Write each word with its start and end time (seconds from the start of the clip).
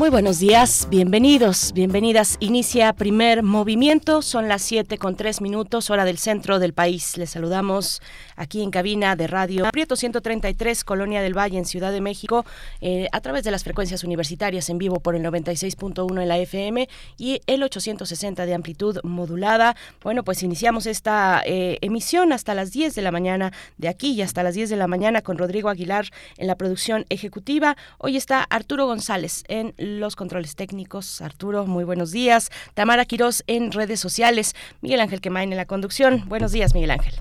Muy 0.00 0.08
buenos 0.08 0.38
días, 0.38 0.88
bienvenidos, 0.88 1.74
bienvenidas. 1.74 2.38
Inicia 2.40 2.94
primer 2.94 3.42
movimiento, 3.42 4.22
son 4.22 4.48
las 4.48 4.62
7 4.62 4.96
con 4.96 5.14
3 5.14 5.42
minutos, 5.42 5.90
hora 5.90 6.06
del 6.06 6.16
centro 6.16 6.58
del 6.58 6.72
país. 6.72 7.18
Les 7.18 7.28
saludamos 7.28 8.00
aquí 8.40 8.62
en 8.62 8.70
cabina 8.70 9.16
de 9.16 9.26
radio 9.26 9.68
Prieto 9.70 9.96
133, 9.96 10.82
Colonia 10.82 11.20
del 11.20 11.36
Valle, 11.36 11.58
en 11.58 11.66
Ciudad 11.66 11.92
de 11.92 12.00
México, 12.00 12.46
eh, 12.80 13.06
a 13.12 13.20
través 13.20 13.44
de 13.44 13.50
las 13.50 13.64
frecuencias 13.64 14.02
universitarias 14.02 14.70
en 14.70 14.78
vivo 14.78 14.98
por 15.00 15.14
el 15.14 15.22
96.1 15.22 16.22
en 16.22 16.28
la 16.28 16.38
FM 16.38 16.88
y 17.18 17.42
el 17.46 17.62
860 17.62 18.46
de 18.46 18.54
amplitud 18.54 18.98
modulada. 19.04 19.76
Bueno, 20.02 20.24
pues 20.24 20.42
iniciamos 20.42 20.86
esta 20.86 21.42
eh, 21.44 21.78
emisión 21.82 22.32
hasta 22.32 22.54
las 22.54 22.72
10 22.72 22.94
de 22.94 23.02
la 23.02 23.12
mañana 23.12 23.52
de 23.76 23.88
aquí 23.88 24.12
y 24.12 24.22
hasta 24.22 24.42
las 24.42 24.54
10 24.54 24.70
de 24.70 24.76
la 24.76 24.86
mañana 24.86 25.20
con 25.20 25.36
Rodrigo 25.36 25.68
Aguilar 25.68 26.06
en 26.38 26.46
la 26.46 26.56
producción 26.56 27.04
ejecutiva. 27.10 27.76
Hoy 27.98 28.16
está 28.16 28.42
Arturo 28.44 28.86
González 28.86 29.44
en 29.48 29.74
los 29.76 30.16
controles 30.16 30.56
técnicos. 30.56 31.20
Arturo, 31.20 31.66
muy 31.66 31.84
buenos 31.84 32.10
días. 32.10 32.50
Tamara 32.72 33.04
Quirós 33.04 33.44
en 33.46 33.70
redes 33.70 34.00
sociales. 34.00 34.54
Miguel 34.80 35.00
Ángel 35.00 35.20
Quemain 35.20 35.52
en 35.52 35.58
la 35.58 35.66
conducción. 35.66 36.24
Buenos 36.26 36.52
días, 36.52 36.72
Miguel 36.74 36.92
Ángel. 36.92 37.14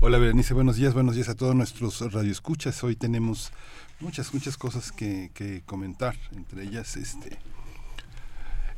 Hola 0.00 0.18
Berenice, 0.18 0.54
buenos 0.54 0.76
días, 0.76 0.94
buenos 0.94 1.14
días 1.14 1.28
a 1.28 1.34
todos 1.34 1.54
nuestros 1.54 2.00
radioescuchas. 2.12 2.82
Hoy 2.84 2.96
tenemos 2.96 3.52
muchas, 4.00 4.32
muchas 4.32 4.56
cosas 4.56 4.92
que, 4.92 5.62
comentar, 5.66 6.16
entre 6.34 6.64
ellas 6.64 6.96
este 6.96 7.38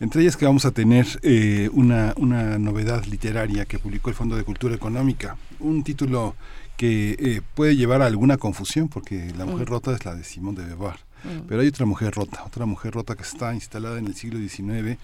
entre 0.01 0.23
ellas 0.23 0.39
que 0.39 0.47
vamos 0.47 0.65
a 0.65 0.71
tener 0.71 1.07
eh, 1.23 1.69
una, 1.75 2.15
una 2.17 2.59
novedad 2.59 3.05
literaria 3.05 3.67
que 3.67 3.79
publicó 3.79 4.09
el 4.09 4.17
Fondo 4.17 4.35
de 4.35 4.45
Cultura 4.45 4.75
Económica, 4.75 5.37
un 5.59 5.85
título 5.85 6.37
que 6.79 7.17
eh, 7.19 7.43
puede 7.55 7.77
llevar 7.77 8.01
a 8.01 8.07
alguna 8.07 8.39
confusión 8.39 8.89
porque 8.89 9.31
La 9.37 9.45
mujer 9.45 9.69
mm. 9.69 9.73
rota 9.73 9.93
es 9.93 10.05
la 10.07 10.15
de 10.15 10.25
Simón 10.25 10.55
de 10.55 10.65
Beauvoir 10.65 11.11
Mm. 11.25 11.47
Pero 11.49 11.61
hay 11.61 11.69
otra 11.69 11.87
mujer 11.87 12.15
rota, 12.15 12.45
otra 12.45 12.67
mujer 12.67 12.95
rota 12.95 13.15
que 13.15 13.23
está 13.23 13.55
instalada 13.55 13.99
en 13.99 14.07
el 14.07 14.15
siglo 14.15 14.39
XIX, 14.39 14.99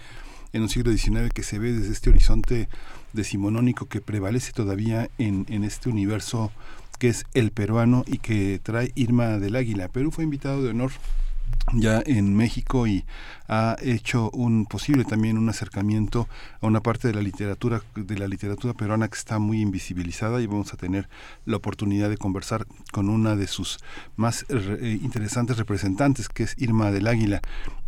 en 0.53 0.61
un 0.61 0.69
siglo 0.69 0.91
XIX 0.91 1.31
que 1.33 1.43
se 1.43 1.59
ve 1.59 1.73
desde 1.73 1.91
este 1.91 2.09
horizonte 2.09 2.69
decimonónico 3.17 3.87
que 3.87 3.99
prevalece 3.99 4.53
todavía 4.53 5.09
en, 5.17 5.45
en 5.49 5.65
este 5.65 5.89
universo 5.89 6.51
que 6.99 7.09
es 7.09 7.25
el 7.33 7.51
peruano 7.51 8.03
y 8.07 8.19
que 8.19 8.59
trae 8.63 8.91
Irma 8.95 9.37
del 9.39 9.57
Águila. 9.57 9.89
Perú 9.89 10.11
fue 10.11 10.23
invitado 10.23 10.63
de 10.63 10.69
honor 10.69 10.91
ya 11.73 12.01
en 12.05 12.35
México 12.35 12.87
y 12.87 13.05
ha 13.49 13.75
hecho 13.81 14.29
un 14.31 14.65
posible 14.65 15.03
también 15.03 15.37
un 15.37 15.49
acercamiento 15.49 16.27
a 16.61 16.67
una 16.67 16.81
parte 16.81 17.07
de 17.07 17.13
la 17.13 17.21
literatura 17.21 17.81
de 17.95 18.17
la 18.17 18.27
literatura 18.27 18.73
peruana 18.73 19.07
que 19.07 19.17
está 19.17 19.39
muy 19.39 19.61
invisibilizada 19.61 20.41
y 20.41 20.47
vamos 20.47 20.73
a 20.73 20.77
tener 20.77 21.09
la 21.45 21.57
oportunidad 21.57 22.09
de 22.09 22.17
conversar 22.17 22.65
con 22.91 23.09
una 23.09 23.35
de 23.35 23.47
sus 23.47 23.79
más 24.15 24.45
eh, 24.49 24.99
interesantes 25.01 25.57
representantes 25.57 26.29
que 26.29 26.43
es 26.43 26.55
Irma 26.57 26.91
del 26.91 27.07
Águila. 27.07 27.41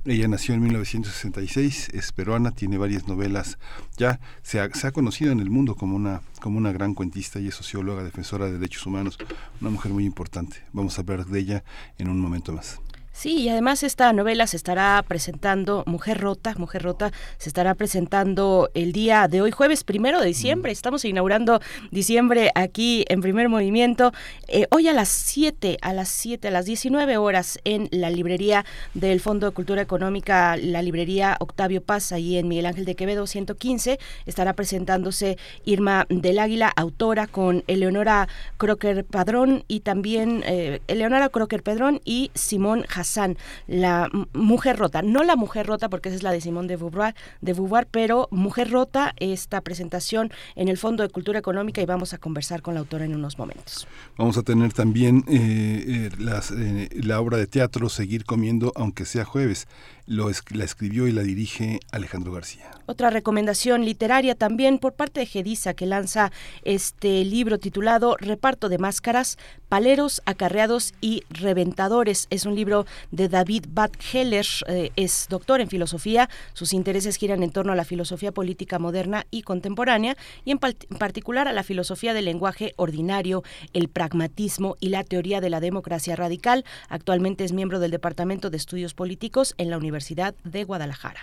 Ella 0.05 0.27
nació 0.27 0.55
en 0.55 0.61
1966, 0.61 1.89
es 1.93 2.11
peruana, 2.13 2.51
tiene 2.51 2.77
varias 2.77 3.07
novelas, 3.07 3.59
ya 3.97 4.19
se 4.43 4.61
ha, 4.61 4.69
se 4.73 4.87
ha 4.87 4.91
conocido 4.91 5.31
en 5.31 5.41
el 5.41 5.49
mundo 5.49 5.75
como 5.75 5.95
una, 5.95 6.21
como 6.41 6.57
una 6.57 6.71
gran 6.71 6.93
cuentista 6.93 7.39
y 7.39 7.47
es 7.47 7.55
socióloga, 7.55 8.03
defensora 8.03 8.45
de 8.45 8.53
derechos 8.53 8.85
humanos, 8.85 9.17
una 9.59 9.69
mujer 9.69 9.91
muy 9.91 10.05
importante. 10.05 10.63
Vamos 10.71 10.97
a 10.97 11.01
hablar 11.01 11.25
de 11.25 11.39
ella 11.39 11.63
en 11.97 12.09
un 12.09 12.19
momento 12.19 12.53
más. 12.53 12.79
Sí, 13.19 13.35
y 13.41 13.49
además 13.49 13.83
esta 13.83 14.13
novela 14.13 14.47
se 14.47 14.55
estará 14.55 15.03
presentando, 15.05 15.83
Mujer 15.85 16.21
Rota, 16.21 16.53
Mujer 16.57 16.83
Rota, 16.83 17.11
se 17.37 17.49
estará 17.49 17.75
presentando 17.75 18.69
el 18.75 18.93
día 18.93 19.27
de 19.27 19.41
hoy, 19.41 19.51
jueves 19.51 19.83
primero 19.83 20.21
de 20.21 20.27
diciembre. 20.27 20.71
Estamos 20.71 21.03
inaugurando 21.03 21.59
diciembre 21.91 22.49
aquí 22.55 23.03
en 23.09 23.19
primer 23.19 23.49
movimiento. 23.49 24.13
Eh, 24.47 24.67
hoy 24.71 24.87
a 24.87 24.93
las 24.93 25.09
7, 25.09 25.79
a 25.81 25.91
las 25.91 26.07
7, 26.07 26.47
a 26.47 26.51
las 26.51 26.63
19 26.63 27.17
horas 27.17 27.59
en 27.65 27.89
la 27.91 28.09
librería 28.09 28.63
del 28.93 29.19
Fondo 29.19 29.47
de 29.47 29.53
Cultura 29.53 29.81
Económica, 29.81 30.55
la 30.55 30.81
librería 30.81 31.35
Octavio 31.41 31.83
Paz, 31.83 32.13
ahí 32.13 32.37
en 32.37 32.47
Miguel 32.47 32.67
Ángel 32.67 32.85
de 32.85 32.95
Quevedo 32.95 33.27
115, 33.27 33.99
estará 34.27 34.53
presentándose 34.53 35.37
Irma 35.65 36.05
del 36.07 36.39
Águila, 36.39 36.71
autora 36.73 37.27
con 37.27 37.65
Eleonora 37.67 38.29
Crocker 38.55 39.03
Padrón 39.03 39.65
y 39.67 39.81
también 39.81 40.41
eh, 40.45 40.79
Eleonora 40.87 41.27
Crocker 41.27 41.63
Padrón 41.63 41.99
y 42.05 42.31
Simón 42.33 42.85
Hassan, 42.87 43.08
la 43.67 44.09
mujer 44.33 44.77
rota, 44.77 45.01
no 45.01 45.23
la 45.23 45.35
mujer 45.35 45.67
rota 45.67 45.89
porque 45.89 46.09
esa 46.09 46.15
es 46.17 46.23
la 46.23 46.31
de 46.31 46.41
Simón 46.41 46.67
de 46.67 46.75
Beauvoir, 46.75 47.15
de 47.41 47.53
Beauvoir, 47.53 47.87
pero 47.89 48.27
mujer 48.31 48.69
rota, 48.71 49.13
esta 49.17 49.61
presentación 49.61 50.31
en 50.55 50.67
el 50.67 50.77
Fondo 50.77 51.03
de 51.03 51.09
Cultura 51.09 51.39
Económica 51.39 51.81
y 51.81 51.85
vamos 51.85 52.13
a 52.13 52.17
conversar 52.17 52.61
con 52.61 52.73
la 52.73 52.81
autora 52.81 53.05
en 53.05 53.15
unos 53.15 53.37
momentos. 53.37 53.87
Vamos 54.17 54.37
a 54.37 54.43
tener 54.43 54.73
también 54.73 55.23
eh, 55.27 56.09
eh, 56.09 56.09
eh, 56.19 56.89
la 57.03 57.19
obra 57.19 57.37
de 57.37 57.47
teatro 57.47 57.89
Seguir 57.89 58.25
comiendo 58.25 58.71
aunque 58.75 59.05
sea 59.05 59.25
jueves 59.25 59.67
lo 60.09 60.31
la 60.49 60.63
escribió 60.65 61.07
y 61.07 61.11
la 61.11 61.21
dirige 61.21 61.79
Alejandro 61.91 62.31
García. 62.31 62.71
Otra 62.87 63.11
recomendación 63.11 63.85
literaria 63.85 64.33
también 64.33 64.79
por 64.79 64.93
parte 64.93 65.19
de 65.19 65.27
Gedisa 65.27 65.75
que 65.75 65.85
lanza 65.85 66.31
este 66.63 67.23
libro 67.23 67.59
titulado 67.59 68.17
Reparto 68.17 68.69
de 68.69 68.79
máscaras, 68.79 69.37
paleros, 69.69 70.23
acarreados 70.25 70.95
y 70.99 71.23
reventadores. 71.29 72.25
Es 72.31 72.47
un 72.47 72.55
libro 72.55 72.87
de 73.11 73.29
David 73.29 73.67
Bad 73.69 73.91
Heller, 74.11 74.47
eh, 74.67 74.89
es 74.95 75.27
doctor 75.29 75.61
en 75.61 75.69
filosofía, 75.69 76.27
sus 76.53 76.73
intereses 76.73 77.15
giran 77.17 77.43
en 77.43 77.51
torno 77.51 77.71
a 77.73 77.75
la 77.75 77.85
filosofía 77.85 78.31
política 78.31 78.79
moderna 78.79 79.27
y 79.29 79.43
contemporánea 79.43 80.17
y 80.43 80.49
en, 80.49 80.57
particular 80.57 81.47
a 81.47 81.53
la 81.53 81.61
filosofía 81.61 82.15
del 82.15 82.25
lenguaje 82.25 82.73
ordinario, 82.77 83.43
el 83.73 83.89
pragmatismo 83.89 84.75
y 84.79 84.89
la 84.89 85.03
teoría 85.03 85.39
de 85.39 85.51
la 85.51 85.59
democracia 85.59 86.15
radical. 86.15 86.65
Actualmente 86.87 87.43
es 87.43 87.53
miembro 87.53 87.77
del 87.77 87.91
Departamento 87.91 88.49
de 88.49 88.57
Estudios 88.57 88.95
Políticos 88.95 89.53
en 89.59 89.69
la 89.69 89.77
Universidad 89.77 89.98
Universidad 89.99 90.33
de 90.45 90.63
Guadalajara. 90.63 91.19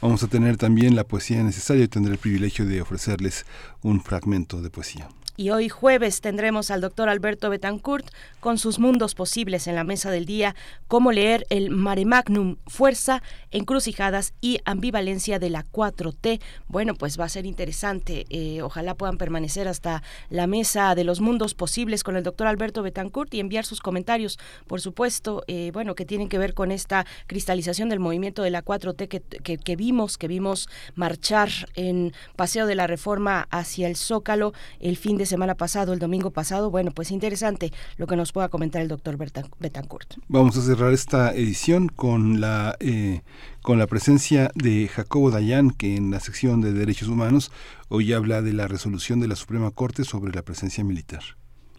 Vamos 0.00 0.22
a 0.22 0.28
tener 0.28 0.56
también 0.56 0.96
la 0.96 1.04
poesía 1.04 1.42
necesaria 1.42 1.84
y 1.84 1.88
tendré 1.88 2.12
el 2.12 2.18
privilegio 2.18 2.64
de 2.64 2.80
ofrecerles 2.80 3.44
un 3.82 4.00
fragmento 4.00 4.62
de 4.62 4.70
poesía. 4.70 5.08
Y 5.40 5.50
hoy 5.50 5.68
jueves 5.68 6.20
tendremos 6.20 6.72
al 6.72 6.80
doctor 6.80 7.08
Alberto 7.08 7.48
Betancourt 7.48 8.04
con 8.40 8.58
sus 8.58 8.80
mundos 8.80 9.14
posibles 9.14 9.68
en 9.68 9.76
la 9.76 9.84
mesa 9.84 10.10
del 10.10 10.24
día, 10.24 10.56
cómo 10.88 11.12
leer 11.12 11.46
el 11.48 11.70
Mare 11.70 12.04
Magnum, 12.04 12.56
fuerza, 12.66 13.22
encrucijadas 13.52 14.34
y 14.40 14.58
ambivalencia 14.64 15.38
de 15.38 15.50
la 15.50 15.64
4T. 15.64 16.40
Bueno, 16.66 16.96
pues 16.96 17.20
va 17.20 17.26
a 17.26 17.28
ser 17.28 17.46
interesante. 17.46 18.26
Eh, 18.30 18.62
ojalá 18.62 18.96
puedan 18.96 19.16
permanecer 19.16 19.68
hasta 19.68 20.02
la 20.28 20.48
mesa 20.48 20.96
de 20.96 21.04
los 21.04 21.20
mundos 21.20 21.54
posibles 21.54 22.02
con 22.02 22.16
el 22.16 22.24
doctor 22.24 22.48
Alberto 22.48 22.82
Betancourt 22.82 23.32
y 23.32 23.38
enviar 23.38 23.64
sus 23.64 23.78
comentarios, 23.78 24.40
por 24.66 24.80
supuesto, 24.80 25.44
eh, 25.46 25.70
bueno, 25.72 25.94
que 25.94 26.04
tienen 26.04 26.28
que 26.28 26.38
ver 26.38 26.52
con 26.52 26.72
esta 26.72 27.06
cristalización 27.28 27.88
del 27.90 28.00
movimiento 28.00 28.42
de 28.42 28.50
la 28.50 28.64
4T 28.64 29.06
que, 29.06 29.58
que 29.58 29.76
vimos, 29.76 30.18
que 30.18 30.26
vimos 30.26 30.68
marchar 30.96 31.48
en 31.76 32.12
Paseo 32.34 32.66
de 32.66 32.74
la 32.74 32.88
Reforma 32.88 33.46
hacia 33.52 33.86
el 33.86 33.94
Zócalo 33.94 34.52
el 34.80 34.96
fin 34.96 35.16
de 35.16 35.27
semana 35.28 35.54
pasado, 35.54 35.92
el 35.92 36.00
domingo 36.00 36.32
pasado. 36.32 36.72
Bueno, 36.72 36.90
pues 36.90 37.12
interesante 37.12 37.72
lo 37.96 38.08
que 38.08 38.16
nos 38.16 38.32
pueda 38.32 38.48
comentar 38.48 38.82
el 38.82 38.88
doctor 38.88 39.16
Betancourt. 39.16 40.14
Vamos 40.26 40.56
a 40.56 40.62
cerrar 40.62 40.92
esta 40.92 41.32
edición 41.32 41.88
con 41.88 42.40
la, 42.40 42.76
eh, 42.80 43.22
con 43.62 43.78
la 43.78 43.86
presencia 43.86 44.50
de 44.56 44.88
Jacobo 44.88 45.30
Dayan, 45.30 45.70
que 45.70 45.94
en 45.94 46.10
la 46.10 46.18
sección 46.18 46.60
de 46.60 46.72
Derechos 46.72 47.08
Humanos 47.08 47.52
hoy 47.88 48.12
habla 48.12 48.42
de 48.42 48.52
la 48.52 48.66
resolución 48.66 49.20
de 49.20 49.28
la 49.28 49.36
Suprema 49.36 49.70
Corte 49.70 50.02
sobre 50.02 50.32
la 50.32 50.42
presencia 50.42 50.82
militar. 50.82 51.22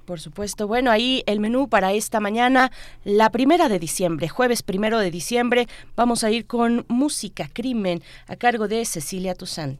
Por 0.05 0.19
supuesto. 0.19 0.67
Bueno, 0.67 0.89
ahí 0.89 1.21
el 1.27 1.39
menú 1.39 1.69
para 1.69 1.93
esta 1.93 2.19
mañana, 2.19 2.71
la 3.03 3.29
primera 3.29 3.69
de 3.69 3.77
diciembre, 3.77 4.27
jueves 4.27 4.63
primero 4.63 4.97
de 4.97 5.11
diciembre, 5.11 5.67
vamos 5.95 6.23
a 6.23 6.31
ir 6.31 6.47
con 6.47 6.83
música, 6.87 7.47
crimen, 7.53 8.01
a 8.27 8.35
cargo 8.35 8.67
de 8.67 8.85
Cecilia 8.85 9.35
Toussaint. 9.35 9.79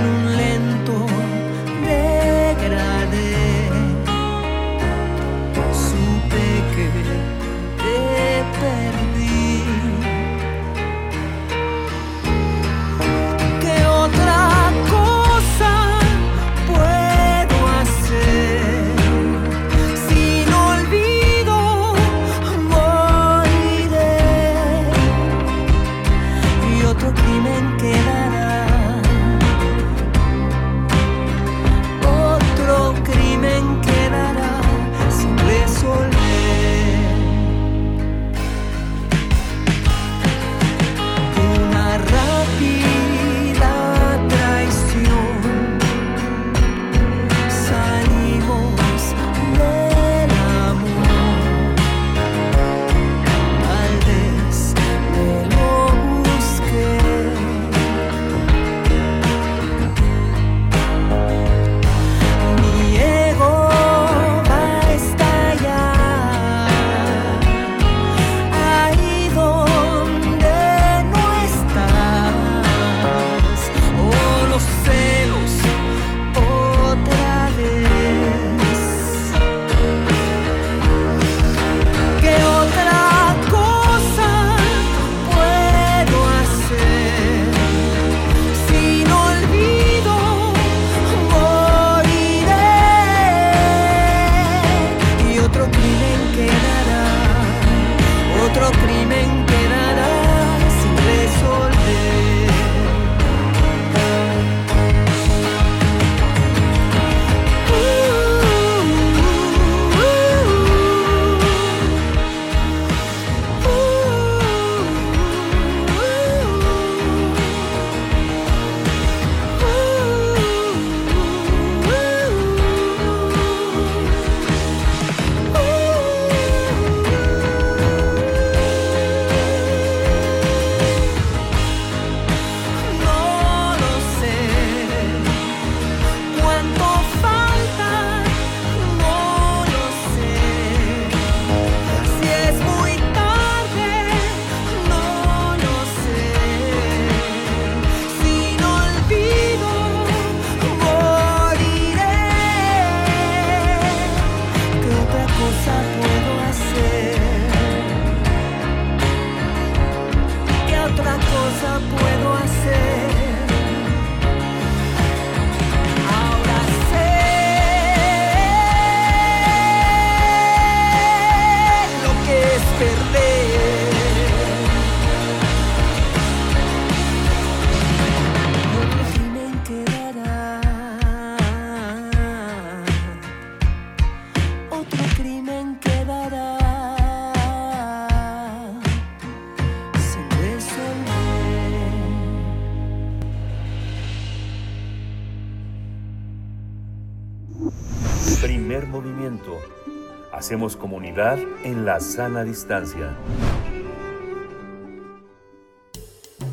En 201.21 201.85
la 201.85 201.99
sana 201.99 202.43
distancia. 202.43 203.15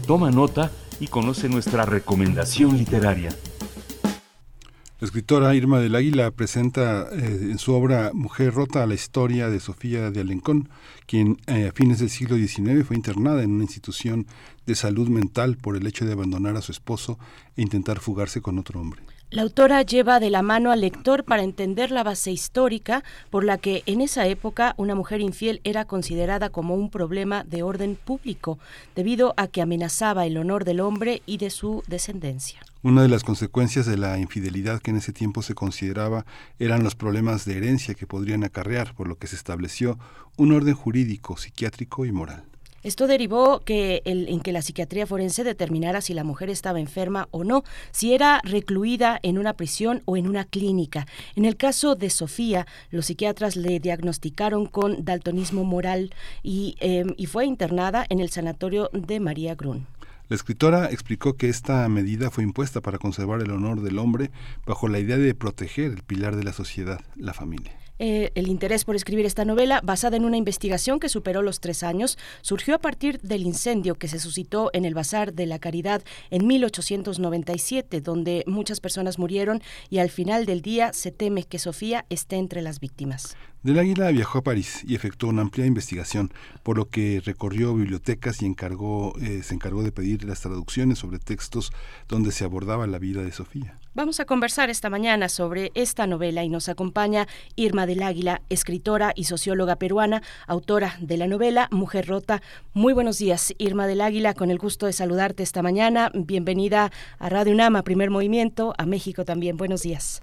Toma 0.06 0.30
nota 0.30 0.70
y 1.00 1.06
conoce 1.06 1.48
nuestra 1.48 1.86
recomendación 1.86 2.76
literaria. 2.76 3.30
La 5.00 5.06
escritora 5.06 5.54
Irma 5.54 5.80
del 5.80 5.94
Águila 5.94 6.30
presenta 6.32 7.08
eh, 7.12 7.48
en 7.50 7.58
su 7.58 7.72
obra 7.72 8.10
Mujer 8.12 8.52
Rota 8.52 8.86
la 8.86 8.92
historia 8.92 9.48
de 9.48 9.58
Sofía 9.58 10.10
de 10.10 10.20
Alencón, 10.20 10.68
quien 11.06 11.38
eh, 11.46 11.68
a 11.68 11.72
fines 11.72 12.00
del 12.00 12.10
siglo 12.10 12.36
XIX 12.36 12.84
fue 12.86 12.96
internada 12.96 13.42
en 13.42 13.52
una 13.52 13.64
institución 13.64 14.26
de 14.66 14.74
salud 14.74 15.08
mental 15.08 15.56
por 15.56 15.76
el 15.76 15.86
hecho 15.86 16.04
de 16.04 16.12
abandonar 16.12 16.58
a 16.58 16.62
su 16.62 16.72
esposo 16.72 17.18
e 17.56 17.62
intentar 17.62 18.00
fugarse 18.00 18.42
con 18.42 18.58
otro 18.58 18.82
hombre. 18.82 19.00
La 19.30 19.42
autora 19.42 19.82
lleva 19.82 20.20
de 20.20 20.30
la 20.30 20.40
mano 20.40 20.70
al 20.70 20.80
lector 20.80 21.22
para 21.22 21.42
entender 21.42 21.90
la 21.90 22.02
base 22.02 22.32
histórica 22.32 23.04
por 23.28 23.44
la 23.44 23.58
que 23.58 23.82
en 23.84 24.00
esa 24.00 24.26
época 24.26 24.72
una 24.78 24.94
mujer 24.94 25.20
infiel 25.20 25.60
era 25.64 25.84
considerada 25.84 26.48
como 26.48 26.74
un 26.74 26.88
problema 26.88 27.44
de 27.44 27.62
orden 27.62 27.98
público, 28.02 28.58
debido 28.96 29.34
a 29.36 29.46
que 29.46 29.60
amenazaba 29.60 30.24
el 30.24 30.38
honor 30.38 30.64
del 30.64 30.80
hombre 30.80 31.20
y 31.26 31.36
de 31.36 31.50
su 31.50 31.82
descendencia. 31.86 32.60
Una 32.82 33.02
de 33.02 33.08
las 33.08 33.22
consecuencias 33.22 33.84
de 33.84 33.98
la 33.98 34.18
infidelidad 34.18 34.80
que 34.80 34.92
en 34.92 34.96
ese 34.96 35.12
tiempo 35.12 35.42
se 35.42 35.54
consideraba 35.54 36.24
eran 36.58 36.82
los 36.82 36.94
problemas 36.94 37.44
de 37.44 37.58
herencia 37.58 37.92
que 37.92 38.06
podrían 38.06 38.44
acarrear, 38.44 38.94
por 38.94 39.08
lo 39.08 39.18
que 39.18 39.26
se 39.26 39.36
estableció 39.36 39.98
un 40.38 40.52
orden 40.52 40.74
jurídico, 40.74 41.36
psiquiátrico 41.36 42.06
y 42.06 42.12
moral. 42.12 42.47
Esto 42.88 43.06
derivó 43.06 43.60
que 43.60 44.00
el, 44.06 44.30
en 44.30 44.40
que 44.40 44.50
la 44.50 44.62
psiquiatría 44.62 45.06
forense 45.06 45.44
determinara 45.44 46.00
si 46.00 46.14
la 46.14 46.24
mujer 46.24 46.48
estaba 46.48 46.80
enferma 46.80 47.28
o 47.32 47.44
no, 47.44 47.62
si 47.90 48.14
era 48.14 48.40
recluida 48.44 49.20
en 49.22 49.36
una 49.36 49.52
prisión 49.52 50.00
o 50.06 50.16
en 50.16 50.26
una 50.26 50.46
clínica. 50.46 51.06
En 51.36 51.44
el 51.44 51.58
caso 51.58 51.96
de 51.96 52.08
Sofía, 52.08 52.66
los 52.90 53.04
psiquiatras 53.04 53.56
le 53.56 53.78
diagnosticaron 53.78 54.64
con 54.64 55.04
daltonismo 55.04 55.64
moral 55.64 56.14
y, 56.42 56.76
eh, 56.80 57.04
y 57.18 57.26
fue 57.26 57.44
internada 57.44 58.06
en 58.08 58.20
el 58.20 58.30
sanatorio 58.30 58.88
de 58.94 59.20
María 59.20 59.54
Grun. 59.54 59.86
La 60.30 60.36
escritora 60.36 60.86
explicó 60.90 61.36
que 61.36 61.50
esta 61.50 61.86
medida 61.90 62.30
fue 62.30 62.42
impuesta 62.42 62.80
para 62.80 62.96
conservar 62.96 63.42
el 63.42 63.50
honor 63.50 63.82
del 63.82 63.98
hombre 63.98 64.30
bajo 64.64 64.88
la 64.88 64.98
idea 64.98 65.18
de 65.18 65.34
proteger 65.34 65.90
el 65.92 66.02
pilar 66.04 66.36
de 66.36 66.44
la 66.44 66.54
sociedad, 66.54 67.02
la 67.16 67.34
familia. 67.34 67.76
Eh, 67.98 68.30
el 68.34 68.48
interés 68.48 68.84
por 68.84 68.96
escribir 68.96 69.26
esta 69.26 69.44
novela, 69.44 69.80
basada 69.82 70.16
en 70.16 70.24
una 70.24 70.36
investigación 70.36 71.00
que 71.00 71.08
superó 71.08 71.42
los 71.42 71.60
tres 71.60 71.82
años, 71.82 72.18
surgió 72.42 72.74
a 72.74 72.78
partir 72.78 73.20
del 73.20 73.42
incendio 73.42 73.96
que 73.96 74.08
se 74.08 74.18
suscitó 74.18 74.70
en 74.72 74.84
el 74.84 74.94
Bazar 74.94 75.32
de 75.32 75.46
la 75.46 75.58
Caridad 75.58 76.02
en 76.30 76.46
1897, 76.46 78.00
donde 78.00 78.44
muchas 78.46 78.80
personas 78.80 79.18
murieron 79.18 79.62
y 79.90 79.98
al 79.98 80.10
final 80.10 80.46
del 80.46 80.62
día 80.62 80.92
se 80.92 81.10
teme 81.10 81.44
que 81.44 81.58
Sofía 81.58 82.06
esté 82.08 82.36
entre 82.36 82.62
las 82.62 82.80
víctimas. 82.80 83.36
Del 83.62 83.80
Águila 83.80 84.10
viajó 84.12 84.38
a 84.38 84.42
París 84.42 84.84
y 84.86 84.94
efectuó 84.94 85.30
una 85.30 85.42
amplia 85.42 85.66
investigación, 85.66 86.32
por 86.62 86.76
lo 86.76 86.88
que 86.88 87.20
recorrió 87.24 87.74
bibliotecas 87.74 88.40
y 88.40 88.46
eh, 88.46 89.42
se 89.42 89.54
encargó 89.54 89.82
de 89.82 89.90
pedir 89.90 90.24
las 90.24 90.40
traducciones 90.40 91.00
sobre 91.00 91.18
textos 91.18 91.72
donde 92.08 92.30
se 92.30 92.44
abordaba 92.44 92.86
la 92.86 93.00
vida 93.00 93.22
de 93.22 93.32
Sofía. 93.32 93.76
Vamos 93.98 94.20
a 94.20 94.26
conversar 94.26 94.70
esta 94.70 94.90
mañana 94.90 95.28
sobre 95.28 95.72
esta 95.74 96.06
novela 96.06 96.44
y 96.44 96.48
nos 96.48 96.68
acompaña 96.68 97.26
Irma 97.56 97.84
del 97.84 98.04
Águila, 98.04 98.42
escritora 98.48 99.12
y 99.16 99.24
socióloga 99.24 99.74
peruana, 99.74 100.22
autora 100.46 100.96
de 101.00 101.16
la 101.16 101.26
novela 101.26 101.66
Mujer 101.72 102.06
Rota. 102.06 102.40
Muy 102.74 102.92
buenos 102.92 103.18
días, 103.18 103.52
Irma 103.58 103.88
del 103.88 104.00
Águila, 104.00 104.34
con 104.34 104.52
el 104.52 104.58
gusto 104.58 104.86
de 104.86 104.92
saludarte 104.92 105.42
esta 105.42 105.62
mañana. 105.62 106.12
Bienvenida 106.14 106.92
a 107.18 107.28
Radio 107.28 107.52
UNAM, 107.52 107.82
Primer 107.82 108.08
Movimiento, 108.10 108.72
a 108.78 108.86
México 108.86 109.24
también. 109.24 109.56
Buenos 109.56 109.82
días. 109.82 110.22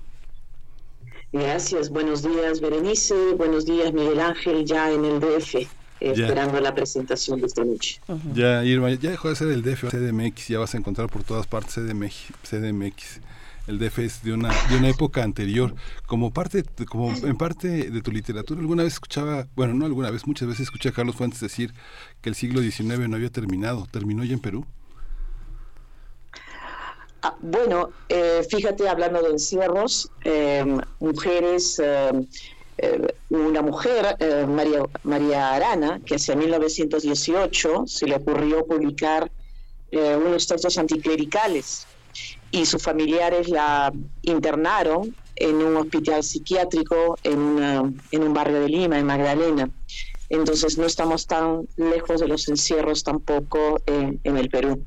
Gracias, 1.33 1.89
buenos 1.89 2.23
días 2.23 2.61
Berenice, 2.61 3.33
buenos 3.33 3.65
días 3.65 3.91
Miguel 3.91 4.21
Ángel, 4.21 4.63
ya 4.63 4.89
en 4.89 5.03
el 5.03 5.19
DF, 5.19 5.55
eh, 5.55 5.67
esperando 5.99 6.61
la 6.61 6.73
presentación 6.73 7.41
de 7.41 7.47
esta 7.47 7.65
noche. 7.65 7.99
Uh 8.07 8.13
-huh. 8.13 8.33
Ya, 8.33 8.63
Irma, 8.63 8.89
ya 8.91 9.09
dejó 9.09 9.27
de 9.27 9.35
ser 9.35 9.49
el 9.49 9.63
DF, 9.63 9.89
CDMX, 9.89 10.47
ya 10.47 10.59
vas 10.59 10.73
a 10.73 10.77
encontrar 10.77 11.09
por 11.09 11.25
todas 11.25 11.45
partes 11.45 11.73
CDMX. 11.75 12.31
CDMX. 12.49 13.19
El 13.67 13.79
DF 13.79 14.23
de 14.23 14.33
una, 14.33 14.49
de 14.69 14.77
una 14.77 14.89
época 14.89 15.23
anterior, 15.23 15.73
como 16.05 16.31
parte, 16.31 16.63
como 16.87 17.11
en 17.11 17.35
parte 17.35 17.89
de 17.89 18.01
tu 18.01 18.11
literatura. 18.11 18.59
Alguna 18.59 18.83
vez 18.83 18.93
escuchaba, 18.93 19.47
bueno, 19.55 19.73
no 19.73 19.85
alguna 19.85 20.11
vez, 20.11 20.27
muchas 20.27 20.47
veces 20.47 20.61
escuché 20.61 20.89
a 20.89 20.91
Carlos 20.91 21.15
Fuentes 21.15 21.39
decir 21.39 21.73
que 22.21 22.29
el 22.29 22.35
siglo 22.35 22.61
XIX 22.61 23.09
no 23.09 23.15
había 23.15 23.31
terminado. 23.31 23.87
¿Terminó 23.91 24.23
ya 24.23 24.33
en 24.33 24.39
Perú? 24.39 24.65
Ah, 27.27 27.35
bueno, 27.41 27.89
eh, 28.07 28.45
fíjate, 28.47 28.87
hablando 28.87 29.19
de 29.23 29.31
encierros, 29.31 30.11
eh, 30.23 30.63
mujeres, 30.99 31.81
eh, 31.83 32.11
una 33.29 33.63
mujer, 33.63 34.15
María, 34.47 34.83
María 35.01 35.53
Arana, 35.53 35.99
que 36.05 36.15
hacia 36.15 36.35
1918 36.35 37.85
se 37.87 38.05
le 38.05 38.15
ocurrió 38.17 38.63
publicar 38.67 39.31
unos 39.91 40.45
textos 40.45 40.77
anticlericales 40.77 41.87
y 42.51 42.65
sus 42.65 42.81
familiares 42.81 43.49
la 43.49 43.91
internaron 44.21 45.15
en 45.35 45.55
un 45.55 45.77
hospital 45.77 46.23
psiquiátrico 46.23 47.17
en, 47.23 47.39
un 48.21 48.33
barrio 48.33 48.61
de 48.61 48.69
Lima, 48.69 48.97
en 48.97 49.05
Magdalena. 49.05 49.69
Entonces 50.29 50.77
no 50.77 50.85
estamos 50.85 51.27
tan 51.27 51.67
lejos 51.77 52.21
de 52.21 52.27
los 52.27 52.47
encierros 52.47 53.03
tampoco 53.03 53.81
en, 53.85 54.19
el 54.23 54.49
Perú. 54.49 54.83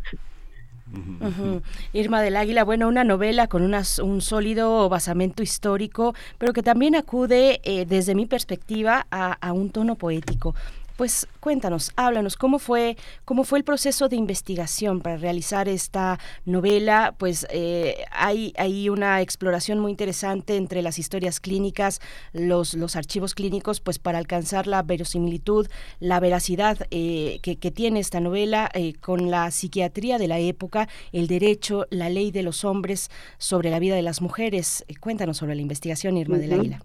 Irma 1.92 2.22
del 2.22 2.36
Águila, 2.36 2.64
bueno, 2.64 2.88
una 2.88 3.04
novela 3.04 3.46
con 3.46 3.62
unas, 3.62 3.98
un 3.98 4.22
sólido 4.22 4.88
basamento 4.88 5.42
histórico, 5.42 6.14
pero 6.38 6.54
que 6.54 6.62
también 6.62 6.94
acude, 6.94 7.60
eh, 7.62 7.84
desde 7.86 8.14
mi 8.14 8.24
perspectiva, 8.24 9.06
a 9.10 9.52
un 9.52 9.70
tono 9.70 9.96
poético. 9.96 10.54
Pues 10.98 11.28
cuéntanos, 11.38 11.92
háblanos, 11.94 12.34
¿cómo 12.34 12.58
fue, 12.58 12.96
cómo 13.24 13.44
fue 13.44 13.60
el 13.60 13.64
proceso 13.64 14.08
de 14.08 14.16
investigación 14.16 15.00
para 15.00 15.16
realizar 15.16 15.68
esta 15.68 16.18
novela? 16.44 17.14
Pues 17.16 17.46
eh, 17.50 18.04
hay, 18.10 18.52
hay 18.56 18.88
una 18.88 19.20
exploración 19.20 19.78
muy 19.78 19.92
interesante 19.92 20.56
entre 20.56 20.82
las 20.82 20.98
historias 20.98 21.38
clínicas, 21.38 22.00
los, 22.32 22.74
los 22.74 22.96
archivos 22.96 23.36
clínicos, 23.36 23.78
pues 23.78 24.00
para 24.00 24.18
alcanzar 24.18 24.66
la 24.66 24.82
verosimilitud, 24.82 25.68
la 26.00 26.18
veracidad 26.18 26.78
eh, 26.90 27.38
que, 27.42 27.54
que, 27.54 27.70
tiene 27.70 28.00
esta 28.00 28.18
novela 28.18 28.68
eh, 28.74 28.94
con 28.94 29.30
la 29.30 29.52
psiquiatría 29.52 30.18
de 30.18 30.26
la 30.26 30.40
época, 30.40 30.88
el 31.12 31.28
derecho, 31.28 31.86
la 31.90 32.08
ley 32.08 32.32
de 32.32 32.42
los 32.42 32.64
hombres 32.64 33.08
sobre 33.38 33.70
la 33.70 33.78
vida 33.78 33.94
de 33.94 34.02
las 34.02 34.20
mujeres. 34.20 34.84
cuéntanos 34.98 35.36
sobre 35.36 35.54
la 35.54 35.62
investigación, 35.62 36.16
Irma 36.16 36.38
uh 36.38 36.40
-huh. 36.40 36.42
del 36.42 36.52
Águila. 36.54 36.82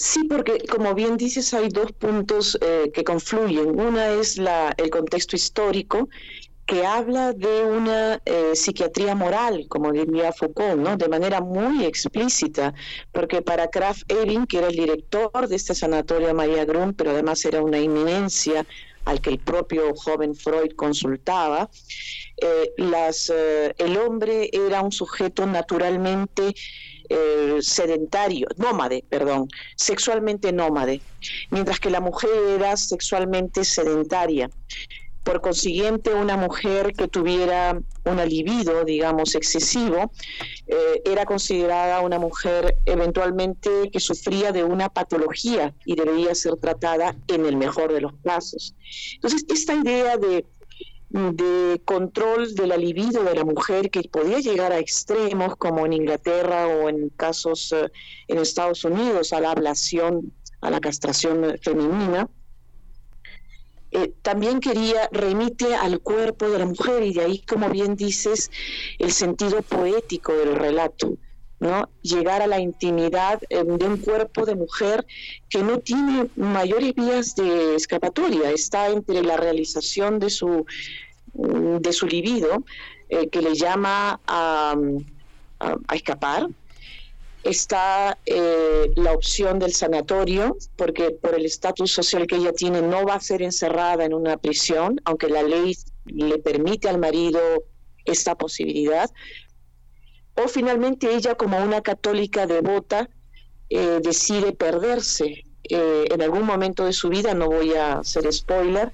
Sí, 0.00 0.22
porque 0.28 0.60
como 0.70 0.94
bien 0.94 1.16
dices, 1.16 1.52
hay 1.54 1.70
dos 1.70 1.90
puntos 1.90 2.56
eh, 2.60 2.88
que 2.94 3.02
confluyen. 3.02 3.80
Una 3.80 4.10
es 4.10 4.38
la, 4.38 4.72
el 4.76 4.90
contexto 4.90 5.34
histórico, 5.34 6.08
que 6.66 6.86
habla 6.86 7.32
de 7.32 7.64
una 7.64 8.22
eh, 8.24 8.52
psiquiatría 8.54 9.16
moral, 9.16 9.66
como 9.68 9.90
diría 9.90 10.32
Foucault, 10.32 10.80
¿no? 10.80 10.96
de 10.96 11.08
manera 11.08 11.40
muy 11.40 11.84
explícita, 11.84 12.74
porque 13.10 13.42
para 13.42 13.66
Kraft 13.70 14.02
Ebing, 14.08 14.46
que 14.46 14.58
era 14.58 14.68
el 14.68 14.76
director 14.76 15.48
de 15.48 15.56
este 15.56 15.74
sanatorio 15.74 16.32
María 16.32 16.64
Grun, 16.64 16.94
pero 16.94 17.10
además 17.10 17.44
era 17.44 17.60
una 17.60 17.80
inminencia 17.80 18.64
al 19.04 19.20
que 19.20 19.30
el 19.30 19.40
propio 19.40 19.96
joven 19.96 20.36
Freud 20.36 20.76
consultaba, 20.76 21.68
eh, 22.36 22.70
las, 22.76 23.30
el 23.30 23.96
hombre 23.96 24.48
era 24.52 24.80
un 24.80 24.92
sujeto 24.92 25.44
naturalmente 25.44 26.54
eh, 27.08 27.58
sedentario, 27.60 28.48
nómade, 28.56 29.04
perdón, 29.08 29.48
sexualmente 29.76 30.52
nómade, 30.52 31.00
mientras 31.50 31.80
que 31.80 31.90
la 31.90 32.00
mujer 32.00 32.30
era 32.56 32.76
sexualmente 32.76 33.64
sedentaria. 33.64 34.50
Por 35.24 35.42
consiguiente, 35.42 36.14
una 36.14 36.38
mujer 36.38 36.94
que 36.94 37.06
tuviera 37.06 37.78
una 38.04 38.24
libido, 38.24 38.84
digamos, 38.84 39.34
excesivo, 39.34 40.10
eh, 40.66 41.02
era 41.04 41.26
considerada 41.26 42.00
una 42.00 42.18
mujer 42.18 42.76
eventualmente 42.86 43.90
que 43.92 44.00
sufría 44.00 44.52
de 44.52 44.64
una 44.64 44.88
patología 44.88 45.74
y 45.84 45.96
debía 45.96 46.34
ser 46.34 46.56
tratada 46.56 47.14
en 47.26 47.44
el 47.44 47.56
mejor 47.56 47.92
de 47.92 48.00
los 48.00 48.12
casos. 48.24 48.74
Entonces, 49.16 49.44
esta 49.50 49.74
idea 49.74 50.16
de 50.16 50.46
de 51.10 51.80
control 51.84 52.54
de 52.54 52.66
la 52.66 52.76
libido 52.76 53.24
de 53.24 53.34
la 53.34 53.44
mujer 53.44 53.90
que 53.90 54.02
podía 54.02 54.40
llegar 54.40 54.72
a 54.72 54.78
extremos 54.78 55.56
como 55.56 55.86
en 55.86 55.94
Inglaterra 55.94 56.66
o 56.66 56.88
en 56.88 57.08
casos 57.10 57.72
uh, 57.72 57.88
en 58.28 58.38
Estados 58.38 58.84
Unidos 58.84 59.32
a 59.32 59.40
la 59.40 59.52
ablación, 59.52 60.32
a 60.60 60.70
la 60.70 60.80
castración 60.80 61.56
femenina. 61.62 62.28
Eh, 63.90 64.12
también 64.20 64.60
quería 64.60 65.08
remite 65.10 65.74
al 65.74 66.00
cuerpo 66.00 66.50
de 66.50 66.58
la 66.58 66.66
mujer 66.66 67.02
y 67.02 67.14
de 67.14 67.22
ahí, 67.22 67.40
como 67.40 67.70
bien 67.70 67.96
dices, 67.96 68.50
el 68.98 69.12
sentido 69.12 69.62
poético 69.62 70.34
del 70.34 70.56
relato. 70.56 71.16
¿No? 71.60 71.88
llegar 72.02 72.42
a 72.42 72.46
la 72.46 72.60
intimidad 72.60 73.40
eh, 73.50 73.64
de 73.64 73.86
un 73.86 73.96
cuerpo 73.98 74.46
de 74.46 74.54
mujer 74.54 75.06
que 75.48 75.62
no 75.62 75.80
tiene 75.80 76.28
mayores 76.36 76.94
vías 76.94 77.34
de 77.34 77.74
escapatoria, 77.74 78.50
está 78.50 78.88
entre 78.88 79.22
la 79.22 79.36
realización 79.36 80.18
de 80.18 80.30
su, 80.30 80.66
de 81.34 81.92
su 81.92 82.06
libido, 82.06 82.64
eh, 83.08 83.28
que 83.28 83.42
le 83.42 83.54
llama 83.54 84.20
a, 84.26 84.76
a, 85.60 85.94
escapar, 85.94 86.48
Está 87.44 88.18
eh, 88.26 88.90
la 88.96 89.12
opción 89.12 89.60
del 89.60 89.72
sanatorio, 89.72 90.56
porque 90.76 91.12
por 91.12 91.34
el 91.34 91.46
estatus 91.46 91.92
social 91.92 92.26
que 92.26 92.34
ella 92.34 92.52
tiene 92.52 92.82
no 92.82 93.06
va 93.06 93.14
a 93.14 93.20
ser 93.20 93.42
encerrada 93.42 94.04
en 94.04 94.12
una 94.12 94.36
prisión, 94.36 95.00
aunque 95.04 95.28
la 95.28 95.44
ley 95.44 95.76
le 96.04 96.38
permite 96.38 96.88
al 96.88 96.98
marido 96.98 97.40
esta 98.04 98.34
posibilidad. 98.34 99.08
O 100.42 100.48
finalmente 100.48 101.14
ella 101.14 101.34
como 101.34 101.58
una 101.58 101.80
católica 101.80 102.46
devota 102.46 103.08
eh, 103.70 104.00
decide 104.02 104.52
perderse. 104.52 105.44
Eh, 105.70 106.04
en 106.10 106.22
algún 106.22 106.44
momento 106.44 106.84
de 106.84 106.92
su 106.92 107.08
vida, 107.08 107.34
no 107.34 107.46
voy 107.46 107.74
a 107.74 107.98
hacer 107.98 108.32
spoiler, 108.32 108.92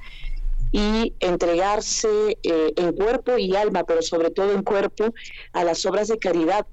y 0.73 1.15
entregarse 1.21 2.37
en 2.43 2.93
cuerpo 2.95 3.39
y 3.39 3.55
alma, 3.55 3.85
pero 3.85 4.03
sobre 4.03 4.31
todo 4.31 4.53
en 4.53 4.65
cuerpo, 4.65 5.15
a 5.53 5.63
las 5.63 5.87
obras 5.87 6.09
de 6.09 6.19
caridad. 6.19 6.67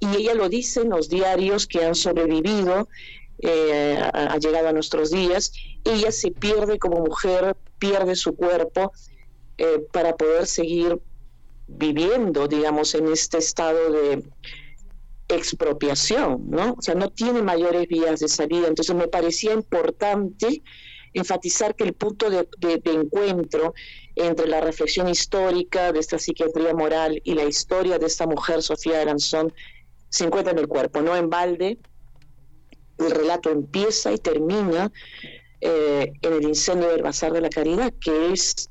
Y 0.00 0.16
ella 0.16 0.34
lo 0.34 0.48
dice 0.48 0.80
en 0.80 0.90
los 0.90 1.08
diarios 1.08 1.68
que 1.68 1.84
han 1.84 1.94
sobrevivido, 1.94 2.88
eh, 3.42 3.98
ha, 4.12 4.36
llegado 4.36 4.68
a 4.68 4.72
nuestros 4.72 5.10
días, 5.10 5.52
ella 5.84 6.12
se 6.12 6.30
pierde 6.30 6.78
como 6.78 7.00
mujer, 7.00 7.56
pierde 7.78 8.14
su 8.14 8.36
cuerpo 8.36 8.92
eh, 9.56 9.86
para 9.92 10.14
poder 10.16 10.46
seguir 10.46 11.00
viviendo, 11.76 12.48
digamos, 12.48 12.94
en 12.94 13.08
este 13.08 13.38
estado 13.38 13.92
de 13.92 14.22
expropiación, 15.28 16.44
¿no? 16.48 16.74
O 16.78 16.82
sea, 16.82 16.94
no 16.94 17.10
tiene 17.10 17.42
mayores 17.42 17.86
vías 17.88 18.20
de 18.20 18.28
salida. 18.28 18.68
Entonces 18.68 18.94
me 18.94 19.08
parecía 19.08 19.52
importante 19.52 20.62
enfatizar 21.12 21.74
que 21.74 21.84
el 21.84 21.94
punto 21.94 22.30
de, 22.30 22.48
encuentro 22.84 23.74
entre 24.16 24.46
la 24.46 24.60
reflexión 24.60 25.08
histórica 25.08 25.92
de 25.92 26.00
esta 26.00 26.18
psiquiatría 26.18 26.74
moral 26.74 27.20
y 27.24 27.34
la 27.34 27.44
historia 27.44 27.98
de 27.98 28.06
esta 28.06 28.26
mujer, 28.26 28.62
Sofía 28.62 29.00
Aranzón, 29.00 29.52
se 30.08 30.24
encuentra 30.24 30.52
en 30.52 30.58
el 30.58 30.68
cuerpo, 30.68 31.00
no 31.00 31.16
en 31.16 31.30
balde. 31.30 31.78
El 32.98 33.10
relato 33.10 33.50
empieza 33.50 34.12
y 34.12 34.18
termina 34.18 34.92
eh, 35.60 36.12
en 36.22 36.32
el 36.32 36.42
incendio 36.44 36.88
del 36.88 37.02
Bazar 37.02 37.32
de 37.32 37.40
la 37.40 37.48
Caridad, 37.48 37.92
que 38.00 38.32
es 38.32 38.68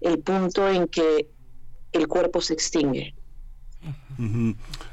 el 0.00 0.18
punto 0.20 0.68
en 0.68 0.86
que 0.88 1.28
el 1.92 2.08
cuerpo 2.08 2.40
se 2.40 2.54
extingue. 2.54 3.14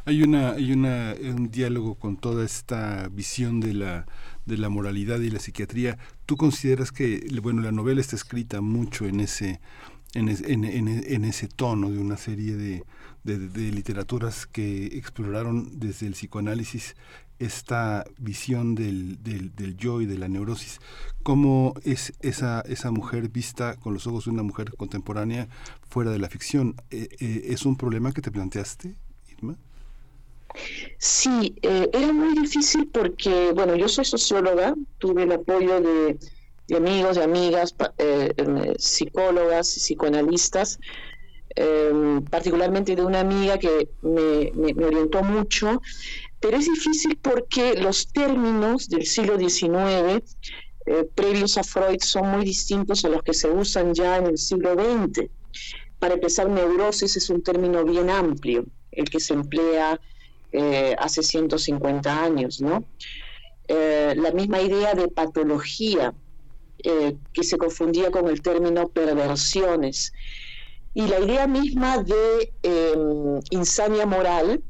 Hay 0.06 0.24
una 0.24 0.52
hay 0.52 0.72
una 0.72 1.14
un 1.22 1.52
diálogo 1.52 1.96
con 1.96 2.18
toda 2.18 2.44
esta 2.44 3.08
visión 3.10 3.60
de 3.60 3.74
la 3.74 4.08
de 4.46 4.58
la 4.58 4.70
moralidad 4.70 5.20
y 5.20 5.30
la 5.30 5.40
psiquiatría. 5.40 6.00
¿Tú 6.26 6.38
consideras 6.38 6.92
que 6.92 7.28
bueno 7.42 7.62
la 7.62 7.72
novela 7.72 8.02
está 8.02 8.16
escrita 8.16 8.62
mucho 8.62 9.06
en 9.06 9.20
ese 9.20 9.60
en, 10.16 10.30
en 10.30 11.26
ese 11.26 11.48
tono 11.48 11.92
de 11.92 12.00
una 12.00 12.18
serie 12.18 12.56
de, 12.56 12.84
de, 13.24 13.72
literaturas 13.72 14.48
que 14.48 14.86
exploraron 14.98 15.80
desde 15.80 16.08
el 16.08 16.14
psicoanálisis 16.14 16.96
esta 17.40 18.06
visión 18.18 18.76
del, 18.76 19.22
del, 19.24 19.78
yo 19.78 20.02
y 20.02 20.06
de 20.06 20.18
la 20.18 20.28
neurosis. 20.28 20.80
¿Cómo 21.24 21.74
es 21.84 22.14
esa, 22.22 22.62
esa 22.68 22.92
mujer 22.92 23.30
vista 23.30 23.76
con 23.78 23.94
los 23.94 24.08
ojos 24.08 24.26
de 24.26 24.32
una 24.32 24.44
mujer 24.44 24.76
contemporánea 24.76 25.48
fuera 25.90 26.12
de 26.12 26.20
la 26.20 26.30
ficción? 26.30 26.76
Eh, 26.92 27.08
eh, 27.20 27.42
¿Es 27.46 27.66
un 27.66 27.78
problema 27.78 28.12
que 28.12 28.22
te 28.22 28.32
planteaste, 28.32 28.96
Irma? 29.32 29.56
Sí, 30.98 31.56
eh, 31.62 31.90
era 31.94 32.12
muy 32.12 32.38
difícil 32.40 32.88
porque, 32.88 33.52
bueno, 33.54 33.76
yo 33.76 33.88
soy 33.88 34.06
socióloga, 34.06 34.76
tuve 34.98 35.24
el 35.24 35.32
apoyo 35.32 35.80
de, 35.80 36.18
amigos, 36.76 37.16
de 37.16 37.24
amigas, 37.24 37.74
psicólogas 38.78 39.78
y 39.78 39.80
psicoanalistas, 39.80 40.80
Em, 41.56 42.24
particularmente 42.24 42.96
de 42.96 43.04
una 43.04 43.22
amiga 43.22 43.58
que 43.58 43.90
me, 44.02 44.52
orientó 44.86 45.24
mucho, 45.24 45.82
pero 46.40 46.58
es 46.58 46.66
difícil 46.66 47.18
porque 47.18 47.76
los 47.76 48.08
términos 48.08 48.88
del 48.90 49.06
siglo 49.06 49.38
XIX 49.38 50.24
eh, 50.86 51.08
previos 51.14 51.58
a 51.58 51.64
Freud 51.64 52.00
son 52.02 52.32
muy 52.32 52.46
distintos 52.46 53.04
a 53.06 53.10
los 53.10 53.22
que 53.24 53.34
se 53.34 53.50
usan 53.50 53.94
ya 53.94 54.18
en 54.18 54.28
el 54.28 54.38
siglo 54.38 54.74
XX. 54.74 55.30
Para 56.00 56.14
empezar, 56.16 56.50
neurosis 56.50 57.18
es 57.18 57.30
un 57.30 57.44
término 57.44 57.84
bien 57.84 58.10
amplio, 58.10 58.66
el 58.92 59.10
que 59.10 59.20
se 59.20 59.34
emplea 59.34 60.00
eh, 60.52 60.96
hace 60.98 61.22
150 61.22 62.24
años, 62.24 62.62
¿no? 62.62 62.86
Eh, 63.68 64.16
la 64.18 64.32
misma 64.32 64.62
idea 64.62 64.94
de 64.94 65.10
patología 65.10 66.14
que 66.82 67.44
se 67.44 67.58
confundía 67.58 68.10
con 68.10 68.30
el 68.30 68.42
término 68.42 68.88
perversiones 68.88 70.14
y 70.94 71.08
la 71.08 71.20
idea 71.20 71.46
misma 71.46 71.98
de 71.98 72.54
em, 72.64 73.42
insania 73.52 74.06
moral, 74.06 74.64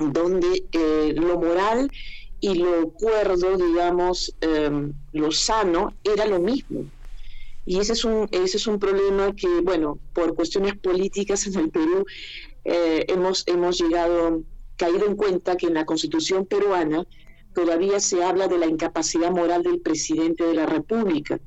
donde 0.00 0.64
eh, 0.72 1.14
lo 1.16 1.38
moral 1.38 1.90
y 2.40 2.54
lo 2.54 2.90
cuerdo, 2.90 3.56
digamos, 3.56 4.34
em, 4.40 4.92
lo 5.12 5.30
sano, 5.30 5.94
era 6.02 6.26
lo 6.26 6.40
mismo. 6.40 6.86
Y 7.66 7.78
ese 7.78 7.92
es, 7.92 8.04
un, 8.04 8.26
ese 8.32 8.56
es 8.56 8.66
un 8.66 8.78
problema 8.78 9.34
que, 9.36 9.60
bueno, 9.60 9.98
por 10.14 10.34
cuestiones 10.34 10.76
políticas 10.78 11.46
en 11.46 11.60
el 11.60 11.70
Perú 11.70 12.04
eh, 12.64 13.04
hemos, 13.08 13.44
hemos 13.46 13.78
llegado, 13.78 14.42
caído 14.76 15.06
en 15.06 15.16
cuenta 15.16 15.56
que 15.56 15.66
en 15.66 15.74
la 15.74 15.84
constitución 15.84 16.46
peruana 16.46 17.06
todavía 17.54 18.00
se 18.00 18.24
habla 18.24 18.48
de 18.48 18.58
la 18.58 18.66
incapacidad 18.66 19.30
moral 19.30 19.62
del 19.62 19.80
presidente 19.80 20.44
de 20.44 20.54
la 20.54 20.66
República 20.66 21.38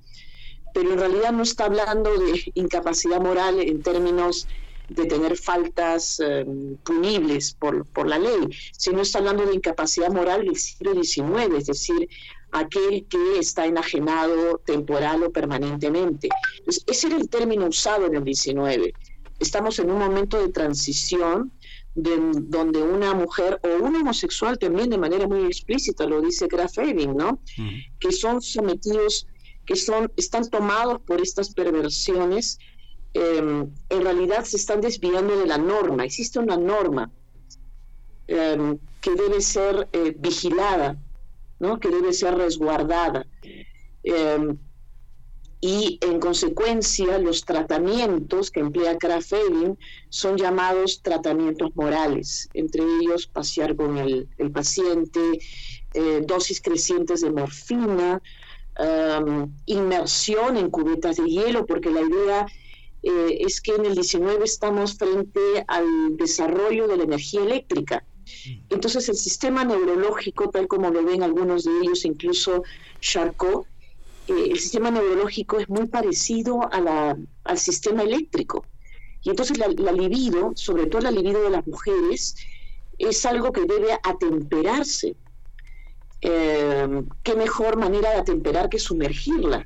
pero 0.73 0.91
en 0.91 0.99
realidad 0.99 1.31
no 1.31 1.43
está 1.43 1.65
hablando 1.65 2.17
de 2.17 2.51
incapacidad 2.55 3.21
moral 3.21 3.59
en 3.59 3.81
términos 3.81 4.47
de 4.93 5.05
tener 5.05 5.37
faltas 5.37 6.19
eh, 6.19 6.45
punibles 6.83 7.53
por, 7.53 7.85
por 7.87 8.07
la 8.07 8.19
ley, 8.19 8.49
sino 8.71 9.01
está 9.01 9.19
hablando 9.19 9.45
de 9.45 9.55
incapacidad 9.55 10.09
moral 10.11 10.45
del 10.45 10.55
siglo 10.55 10.93
XIX, 10.93 11.55
es 11.57 11.65
decir, 11.65 12.09
aquel 12.51 13.05
que 13.07 13.39
está 13.39 13.65
enajenado 13.65 14.59
temporal 14.65 15.23
o 15.23 15.31
permanentemente. 15.31 16.29
ese 16.87 17.07
era 17.07 17.17
el 17.17 17.29
término 17.29 17.67
usado 17.67 18.05
en 18.05 18.15
el 18.15 18.35
XIX. 18.35 18.93
Estamos 19.39 19.79
en 19.79 19.89
un 19.89 19.97
momento 19.97 20.39
de 20.39 20.49
transición 20.49 21.51
donde 21.95 22.81
una 22.81 23.13
mujer 23.13 23.59
o 23.63 23.83
un 23.83 23.95
homosexual 23.95 24.57
también 24.57 24.89
de 24.89 24.97
manera 24.97 25.27
muy 25.27 25.45
explícita, 25.45 26.05
lo 26.05 26.21
dice 26.21 26.47
Graf 26.47 26.77
Ebing, 26.77 27.15
¿no? 27.15 27.39
Que 27.99 28.11
son 28.11 28.41
sometidos 28.41 29.27
que 29.65 29.75
son, 29.75 30.11
están 30.17 30.49
tomados 30.49 31.01
por 31.01 31.21
estas 31.21 31.53
perversiones, 31.53 32.59
em, 33.13 33.69
en 33.89 34.01
realidad 34.01 34.43
se 34.43 34.57
están 34.57 34.81
desviando 34.81 35.37
de 35.37 35.45
la 35.45 35.57
norma. 35.57 36.03
Existe 36.03 36.39
una 36.39 36.57
norma 36.57 37.11
em, 38.27 38.77
que 39.01 39.11
debe 39.11 39.41
ser 39.41 39.87
eh, 39.91 40.15
vigilada, 40.17 40.97
¿no? 41.59 41.79
que 41.79 41.89
debe 41.89 42.13
ser 42.13 42.35
resguardada. 42.35 43.25
Em, 44.03 44.57
y 45.61 45.97
en 46.01 46.19
consecuencia 46.19 47.17
los 47.19 47.45
tratamientos 47.45 48.51
que 48.51 48.59
emplea 48.59 48.97
Kraft 48.97 49.33
son 50.09 50.37
llamados 50.37 51.01
tratamientos 51.01 51.73
morales, 51.75 52.49
entre 52.53 52.83
ellos 52.83 53.27
pasear 53.27 53.73
con 53.75 53.97
el, 53.97 54.27
el 54.37 54.51
paciente, 54.51 55.39
eh, 55.93 56.21
dosis 56.25 56.59
crecientes 56.59 57.21
de 57.21 57.31
morfina, 57.31 58.21
inmersión 59.65 60.57
en 60.57 60.69
cubetas 60.69 61.17
de 61.17 61.25
hielo, 61.25 61.65
porque 61.65 61.91
la 61.91 62.01
idea 62.01 62.47
eh, 63.03 63.37
es 63.41 63.61
que 63.61 63.75
en 63.75 63.85
el 63.85 63.95
19 63.95 64.43
estamos 64.45 64.97
frente 64.97 65.39
al 65.67 66.17
desarrollo 66.17 66.87
de 66.87 66.97
la 66.97 67.03
energía 67.03 67.43
eléctrica. 67.43 68.05
Entonces 68.69 69.09
el 69.09 69.15
sistema 69.15 69.65
neurológico, 69.65 70.49
tal 70.49 70.67
como 70.67 70.89
lo 70.89 71.03
ven 71.03 71.21
algunos 71.23 71.65
de 71.65 71.71
ellos, 71.81 72.05
incluso 72.05 72.63
Charcot, 73.01 73.65
eh, 74.27 74.47
el 74.51 74.59
sistema 74.59 74.89
neurológico 74.89 75.59
es 75.59 75.67
muy 75.67 75.87
parecido 75.87 76.61
al 76.71 77.57
sistema 77.57 78.03
eléctrico. 78.03 78.65
Y 79.21 79.29
entonces 79.29 79.57
la, 79.57 79.67
la 79.67 79.91
libido, 79.91 80.53
sobre 80.55 80.87
todo 80.87 81.01
la 81.01 81.11
libido 81.11 81.43
de 81.43 81.49
las 81.49 81.67
mujeres, 81.67 82.35
es 82.97 83.25
algo 83.25 83.51
que 83.51 83.65
debe 83.65 83.93
atemperarse 84.03 85.17
eh, 86.21 87.03
qué 87.21 87.35
mejor 87.35 87.77
manera 87.77 88.11
de 88.11 88.15
atemperar 88.17 88.69
que 88.69 88.79
sumergirla 88.79 89.65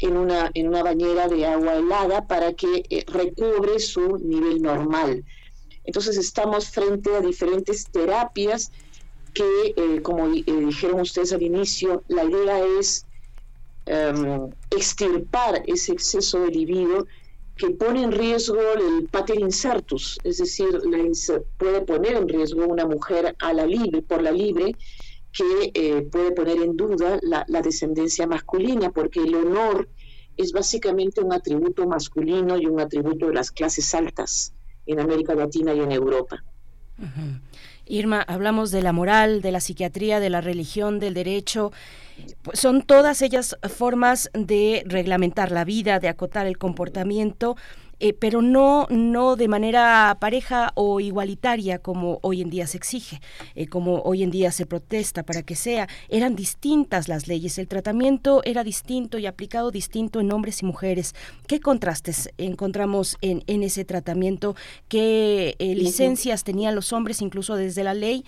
en 0.00 0.16
una, 0.16 0.50
en 0.54 0.68
una 0.68 0.82
bañera 0.82 1.28
de 1.28 1.46
agua 1.46 1.76
helada 1.76 2.26
para 2.26 2.52
que 2.52 2.84
eh, 2.88 3.04
recubre 3.08 3.78
su 3.78 4.18
nivel 4.18 4.62
normal. 4.62 5.24
Entonces 5.84 6.16
estamos 6.16 6.68
frente 6.68 7.14
a 7.14 7.20
diferentes 7.20 7.86
terapias 7.90 8.70
que, 9.32 9.74
eh, 9.76 10.02
como 10.02 10.28
dijeron 10.28 11.00
ustedes 11.00 11.32
al 11.32 11.42
inicio, 11.42 12.02
la 12.08 12.24
idea 12.24 12.64
es 12.78 13.06
em, 13.86 14.50
extirpar 14.70 15.62
ese 15.66 15.92
exceso 15.92 16.40
de 16.40 16.50
libido 16.50 17.06
que 17.56 17.70
pone 17.70 18.02
en 18.02 18.12
riesgo 18.12 18.60
el 18.60 19.08
pater 19.08 19.38
insertus, 19.38 20.18
es 20.22 20.38
decir, 20.38 20.80
puede 21.56 21.80
poner 21.80 22.14
en 22.14 22.28
riesgo 22.28 22.66
una 22.66 22.86
mujer 22.86 23.34
a 23.40 23.52
la 23.52 23.66
libre, 23.66 24.00
por 24.02 24.22
la 24.22 24.30
libre 24.30 24.76
que 25.32 25.70
eh, 25.74 26.02
puede 26.10 26.32
poner 26.32 26.58
en 26.62 26.76
duda 26.76 27.18
la, 27.22 27.62
descendencia 27.62 28.26
masculina, 28.26 28.90
porque 28.90 29.20
el 29.20 29.34
honor 29.34 29.88
es 30.36 30.52
básicamente 30.52 31.20
un 31.20 31.32
atributo 31.32 31.86
masculino 31.86 32.56
y 32.56 32.66
un 32.66 32.80
atributo 32.80 33.26
de 33.26 33.34
las 33.34 33.50
clases 33.50 33.94
altas 33.94 34.52
en 34.86 35.00
América 35.00 35.34
Latina 35.34 35.74
y 35.74 35.80
en 35.80 35.92
Europa. 35.92 36.42
Irma, 37.86 38.22
hablamos 38.22 38.70
de 38.70 38.82
la 38.82 38.92
moral, 38.92 39.40
de 39.40 39.52
la 39.52 39.60
psiquiatría, 39.60 40.20
de 40.20 40.30
la 40.30 40.40
religión, 40.40 40.98
del 40.98 41.14
derecho. 41.14 41.72
Son 42.52 42.82
todas 42.82 43.22
ellas 43.22 43.56
formas 43.68 44.30
de 44.34 44.82
reglamentar 44.86 45.52
la 45.52 45.64
vida, 45.64 45.98
de 46.00 46.08
acotar 46.08 46.46
el 46.46 46.58
comportamiento 46.58 47.56
eh, 48.00 48.12
pero 48.12 48.42
no, 48.42 48.86
no 48.90 49.36
de 49.36 49.48
manera 49.48 50.16
pareja 50.20 50.72
o 50.74 51.00
igualitaria 51.00 51.78
como 51.78 52.18
hoy 52.22 52.42
en 52.42 52.50
día 52.50 52.66
se 52.66 52.76
exige, 52.76 53.20
eh, 53.54 53.66
como 53.66 54.00
hoy 54.02 54.22
en 54.22 54.30
día 54.30 54.52
se 54.52 54.66
protesta 54.66 55.22
para 55.22 55.42
que 55.42 55.56
sea. 55.56 55.88
Eran 56.08 56.36
distintas 56.36 57.08
las 57.08 57.28
leyes, 57.28 57.58
el 57.58 57.68
tratamiento 57.68 58.42
era 58.44 58.64
distinto 58.64 59.18
y 59.18 59.26
aplicado 59.26 59.70
distinto 59.70 60.20
en 60.20 60.32
hombres 60.32 60.62
y 60.62 60.66
mujeres. 60.66 61.14
¿Qué 61.46 61.60
contrastes 61.60 62.30
encontramos 62.38 63.16
en, 63.20 63.42
en 63.46 63.62
ese 63.62 63.84
tratamiento? 63.84 64.54
¿Qué 64.88 65.56
eh, 65.58 65.74
licencias 65.74 66.44
tenían 66.44 66.74
los 66.74 66.92
hombres, 66.92 67.22
incluso 67.22 67.56
desde 67.56 67.84
la 67.84 67.94
ley, 67.94 68.24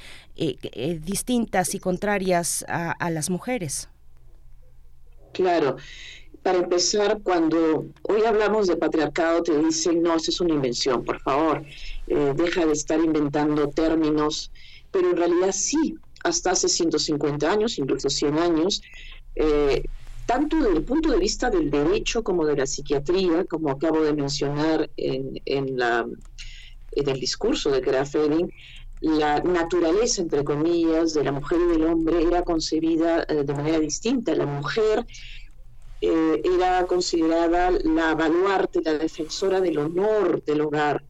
distintas 1.03 1.75
y 1.75 1.79
contrarias 1.79 2.65
a, 2.69 2.93
a 2.93 3.11
las 3.11 3.31
mujeres? 3.31 3.89
Claro, 5.33 5.77
para 6.43 6.59
empezar, 6.59 7.21
cuando 7.23 7.87
hoy 8.03 8.23
hablamos 8.27 8.67
de 8.67 8.77
patriarcado, 8.77 9.43
te 9.43 9.57
dicen, 9.59 10.03
no, 10.03 10.17
eso 10.17 10.31
es 10.31 10.41
una 10.41 10.55
invención, 10.55 11.05
por 11.05 11.21
favor, 11.21 11.63
eh, 12.07 12.33
deja 12.35 12.65
de 12.65 12.73
estar 12.73 12.99
inventando 12.99 13.69
términos, 13.69 14.51
pero 14.91 15.11
en 15.11 15.17
realidad 15.17 15.53
sí, 15.53 15.97
hasta 16.25 16.53
hace 16.53 16.69
150 16.69 17.51
años, 17.51 17.79
incluso 17.79 18.09
100 18.09 18.39
años, 18.39 18.83
eh, 19.37 19.83
tanto 20.27 20.57
desde 20.57 20.79
el 20.79 20.85
punto 20.85 21.11
de 21.11 21.19
vista 21.19 21.51
del 21.51 21.71
derecho 21.71 22.23
como 22.23 22.47
de 22.47 22.57
la 22.57 22.67
psiquiatría, 22.67 23.45
como 23.45 23.71
acabo 23.71 24.03
de 24.03 24.13
mencionar 24.13 24.89
en, 24.97 25.41
el 25.45 27.21
discurso 27.21 27.71
de 27.71 27.81
Graf 27.81 28.15
la 29.01 29.41
naturaleza, 29.41 30.21
entre 30.21 30.45
comillas, 30.45 31.15
de 31.15 31.25
la 31.25 31.33
mujer 31.33 31.59
y 31.63 31.73
del 31.73 31.85
hombre 31.85 32.23
era 32.23 32.43
concebida 32.43 33.25
eh, 33.29 33.45
de 33.45 33.55
manera 33.55 33.79
distinta. 33.79 34.35
La 34.35 34.45
mujer 34.45 35.07
eh, 36.01 36.41
era 36.45 36.87
considerada 36.87 37.71
la 37.71 38.15
baluarte, 38.15 38.81
la 38.83 38.97
defensora 38.97 39.61
del 39.61 39.79
honor 39.79 40.43
del 40.45 40.63
hogar, 40.63 41.05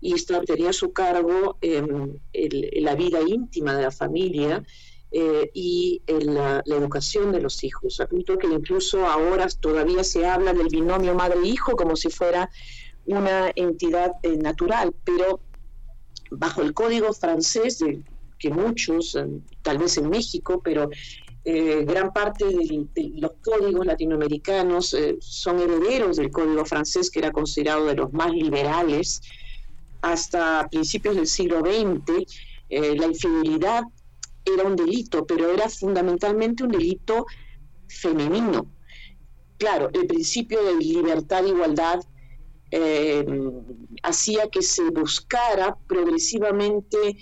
y 0.00 0.14
esta 0.14 0.40
tenía 0.42 0.72
su 0.72 0.92
cargo 0.92 1.58
em, 1.60 2.18
la 2.32 2.94
vida 2.94 3.20
íntima 3.26 3.74
de 3.74 3.82
la 3.82 3.90
familia 3.90 4.62
eh, 5.10 5.50
y 5.52 6.02
la, 6.06 6.62
educación 6.66 7.32
de 7.32 7.40
los 7.40 7.62
hijos. 7.64 8.00
A 8.00 8.06
punto 8.06 8.38
que 8.38 8.46
incluso 8.46 9.06
ahora 9.06 9.48
todavía 9.60 10.04
se 10.04 10.26
habla 10.26 10.52
del 10.52 10.68
binomio 10.68 11.14
madre-hijo 11.14 11.76
como 11.76 11.96
si 11.96 12.10
fuera 12.10 12.50
una 13.06 13.50
entidad 13.54 14.12
eh, 14.22 14.36
natural, 14.36 14.94
pero 15.04 15.40
bajo 16.30 16.62
el 16.62 16.74
código 16.74 17.12
francés, 17.12 17.84
que 18.38 18.50
muchos, 18.50 19.16
tal 19.62 19.78
vez 19.78 19.96
en 19.96 20.10
México, 20.10 20.60
pero 20.62 20.90
eh, 21.48 21.84
gran 21.84 22.12
parte 22.12 22.44
de, 22.44 22.88
los 23.20 23.30
códigos 23.40 23.86
latinoamericanos 23.86 24.92
eh, 24.94 25.16
son 25.20 25.60
herederos 25.60 26.16
del 26.16 26.32
código 26.32 26.64
francés, 26.64 27.08
que 27.08 27.20
era 27.20 27.30
considerado 27.30 27.86
de 27.86 27.94
los 27.94 28.12
más 28.12 28.32
liberales. 28.32 29.22
Hasta 30.02 30.66
principios 30.68 31.14
del 31.14 31.28
siglo 31.28 31.60
XX, 31.60 32.26
eh, 32.68 32.96
la 32.96 33.06
infidelidad 33.06 33.84
era 34.44 34.64
un 34.64 34.74
delito, 34.74 35.24
pero 35.24 35.48
era 35.48 35.68
fundamentalmente 35.68 36.64
un 36.64 36.72
delito 36.72 37.26
femenino. 37.86 38.66
Claro, 39.56 39.88
el 39.92 40.08
principio 40.08 40.60
de 40.64 40.74
libertad 40.74 41.44
e 41.44 41.50
igualdad 41.50 42.00
hacía 44.02 44.48
que 44.50 44.62
se 44.62 44.90
buscara 44.90 45.76
progresivamente, 45.86 47.16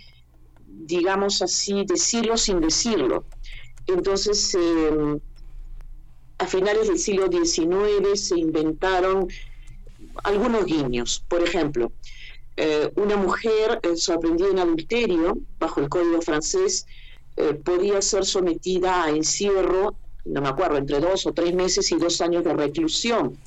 digamos 0.66 1.42
así, 1.42 1.84
decirlo 1.84 2.38
sin 2.38 2.60
decirlo. 2.62 3.26
Entonces, 3.86 4.54
em, 4.54 5.18
a 6.38 6.46
finales 6.46 6.88
del 6.88 6.98
siglo 6.98 7.28
XIX 7.30 8.18
se 8.20 8.38
inventaron 8.38 9.28
algunos 10.24 10.64
guiños. 10.64 11.24
Por 11.28 11.42
ejemplo, 11.42 11.92
eh, 12.56 12.90
una 12.96 13.16
mujer 13.16 13.80
eh, 13.82 13.96
sorprendida 13.96 14.48
en 14.48 14.58
adulterio, 14.58 15.36
bajo 15.58 15.80
el 15.80 15.88
código 15.88 16.20
francés, 16.22 16.86
eh, 17.36 17.54
podía 17.54 18.00
ser 18.00 18.24
sometida 18.24 19.04
a 19.04 19.10
encierro, 19.10 19.96
no 20.24 20.40
me 20.40 20.48
acuerdo, 20.48 20.78
entre 20.78 21.00
dos 21.00 21.26
o 21.26 21.32
tres 21.32 21.52
meses 21.54 21.90
y 21.90 21.96
dos 21.96 22.20
años 22.20 22.44
de 22.44 22.54
reclusión. 22.54 23.38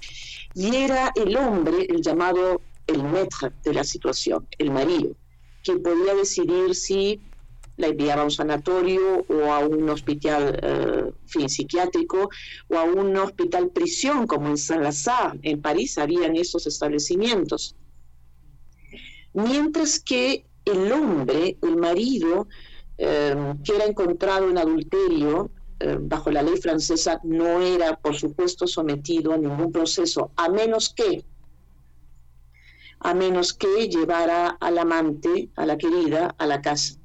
Y 0.53 0.75
era 0.75 1.11
el 1.15 1.35
hombre, 1.37 1.85
el 1.89 2.01
llamado 2.01 2.61
el 2.87 3.03
maître 3.03 3.51
de 3.63 3.73
la 3.73 3.83
situación, 3.83 4.47
el 4.57 4.71
marido, 4.71 5.15
que 5.61 5.75
podía 5.77 6.15
decidir 6.15 6.73
si 6.73 7.21
la 7.77 7.87
enviaba 7.87 8.23
a 8.23 8.25
un 8.25 8.31
sanatorio 8.31 9.23
o 9.29 9.51
a 9.51 9.59
un 9.59 9.87
hospital 9.89 10.59
eh, 10.61 11.47
psiquiátrico 11.47 12.29
o 12.67 12.75
a 12.75 12.83
un 12.83 13.15
hospital 13.15 13.69
prisión 13.69 14.27
como 14.27 14.49
en 14.49 14.57
Saint-Lazare. 14.57 15.39
En 15.43 15.61
París 15.61 15.97
habían 15.97 16.35
esos 16.35 16.67
establecimientos. 16.67 17.75
Mientras 19.33 19.99
que 19.99 20.45
el 20.65 20.91
hombre, 20.91 21.57
el 21.61 21.77
marido, 21.77 22.47
eh, 22.97 23.35
que 23.63 23.75
era 23.75 23.85
encontrado 23.85 24.49
en 24.49 24.57
adulterio, 24.57 25.51
eh, 25.79 25.97
bajo 26.01 26.31
la 26.31 26.41
ley 26.41 26.57
francesa, 26.57 27.19
no 27.23 27.61
era, 27.61 27.95
por 27.95 28.15
supuesto, 28.15 28.65
sometido 28.65 29.33
a 29.33 29.37
ningún 29.37 29.71
proceso, 29.71 30.31
a 30.35 30.49
menos 30.49 30.93
que 30.93 31.23
a 32.99 33.13
menos 33.13 33.53
que 33.53 33.87
llevara 33.87 34.57
al 34.59 34.79
amante, 34.79 35.49
a 35.55 35.67
la 35.67 35.77
querida, 35.77 36.33
a 36.39 36.47
la 36.47 36.63
casa 36.63 36.96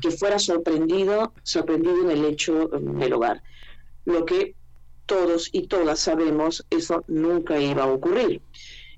que 0.00 0.10
fuera 0.10 0.38
sorprendido, 0.38 1.32
sorprendido 1.42 2.02
en 2.02 2.10
el 2.10 2.24
hecho 2.24 2.68
del 2.68 3.12
hogar. 3.12 3.42
Lo 4.04 4.24
que 4.24 4.54
todos 5.06 5.48
y 5.52 5.66
todas 5.66 6.00
sabemos, 6.00 6.66
eso 6.70 7.04
nunca 7.08 7.58
iba 7.58 7.84
a 7.84 7.92
ocurrir. 7.92 8.42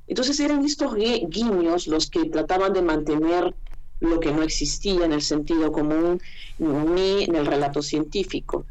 Entonces 0.08 0.40
eran 0.40 0.64
estos 0.64 0.94
guiños 0.94 1.86
los 1.86 2.10
que 2.10 2.24
trataban 2.24 2.72
de 2.72 2.82
mantener 2.82 3.54
lo 4.00 4.18
que 4.18 4.32
no 4.32 4.42
existía 4.42 5.04
en 5.04 5.12
el 5.12 5.22
sentido 5.22 5.70
común 5.70 6.20
ni 6.58 7.24
en 7.24 7.36
el 7.36 7.46
relato 7.46 7.80
científico, 7.80 8.66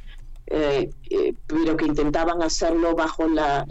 eh, 0.47 0.89
eh, 1.09 1.33
pero 1.47 1.77
que 1.77 1.85
intentaban 1.85 2.41
hacerlo 2.43 2.93
bajo 2.93 3.27
la, 3.27 3.65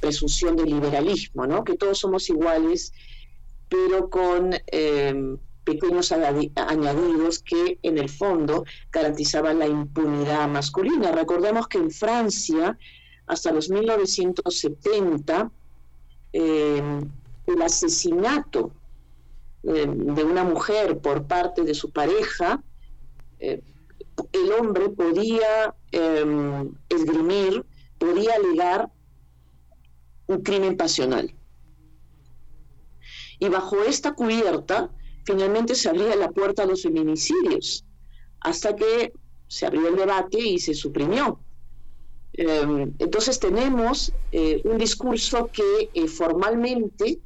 presunción 0.00 0.54
del 0.54 0.70
liberalismo, 0.70 1.46
¿no? 1.46 1.64
que 1.64 1.76
todos 1.76 1.98
somos 1.98 2.28
iguales, 2.30 2.92
pero 3.68 4.08
con 4.08 4.54
eh, 4.70 5.36
pequeños 5.64 6.12
añadidos 6.12 7.40
que 7.40 7.78
en 7.82 7.98
el 7.98 8.08
fondo 8.08 8.64
garantizaban 8.90 9.58
la 9.58 9.66
impunidad 9.66 10.48
masculina. 10.48 11.12
Recordemos 11.12 11.68
que 11.68 11.78
en 11.78 11.90
Francia, 11.90 12.76
hasta 13.26 13.52
los 13.52 13.70
1970, 13.70 15.50
em, 16.32 17.10
el 17.46 17.62
asesinato 17.62 18.72
em, 19.62 20.14
de 20.14 20.24
una 20.24 20.44
mujer 20.44 20.98
por 20.98 21.26
parte 21.26 21.62
de 21.62 21.74
su 21.74 21.90
pareja, 21.90 22.62
eh, 23.38 23.62
el 24.32 24.52
hombre 24.52 24.88
podía 24.90 25.74
em, 25.92 26.72
esgrimir, 26.88 27.64
podía 27.98 28.34
alegar 28.34 28.90
un 30.26 30.42
crimen 30.42 30.76
pasional. 30.76 31.34
Y 33.38 33.48
bajo 33.48 33.82
esta 33.82 34.12
cubierta, 34.12 34.90
finalmente 35.24 35.74
se 35.74 35.88
abría 35.88 36.16
la 36.16 36.30
puerta 36.30 36.62
a 36.62 36.66
los 36.66 36.82
feminicidios, 36.82 37.84
hasta 38.40 38.74
que 38.74 39.12
se 39.46 39.66
abrió 39.66 39.88
el 39.88 39.96
debate 39.96 40.38
y 40.38 40.58
se 40.58 40.74
suprimió. 40.74 41.38
Em, 42.34 42.94
entonces 42.98 43.38
tenemos 43.38 44.12
eh, 44.32 44.62
un 44.64 44.78
discurso 44.78 45.50
que 45.52 45.90
eh, 45.92 46.08
formalmente 46.08 47.18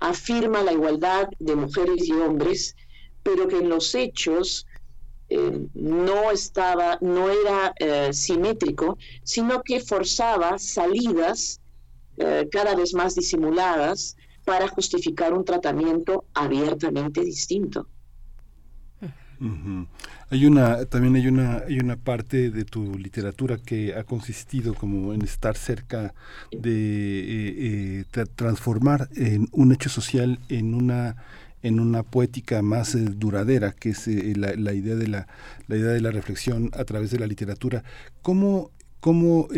afirma 0.00 0.62
la 0.62 0.72
igualdad 0.72 1.28
de 1.38 1.56
mujeres 1.56 2.06
y 2.06 2.12
hombres, 2.12 2.76
pero 3.22 3.48
que 3.48 3.56
en 3.56 3.70
los 3.70 3.94
hechos 3.94 4.66
em, 5.30 5.68
no 5.72 6.30
estaba, 6.30 6.98
no 7.00 7.30
era 7.30 7.72
eh, 7.78 8.12
simétrico, 8.12 8.98
sino 9.22 9.62
que 9.62 9.80
forzaba 9.80 10.58
salidas 10.58 11.60
cada 12.52 12.76
vez 12.76 12.94
más 12.94 13.16
disimuladas 13.16 14.16
para 14.44 14.68
justificar 14.68 15.32
un 15.32 15.44
tratamiento 15.44 16.24
abiertamente 16.34 17.22
distinto. 17.22 17.88
Hay 20.30 20.46
una, 20.46 20.84
también 20.86 21.16
hay 21.16 21.26
una, 21.26 21.58
hay 21.66 21.78
una 21.78 21.96
parte 21.96 22.50
de 22.50 22.64
tu 22.64 22.98
literatura 22.98 23.58
que 23.58 23.94
ha 23.94 24.04
consistido 24.04 24.74
como 24.74 25.12
en 25.12 25.22
estar 25.22 25.56
cerca 25.56 26.14
de 26.50 26.70
eh, 26.70 28.04
eh, 28.14 28.24
transformar 28.34 29.08
en 29.16 29.48
un 29.52 29.72
hecho 29.72 29.88
social 29.88 30.38
en 30.48 30.74
una 30.74 31.16
en 31.62 31.80
una 31.80 32.02
poética 32.02 32.60
más 32.60 32.94
eh, 32.94 33.00
duradera, 33.00 33.72
que 33.72 33.90
es 33.90 34.06
la, 34.36 34.52
la, 34.54 34.74
idea 34.74 34.96
de 34.96 35.08
la, 35.08 35.26
la 35.66 35.76
idea 35.76 35.92
de 35.92 36.00
la 36.02 36.10
reflexión 36.10 36.70
a 36.74 36.84
través 36.84 37.10
de 37.10 37.18
la 37.18 37.26
literatura. 37.26 37.82
¿Cómo, 38.20 38.70
cómo 39.00 39.48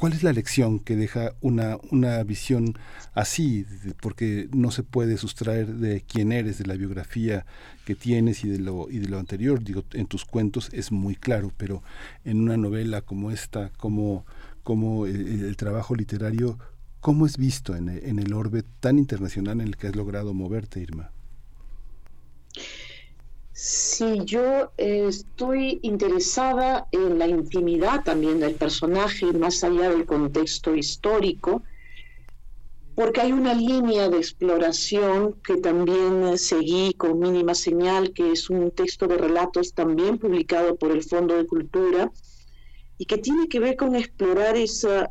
¿Cuál 0.00 0.14
es 0.14 0.22
la 0.22 0.32
lección 0.32 0.78
que 0.78 0.96
deja 0.96 1.34
una, 1.42 1.76
una 1.90 2.22
visión 2.22 2.78
así? 3.12 3.66
Porque 4.00 4.48
no 4.50 4.70
se 4.70 4.82
puede 4.82 5.18
sustraer 5.18 5.74
de 5.74 6.00
quién 6.00 6.32
eres, 6.32 6.56
de 6.56 6.64
la 6.64 6.74
biografía 6.74 7.44
que 7.84 7.94
tienes 7.94 8.42
y 8.42 8.48
de 8.48 8.60
lo, 8.60 8.90
y 8.90 8.98
de 8.98 9.10
lo 9.10 9.18
anterior. 9.18 9.62
Digo, 9.62 9.84
en 9.92 10.06
tus 10.06 10.24
cuentos 10.24 10.70
es 10.72 10.90
muy 10.90 11.16
claro, 11.16 11.52
pero 11.58 11.82
en 12.24 12.40
una 12.40 12.56
novela 12.56 13.02
como 13.02 13.30
esta, 13.30 13.72
como, 13.76 14.24
como 14.62 15.04
el, 15.04 15.54
trabajo 15.58 15.94
literario, 15.94 16.58
¿cómo 17.00 17.26
es 17.26 17.36
visto 17.36 17.76
en, 17.76 17.90
en 17.90 18.18
el 18.20 18.32
orbe 18.32 18.64
tan 18.80 18.98
internacional 18.98 19.60
en 19.60 19.66
el 19.66 19.76
que 19.76 19.88
has 19.88 19.96
logrado 19.96 20.32
moverte, 20.32 20.80
Irma? 20.80 21.10
Sí, 23.62 24.20
yo 24.24 24.72
eh, 24.78 25.04
estoy 25.06 25.80
interesada 25.82 26.88
en 26.92 27.18
la 27.18 27.26
intimidad 27.26 28.02
también 28.02 28.40
del 28.40 28.54
personaje, 28.54 29.34
más 29.34 29.62
allá 29.62 29.90
del 29.90 30.06
contexto 30.06 30.74
histórico, 30.74 31.62
porque 32.94 33.20
hay 33.20 33.32
una 33.32 33.52
línea 33.52 34.08
de 34.08 34.16
exploración 34.16 35.34
que 35.44 35.58
también 35.58 36.38
seguí 36.38 36.94
con 36.94 37.18
mínima 37.18 37.54
señal, 37.54 38.14
que 38.14 38.32
es 38.32 38.48
un 38.48 38.70
texto 38.70 39.06
de 39.06 39.18
relatos 39.18 39.74
también 39.74 40.16
publicado 40.16 40.76
por 40.76 40.90
el 40.90 41.02
Fondo 41.02 41.36
de 41.36 41.46
Cultura, 41.46 42.10
y 42.96 43.04
que 43.04 43.18
tiene 43.18 43.46
que 43.46 43.60
ver 43.60 43.76
con 43.76 43.94
explorar 43.94 44.56
esa, 44.56 45.10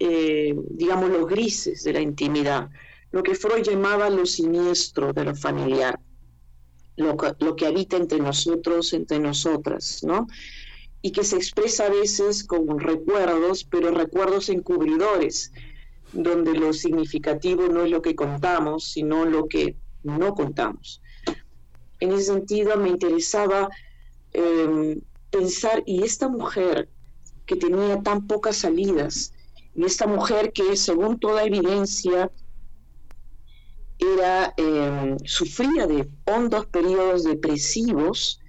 eh, 0.00 0.52
digamos, 0.70 1.10
los 1.10 1.28
grises 1.28 1.84
de 1.84 1.92
la 1.92 2.00
intimidad, 2.00 2.70
lo 3.12 3.22
que 3.22 3.36
Freud 3.36 3.62
llamaba 3.62 4.10
lo 4.10 4.26
siniestro 4.26 5.12
de 5.12 5.26
lo 5.26 5.36
familiar 5.36 6.00
lo, 6.96 7.56
que 7.56 7.66
habita 7.66 7.96
entre 7.96 8.18
nosotros, 8.18 8.92
entre 8.92 9.18
nosotras, 9.18 10.02
¿no? 10.02 10.26
Y 11.02 11.12
que 11.12 11.24
se 11.24 11.36
expresa 11.36 11.86
a 11.86 11.90
veces 11.90 12.44
con 12.44 12.78
recuerdos, 12.78 13.64
pero 13.64 13.90
recuerdos 13.90 14.48
encubridores, 14.48 15.52
donde 16.12 16.54
lo 16.54 16.72
significativo 16.72 17.68
no 17.68 17.84
es 17.84 17.90
lo 17.90 18.00
que 18.00 18.14
contamos, 18.14 18.84
sino 18.84 19.24
lo 19.24 19.48
que 19.48 19.76
no 20.02 20.34
contamos. 20.34 21.02
En 22.00 22.12
ese 22.12 22.24
sentido 22.24 22.76
me 22.76 22.90
interesaba 22.90 23.68
em, 24.32 25.00
pensar, 25.30 25.82
y 25.86 26.02
esta 26.02 26.28
mujer 26.28 26.88
que 27.46 27.56
tenía 27.56 28.00
tan 28.02 28.26
pocas 28.26 28.56
salidas, 28.56 29.32
y 29.74 29.84
esta 29.84 30.06
mujer 30.06 30.52
que 30.52 30.76
según 30.76 31.18
toda 31.18 31.44
evidencia 31.44 32.30
era, 33.98 34.52
em, 34.56 35.16
sufría 35.24 35.86
de 35.86 36.08
hondos 36.24 36.66
periodos 36.66 37.24
depresivos 37.24 38.40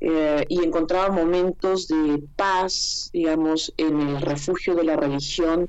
eh, 0.00 0.44
y 0.48 0.62
encontraba 0.64 1.10
momentos 1.10 1.88
de 1.88 2.22
paz, 2.36 3.10
digamos, 3.12 3.72
en 3.76 4.00
el 4.00 4.20
refugio 4.20 4.74
de 4.74 4.84
la 4.84 4.96
religión, 4.96 5.68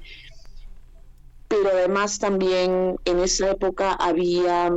pero 1.48 1.70
además 1.70 2.20
también 2.20 2.96
en 3.06 3.20
esa 3.20 3.52
época 3.52 3.94
había 3.94 4.72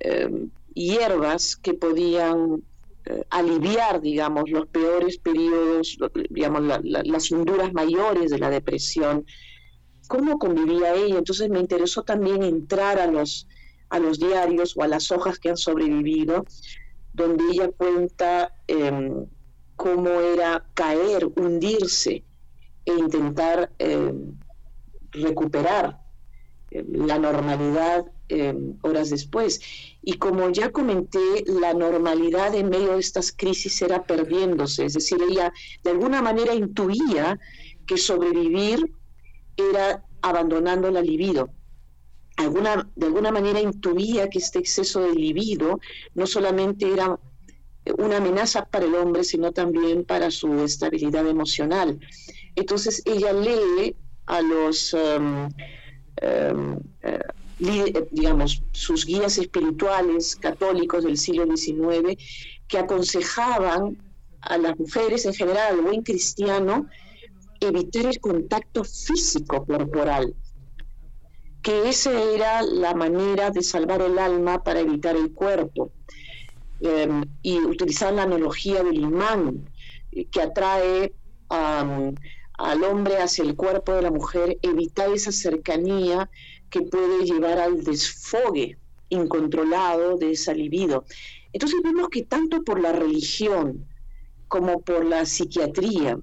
em, 0.00 0.50
hierbas 0.74 1.56
que 1.56 1.74
podían 1.74 2.62
eh, 3.04 3.24
aliviar, 3.30 4.00
digamos, 4.00 4.50
los 4.50 4.66
peores 4.68 5.18
periodos, 5.18 5.98
digamos, 6.30 6.62
las 6.82 7.32
honduras 7.32 7.72
mayores 7.72 8.30
de 8.30 8.38
la 8.38 8.48
depresión 8.48 9.26
cómo 10.12 10.38
convivía 10.38 10.94
ella. 10.94 11.16
Entonces 11.16 11.48
me 11.48 11.58
interesó 11.58 12.02
también 12.02 12.42
entrar 12.42 12.98
a 12.98 13.06
los, 13.06 13.48
a 13.88 13.98
los 13.98 14.18
diarios 14.18 14.76
o 14.76 14.82
a 14.82 14.86
las 14.86 15.10
hojas 15.10 15.38
que 15.38 15.48
han 15.48 15.56
sobrevivido, 15.56 16.44
donde 17.14 17.44
ella 17.50 17.70
cuenta 17.70 18.54
em, 18.66 19.24
cómo 19.74 20.10
era 20.10 20.66
caer, 20.74 21.24
hundirse 21.34 22.24
e 22.84 22.92
intentar 22.92 23.72
em, 23.78 24.34
recuperar 25.12 25.98
em, 26.70 27.06
la 27.06 27.18
normalidad 27.18 28.04
horas 28.82 29.10
después. 29.10 29.60
Y 30.02 30.14
como 30.14 30.48
ya 30.50 30.72
comenté, 30.72 31.44
la 31.46 31.74
normalidad 31.74 32.54
en 32.54 32.70
medio 32.70 32.94
de 32.94 33.00
estas 33.00 33.30
crisis 33.30 33.82
era 33.82 34.04
perdiéndose, 34.04 34.86
es 34.86 34.94
decir, 34.94 35.18
ella 35.22 35.52
de 35.84 35.90
alguna 35.90 36.22
manera 36.22 36.54
intuía 36.54 37.38
que 37.86 37.98
sobrevivir 37.98 38.90
era 39.56 40.04
abandonando 40.22 40.90
la 40.90 41.02
libido. 41.02 41.50
De 42.36 43.06
alguna 43.06 43.30
manera 43.30 43.60
intuía 43.60 44.28
que 44.28 44.38
este 44.38 44.58
exceso 44.58 45.00
de 45.00 45.14
libido 45.14 45.80
no 46.14 46.26
solamente 46.26 46.90
era 46.90 47.18
una 47.98 48.18
amenaza 48.18 48.64
para 48.64 48.86
el 48.86 48.94
hombre, 48.94 49.24
sino 49.24 49.52
también 49.52 50.04
para 50.04 50.30
su 50.30 50.62
estabilidad 50.62 51.26
emocional. 51.26 51.98
Entonces 52.54 53.02
ella 53.04 53.32
lee 53.32 53.96
a 54.26 54.40
los, 54.40 54.94
um, 54.94 55.48
um, 56.22 56.74
uh, 56.74 58.06
digamos, 58.10 58.62
sus 58.72 59.04
guías 59.04 59.38
espirituales 59.38 60.36
católicos 60.36 61.04
del 61.04 61.18
siglo 61.18 61.44
XIX 61.44 62.16
que 62.68 62.78
aconsejaban 62.78 63.98
a 64.40 64.58
las 64.58 64.78
mujeres, 64.78 65.26
en 65.26 65.34
general 65.34 65.74
al 65.74 65.80
buen 65.82 66.02
cristiano, 66.02 66.86
evitar 67.68 68.06
el 68.06 68.20
contacto 68.20 68.84
físico 68.84 69.64
corporal, 69.64 70.34
que 71.62 71.88
esa 71.88 72.12
era 72.20 72.62
la 72.62 72.94
manera 72.94 73.50
de 73.50 73.62
salvar 73.62 74.02
el 74.02 74.18
alma 74.18 74.62
para 74.62 74.80
evitar 74.80 75.16
el 75.16 75.32
cuerpo. 75.32 75.92
Em, 76.84 77.24
y 77.42 77.60
utilizar 77.60 78.12
la 78.12 78.24
analogía 78.24 78.82
del 78.82 78.96
imán 78.96 79.70
que 80.32 80.42
atrae 80.42 81.14
al 81.48 82.84
hombre 82.84 83.18
hacia 83.18 83.44
el 83.44 83.54
cuerpo 83.54 83.92
de 83.92 84.02
la 84.02 84.10
mujer, 84.10 84.58
evitar 84.62 85.10
esa 85.12 85.30
cercanía 85.30 86.28
que 86.70 86.82
puede 86.82 87.24
llevar 87.24 87.58
al 87.58 87.84
desfogue 87.84 88.78
incontrolado 89.10 90.16
de 90.16 90.32
esa 90.32 90.54
libido. 90.54 91.04
Entonces 91.52 91.80
vemos 91.84 92.08
que 92.08 92.22
tanto 92.22 92.64
por 92.64 92.80
la 92.80 92.92
religión 92.92 93.86
como 94.48 94.80
por 94.80 95.04
la 95.04 95.24
psiquiatría, 95.24 96.18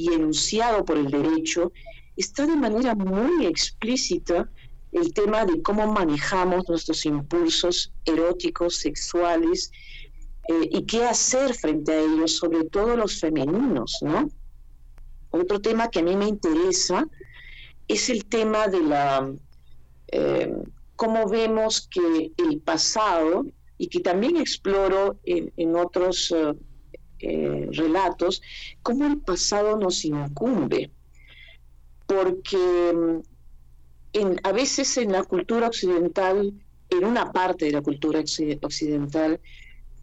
y 0.00 0.14
enunciado 0.14 0.84
por 0.84 0.96
el 0.96 1.10
derecho, 1.10 1.72
está 2.16 2.46
de 2.46 2.56
manera 2.56 2.94
muy 2.94 3.44
explícita 3.44 4.48
el 4.92 5.12
tema 5.12 5.44
de 5.44 5.60
cómo 5.60 5.92
manejamos 5.92 6.66
nuestros 6.68 7.04
impulsos 7.04 7.92
eróticos, 8.06 8.76
sexuales, 8.76 9.70
eh, 10.48 10.68
y 10.72 10.82
qué 10.86 11.04
hacer 11.04 11.54
frente 11.54 11.92
a 11.92 12.00
ellos, 12.00 12.36
sobre 12.36 12.64
todo 12.64 12.96
los 12.96 13.20
femeninos, 13.20 13.98
¿no? 14.00 14.30
Otro 15.30 15.60
tema 15.60 15.88
que 15.88 15.98
a 15.98 16.02
mí 16.02 16.16
me 16.16 16.28
interesa 16.28 17.06
es 17.86 18.08
el 18.08 18.24
tema 18.24 18.68
de 18.68 18.80
la 18.80 19.30
eh, 20.12 20.52
cómo 20.96 21.28
vemos 21.28 21.88
que 21.88 22.32
el 22.38 22.60
pasado 22.60 23.44
y 23.76 23.88
que 23.88 24.00
también 24.00 24.38
exploro 24.38 25.18
en, 25.24 25.76
otros 25.76 26.32
eh, 26.36 26.54
eh, 27.20 27.68
relatos, 27.72 28.42
cómo 28.82 29.06
el 29.06 29.18
pasado 29.18 29.76
nos 29.76 30.04
incumbe, 30.04 30.90
porque 32.06 32.92
mm, 32.94 34.36
a 34.42 34.52
veces 34.52 34.96
en 34.96 35.12
la 35.12 35.22
cultura 35.22 35.68
occidental, 35.68 36.52
en 36.88 37.04
una 37.04 37.32
parte 37.32 37.66
de 37.66 37.72
la 37.72 37.82
cultura 37.82 38.20
occidental, 38.20 39.40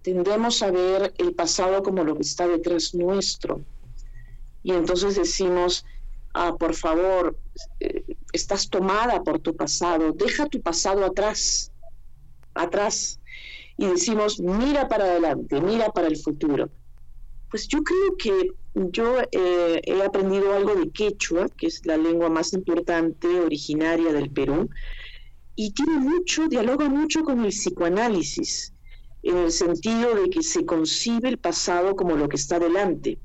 tendemos 0.01 0.63
a 0.63 0.71
ver 0.71 1.13
el 1.17 1.34
pasado 1.34 1.84
como 1.84 2.03
lo 2.03 2.15
que 2.15 2.21
está 2.21 2.47
detrás 2.47 2.95
nuestro. 2.95 3.62
Y 4.63 4.71
entonces 4.71 5.15
decimos, 5.15 5.86
ah, 6.34 6.56
por 6.58 6.75
favor, 6.75 7.38
eh, 7.80 8.03
estás 8.32 8.69
tomada 8.69 9.21
por 9.23 9.39
tu 9.39 9.56
pasado, 9.56 10.13
deja 10.13 10.47
tu 10.47 10.62
pasado 10.62 11.03
atrás, 11.03 11.71
atrás. 12.53 13.19
Y 13.77 13.86
decimos, 13.86 14.39
mira 14.39 14.88
para 14.88 15.06
adelante, 15.06 15.60
mira 15.62 15.89
para 15.89 16.08
el 16.08 16.17
futuro. 16.17 16.69
Pues 17.49 17.67
yo 17.67 17.81
creo 17.83 18.17
que 18.17 18.51
yo 18.73 19.19
eh, 19.31 19.81
he 19.83 20.03
aprendido 20.03 20.53
algo 20.53 20.75
de 20.75 20.91
quechua, 20.91 21.47
que 21.49 21.67
es 21.67 21.86
la 21.86 21.97
lengua 21.97 22.29
más 22.29 22.53
importante 22.53 23.27
originaria 23.39 24.12
del 24.12 24.29
Perú, 24.31 24.69
y 25.55 25.71
tiene 25.71 25.97
mucho, 25.97 26.47
dialoga 26.47 26.88
mucho 26.89 27.23
con 27.23 27.43
el 27.43 27.49
psicoanálisis, 27.49 28.73
en 29.23 29.38
el 29.38 29.51
sentido 29.51 30.13
de 30.15 30.29
que 30.29 30.43
se 30.43 30.65
concibe 30.65 31.29
el 31.29 31.39
pasado 31.39 31.95
como 31.95 32.15
lo 32.15 32.29
que 32.29 32.36
está 32.36 32.60
delante. 32.60 33.19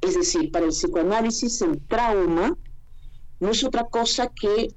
Es 0.00 0.14
decir, 0.14 0.50
para 0.50 0.66
el 0.66 0.72
psicoanálisis 0.72 1.62
el 1.62 1.80
trauma 1.86 2.56
no 3.40 3.50
es 3.50 3.64
otra 3.64 3.84
cosa 3.84 4.28
que 4.28 4.68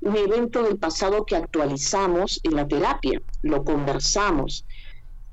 un 0.00 0.16
evento 0.16 0.62
del 0.62 0.78
pasado 0.78 1.24
que 1.26 1.36
actualizamos 1.36 2.40
en 2.42 2.54
la 2.54 2.66
terapia, 2.66 3.20
lo 3.42 3.64
conversamos, 3.64 4.64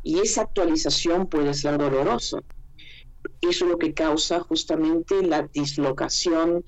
y 0.04 0.20
esa 0.20 0.42
actualización 0.42 1.28
puede 1.28 1.54
ser 1.54 1.78
dolorosa. 1.78 2.40
Eso 3.42 3.66
es 3.66 3.72
lo 3.72 3.78
que 3.78 3.94
causa 3.94 4.42
justamente 4.42 5.24
la 5.24 5.44
dislocación, 5.44 6.64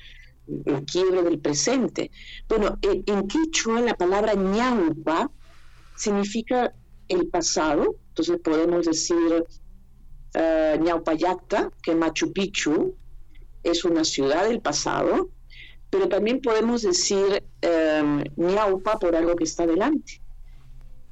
el 0.66 0.86
quiebre 0.86 1.22
del 1.24 1.40
presente. 1.40 2.12
Bueno, 2.48 2.78
en 2.82 3.28
Quichua 3.28 3.82
la 3.82 3.96
palabra 3.96 4.34
ñaupa 4.36 5.30
significa 5.96 6.74
el 7.08 7.28
pasado, 7.28 7.96
entonces 8.10 8.40
podemos 8.44 8.86
decir 8.86 9.46
uh, 10.36 10.84
ñaupayacta, 10.84 11.72
que 11.82 11.96
Machu 11.96 12.32
Picchu, 12.32 12.96
es 13.64 13.84
una 13.84 14.04
ciudad 14.04 14.48
del 14.48 14.62
pasado, 14.62 15.30
pero 15.90 16.08
también 16.08 16.42
podemos 16.42 16.84
decir 16.84 17.44
um, 18.02 18.24
ñaupa 18.38 19.00
por 19.00 19.16
algo 19.16 19.36
que 19.36 19.44
está 19.46 19.66
delante. 19.66 20.22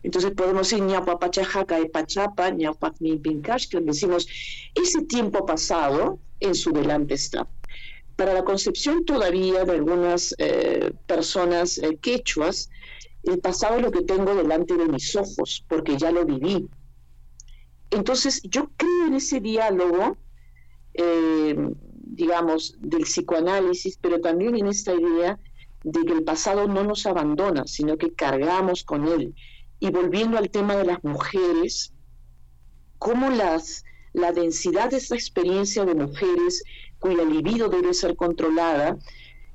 Entonces 0.03 0.31
podemos 0.31 0.69
decir 0.69 0.83
ñaupa 0.83 1.19
pachajaca 1.19 1.79
de 1.79 1.87
pachapa, 1.89 2.51
que 2.51 3.79
decimos 3.81 4.27
ese 4.75 5.01
tiempo 5.03 5.45
pasado 5.45 6.19
en 6.39 6.55
su 6.55 6.71
delante 6.71 7.13
está. 7.13 7.47
Para 8.15 8.33
la 8.33 8.43
concepción 8.43 9.05
todavía 9.05 9.63
de 9.63 9.71
algunas 9.71 10.35
eh, 10.37 10.91
personas 11.07 11.77
eh, 11.77 11.97
quechuas, 12.01 12.69
el 13.23 13.39
pasado 13.39 13.77
es 13.77 13.81
lo 13.81 13.91
que 13.91 14.01
tengo 14.01 14.35
delante 14.35 14.75
de 14.75 14.87
mis 14.87 15.15
ojos, 15.15 15.65
porque 15.67 15.97
ya 15.97 16.11
lo 16.11 16.25
viví. 16.25 16.67
Entonces 17.89 18.41
yo 18.43 18.69
creo 18.75 19.07
en 19.07 19.15
ese 19.15 19.39
diálogo 19.39 20.17
eh, 20.93 21.55
digamos, 22.13 22.75
del 22.79 23.03
psicoanálisis, 23.03 23.97
pero 23.97 24.21
también 24.21 24.55
en 24.55 24.67
esta 24.67 24.93
idea 24.93 25.39
de 25.83 26.05
que 26.05 26.13
el 26.13 26.23
pasado 26.23 26.67
no 26.67 26.83
nos 26.83 27.05
abandona, 27.05 27.65
sino 27.65 27.97
que 27.97 28.13
cargamos 28.13 28.83
con 28.83 29.07
él. 29.07 29.33
Y 29.83 29.89
volviendo 29.89 30.37
al 30.37 30.49
tema 30.49 30.75
de 30.75 30.85
las 30.85 31.03
mujeres, 31.03 31.91
cómo 32.99 33.29
las, 33.29 33.83
la 34.13 34.31
densidad 34.31 34.89
de 34.91 34.97
esta 34.97 35.15
experiencia 35.15 35.83
de 35.83 35.93
mujeres 35.93 36.63
cuya 36.99 37.23
libido 37.23 37.67
debe 37.67 37.93
ser 37.93 38.15
controlada, 38.15 38.97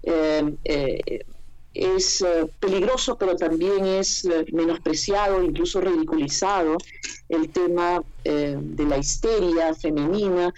eh, 0.03 0.55
eh, 0.65 1.25
es 1.73 2.25
peligroso, 2.61 3.17
pero 3.17 3.37
también 3.37 3.87
es 3.87 4.27
menospreciado, 4.53 5.43
incluso 5.43 5.81
ridiculizado, 5.81 6.77
el 7.29 7.49
tema 7.51 8.03
de 8.25 8.85
la 8.85 8.99
histeria 8.99 9.75
femenina, 9.75 10.53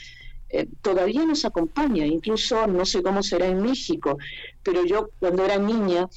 eh, 0.52 0.66
todavía 0.82 1.24
nos 1.24 1.44
acompaña, 1.44 2.04
incluso 2.04 2.66
no 2.66 2.84
sé 2.84 3.02
cómo 3.04 3.22
será 3.22 3.46
en 3.46 3.62
México, 3.62 4.18
pero 4.64 4.84
yo 4.84 5.10
cuando 5.20 5.44
era 5.44 5.58
niña 5.58 6.08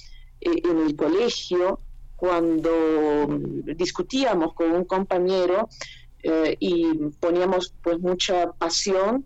eh, 0.42 0.62
en 0.64 0.80
el 0.80 0.96
colegio, 0.96 1.80
cuando 2.24 3.28
discutíamos 3.76 4.54
con 4.54 4.72
un 4.72 4.86
compañero 4.86 5.68
eh, 6.24 6.56
y 6.58 6.86
poníamos 7.20 7.74
pues 7.84 8.00
mucha 8.00 8.50
pasión, 8.54 9.26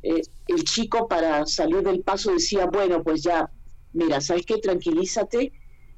el 0.00 0.62
chico 0.62 1.08
para 1.08 1.44
salir 1.46 1.82
del 1.82 2.02
paso 2.02 2.30
decía, 2.30 2.66
bueno, 2.66 3.02
pues 3.02 3.24
ya, 3.24 3.50
mira, 3.92 4.20
¿sabes 4.20 4.46
qué? 4.46 4.58
Tranquilízate 4.58 5.50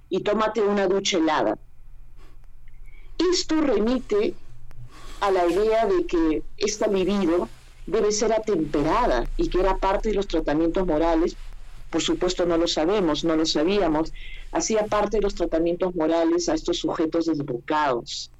y 0.08 0.20
tómate 0.20 0.62
una 0.62 0.86
ducha 0.86 1.18
helada. 1.18 1.58
Esto 3.18 3.60
remite 3.60 4.32
a 5.20 5.30
la 5.30 5.46
idea 5.46 5.84
de 5.84 6.06
que 6.06 6.42
esta 6.56 6.86
libido 6.86 7.50
debe 7.84 8.12
ser 8.12 8.32
atemperada 8.32 9.28
y 9.36 9.50
que 9.50 9.60
era 9.60 9.76
parte 9.76 10.08
de 10.08 10.14
los 10.14 10.26
tratamientos 10.26 10.86
morales, 10.86 11.36
por 11.90 12.02
supuesto 12.02 12.46
no 12.46 12.56
lo 12.56 12.68
sabemos, 12.68 13.24
no 13.24 13.36
lo 13.36 13.44
sabíamos, 13.44 14.12
hacía 14.52 14.86
parte 14.86 15.18
de 15.18 15.22
los 15.22 15.34
tratamientos 15.34 15.94
morales 15.94 16.48
a 16.48 16.54
estos 16.54 16.78
sujetos 16.78 17.26
desbocados. 17.26 18.30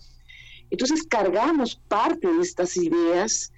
Entonces 0.70 1.02
cargamos 1.02 1.80
parte 1.88 2.32
de 2.32 2.40
estas 2.40 2.76
ideas 2.76 3.52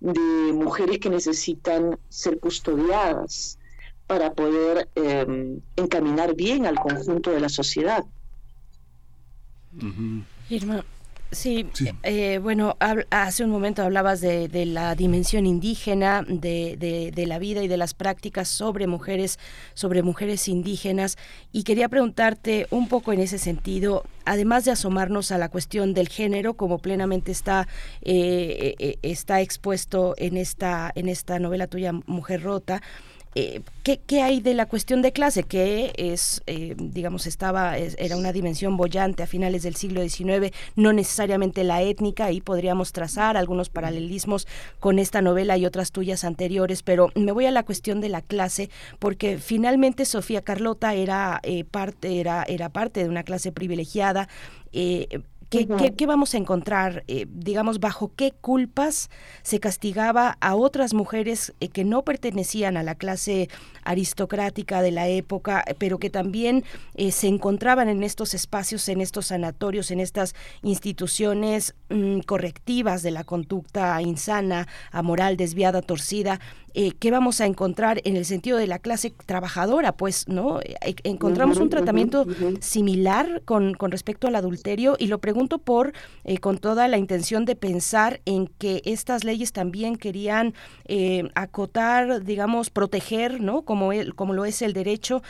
de 0.00 0.52
mujeres 0.52 0.98
que 0.98 1.10
necesitan 1.10 1.98
ser 2.08 2.38
custodiadas 2.38 3.58
para 4.06 4.32
poder 4.34 4.88
em, 4.94 5.60
encaminar 5.76 6.34
bien 6.34 6.66
al 6.66 6.76
conjunto 6.76 7.30
de 7.30 7.40
la 7.40 7.48
sociedad. 7.48 8.04
Irma, 10.48 10.84
Sí, 11.32 11.64
eh, 12.02 12.40
bueno, 12.42 12.76
hace 13.10 13.44
un 13.44 13.50
momento 13.50 13.82
hablabas 13.82 14.20
de, 14.20 14.48
la 14.66 14.96
dimensión 14.96 15.46
indígena, 15.46 16.24
de, 16.26 17.12
de, 17.14 17.26
la 17.26 17.38
vida 17.38 17.62
y 17.62 17.68
de 17.68 17.76
las 17.76 17.94
prácticas 17.94 18.48
sobre 18.48 18.88
mujeres, 18.88 19.38
sobre 19.74 20.02
mujeres 20.02 20.48
indígenas, 20.48 21.16
y 21.52 21.62
quería 21.62 21.88
preguntarte 21.88 22.66
un 22.70 22.88
poco 22.88 23.12
en 23.12 23.20
ese 23.20 23.38
sentido, 23.38 24.04
además 24.24 24.64
de 24.64 24.72
asomarnos 24.72 25.30
a 25.30 25.38
la 25.38 25.48
cuestión 25.48 25.94
del 25.94 26.08
género, 26.08 26.54
como 26.54 26.78
plenamente 26.78 27.30
está, 27.30 27.68
eh, 28.02 28.74
eh, 28.80 28.98
está 29.02 29.40
expuesto 29.40 30.14
en 30.18 30.36
esta, 30.36 30.90
en 30.96 31.08
esta 31.08 31.38
novela 31.38 31.68
tuya, 31.68 31.92
Mujer 31.92 32.42
Rota, 32.42 32.82
eh, 33.36 33.60
¿qué, 33.84 34.22
hay 34.22 34.40
de 34.40 34.54
la 34.54 34.66
cuestión 34.66 35.02
de 35.02 35.12
clase? 35.12 35.44
Que 35.44 35.92
es, 35.96 36.42
eh, 36.46 36.74
digamos, 36.76 37.26
estaba, 37.26 37.78
era 37.78 38.16
una 38.16 38.32
dimensión 38.32 38.76
bollante 38.76 39.22
a 39.22 39.26
finales 39.26 39.62
del 39.62 39.76
siglo 39.76 40.02
XIX, 40.02 40.52
no 40.74 40.92
necesariamente 40.92 41.62
la 41.62 41.82
étnica, 41.82 42.32
y 42.32 42.40
podríamos 42.40 42.92
trazar 42.92 43.36
algunos 43.36 43.68
paralelismos 43.68 44.48
con 44.80 44.98
esta 44.98 45.22
novela 45.22 45.56
y 45.56 45.64
otras 45.64 45.92
tuyas 45.92 46.24
anteriores, 46.24 46.82
pero 46.82 47.10
me 47.14 47.30
voy 47.32 47.46
a 47.46 47.52
la 47.52 47.62
cuestión 47.62 48.00
de 48.00 48.08
la 48.08 48.22
clase, 48.22 48.68
porque 48.98 49.38
finalmente 49.38 50.04
Sofía 50.06 50.42
Carlota 50.42 50.94
era, 50.94 51.38
eh, 51.44 51.64
parte, 51.64 52.18
era, 52.18 52.42
era 52.42 52.68
parte 52.68 53.02
de 53.02 53.08
una 53.08 53.22
clase 53.22 53.52
privilegiada, 53.52 54.28
¿Qué, 55.50 56.06
vamos 56.06 56.34
a 56.34 56.38
encontrar? 56.38 57.02
Eh, 57.08 57.26
digamos, 57.28 57.80
¿bajo 57.80 58.12
qué 58.14 58.30
culpas 58.30 59.10
se 59.42 59.58
castigaba 59.58 60.36
a 60.40 60.54
otras 60.54 60.94
mujeres 60.94 61.52
eh, 61.58 61.68
que 61.68 61.82
no 61.82 62.02
pertenecían 62.02 62.76
a 62.76 62.84
la 62.84 62.94
clase 62.94 63.48
aristocrática 63.82 64.80
de 64.80 64.92
la 64.92 65.08
época, 65.08 65.64
pero 65.78 65.98
que 65.98 66.08
también 66.08 66.62
eh, 66.94 67.10
se 67.10 67.26
encontraban 67.26 67.88
en 67.88 68.04
estos 68.04 68.32
espacios, 68.32 68.88
en 68.88 69.00
estos 69.00 69.26
sanatorios, 69.26 69.90
en 69.90 69.98
estas 69.98 70.36
instituciones 70.62 71.74
mm, 71.88 72.20
correctivas 72.20 73.02
de 73.02 73.10
la 73.10 73.24
conducta 73.24 74.00
insana, 74.02 74.68
amoral, 74.92 75.36
desviada, 75.36 75.82
torcida? 75.82 76.38
Eh, 76.74 76.92
qué 76.98 77.10
vamos 77.10 77.40
a 77.40 77.46
encontrar 77.46 78.00
en 78.04 78.16
el 78.16 78.24
sentido 78.24 78.58
de 78.58 78.66
la 78.66 78.78
clase 78.78 79.12
trabajadora, 79.26 79.92
pues, 79.92 80.28
¿no? 80.28 80.60
Eh, 80.60 80.94
encontramos 81.04 81.58
un 81.58 81.68
tratamiento 81.68 82.26
similar 82.60 83.42
con, 83.44 83.74
con, 83.74 83.90
respecto 83.90 84.28
al 84.28 84.36
adulterio 84.36 84.96
y 84.98 85.06
lo 85.06 85.18
pregunto 85.18 85.58
por, 85.58 85.92
eh, 86.24 86.38
con 86.38 86.58
toda 86.58 86.88
la 86.88 86.98
intención 86.98 87.44
de 87.44 87.56
pensar 87.56 88.20
en 88.24 88.46
que 88.46 88.82
estas 88.84 89.24
leyes 89.24 89.52
también 89.52 89.96
querían 89.96 90.54
acotar, 91.34 92.24
digamos, 92.24 92.70
proteger, 92.70 93.40
¿no? 93.40 93.62
Como, 93.62 93.92
el, 93.92 94.14
como 94.14 94.32
lo 94.32 94.44
es 94.44 94.62
el 94.62 94.72
derecho 94.72 95.22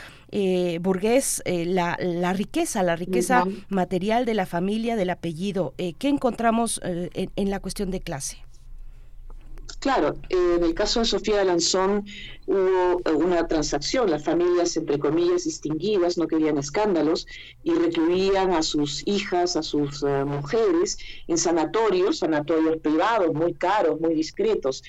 burgués, 0.81 1.43
la, 1.47 1.97
la, 2.01 2.33
riqueza, 2.33 2.83
la 2.83 2.97
riqueza 2.97 3.45
material 3.69 4.25
de 4.25 4.35
la 4.35 4.47
familia, 4.47 4.97
del 4.97 5.11
apellido. 5.11 5.75
¿Qué 5.77 6.09
encontramos 6.09 6.81
en 6.83 7.51
la 7.51 7.61
cuestión 7.61 7.91
de 7.91 8.01
clase? 8.01 8.39
Claro, 9.81 10.15
en 10.29 10.63
el 10.63 10.75
caso 10.75 11.01
de 11.01 11.07
Sofía 11.07 11.43
Lanzón 11.43 12.05
hubo 12.47 13.01
una 13.17 13.49
transacción, 13.49 14.11
las 14.11 14.23
familias, 14.23 14.77
entre 14.77 14.99
comillas, 14.99 15.45
distinguidas, 15.45 16.19
no 16.19 16.29
querían 16.29 16.59
escándalos 16.59 17.27
y 17.63 17.73
recluían 17.73 18.53
a 18.53 18.63
sus 18.63 19.03
hijas, 19.07 19.57
a 19.57 19.63
sus 19.63 20.03
eh, 20.03 20.25
mujeres 20.27 20.99
en 21.29 21.39
sanatorios, 21.39 22.19
sanatorios 22.19 22.77
privados, 22.83 23.33
muy 23.33 23.55
caros, 23.55 23.99
muy 24.03 24.15
discretos. 24.15 24.83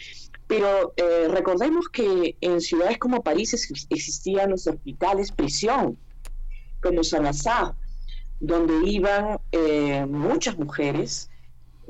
Pero 0.48 0.94
eh, 0.98 1.30
recordemos 1.30 1.88
que 1.88 2.36
en 2.42 2.60
ciudades 2.60 2.98
como 2.98 3.24
París 3.24 3.54
existían 3.90 4.50
los 4.50 4.68
hospitales 4.68 5.32
prisión, 5.32 5.98
como 6.82 7.06
Sanazá, 7.06 7.78
donde 8.42 8.90
iban 8.90 9.40
eh, 9.54 10.06
muchas 10.06 10.58
mujeres 10.58 11.31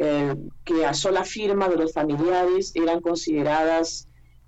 eh, 0.03 0.35
que 0.63 0.83
a 0.83 0.95
sola 0.95 1.23
firma 1.23 1.69
de 1.69 1.75
los 1.75 1.93
familiares 1.93 2.71
eran 2.73 3.01
consideradas, 3.01 4.07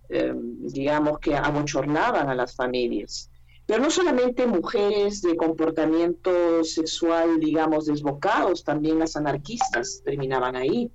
eh, 0.10 0.34
digamos, 0.36 1.20
que 1.20 1.36
abochornaban 1.36 2.28
a 2.28 2.34
las 2.34 2.56
familias. 2.56 3.30
Pero 3.68 3.84
no 3.84 3.92
solamente 3.92 4.48
mujeres 4.48 5.22
de 5.22 5.36
comportamiento 5.36 6.63
sexual, 6.63 7.39
digamos, 7.39 7.86
desbocados, 7.86 8.63
también 8.63 8.98
las 8.98 9.16
anarquistas 9.16 10.02
terminaban 10.04 10.56
ahí. 10.56 10.92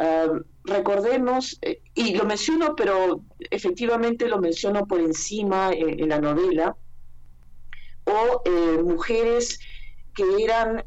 Eh, 0.00 0.30
recordemos, 0.64 1.56
y 1.94 2.16
lo 2.16 2.24
menciono, 2.24 2.74
pero 2.74 3.20
efectivamente 3.38 4.26
lo 4.26 4.40
menciono 4.40 4.84
por 4.84 4.98
encima 4.98 5.70
en 5.72 6.08
la 6.08 6.18
novela, 6.18 6.76
o 8.04 8.42
mujeres 8.82 9.60
que 10.12 10.24
eran 10.42 10.84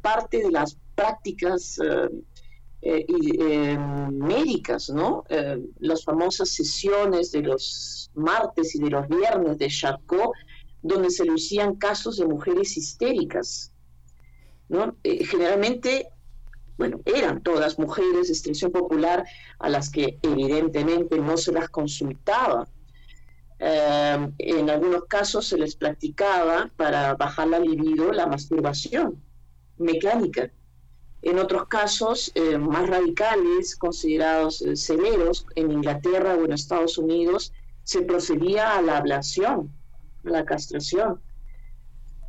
parte 0.00 0.38
de 0.38 0.52
las 0.52 0.78
prácticas 0.94 1.78
eh, 2.86 3.06
eh, 3.08 3.24
eh, 3.40 3.78
médicas, 4.12 4.90
¿no? 4.90 5.24
las 5.80 6.04
famosas 6.04 6.50
sesiones 6.50 7.32
de 7.32 7.40
los 7.40 8.10
martes 8.14 8.74
y 8.74 8.78
de 8.78 8.90
los 8.90 9.08
viernes 9.08 9.56
de 9.56 9.68
Charcot, 9.68 10.32
donde 10.82 11.08
se 11.08 11.24
lucían 11.24 11.76
casos 11.76 12.18
de 12.18 12.26
mujeres 12.26 12.76
histéricas. 12.76 13.72
¿no? 14.68 14.96
generalmente, 15.02 16.10
bueno, 16.76 17.00
eran 17.06 17.42
todas 17.42 17.78
mujeres 17.78 18.26
de 18.26 18.34
extensión 18.34 18.70
popular 18.70 19.24
a 19.58 19.68
las 19.70 19.88
que 19.88 20.18
evidentemente 20.20 21.18
no 21.18 21.38
se 21.38 21.52
las 21.52 21.70
consultaba. 21.70 22.68
en 23.58 24.68
algunos 24.68 25.04
casos 25.06 25.46
se 25.46 25.56
les 25.56 25.74
practicaba 25.74 26.70
para 26.76 27.14
bajar 27.14 27.48
la 27.48 27.60
libido 27.60 28.12
la 28.12 28.26
masturbación 28.26 29.22
mecánica 29.78 30.50
en 31.24 31.38
otros 31.38 31.66
casos 31.68 32.30
eh, 32.34 32.58
más 32.58 32.88
radicales, 32.88 33.76
considerados 33.76 34.62
eh, 34.62 34.76
severos, 34.76 35.46
en 35.56 35.72
Inglaterra 35.72 36.34
o 36.34 36.44
en 36.44 36.52
Estados 36.52 36.98
Unidos, 36.98 37.52
se 37.82 38.02
procedía 38.02 38.76
a 38.76 38.82
la 38.82 38.98
ablación, 38.98 39.70
a 40.24 40.30
la 40.30 40.44
castración. 40.44 41.20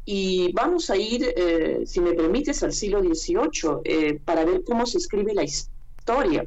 Y 0.05 0.51
vamos 0.53 0.91
a 0.91 0.97
ir, 0.97 1.33
eh, 1.35 1.81
si 1.85 1.99
me 1.99 2.13
permites, 2.13 2.61
al 2.61 2.73
siglo 2.73 3.01
XVIII 3.01 3.81
eh, 3.83 4.19
para 4.23 4.45
ver 4.45 4.63
cómo 4.63 4.85
se 4.85 4.99
escribe 4.99 5.33
la 5.33 5.43
historia. 5.43 6.45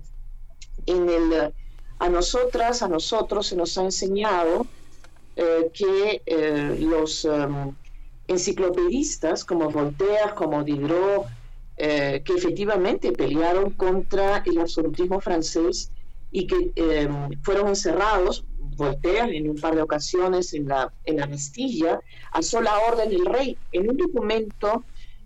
En 0.86 1.08
el, 1.08 1.52
a 1.98 2.08
nosotras, 2.08 2.82
a 2.82 2.88
nosotros 2.88 3.48
se 3.48 3.56
nos 3.56 3.76
ha 3.76 3.82
enseñado 3.82 4.64
eh, 5.34 5.70
que 5.74 6.22
los 6.80 7.24
em, 7.24 7.74
enciclopedistas 8.28 9.44
como 9.44 9.70
Voltaire, 9.70 10.34
como 10.36 10.62
Diderot, 10.62 11.26
que 11.78 12.32
efectivamente 12.36 13.12
pelearon 13.12 13.70
contra 13.70 14.42
el 14.44 14.58
absolutismo 14.58 15.20
francés 15.20 15.92
y 16.30 16.46
que 16.46 16.72
em, 16.74 17.30
fueron 17.42 17.68
encerrados 17.68 18.44
Voltaire 18.78 19.36
en 19.36 19.50
un 19.50 19.56
par 19.56 19.74
de 19.74 19.82
ocasiones 19.82 20.54
en 20.54 20.68
la, 20.68 20.92
en 21.04 21.16
la 21.16 21.26
Bastilla, 21.26 22.00
a 22.32 22.40
la 22.62 22.78
orden 22.88 23.10
del 23.10 23.26
rey 23.26 23.58
en 23.72 23.90
un 23.90 23.96
documento 23.96 24.84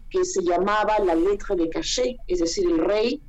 que 0.09 0.25
se 0.25 0.43
llamaba 0.43 0.99
la 0.99 1.15
lettre 1.15 1.57
de 1.57 1.69
cachet, 1.69 2.17
es 2.27 2.41
decir, 2.41 2.67
el 2.67 2.79
rey, 2.79 3.23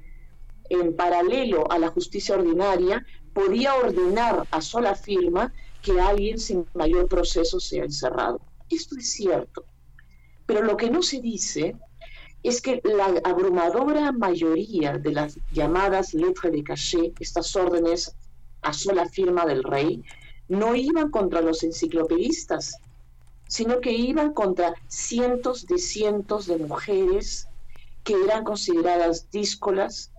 en 0.70 0.96
paralelo 0.96 1.70
a 1.70 1.78
la 1.78 1.90
justicia 1.90 2.36
ordinaria, 2.36 3.06
podía 3.34 3.76
ordenar 3.76 4.48
a 4.50 4.62
sola 4.62 4.96
firma 4.96 5.54
que 5.82 6.00
alguien 6.00 6.40
sin 6.40 6.66
mayor 6.74 7.08
proceso 7.08 7.60
sea 7.60 7.84
encerrado. 7.84 8.40
Esto 8.70 8.96
es 8.98 9.12
cierto, 9.12 9.66
pero 10.46 10.62
lo 10.62 10.78
que 10.78 10.90
no 10.90 11.02
se 11.02 11.20
dice 11.20 11.76
es 12.44 12.62
que 12.62 12.82
la 12.84 13.22
abrumadora 13.24 14.12
mayoría 14.12 14.98
de 14.98 15.12
las 15.14 15.40
llamadas 15.52 16.14
lettres 16.14 16.52
de 16.52 16.64
cachet, 16.64 17.14
estas 17.22 17.56
órdenes 17.56 18.16
a 18.62 18.74
sola 18.74 19.08
firma 19.08 19.46
del 19.46 19.64
rey, 19.64 20.04
no 20.50 20.76
iban 20.76 21.10
contra 21.10 21.42
los 21.42 21.64
enciclopedistas, 21.64 22.78
sino 23.48 23.80
que 23.80 23.92
iban 23.92 24.34
contra 24.34 24.74
cientos 24.88 25.66
de 25.68 25.78
cientos 25.78 26.46
de 26.48 26.58
mujeres 26.58 27.48
que 28.04 28.16
eran 28.26 28.44
consideradas 28.44 29.30
díscolas, 29.32 30.12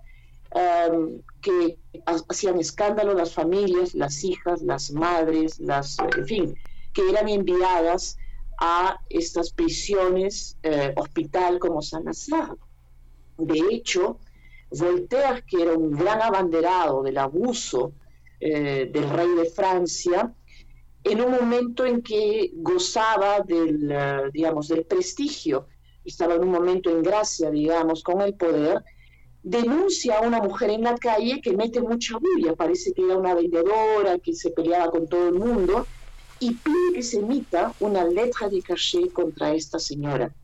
um, 0.54 1.20
que 1.42 1.76
hacían 2.06 2.58
escándalo 2.58 3.12
las 3.12 3.34
familias, 3.34 3.94
las 3.94 4.24
hijas, 4.24 4.62
las 4.62 4.90
madres, 4.92 5.60
las, 5.60 5.98
en 5.98 6.26
fin, 6.26 6.58
que 6.94 7.10
eran 7.10 7.28
enviadas 7.28 8.18
a 8.58 8.98
estas 9.08 9.52
prisiones 9.52 10.56
eh, 10.62 10.92
hospital 10.96 11.58
como 11.58 11.82
San 11.82 12.04
Lazaro. 12.04 12.58
De 13.36 13.58
hecho, 13.70 14.18
Voltaire, 14.70 15.44
que 15.46 15.62
era 15.62 15.72
un 15.72 15.92
gran 15.92 16.22
abanderado 16.22 17.02
del 17.02 17.18
abuso 17.18 17.92
eh, 18.40 18.90
del 18.92 19.10
rey 19.10 19.28
de 19.36 19.46
Francia, 19.46 20.32
en 21.02 21.20
un 21.20 21.32
momento 21.32 21.84
en 21.84 22.02
que 22.02 22.50
gozaba 22.54 23.40
del, 23.40 23.90
eh, 23.90 24.30
digamos, 24.32 24.68
del 24.68 24.84
prestigio, 24.84 25.66
estaba 26.04 26.34
en 26.34 26.42
un 26.42 26.50
momento 26.50 26.90
en 26.90 27.02
gracia, 27.02 27.50
digamos, 27.50 28.02
con 28.02 28.20
el 28.20 28.34
poder, 28.34 28.82
denuncia 29.42 30.18
a 30.18 30.20
una 30.22 30.40
mujer 30.40 30.70
en 30.70 30.82
la 30.82 30.96
calle 30.96 31.40
que 31.42 31.52
mete 31.52 31.80
mucha 31.80 32.18
bulla, 32.18 32.54
parece 32.54 32.92
que 32.94 33.02
era 33.02 33.16
una 33.16 33.34
vendedora, 33.34 34.18
que 34.18 34.32
se 34.32 34.50
peleaba 34.50 34.90
con 34.90 35.06
todo 35.06 35.28
el 35.28 35.34
mundo, 35.34 35.86
y 36.40 36.52
pide 36.52 36.92
que 36.94 37.02
se 37.02 37.18
emita 37.18 37.74
una 37.80 38.04
letra 38.04 38.48
de 38.48 38.62
cachet 38.62 39.12
contra 39.12 39.54
esta 39.54 39.78
señora. 39.78 40.34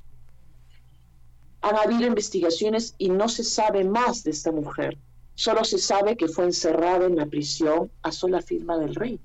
Han 1.62 1.76
habido 1.76 2.06
investigaciones 2.06 2.94
y 2.98 3.10
no 3.10 3.28
se 3.28 3.44
sabe 3.44 3.84
más 3.84 4.24
de 4.24 4.30
esta 4.30 4.50
mujer. 4.50 4.96
Solo 5.34 5.64
se 5.64 5.78
sabe 5.78 6.16
que 6.16 6.28
fue 6.28 6.44
encerrado 6.44 7.06
en 7.06 7.16
la 7.16 7.26
prisión 7.26 7.90
a 8.02 8.12
sola 8.12 8.40
firma 8.40 8.78
del 8.78 8.94
rey 8.94 9.20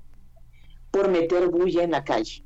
por 0.90 1.08
meter 1.08 1.48
bulla 1.48 1.82
en 1.82 1.90
la 1.90 2.04
calle. 2.04 2.42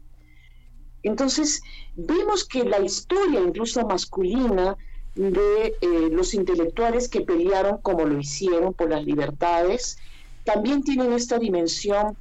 Entonces, 1.03 1.63
vemos 1.95 2.45
que 2.45 2.65
la 2.65 2.81
historia, 2.81 3.41
incluso 3.41 3.87
masculina, 3.87 4.77
de 5.15 5.75
eh, 5.81 6.09
los 6.11 6.35
intelectuales 6.35 7.09
que 7.09 7.23
pelearon 7.23 7.79
como 7.79 8.05
lo 8.05 8.19
hicieron 8.19 8.75
por 8.75 8.91
las 8.91 9.05
libertades, 9.05 9.99
también 10.45 10.83
tienen 10.83 11.13
esta 11.13 11.39
dimensión 11.39 12.17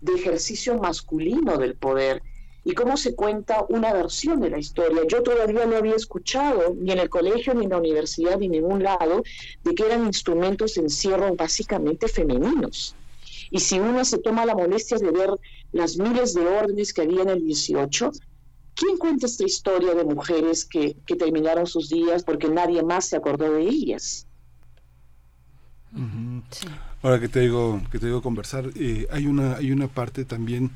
de 0.00 0.14
ejercicio 0.14 0.78
masculino 0.78 1.56
del 1.56 1.74
poder 1.74 2.22
y 2.64 2.72
cómo 2.72 2.96
se 2.96 3.14
cuenta 3.14 3.64
una 3.68 3.92
versión 3.92 4.40
de 4.40 4.50
la 4.50 4.58
historia. 4.58 5.02
Yo 5.08 5.22
todavía 5.22 5.66
no 5.66 5.76
había 5.76 5.96
escuchado, 5.96 6.74
ni 6.76 6.92
en 6.92 6.98
el 6.98 7.08
colegio, 7.08 7.54
ni 7.54 7.64
en 7.64 7.70
la 7.70 7.78
universidad, 7.78 8.38
ni 8.38 8.46
en 8.46 8.52
ningún 8.52 8.82
lado, 8.82 9.22
de 9.64 9.74
que 9.74 9.86
eran 9.86 10.06
instrumentos 10.06 10.74
de 10.74 10.82
encierro 10.82 11.34
básicamente 11.34 12.08
femeninos. 12.08 12.94
Y 13.50 13.60
si 13.60 13.80
uno 13.80 14.04
se 14.04 14.18
toma 14.18 14.46
la 14.46 14.54
molestia 14.54 14.98
de 14.98 15.10
ver 15.10 15.30
las 15.72 15.96
miles 15.96 16.34
de 16.34 16.46
órdenes 16.46 16.92
que 16.92 17.02
había 17.02 17.22
en 17.22 17.30
el 17.30 17.44
18, 17.44 18.12
¿quién 18.74 18.96
cuenta 18.98 19.26
esta 19.26 19.44
historia 19.44 19.94
de 19.94 20.04
mujeres 20.04 20.64
que, 20.64 20.96
terminaron 21.18 21.66
sus 21.66 21.88
días 21.88 22.22
porque 22.22 22.48
nadie 22.48 22.82
más 22.82 23.06
se 23.06 23.16
acordó 23.16 23.52
de 23.52 23.62
ellas? 23.62 24.26
Ahora 27.02 27.18
que 27.18 27.28
te 27.28 27.40
digo, 27.40 27.80
que 27.90 27.98
te 27.98 28.06
digo 28.06 28.20
conversar, 28.20 28.70
eh, 28.74 29.06
hay 29.10 29.26
una, 29.26 29.56
hay 29.56 29.72
una 29.72 29.88
parte 29.88 30.24
también 30.24 30.70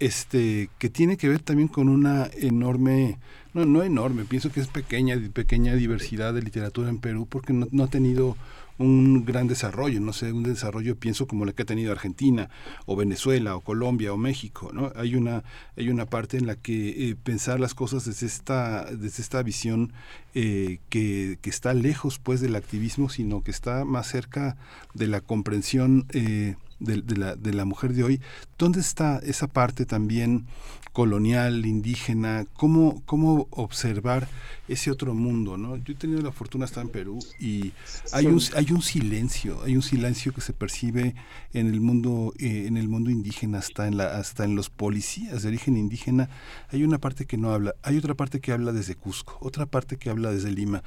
este 0.00 0.70
que 0.78 0.88
tiene 0.90 1.16
que 1.16 1.28
ver 1.28 1.40
también 1.40 1.68
con 1.68 1.88
una 1.88 2.30
enorme 2.36 3.18
no 3.52 3.64
no 3.64 3.82
enorme 3.82 4.24
pienso 4.24 4.52
que 4.52 4.60
es 4.60 4.68
pequeña 4.68 5.16
pequeña 5.32 5.74
diversidad 5.74 6.32
de 6.34 6.42
literatura 6.42 6.88
en 6.88 6.98
Perú 6.98 7.26
porque 7.28 7.52
no, 7.52 7.66
no 7.72 7.84
ha 7.84 7.88
tenido 7.88 8.36
un 8.78 9.24
gran 9.24 9.48
desarrollo, 9.48 10.00
no 10.00 10.12
sé, 10.12 10.32
un 10.32 10.44
desarrollo 10.44 10.96
pienso 10.96 11.26
como 11.26 11.44
el 11.44 11.54
que 11.54 11.62
ha 11.62 11.66
tenido 11.66 11.92
Argentina 11.92 12.48
o 12.86 12.96
Venezuela 12.96 13.56
o 13.56 13.60
Colombia 13.60 14.12
o 14.12 14.16
México, 14.16 14.70
¿no? 14.72 14.92
Hay 14.94 15.16
una 15.16 15.42
hay 15.76 15.88
una 15.90 16.06
parte 16.06 16.36
en 16.36 16.46
la 16.46 16.56
que 16.56 17.10
eh, 17.10 17.16
pensar 17.16 17.60
las 17.60 17.74
cosas 17.74 18.04
desde 18.04 18.26
esta 18.26 18.84
desde 18.84 19.22
esta 19.22 19.42
visión 19.42 19.92
eh, 20.34 20.78
que, 20.88 21.38
que, 21.42 21.50
está 21.50 21.74
lejos 21.74 22.18
pues 22.18 22.40
del 22.40 22.54
activismo, 22.54 23.08
sino 23.08 23.42
que 23.42 23.50
está 23.50 23.84
más 23.84 24.06
cerca 24.06 24.56
de 24.94 25.08
la 25.08 25.20
comprensión 25.20 26.06
eh, 26.12 26.54
de, 26.80 27.16
la, 27.16 27.36
de 27.36 27.52
la 27.52 27.64
mujer 27.64 27.92
de 27.92 28.04
hoy, 28.04 28.20
¿dónde 28.58 28.80
está 28.80 29.18
esa 29.18 29.46
parte 29.46 29.86
también 29.86 30.46
colonial, 30.92 31.66
indígena? 31.66 32.44
¿Cómo, 32.54 33.02
cómo 33.06 33.46
observar 33.50 34.28
ese 34.68 34.90
otro 34.90 35.14
mundo? 35.14 35.56
¿no? 35.56 35.76
Yo 35.76 35.92
he 35.92 35.96
tenido 35.96 36.20
la 36.22 36.32
fortuna 36.32 36.64
de 36.64 36.70
estar 36.70 36.84
en 36.84 36.90
Perú 36.90 37.18
y 37.38 37.72
hay, 38.12 38.26
un, 38.26 38.40
hay 38.56 38.72
un 38.72 38.82
silencio, 38.82 39.62
hay 39.62 39.76
un 39.76 39.82
silencio 39.82 40.32
que 40.32 40.40
se 40.40 40.52
percibe 40.52 41.14
en 41.52 41.68
el 41.68 41.80
mundo, 41.80 42.32
eh, 42.38 42.64
en 42.66 42.76
el 42.76 42.88
mundo 42.88 43.10
indígena, 43.10 43.58
hasta 43.58 43.86
en, 43.86 43.96
la, 43.96 44.16
hasta 44.16 44.44
en 44.44 44.54
los 44.54 44.70
policías 44.70 45.42
de 45.42 45.48
origen 45.48 45.76
indígena. 45.76 46.28
Hay 46.70 46.84
una 46.84 46.98
parte 46.98 47.26
que 47.26 47.36
no 47.36 47.52
habla, 47.52 47.74
hay 47.82 47.96
otra 47.96 48.14
parte 48.14 48.40
que 48.40 48.52
habla 48.52 48.72
desde 48.72 48.94
Cusco, 48.94 49.38
otra 49.40 49.66
parte 49.66 49.96
que 49.96 50.10
habla 50.10 50.30
desde 50.32 50.50
Lima. 50.50 50.82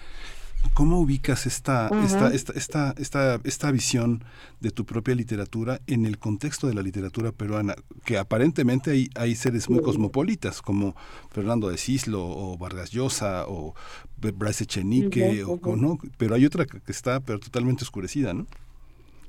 ¿Cómo 0.73 0.99
ubicas 0.99 1.47
esta, 1.47 1.89
esta, 2.05 2.29
esta, 2.33 2.93
esta, 2.97 3.39
esta, 3.43 3.71
visión 3.71 4.23
de 4.59 4.71
tu 4.71 4.85
propia 4.85 5.15
literatura 5.15 5.81
en 5.87 6.05
el 6.05 6.17
contexto 6.17 6.67
de 6.67 6.73
la 6.73 6.81
literatura 6.81 7.31
peruana? 7.31 7.75
Que 8.05 8.17
aparentemente 8.17 8.91
hay, 8.91 9.09
hay 9.15 9.35
seres 9.35 9.69
muy 9.69 9.81
cosmopolitas 9.81 10.61
como 10.61 10.95
Fernando 11.31 11.69
de 11.69 11.77
Cislo 11.77 12.23
o 12.23 12.57
Vargas 12.57 12.91
Llosa 12.91 13.45
o 13.47 13.73
Bryce 14.17 14.63
Echenique, 14.63 15.43
o, 15.43 15.75
¿no? 15.75 15.97
pero 16.17 16.35
hay 16.35 16.45
otra 16.45 16.65
que 16.65 16.79
está 16.87 17.19
pero 17.19 17.39
totalmente 17.39 17.83
oscurecida, 17.83 18.33
¿no? 18.33 18.45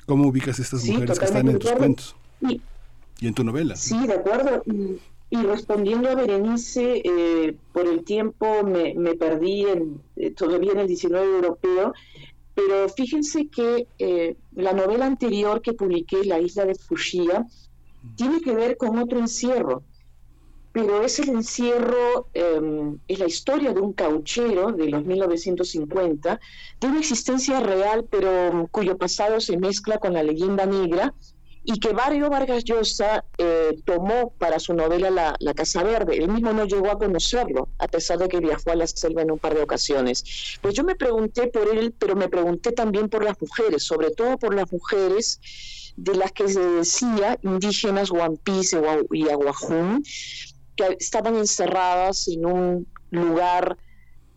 ¿Cómo 0.07 0.28
ubicas 0.28 0.59
estas 0.59 0.85
mujeres 0.85 1.18
que 1.18 1.24
están 1.24 1.49
en 1.49 1.59
tus 1.59 1.72
cuentos? 1.72 2.16
Y, 3.20 3.26
en 3.26 3.35
tu 3.35 3.45
novela. 3.45 3.76
Sí, 3.76 4.07
de 4.07 4.14
acuerdo. 4.14 4.62
Y 4.66 4.99
respondiendo 5.41 6.11
a 6.11 6.14
Berenice, 6.14 7.01
eh, 7.05 7.57
por 7.72 7.87
el 7.87 8.05
tiempo 8.05 8.62
me, 8.64 9.14
perdí 9.14 9.64
en, 9.64 10.03
eh, 10.16 10.30
todavía 10.30 10.72
en 10.72 10.80
el 10.80 10.87
19 10.87 11.24
europeo, 11.24 11.95
pero 12.55 12.89
fíjense 12.91 13.49
que 13.49 13.87
eh, 13.99 14.37
la 14.55 14.74
novela 14.74 15.07
anterior 15.07 15.62
que 15.62 15.72
publiqué, 15.72 16.24
La 16.24 16.39
isla 16.39 16.66
de 16.66 16.74
Fushia, 16.74 17.47
tiene 18.16 18.43
que 18.43 18.55
ver 18.55 18.76
con 18.76 18.99
otro 18.99 19.18
encierro, 19.18 19.83
pero 20.72 21.03
es 21.03 21.18
el 21.18 21.30
encierro, 21.30 22.28
em, 22.35 22.99
es 23.09 23.18
la 23.18 23.26
historia 23.26 23.72
de 23.72 23.80
un 23.80 23.95
cauchero 23.95 24.72
de 24.72 24.89
los 24.91 25.05
1950, 25.05 26.41
de 26.80 26.87
una 26.87 26.99
existencia 26.99 27.61
real, 27.61 28.07
pero 28.11 28.68
cuyo 28.70 28.99
pasado 28.99 29.41
se 29.41 29.57
mezcla 29.57 29.99
con 29.99 30.12
la 30.12 30.22
leyenda 30.22 30.66
negra, 30.66 31.14
y 31.65 31.79
que 31.79 31.93
Barrio 31.93 32.29
Vargas 32.29 32.65
Llosa 32.65 33.25
eh, 33.39 33.77
tomó 33.85 34.33
para 34.39 34.59
su 34.59 34.75
novela 34.75 35.11
la, 35.11 35.55
Casa 35.55 35.83
Verde. 35.85 36.17
Él 36.17 36.29
mismo 36.29 36.53
no 36.53 36.65
llegó 36.65 36.91
a 36.91 36.99
conocerlo, 36.99 37.69
a 37.79 37.87
pesar 37.87 38.19
de 38.19 38.29
que 38.29 38.41
viajó 38.41 38.71
a 38.73 38.75
la 38.75 38.87
selva 38.87 39.23
en 39.23 39.31
un 39.31 39.39
par 39.39 39.55
de 39.55 39.63
ocasiones. 39.63 40.59
Pues 40.61 40.75
yo 40.75 40.83
me 40.83 40.97
pregunté 40.97 41.47
por 41.49 41.69
él, 41.69 41.95
pero 41.97 42.17
me 42.17 42.29
pregunté 42.29 42.73
también 42.73 43.09
por 43.09 43.23
las 43.23 43.41
mujeres, 43.41 43.85
sobre 43.85 44.11
todo 44.11 44.39
por 44.39 44.55
las 44.55 44.73
mujeres 44.73 45.93
de 45.97 46.17
las 46.17 46.33
que 46.33 46.49
se 46.49 46.61
decía 46.61 47.39
indígenas 47.43 48.11
Guampís 48.11 48.75
y 49.13 49.29
Aguajún, 49.29 50.03
que 50.75 50.97
estaban 50.99 51.37
encerradas 51.37 52.27
en 52.29 52.47
un 52.47 52.87
lugar 53.11 53.77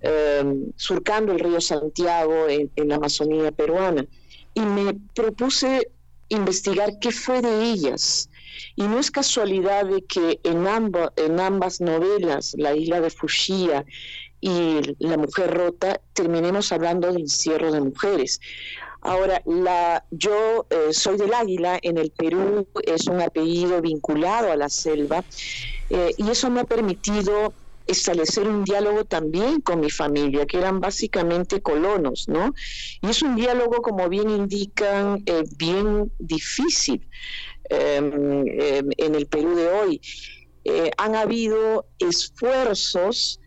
em, 0.02 0.72
surcando 0.76 1.32
el 1.32 1.40
río 1.40 1.62
Santiago 1.62 2.48
en 2.50 2.88
la 2.88 2.96
Amazonía 2.96 3.52
peruana. 3.52 4.06
Y 4.54 4.62
me 4.62 4.94
propuse 5.14 5.90
investigar 6.30 7.00
qué 7.00 7.12
fue 7.12 7.42
de 7.42 7.64
ellas, 7.64 8.30
Y 8.76 8.84
no 8.84 9.00
es 9.00 9.12
casualidad 9.12 9.86
de 9.86 10.02
que 10.04 10.40
en, 10.44 10.66
en 11.18 11.40
ambas 11.40 11.82
novelas, 11.82 12.54
La 12.58 12.76
isla 12.76 13.02
de 13.02 13.10
Fushia 13.10 13.86
y 14.42 14.80
La 15.00 15.18
mujer 15.18 15.54
rota, 15.54 16.02
terminemos 16.14 16.72
hablando 16.72 17.12
de 17.12 17.20
encierro 17.22 17.72
de 17.72 17.82
mujeres. 17.82 18.40
Ahora, 19.02 19.42
la, 19.46 20.04
yo 20.10 20.66
eh, 20.70 20.92
soy 20.92 21.18
del 21.18 21.34
Águila, 21.34 21.78
en 21.82 21.98
el 22.00 22.10
Perú 22.12 22.68
es 22.86 23.06
un 23.08 23.22
apellido 23.22 23.80
vinculado 23.80 24.52
a 24.52 24.56
la 24.56 24.68
selva, 24.68 25.24
eh, 25.90 26.12
y 26.18 26.28
eso 26.30 26.50
me 26.50 26.62
ha 26.62 26.64
permitido 26.64 27.54
establecer 27.88 28.48
un 28.48 28.64
diálogo 28.64 29.06
también 29.06 29.62
con 29.62 29.80
mi 29.80 29.90
familia, 29.90 30.46
que 30.46 30.58
eran 30.58 30.80
básicamente 30.80 31.62
colonos, 31.62 32.28
¿no? 32.28 32.54
Y 33.02 33.10
es 33.10 33.22
un 33.22 33.36
diálogo, 33.36 33.82
como 33.82 34.10
bien 34.10 34.30
indican, 34.30 35.24
eh, 35.26 35.44
bien 35.58 36.12
difícil 36.20 37.08
em, 37.70 38.48
em, 38.48 38.90
en 38.98 39.16
el 39.16 39.28
Perú 39.28 39.56
de 39.56 39.68
hoy. 39.68 40.02
Eh, 40.64 40.92
han 40.98 41.16
habido 41.16 41.86
esfuerzos 42.00 43.40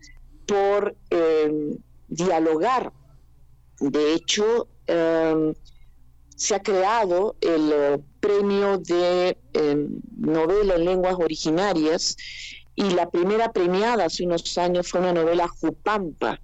por 0.45 0.95
em, 1.09 1.77
dialogar. 2.07 2.93
De 3.79 4.13
hecho, 4.13 4.67
se 6.35 6.55
ha 6.55 6.63
creado 6.63 7.35
el 7.41 7.71
eh, 7.71 7.99
premio 8.19 8.77
de 8.77 9.37
novela 10.17 10.75
en 10.75 10.85
lenguas 10.85 11.15
originarias 11.15 12.15
y 12.79 12.91
la 12.91 13.09
primera 13.09 13.51
premiada 13.51 14.05
hace 14.05 14.23
unos 14.23 14.57
años 14.57 14.87
fue 14.87 15.01
una 15.01 15.11
novela 15.11 15.49
Jupampa 15.49 16.39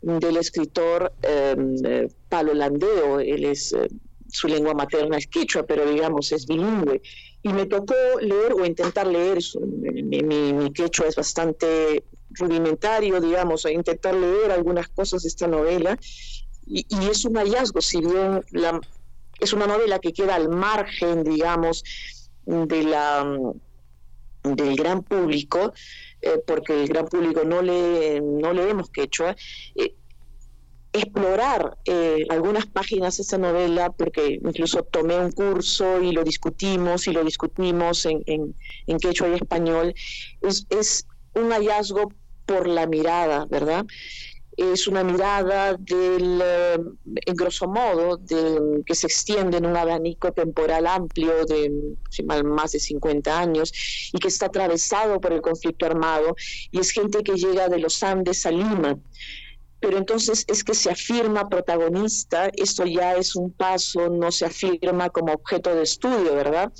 del 0.00 0.36
escritor 0.36 1.12
em, 1.22 1.74
eh, 1.84 2.08
Palo 2.28 2.54
Landeo, 2.54 3.18
él 3.18 3.44
es, 3.44 3.72
eh, 3.72 3.88
su 4.28 4.46
lengua 4.46 4.74
materna 4.74 5.16
es 5.18 5.26
quechua, 5.26 5.64
pero 5.64 5.90
digamos 5.90 6.30
es 6.30 6.46
bilingüe. 6.46 7.02
Y 7.42 7.48
me 7.48 7.66
tocó 7.66 7.94
leer 8.20 8.52
o 8.52 8.64
intentar 8.64 9.08
leer, 9.08 9.38
mi, 10.04 10.72
quechua 10.72 11.08
es 11.08 11.16
bastante 11.16 12.04
rudimentario, 12.30 13.20
digamos, 13.20 13.66
a 13.66 13.72
intentar 13.72 14.14
leer 14.14 14.52
algunas 14.52 14.88
cosas 14.90 15.22
de 15.24 15.28
esta 15.28 15.48
novela, 15.48 15.98
y, 16.64 16.86
es 17.10 17.24
un 17.24 17.36
hallazgo, 17.36 17.80
si 17.80 17.98
bien 18.00 18.40
es 19.40 19.52
una 19.52 19.66
novela 19.66 19.98
que 19.98 20.12
queda 20.12 20.36
al 20.36 20.48
margen, 20.48 21.24
digamos, 21.24 21.82
de 22.44 22.82
la 22.84 23.24
del 24.54 24.76
gran 24.76 25.02
público, 25.02 25.72
eh, 26.20 26.40
porque 26.46 26.82
el 26.82 26.88
gran 26.88 27.06
público 27.06 27.44
no, 27.44 27.62
le, 27.62 28.20
no 28.20 28.52
leemos 28.52 28.90
quechua, 28.90 29.34
eh, 29.74 29.94
explorar 30.92 31.76
eh, 31.84 32.24
algunas 32.30 32.66
páginas 32.66 33.16
de 33.16 33.22
esa 33.22 33.38
novela, 33.38 33.90
porque 33.90 34.38
incluso 34.42 34.82
tomé 34.84 35.18
un 35.18 35.32
curso 35.32 36.00
y 36.00 36.12
lo 36.12 36.24
discutimos 36.24 37.06
y 37.06 37.12
lo 37.12 37.22
discutimos 37.24 38.06
en, 38.06 38.22
en, 38.26 38.54
en 38.86 38.98
quechua 38.98 39.28
y 39.28 39.34
español, 39.34 39.94
es, 40.42 40.66
es 40.70 41.06
un 41.34 41.50
hallazgo 41.50 42.12
por 42.46 42.66
la 42.66 42.86
mirada, 42.86 43.46
¿verdad? 43.50 43.84
Es 44.56 44.86
una 44.86 45.04
mirada 45.04 45.74
del, 45.74 46.40
eh, 46.42 46.78
en 47.26 47.36
grosso 47.36 47.68
modo, 47.68 48.16
de, 48.16 48.82
que 48.84 48.94
se 48.94 49.06
extiende 49.06 49.58
en 49.58 49.66
un 49.66 49.76
abanico 49.76 50.32
temporal 50.32 50.86
amplio 50.86 51.44
de 51.44 51.70
más 52.44 52.72
de 52.72 52.80
50 52.80 53.38
años 53.38 53.72
y 54.12 54.18
que 54.18 54.28
está 54.28 54.46
atravesado 54.46 55.20
por 55.20 55.32
el 55.32 55.42
conflicto 55.42 55.86
armado. 55.86 56.34
Y 56.70 56.80
es 56.80 56.90
gente 56.90 57.22
que 57.22 57.34
llega 57.34 57.68
de 57.68 57.78
los 57.78 58.02
Andes 58.02 58.46
a 58.46 58.50
Lima 58.50 58.98
pero 59.80 59.98
entonces 59.98 60.44
es 60.48 60.64
que 60.64 60.74
se 60.74 60.90
afirma 60.90 61.48
protagonista, 61.48 62.50
esto 62.56 62.84
ya 62.86 63.14
es 63.14 63.36
un 63.36 63.52
paso, 63.52 64.08
no 64.08 64.32
se 64.32 64.46
afirma 64.46 65.10
como 65.10 65.32
objeto 65.32 65.74
de 65.74 65.82
estudio, 65.82 66.34
¿verdad? 66.34 66.72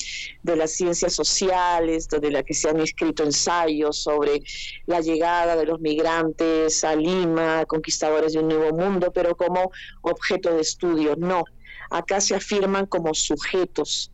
De 0.42 0.56
las 0.56 0.72
ciencias 0.72 1.12
sociales, 1.12 2.08
de 2.08 2.30
la 2.30 2.42
que 2.42 2.54
se 2.54 2.70
han 2.70 2.80
escrito 2.80 3.22
ensayos 3.22 4.02
sobre 4.02 4.40
la 4.86 5.00
llegada 5.00 5.56
de 5.56 5.66
los 5.66 5.80
migrantes 5.80 6.84
a 6.84 6.96
Lima, 6.96 7.64
conquistadores 7.66 8.32
de 8.32 8.40
un 8.40 8.48
nuevo 8.48 8.76
mundo, 8.76 9.12
pero 9.12 9.36
como 9.36 9.70
objeto 10.02 10.54
de 10.54 10.62
estudio, 10.62 11.16
no. 11.16 11.44
Acá 11.90 12.20
se 12.20 12.34
afirman 12.34 12.86
como 12.86 13.14
sujetos, 13.14 14.10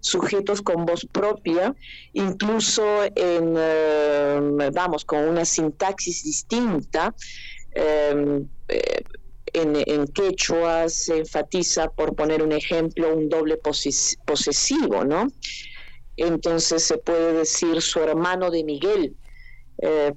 sujetos 0.00 0.62
con 0.62 0.84
voz 0.84 1.06
propia, 1.12 1.74
incluso 2.12 3.04
en, 3.14 3.54
eh, 3.56 4.70
vamos, 4.72 5.04
con 5.04 5.20
una 5.28 5.44
sintaxis 5.44 6.24
distinta, 6.24 7.14
eh, 7.74 8.44
en, 9.52 10.06
quechua 10.08 10.88
se 10.88 11.18
enfatiza, 11.18 11.88
por 11.88 12.14
poner 12.14 12.42
un 12.42 12.52
ejemplo, 12.52 13.14
un 13.14 13.28
doble 13.28 13.58
posesivo, 14.24 15.04
¿no? 15.04 15.28
Entonces 16.16 16.82
se 16.82 16.98
puede 16.98 17.32
decir 17.32 17.80
su 17.80 18.00
hermano 18.00 18.50
de 18.50 18.64
Miguel, 18.64 19.14
eh, 19.78 20.12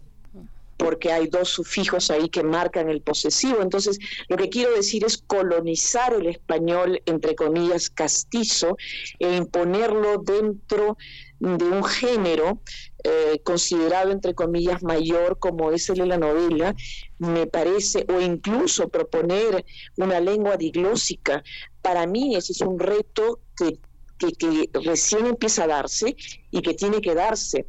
porque 0.78 1.12
hay 1.12 1.28
dos 1.28 1.49
sufijos 1.49 2.12
ahí 2.12 2.28
que 2.30 2.43
marcan 2.43 2.89
el 2.89 3.01
posesivo. 3.01 3.62
Entonces, 3.62 3.97
lo 4.28 4.36
que 4.36 4.49
quiero 4.49 4.76
decir 4.76 5.06
es 5.06 5.18
colonizar 5.18 6.14
el 6.14 6.28
español, 6.28 7.01
entre 7.06 7.34
comillas, 7.34 7.89
castizo, 7.89 8.78
e 9.20 9.36
imponerlo 9.38 10.18
dentro 10.18 10.97
de 11.39 11.66
un 11.66 11.84
género 11.84 12.60
eh, 13.08 13.39
considerado 13.43 14.12
entre 14.12 14.34
comillas 14.34 14.82
mayor 14.82 15.38
como 15.38 15.72
es 15.72 15.88
el 15.89 15.97
de 15.97 16.06
la 16.08 16.18
novela, 16.18 16.76
me 17.20 17.45
parece, 17.45 18.03
o 18.10 18.20
incluso 18.20 18.89
proponer 18.89 19.64
una 19.97 20.20
lengua 20.20 20.58
diglósica, 20.58 21.43
para 21.84 22.08
mí 22.08 22.36
ese 22.36 22.53
es 22.53 22.62
un 22.62 22.80
reto 22.80 23.41
que, 23.56 23.78
que, 24.18 24.70
recién 24.84 25.28
empieza 25.28 25.66
a 25.66 25.68
darse 25.68 26.16
y 26.49 26.64
que 26.64 26.74
tiene 26.74 26.99
que 26.99 27.14
darse. 27.14 27.68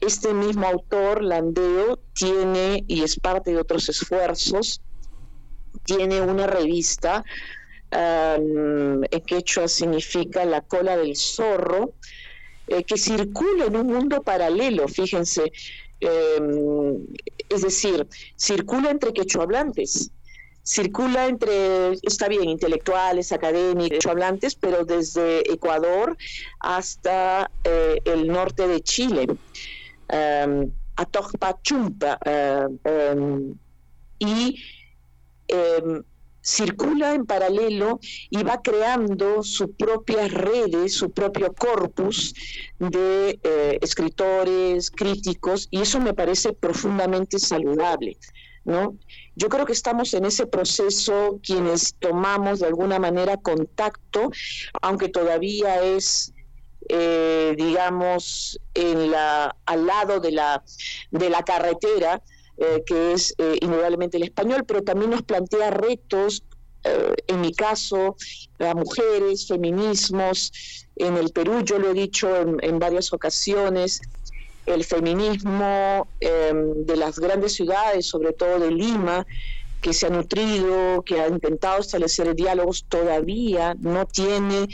Este 0.00 0.34
mismo 0.34 0.66
autor, 0.66 1.22
Landeo, 1.22 2.00
tiene, 2.12 2.84
y 2.86 3.04
es 3.04 3.18
parte 3.18 3.52
de 3.52 3.60
otros 3.60 3.88
esfuerzos, 3.88 4.82
tiene 5.86 6.20
una 6.20 6.46
revista 6.46 7.24
en 7.90 9.02
quechua 9.24 9.66
significa 9.68 10.44
la 10.44 10.60
cola 10.60 10.96
del 10.96 11.16
zorro, 11.16 11.94
eh, 12.68 12.84
que 12.84 12.96
circula 12.96 13.66
en 13.66 13.76
un 13.76 13.86
mundo 13.88 14.22
paralelo, 14.22 14.88
fíjense, 14.88 15.52
em, 16.00 17.06
es 17.48 17.62
decir, 17.62 18.06
circula 18.36 18.90
entre 18.90 19.12
quechohablantes, 19.12 20.10
circula 20.62 21.26
entre, 21.26 21.92
está 22.02 22.26
bien, 22.28 22.48
intelectuales, 22.48 23.32
académicos, 23.32 23.98
quechohablantes, 23.98 24.54
pero 24.54 24.84
desde 24.84 25.40
Ecuador 25.52 26.16
hasta 26.60 27.50
eh, 27.64 28.00
el 28.04 28.28
norte 28.28 28.66
de 28.66 28.80
Chile, 28.80 29.26
um, 29.28 30.70
Chumpa, 31.62 32.18
y 34.18 34.62
circula 36.44 37.14
en 37.14 37.24
paralelo 37.24 37.98
y 38.30 38.42
va 38.42 38.60
creando 38.62 39.42
sus 39.42 39.70
propias 39.78 40.30
redes, 40.30 40.94
su 40.94 41.10
propio 41.10 41.52
corpus 41.54 42.34
de 42.78 43.40
eh, 43.42 43.78
escritores, 43.80 44.90
críticos, 44.90 45.68
y 45.70 45.80
eso 45.80 46.00
me 46.00 46.12
parece 46.12 46.52
profundamente 46.52 47.38
saludable. 47.38 48.18
¿no? 48.64 48.96
Yo 49.34 49.48
creo 49.48 49.64
que 49.64 49.72
estamos 49.72 50.12
en 50.14 50.26
ese 50.26 50.46
proceso 50.46 51.40
quienes 51.42 51.94
tomamos 51.98 52.60
de 52.60 52.66
alguna 52.66 52.98
manera 52.98 53.38
contacto, 53.38 54.30
aunque 54.82 55.08
todavía 55.08 55.82
es 55.82 56.34
eh, 56.90 57.54
digamos, 57.56 58.60
en 58.74 59.10
la, 59.10 59.56
al 59.64 59.86
lado 59.86 60.20
de 60.20 60.32
la, 60.32 60.62
de 61.10 61.30
la 61.30 61.42
carretera, 61.42 62.22
eh, 62.56 62.82
que 62.86 63.12
es 63.12 63.34
eh, 63.38 63.58
indudablemente 63.60 64.16
el 64.16 64.24
español, 64.24 64.64
pero 64.66 64.82
también 64.82 65.10
nos 65.10 65.22
plantea 65.22 65.70
retos, 65.70 66.44
eh, 66.84 67.14
en 67.26 67.40
mi 67.40 67.52
caso, 67.52 68.16
a 68.58 68.74
mujeres, 68.74 69.48
feminismos. 69.48 70.52
En 70.96 71.16
el 71.16 71.30
Perú, 71.30 71.62
yo 71.64 71.78
lo 71.78 71.90
he 71.90 71.94
dicho 71.94 72.28
en, 72.36 72.78
varias 72.78 73.12
ocasiones, 73.12 74.00
el 74.66 74.84
feminismo 74.84 76.08
em, 76.20 76.84
de 76.86 76.96
las 76.96 77.18
grandes 77.18 77.54
ciudades, 77.54 78.06
sobre 78.06 78.32
todo 78.32 78.60
de 78.60 78.70
Lima, 78.70 79.26
que 79.80 79.92
se 79.92 80.06
ha 80.06 80.10
nutrido, 80.10 81.02
que 81.02 81.20
ha 81.20 81.28
intentado 81.28 81.80
establecer 81.80 82.34
diálogos, 82.34 82.86
todavía 82.88 83.74
no 83.80 84.06
tiene 84.06 84.68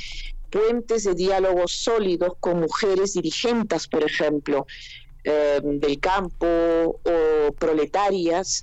puentes 0.51 1.05
de 1.05 1.15
diálogos 1.15 1.73
sólidos 1.73 2.35
con 2.41 2.61
mujeres 2.61 3.15
dirigentes, 3.15 3.89
por 3.89 4.05
ejemplo. 4.05 4.67
Eh, 5.23 5.61
del 5.63 6.01
campo 6.01 6.47
o 6.47 7.53
proletarias, 7.53 8.63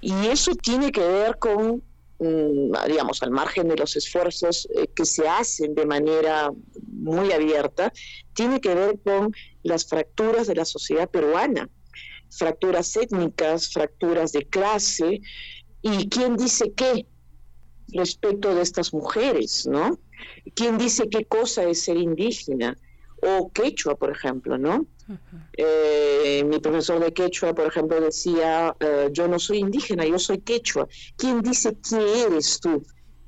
y 0.00 0.12
eso 0.26 0.52
tiene 0.56 0.90
que 0.90 1.06
ver 1.06 1.38
con, 1.38 1.84
mm, 2.18 2.72
digamos, 2.88 3.22
al 3.22 3.30
margen 3.30 3.68
de 3.68 3.76
los 3.76 3.94
esfuerzos 3.94 4.66
eh, 4.74 4.88
que 4.88 5.04
se 5.04 5.28
hacen 5.28 5.72
de 5.76 5.86
manera 5.86 6.50
muy 6.88 7.30
abierta, 7.30 7.92
tiene 8.32 8.60
que 8.60 8.74
ver 8.74 8.98
con 9.04 9.32
las 9.62 9.86
fracturas 9.86 10.48
de 10.48 10.56
la 10.56 10.64
sociedad 10.64 11.08
peruana, 11.08 11.70
fracturas 12.28 12.96
étnicas, 12.96 13.72
fracturas 13.72 14.32
de 14.32 14.46
clase, 14.46 15.20
y 15.80 16.08
quién 16.08 16.36
dice 16.36 16.72
qué 16.74 17.06
respecto 17.92 18.52
de 18.52 18.62
estas 18.62 18.92
mujeres, 18.92 19.64
¿no? 19.64 20.00
¿Quién 20.56 20.76
dice 20.76 21.08
qué 21.08 21.24
cosa 21.24 21.62
es 21.62 21.84
ser 21.84 21.98
indígena? 21.98 22.76
o 23.24 23.50
quechua, 23.50 23.96
por 23.96 24.10
ejemplo, 24.10 24.58
¿no? 24.58 24.86
Eh, 25.56 26.44
mi 26.46 26.58
profesor 26.58 26.98
de 27.00 27.12
quechua, 27.12 27.54
por 27.54 27.66
ejemplo, 27.66 28.00
decía, 28.00 28.74
eh, 28.80 29.08
yo 29.12 29.28
no 29.28 29.38
soy 29.38 29.58
indígena, 29.58 30.04
yo 30.04 30.18
soy 30.18 30.38
quechua. 30.38 30.88
¿Quién 31.16 31.42
dice 31.42 31.76
quién 31.86 32.02
eres 32.02 32.60
tú? 32.60 32.84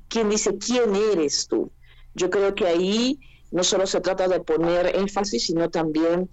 ¿Quién 0.07 0.29
dice 0.29 0.57
quién 0.57 0.95
eres 0.95 1.47
tú? 1.47 1.71
Yo 2.15 2.29
creo 2.29 2.55
que 2.55 2.65
ahí 2.65 3.19
no 3.51 3.63
solo 3.63 3.85
se 3.85 4.01
trata 4.01 4.27
de 4.27 4.39
poner 4.39 4.95
énfasis, 4.95 5.45
sino 5.45 5.69
también 5.69 6.29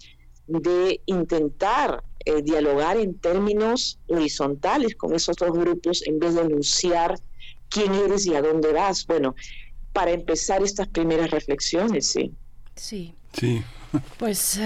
de 0.47 1.01
intentar 1.05 2.03
eh, 2.25 2.41
dialogar 2.41 2.97
en 2.97 3.17
términos 3.19 3.99
horizontales 4.07 4.95
con 4.95 5.13
esos 5.13 5.35
dos 5.37 5.51
grupos 5.51 6.03
en 6.05 6.19
vez 6.19 6.35
de 6.35 6.41
anunciar 6.41 7.19
quién 7.69 7.93
eres 7.93 8.25
y 8.25 8.35
a 8.35 8.41
dónde 8.41 8.73
vas. 8.73 9.05
Bueno, 9.05 9.35
para 9.93 10.11
empezar 10.11 10.61
estas 10.63 10.87
primeras 10.87 11.31
reflexiones, 11.31 12.07
sí. 12.07 12.33
Sí. 12.75 13.15
Sí, 13.33 13.63
Pues 14.17 14.59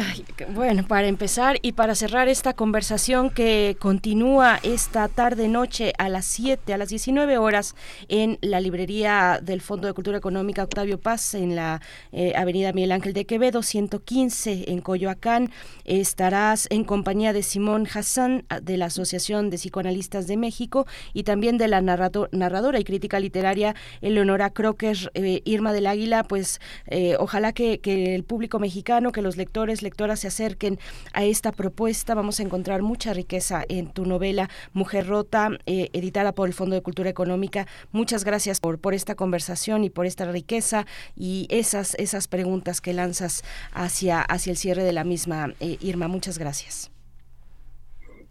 bueno, 0.49 0.85
para 0.87 1.07
empezar 1.07 1.57
y 1.61 1.73
para 1.73 1.95
cerrar 1.95 2.27
esta 2.27 2.53
conversación 2.53 3.29
que 3.29 3.77
continúa 3.79 4.59
esta 4.63 5.07
tarde 5.07 5.47
noche 5.47 5.93
a 5.97 6.09
las 6.09 6.25
7, 6.25 6.73
a 6.73 6.77
las 6.77 6.89
19 6.89 7.37
horas 7.37 7.75
en 8.07 8.37
la 8.41 8.59
librería 8.59 9.39
del 9.41 9.61
Fondo 9.61 9.87
de 9.87 9.93
Cultura 9.93 10.17
Económica 10.17 10.63
Octavio 10.63 10.99
Paz 10.99 11.33
en 11.33 11.55
la 11.55 11.81
eh, 12.11 12.33
Avenida 12.35 12.73
Miguel 12.73 12.91
Ángel 12.91 13.13
de 13.13 13.25
Quevedo 13.25 13.63
115 13.63 14.71
en 14.71 14.81
Coyoacán, 14.81 15.51
estarás 15.85 16.67
en 16.69 16.83
compañía 16.83 17.33
de 17.33 17.43
Simón 17.43 17.87
Hassan 17.93 18.45
de 18.61 18.77
la 18.77 18.85
Asociación 18.85 19.49
de 19.49 19.57
Psicoanalistas 19.57 20.27
de 20.27 20.37
México 20.37 20.85
y 21.13 21.23
también 21.23 21.57
de 21.57 21.67
la 21.67 21.81
narradora 21.81 22.79
y 22.79 22.83
crítica 22.83 23.19
literaria 23.19 23.75
Eleonora 24.01 24.49
Crocker, 24.51 25.11
eh, 25.13 25.41
Irma 25.45 25.73
del 25.73 25.87
Águila, 25.87 26.23
pues 26.23 26.59
eh, 26.87 27.15
ojalá 27.19 27.53
que, 27.53 27.79
que 27.79 28.15
el 28.15 28.23
público 28.23 28.59
mexicano 28.59 29.11
que 29.11 29.18
los 29.21 29.37
lectores, 29.37 29.81
lectoras 29.81 30.19
se 30.19 30.27
acerquen 30.27 30.79
a 31.13 31.23
esta 31.23 31.51
propuesta. 31.51 32.15
Vamos 32.15 32.39
a 32.39 32.43
encontrar 32.43 32.81
mucha 32.81 33.13
riqueza 33.13 33.63
en 33.69 33.91
tu 33.91 34.05
novela 34.05 34.49
Mujer 34.73 35.07
Rota, 35.07 35.49
eh, 35.65 35.89
editada 35.93 36.33
por 36.33 36.47
el 36.47 36.53
Fondo 36.53 36.75
de 36.75 36.81
Cultura 36.81 37.09
Económica. 37.09 37.67
Muchas 37.91 38.23
gracias 38.23 38.59
por, 38.59 38.79
por 38.79 38.93
esta 38.93 39.15
conversación 39.15 39.83
y 39.83 39.89
por 39.89 40.05
esta 40.05 40.31
riqueza 40.31 40.85
y 41.15 41.47
esas, 41.49 41.95
esas 41.95 42.27
preguntas 42.27 42.81
que 42.81 42.93
lanzas 42.93 43.43
hacia, 43.73 44.21
hacia 44.21 44.51
el 44.51 44.57
cierre 44.57 44.83
de 44.83 44.93
la 44.93 45.03
misma. 45.03 45.53
Eh, 45.59 45.77
Irma, 45.81 46.07
muchas 46.07 46.37
gracias. 46.37 46.91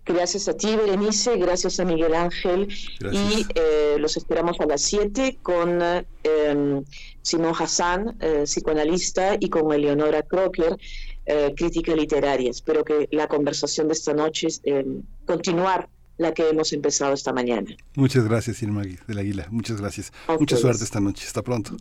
Gracias 0.08 0.48
a 0.48 0.54
ti, 0.54 0.74
Berenice, 0.74 1.36
gracias 1.36 1.78
a 1.80 1.84
Miguel 1.84 2.14
Ángel. 2.14 2.68
Y 3.12 3.44
eh, 3.54 3.96
los 3.98 4.16
esperamos 4.16 4.58
a 4.58 4.66
las 4.66 4.80
7 4.80 5.38
con 5.42 5.80
em, 6.22 6.82
Simón 7.20 7.52
Hassan, 7.58 8.16
eh, 8.20 8.42
psicoanalista, 8.44 9.36
y 9.38 9.50
con 9.50 9.70
Eleonora 9.70 10.22
Crocker, 10.22 10.78
eh, 11.26 11.52
crítica 11.54 11.94
literaria. 11.94 12.50
Espero 12.50 12.84
que 12.84 13.06
la 13.12 13.28
conversación 13.28 13.88
de 13.88 13.92
esta 13.92 14.14
noche 14.14 14.48
em, 14.64 15.02
continuar 15.26 15.90
la 16.16 16.32
que 16.32 16.48
hemos 16.48 16.72
empezado 16.72 17.12
esta 17.12 17.32
mañana. 17.32 17.76
Muchas 17.94 18.24
gracias, 18.24 18.62
Irma 18.62 18.82
del 19.06 19.18
Águila. 19.18 19.46
Muchas 19.50 19.80
gracias. 19.80 20.12
Mucha 20.40 20.56
suerte 20.56 20.84
esta 20.84 21.00
noche. 21.00 21.24
Hasta 21.26 21.42
pronto. 21.42 21.76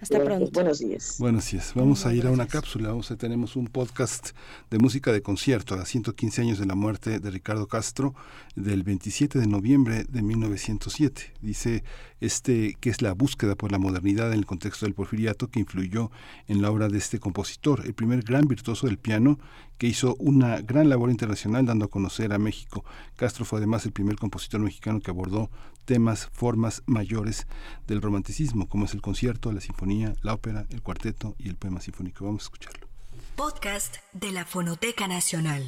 Hasta 0.00 0.22
pronto. 0.22 0.50
Buenos 0.52 0.80
días. 0.80 1.16
Buenos 1.18 1.50
días. 1.50 1.72
Vamos 1.74 2.04
a 2.04 2.12
ir 2.12 2.26
a 2.26 2.30
una 2.30 2.46
cápsula. 2.46 2.90
Vamos 2.90 3.10
a, 3.10 3.16
tenemos 3.16 3.56
un 3.56 3.66
podcast 3.66 4.30
de 4.70 4.78
música 4.78 5.10
de 5.10 5.22
concierto 5.22 5.74
a 5.74 5.86
115 5.86 6.42
años 6.42 6.58
de 6.58 6.66
la 6.66 6.74
muerte 6.74 7.18
de 7.18 7.30
Ricardo 7.30 7.66
Castro 7.66 8.14
del 8.56 8.82
27 8.82 9.38
de 9.38 9.46
noviembre 9.46 10.04
de 10.04 10.20
1907. 10.20 11.32
Dice 11.40 11.82
este 12.20 12.76
que 12.78 12.90
es 12.90 13.00
la 13.00 13.14
búsqueda 13.14 13.54
por 13.54 13.72
la 13.72 13.78
modernidad 13.78 14.32
en 14.32 14.38
el 14.38 14.46
contexto 14.46 14.84
del 14.84 14.94
porfiriato 14.94 15.48
que 15.48 15.60
influyó 15.60 16.10
en 16.46 16.60
la 16.60 16.70
obra 16.70 16.88
de 16.88 16.98
este 16.98 17.18
compositor, 17.18 17.82
el 17.86 17.94
primer 17.94 18.22
gran 18.22 18.46
virtuoso 18.46 18.86
del 18.86 18.98
piano 18.98 19.38
que 19.78 19.86
hizo 19.86 20.16
una 20.18 20.60
gran 20.60 20.88
labor 20.88 21.10
internacional 21.10 21.66
dando 21.66 21.86
a 21.86 21.88
conocer 21.88 22.32
a 22.32 22.38
México. 22.38 22.84
Castro 23.16 23.44
fue 23.44 23.58
además 23.58 23.84
el 23.84 23.92
primer 23.92 24.16
compositor 24.16 24.60
mexicano 24.60 25.00
que 25.00 25.10
abordó 25.10 25.50
temas, 25.84 26.28
formas 26.32 26.82
mayores 26.86 27.46
del 27.86 28.02
romanticismo, 28.02 28.68
como 28.68 28.86
es 28.86 28.94
el 28.94 29.02
concierto, 29.02 29.52
la 29.52 29.60
sinfonía, 29.60 30.14
la 30.22 30.34
ópera, 30.34 30.66
el 30.70 30.82
cuarteto 30.82 31.36
y 31.38 31.48
el 31.48 31.56
poema 31.56 31.80
sinfónico. 31.80 32.24
Vamos 32.24 32.42
a 32.42 32.46
escucharlo. 32.46 32.86
Podcast 33.36 33.96
de 34.12 34.32
la 34.32 34.44
Fonoteca 34.44 35.06
Nacional. 35.06 35.62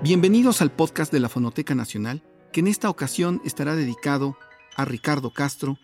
Bienvenidos 0.00 0.62
al 0.62 0.70
podcast 0.70 1.12
de 1.12 1.18
la 1.18 1.28
Fonoteca 1.28 1.74
Nacional, 1.74 2.22
que 2.52 2.60
en 2.60 2.68
esta 2.68 2.88
ocasión 2.88 3.42
estará 3.44 3.74
dedicado 3.74 4.38
a 4.78 4.86
Ricardo 4.86 5.30
Castro, 5.30 5.76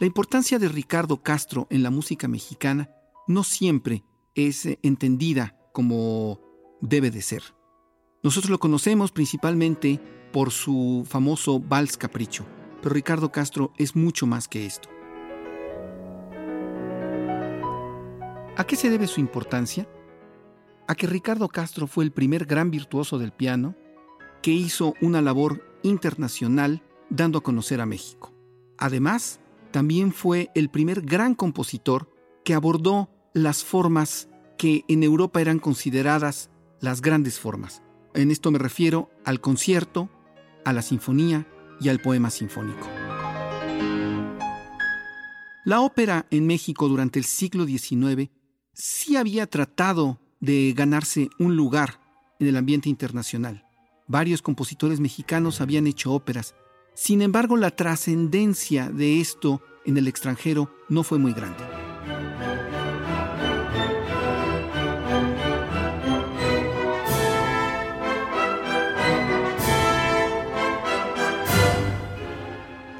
La 0.00 0.06
importancia 0.06 0.60
de 0.60 0.68
Ricardo 0.68 1.24
Castro 1.24 1.66
en 1.70 1.82
la 1.82 1.90
música 1.90 2.28
mexicana 2.28 2.88
no 3.26 3.42
siempre 3.42 4.04
es 4.36 4.64
eh, 4.64 4.78
entendida 4.84 5.56
como 5.72 6.40
debe 6.80 7.10
de 7.10 7.20
ser. 7.20 7.42
Nosotros 8.22 8.50
lo 8.50 8.60
conocemos 8.60 9.10
principalmente 9.10 10.00
por 10.32 10.52
su 10.52 11.04
famoso 11.08 11.58
Vals 11.58 11.96
Capricho, 11.96 12.46
pero 12.80 12.94
Ricardo 12.94 13.32
Castro 13.32 13.72
es 13.76 13.96
mucho 13.96 14.24
más 14.24 14.46
que 14.46 14.66
esto. 14.66 14.88
¿A 18.56 18.64
qué 18.64 18.76
se 18.76 18.90
debe 18.90 19.08
su 19.08 19.18
importancia? 19.18 19.88
A 20.88 20.94
que 20.94 21.06
Ricardo 21.06 21.48
Castro 21.48 21.86
fue 21.86 22.04
el 22.04 22.12
primer 22.12 22.46
gran 22.46 22.70
virtuoso 22.70 23.18
del 23.18 23.30
piano 23.30 23.76
que 24.40 24.52
hizo 24.52 24.94
una 25.02 25.20
labor 25.20 25.62
internacional 25.82 26.82
dando 27.10 27.38
a 27.38 27.42
conocer 27.42 27.82
a 27.82 27.86
México. 27.86 28.32
Además, 28.78 29.38
también 29.70 30.12
fue 30.12 30.50
el 30.54 30.70
primer 30.70 31.02
gran 31.02 31.34
compositor 31.34 32.10
que 32.42 32.54
abordó 32.54 33.10
las 33.34 33.64
formas 33.64 34.30
que 34.56 34.86
en 34.88 35.02
Europa 35.02 35.42
eran 35.42 35.58
consideradas 35.58 36.50
las 36.80 37.02
grandes 37.02 37.38
formas. 37.38 37.82
En 38.14 38.30
esto 38.30 38.50
me 38.50 38.58
refiero 38.58 39.10
al 39.26 39.42
concierto, 39.42 40.08
a 40.64 40.72
la 40.72 40.80
sinfonía 40.80 41.46
y 41.80 41.90
al 41.90 42.00
poema 42.00 42.30
sinfónico. 42.30 42.86
La 45.66 45.82
ópera 45.82 46.26
en 46.30 46.46
México 46.46 46.88
durante 46.88 47.18
el 47.18 47.26
siglo 47.26 47.66
XIX 47.66 48.30
sí 48.72 49.16
había 49.16 49.46
tratado 49.46 50.18
de 50.40 50.72
ganarse 50.76 51.30
un 51.38 51.56
lugar 51.56 52.00
en 52.38 52.48
el 52.48 52.56
ambiente 52.56 52.88
internacional. 52.88 53.64
Varios 54.06 54.42
compositores 54.42 55.00
mexicanos 55.00 55.60
habían 55.60 55.86
hecho 55.86 56.12
óperas 56.12 56.54
sin 56.98 57.22
embargo, 57.22 57.56
la 57.56 57.70
trascendencia 57.70 58.88
de 58.88 59.20
esto 59.20 59.62
en 59.86 59.98
el 59.98 60.08
extranjero 60.08 60.68
no 60.88 61.04
fue 61.04 61.16
muy 61.16 61.32
grande. 61.32 61.62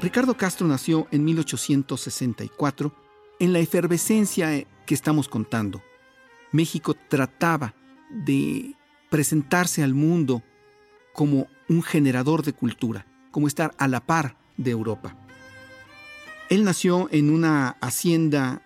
Ricardo 0.01 0.37
Castro 0.37 0.65
nació 0.65 1.09
en 1.11 1.25
1864 1.25 2.93
en 3.41 3.51
la 3.51 3.59
efervescencia 3.59 4.65
que 4.85 4.93
estamos 4.93 5.27
contando. 5.27 5.81
México 6.51 6.95
trataba 7.07 7.75
de 8.09 8.75
presentarse 9.09 9.83
al 9.83 9.93
mundo 9.93 10.43
como 11.13 11.47
un 11.67 11.83
generador 11.83 12.43
de 12.43 12.53
cultura 12.53 13.05
como 13.31 13.47
estar 13.47 13.73
a 13.77 13.87
la 13.87 14.05
par 14.05 14.37
de 14.57 14.71
Europa. 14.71 15.15
Él 16.49 16.63
nació 16.63 17.09
en 17.11 17.29
una 17.29 17.77
hacienda 17.81 18.63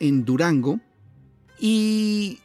en 0.00 0.24
Durango 0.24 0.80
y 1.58 2.40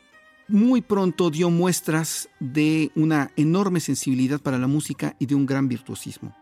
muy 0.48 0.82
pronto 0.82 1.30
dio 1.30 1.50
muestras 1.50 2.30
de 2.40 2.92
una 2.96 3.32
enorme 3.36 3.80
sensibilidad 3.80 4.40
para 4.40 4.58
la 4.58 4.68
música 4.68 5.16
y 5.20 5.26
de 5.26 5.36
un 5.36 5.46
gran 5.46 5.68
virtuosismo. 5.68 6.36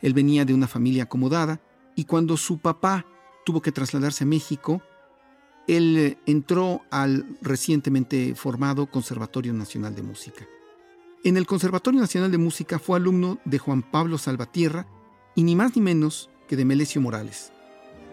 Él 0.00 0.14
venía 0.14 0.44
de 0.44 0.54
una 0.54 0.68
familia 0.68 1.04
acomodada 1.04 1.60
y 1.94 2.04
cuando 2.04 2.36
su 2.36 2.58
papá 2.58 3.06
tuvo 3.44 3.62
que 3.62 3.72
trasladarse 3.72 4.24
a 4.24 4.26
México, 4.26 4.82
él 5.66 6.18
entró 6.26 6.82
al 6.90 7.26
recientemente 7.42 8.34
formado 8.34 8.86
Conservatorio 8.86 9.52
Nacional 9.52 9.94
de 9.94 10.02
Música. 10.02 10.46
En 11.24 11.36
el 11.36 11.46
Conservatorio 11.46 12.00
Nacional 12.00 12.30
de 12.30 12.38
Música 12.38 12.78
fue 12.78 12.98
alumno 12.98 13.38
de 13.44 13.58
Juan 13.58 13.82
Pablo 13.82 14.18
Salvatierra 14.18 14.86
y 15.34 15.42
ni 15.42 15.56
más 15.56 15.74
ni 15.74 15.82
menos 15.82 16.30
que 16.48 16.56
de 16.56 16.64
Melesio 16.64 17.00
Morales. 17.00 17.52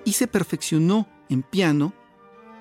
Y 0.05 0.13
se 0.13 0.27
perfeccionó 0.27 1.07
en 1.29 1.43
piano 1.43 1.93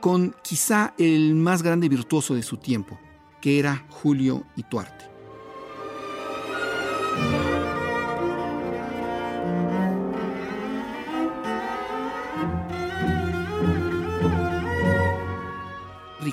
con 0.01 0.35
quizá 0.43 0.95
el 0.99 1.35
más 1.35 1.63
grande 1.63 1.89
virtuoso 1.89 2.35
de 2.35 2.43
su 2.43 2.57
tiempo, 2.59 2.99
que 3.41 3.59
era 3.59 3.87
Julio 3.89 4.45
Ituarte. 4.57 5.12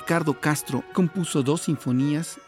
Ricardo 0.00 0.40
Castro 0.40 0.82
compuso 0.94 1.42
dos 1.42 1.62
sinfonías 1.62 2.40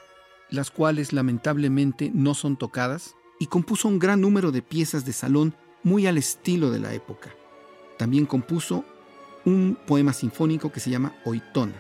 las 0.53 0.70
cuales 0.70 1.12
lamentablemente 1.12 2.11
no 2.14 2.34
son 2.34 2.57
tocadas, 2.57 3.14
y 3.38 3.46
compuso 3.46 3.88
un 3.88 3.98
gran 3.98 4.20
número 4.20 4.53
de 4.53 4.62
piezas 4.62 5.05
de 5.05 5.12
salón 5.12 5.55
muy 5.82 6.07
al 6.07 6.18
estilo 6.18 6.70
de 6.70 6.78
la 6.78 6.94
época. 6.94 7.34
También 7.98 8.26
compuso 8.26 8.84
un 9.44 9.76
poema 9.86 10.12
sinfónico 10.12 10.70
que 10.70 10.80
se 10.80 10.90
llama 10.90 11.14
Oitona. 11.24 11.74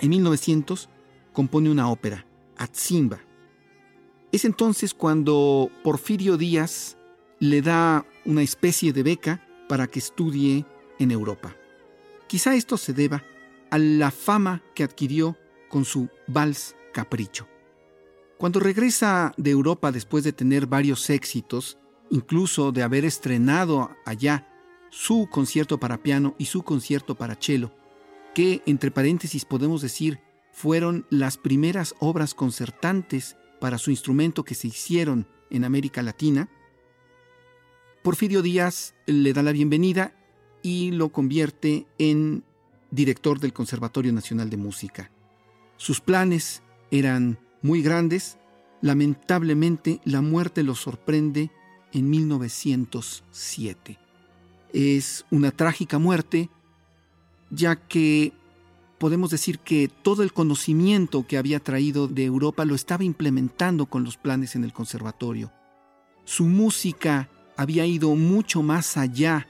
En 0.00 0.10
1900 0.10 0.88
compone 1.32 1.70
una 1.70 1.90
ópera, 1.90 2.24
Atzimba. 2.56 3.20
Es 4.32 4.44
entonces 4.44 4.94
cuando 4.94 5.70
Porfirio 5.84 6.36
Díaz 6.36 6.96
le 7.38 7.62
da 7.62 8.06
una 8.24 8.42
especie 8.42 8.92
de 8.92 9.02
beca 9.02 9.46
para 9.68 9.86
que 9.86 9.98
estudie 9.98 10.64
en 10.98 11.10
Europa. 11.10 11.54
Quizá 12.28 12.54
esto 12.54 12.76
se 12.76 12.92
deba 12.92 13.22
a 13.70 13.78
la 13.78 14.10
fama 14.10 14.62
que 14.74 14.84
adquirió 14.84 15.36
con 15.68 15.84
su 15.84 16.08
vals 16.26 16.76
Capricho. 16.92 17.46
Cuando 18.38 18.60
regresa 18.60 19.32
de 19.36 19.50
Europa 19.50 19.92
después 19.92 20.24
de 20.24 20.32
tener 20.32 20.66
varios 20.66 21.08
éxitos, 21.10 21.78
incluso 22.10 22.72
de 22.72 22.82
haber 22.82 23.04
estrenado 23.04 23.90
allá 24.04 24.48
su 24.90 25.28
concierto 25.30 25.78
para 25.78 26.02
piano 26.02 26.34
y 26.38 26.46
su 26.46 26.62
concierto 26.62 27.14
para 27.14 27.36
cello, 27.40 27.72
que 28.34 28.62
entre 28.66 28.90
paréntesis 28.90 29.44
podemos 29.44 29.82
decir 29.82 30.20
fueron 30.52 31.06
las 31.10 31.36
primeras 31.36 31.94
obras 31.98 32.34
concertantes 32.34 33.36
para 33.60 33.78
su 33.78 33.90
instrumento 33.90 34.44
que 34.44 34.54
se 34.54 34.68
hicieron 34.68 35.26
en 35.50 35.64
América 35.64 36.02
Latina, 36.02 36.48
Porfirio 38.06 38.40
Díaz 38.40 38.94
le 39.06 39.32
da 39.32 39.42
la 39.42 39.50
bienvenida 39.50 40.14
y 40.62 40.92
lo 40.92 41.10
convierte 41.10 41.88
en 41.98 42.44
director 42.96 43.38
del 43.38 43.52
Conservatorio 43.52 44.12
Nacional 44.12 44.50
de 44.50 44.56
Música. 44.56 45.12
Sus 45.76 46.00
planes 46.00 46.62
eran 46.90 47.38
muy 47.62 47.82
grandes. 47.82 48.38
Lamentablemente, 48.80 50.00
la 50.04 50.22
muerte 50.22 50.64
lo 50.64 50.74
sorprende 50.74 51.52
en 51.92 52.10
1907. 52.10 53.98
Es 54.72 55.24
una 55.30 55.52
trágica 55.52 55.98
muerte, 55.98 56.50
ya 57.50 57.76
que 57.76 58.32
podemos 58.98 59.30
decir 59.30 59.58
que 59.60 59.88
todo 59.88 60.22
el 60.22 60.32
conocimiento 60.32 61.26
que 61.26 61.38
había 61.38 61.60
traído 61.60 62.08
de 62.08 62.24
Europa 62.24 62.64
lo 62.64 62.74
estaba 62.74 63.04
implementando 63.04 63.86
con 63.86 64.04
los 64.04 64.16
planes 64.16 64.56
en 64.56 64.64
el 64.64 64.72
conservatorio. 64.72 65.52
Su 66.24 66.44
música 66.44 67.28
había 67.56 67.86
ido 67.86 68.14
mucho 68.16 68.62
más 68.62 68.96
allá 68.96 69.46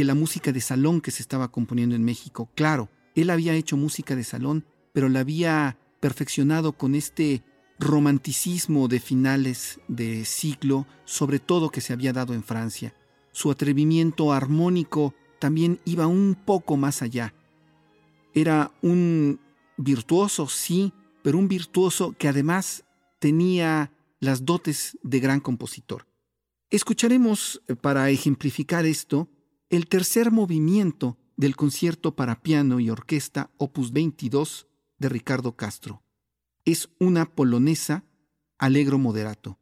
que 0.00 0.04
la 0.06 0.14
música 0.14 0.50
de 0.50 0.62
salón 0.62 1.02
que 1.02 1.10
se 1.10 1.20
estaba 1.20 1.52
componiendo 1.52 1.94
en 1.94 2.02
México. 2.02 2.48
Claro, 2.54 2.88
él 3.14 3.28
había 3.28 3.52
hecho 3.52 3.76
música 3.76 4.16
de 4.16 4.24
salón, 4.24 4.64
pero 4.94 5.10
la 5.10 5.20
había 5.20 5.76
perfeccionado 6.00 6.72
con 6.72 6.94
este 6.94 7.44
romanticismo 7.78 8.88
de 8.88 8.98
finales 8.98 9.78
de 9.88 10.24
siglo, 10.24 10.86
sobre 11.04 11.38
todo 11.38 11.68
que 11.68 11.82
se 11.82 11.92
había 11.92 12.14
dado 12.14 12.32
en 12.32 12.42
Francia. 12.42 12.94
Su 13.32 13.50
atrevimiento 13.50 14.32
armónico 14.32 15.14
también 15.38 15.80
iba 15.84 16.06
un 16.06 16.34
poco 16.34 16.78
más 16.78 17.02
allá. 17.02 17.34
Era 18.32 18.72
un 18.80 19.38
virtuoso, 19.76 20.48
sí, 20.48 20.94
pero 21.22 21.36
un 21.36 21.46
virtuoso 21.46 22.14
que 22.16 22.26
además 22.26 22.84
tenía 23.18 23.92
las 24.18 24.46
dotes 24.46 24.96
de 25.02 25.20
gran 25.20 25.40
compositor. 25.40 26.06
Escucharemos, 26.70 27.60
eh, 27.68 27.76
para 27.76 28.08
ejemplificar 28.08 28.86
esto, 28.86 29.28
el 29.70 29.86
tercer 29.86 30.32
movimiento 30.32 31.16
del 31.36 31.54
concierto 31.54 32.16
para 32.16 32.42
piano 32.42 32.80
y 32.80 32.90
orquesta 32.90 33.50
opus 33.56 33.92
22 33.92 34.66
de 34.98 35.08
Ricardo 35.08 35.56
Castro. 35.56 36.02
Es 36.64 36.90
una 36.98 37.34
polonesa 37.34 38.04
alegro 38.58 38.98
moderato. 38.98 39.58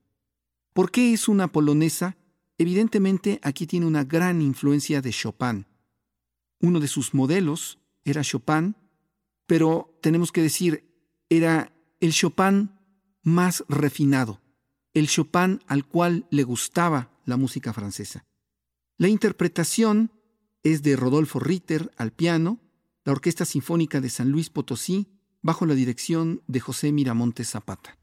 ¿Por 0.73 0.91
qué 0.91 1.13
es 1.13 1.29
una 1.29 1.53
polonesa? 1.53 2.17
Evidentemente 2.57 3.39
aquí 3.43 3.67
tiene 3.67 3.87
una 3.87 4.03
gran 4.03 4.41
influencia 4.41 5.03
de 5.03 5.13
Chopin. 5.13 5.67
Uno 6.61 6.81
de 6.81 6.89
sus 6.89 7.15
modelos 7.15 7.79
era 8.03 8.23
Chopin, 8.23 8.75
pero 9.47 9.99
tenemos 10.03 10.33
que 10.33 10.43
decir, 10.43 10.91
era 11.29 11.73
el 12.01 12.13
Chopin 12.13 12.71
más 13.23 13.63
refinado, 13.69 14.41
el 14.95 15.07
Chopin 15.07 15.61
al 15.67 15.87
cual 15.87 16.27
le 16.31 16.45
gustaba 16.45 17.13
la 17.27 17.37
música 17.37 17.73
francesa. 17.75 18.28
La 19.01 19.07
interpretación 19.07 20.11
es 20.65 20.83
de 20.83 20.97
Rodolfo 20.97 21.39
Ritter 21.39 21.93
al 21.97 22.11
piano, 22.13 22.59
la 23.05 23.13
Orquesta 23.13 23.45
Sinfónica 23.45 24.01
de 24.01 24.11
San 24.11 24.31
Luis 24.31 24.51
Potosí, 24.51 25.07
bajo 25.41 25.67
la 25.67 25.75
dirección 25.75 26.43
de 26.49 26.59
José 26.59 26.91
Miramontes 26.91 27.49
Zapata. 27.49 27.98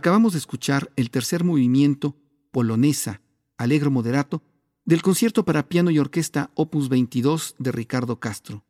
Acabamos 0.00 0.32
de 0.32 0.38
escuchar 0.38 0.90
el 0.96 1.10
tercer 1.10 1.44
movimiento, 1.44 2.16
Polonesa, 2.52 3.20
Alegro 3.58 3.90
Moderato, 3.90 4.42
del 4.86 5.02
concierto 5.02 5.44
para 5.44 5.68
piano 5.68 5.90
y 5.90 5.98
orquesta 5.98 6.50
Opus 6.54 6.88
22 6.88 7.56
de 7.58 7.70
Ricardo 7.70 8.18
Castro, 8.18 8.64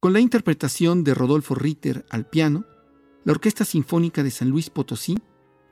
con 0.00 0.12
la 0.12 0.20
interpretación 0.20 1.02
de 1.02 1.14
Rodolfo 1.14 1.54
Ritter 1.54 2.04
al 2.10 2.28
piano, 2.28 2.66
la 3.24 3.32
Orquesta 3.32 3.64
Sinfónica 3.64 4.22
de 4.22 4.30
San 4.30 4.50
Luis 4.50 4.68
Potosí, 4.68 5.16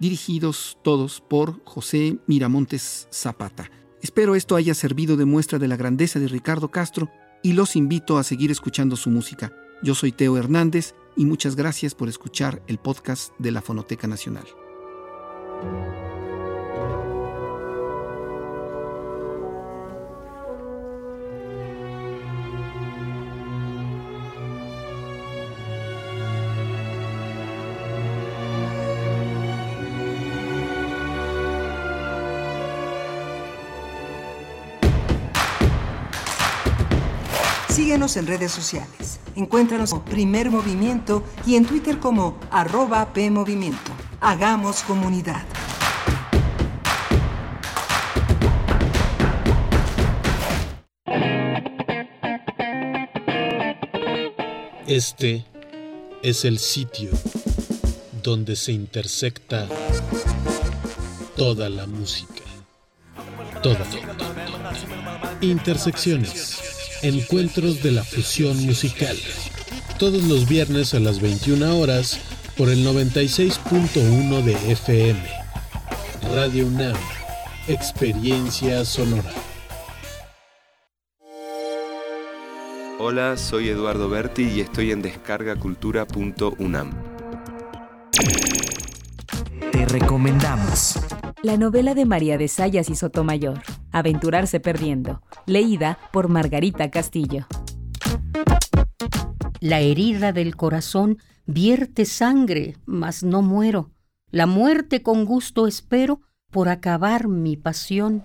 dirigidos 0.01 0.79
todos 0.83 1.21
por 1.21 1.63
José 1.67 2.17
Miramontes 2.27 3.07
Zapata. 3.13 3.71
Espero 4.01 4.35
esto 4.35 4.57
haya 4.57 4.73
servido 4.73 5.19
de 5.19 5.27
muestra 5.27 5.59
de 5.59 5.69
la 5.69 5.77
grandeza 5.77 6.19
de 6.19 6.29
Ricardo 6.29 6.71
Castro 6.71 7.11
y 7.43 7.53
los 7.53 7.77
invito 7.77 8.17
a 8.17 8.23
seguir 8.25 8.51
escuchando 8.51 8.97
su 8.97 9.11
música. 9.11 9.53
Yo 9.83 9.95
soy 9.95 10.13
Teo 10.13 10.39
Hernández 10.39 10.95
y 11.15 11.27
muchas 11.27 11.57
gracias 11.57 11.95
por 11.95 12.09
escuchar 12.09 12.63
el 12.69 12.79
podcast 12.79 13.35
de 13.39 13.51
la 13.51 13.61
Fonoteca 13.61 14.07
Nacional. 14.07 14.47
thank 15.65 15.95
you 15.97 16.04
Síguenos 37.95 38.17
en 38.17 38.27
redes 38.27 38.51
sociales. 38.51 39.21
Encuéntranos 39.37 39.91
como 39.91 40.05
Primer 40.05 40.51
Movimiento 40.51 41.23
y 41.47 41.55
en 41.55 41.65
Twitter 41.65 42.01
como 42.01 42.41
arroba 42.51 43.13
PMovimiento. 43.13 43.93
Hagamos 44.21 44.83
comunidad. 44.83 45.45
Este 54.89 55.45
es 56.25 56.45
el 56.45 56.59
sitio 56.59 57.11
donde 58.25 58.57
se 58.57 58.73
intersecta 58.73 59.69
toda 61.37 61.69
la 61.69 61.87
música. 61.87 62.43
Toda. 63.63 63.87
Intersecciones. 65.41 66.74
Encuentros 67.05 67.83
de 67.83 67.93
la 67.93 68.03
fusión 68.03 68.65
musical. 68.65 69.15
Todos 69.99 70.25
los 70.25 70.49
viernes 70.49 70.95
a 70.95 71.01
las 71.01 71.21
21 71.21 71.79
horas 71.79 72.19
por 72.57 72.71
el 72.71 72.83
96.1 72.83 74.43
de 74.43 74.73
FM. 74.73 75.21
Radio 76.35 76.67
UNAM. 76.67 76.97
Experiencia 77.69 78.87
sonora. 78.87 79.31
Hola, 82.99 83.37
soy 83.37 83.69
Eduardo 83.69 84.09
Berti 84.09 84.45
y 84.45 84.61
estoy 84.63 84.91
en 84.91 85.03
descargacultura.unam. 85.03 86.91
Te 89.73 89.85
recomendamos. 89.85 90.99
La 91.45 91.59
novela 91.59 91.95
de 91.95 92.07
María 92.07 92.39
de 92.39 92.49
Sayas 92.49 92.89
y 92.89 92.95
Sotomayor, 92.95 93.61
Aventurarse 93.93 94.61
Perdiendo, 94.61 95.21
leída 95.45 95.99
por 96.11 96.31
Margarita 96.31 96.91
Castillo. 96.91 97.47
La 99.61 99.81
herida 99.81 100.33
del 100.33 100.57
corazón 100.57 101.19
vierte 101.45 102.07
sangre, 102.07 102.79
mas 102.87 103.23
no 103.23 103.43
muero. 103.43 103.91
La 104.31 104.47
muerte 104.47 105.03
con 105.03 105.27
gusto 105.27 105.67
espero 105.67 106.23
por 106.51 106.71
acabar 106.71 107.29
mi 107.29 107.59
pasión. 107.59 108.25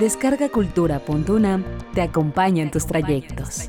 Descargacultura.unam 0.00 1.62
te 1.92 2.00
acompaña 2.00 2.62
en 2.62 2.70
tus 2.70 2.86
trayectos. 2.86 3.68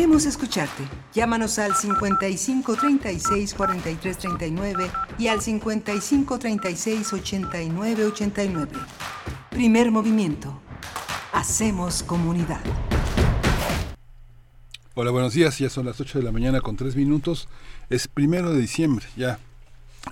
Queremos 0.00 0.24
escucharte. 0.24 0.82
Llámanos 1.12 1.58
al 1.58 1.74
55 1.74 2.74
36 2.74 3.52
43 3.52 4.16
39 4.16 4.90
y 5.18 5.26
al 5.26 5.42
55 5.42 6.38
36 6.38 7.12
89 7.12 8.06
89. 8.06 8.72
Primer 9.50 9.90
movimiento. 9.90 10.58
Hacemos 11.34 12.02
comunidad. 12.02 12.62
Hola, 14.94 15.10
buenos 15.10 15.34
días. 15.34 15.58
Ya 15.58 15.68
son 15.68 15.84
las 15.84 16.00
8 16.00 16.20
de 16.20 16.24
la 16.24 16.32
mañana 16.32 16.62
con 16.62 16.76
3 16.76 16.96
minutos. 16.96 17.46
Es 17.90 18.08
primero 18.08 18.54
de 18.54 18.58
diciembre, 18.58 19.04
ya 19.18 19.38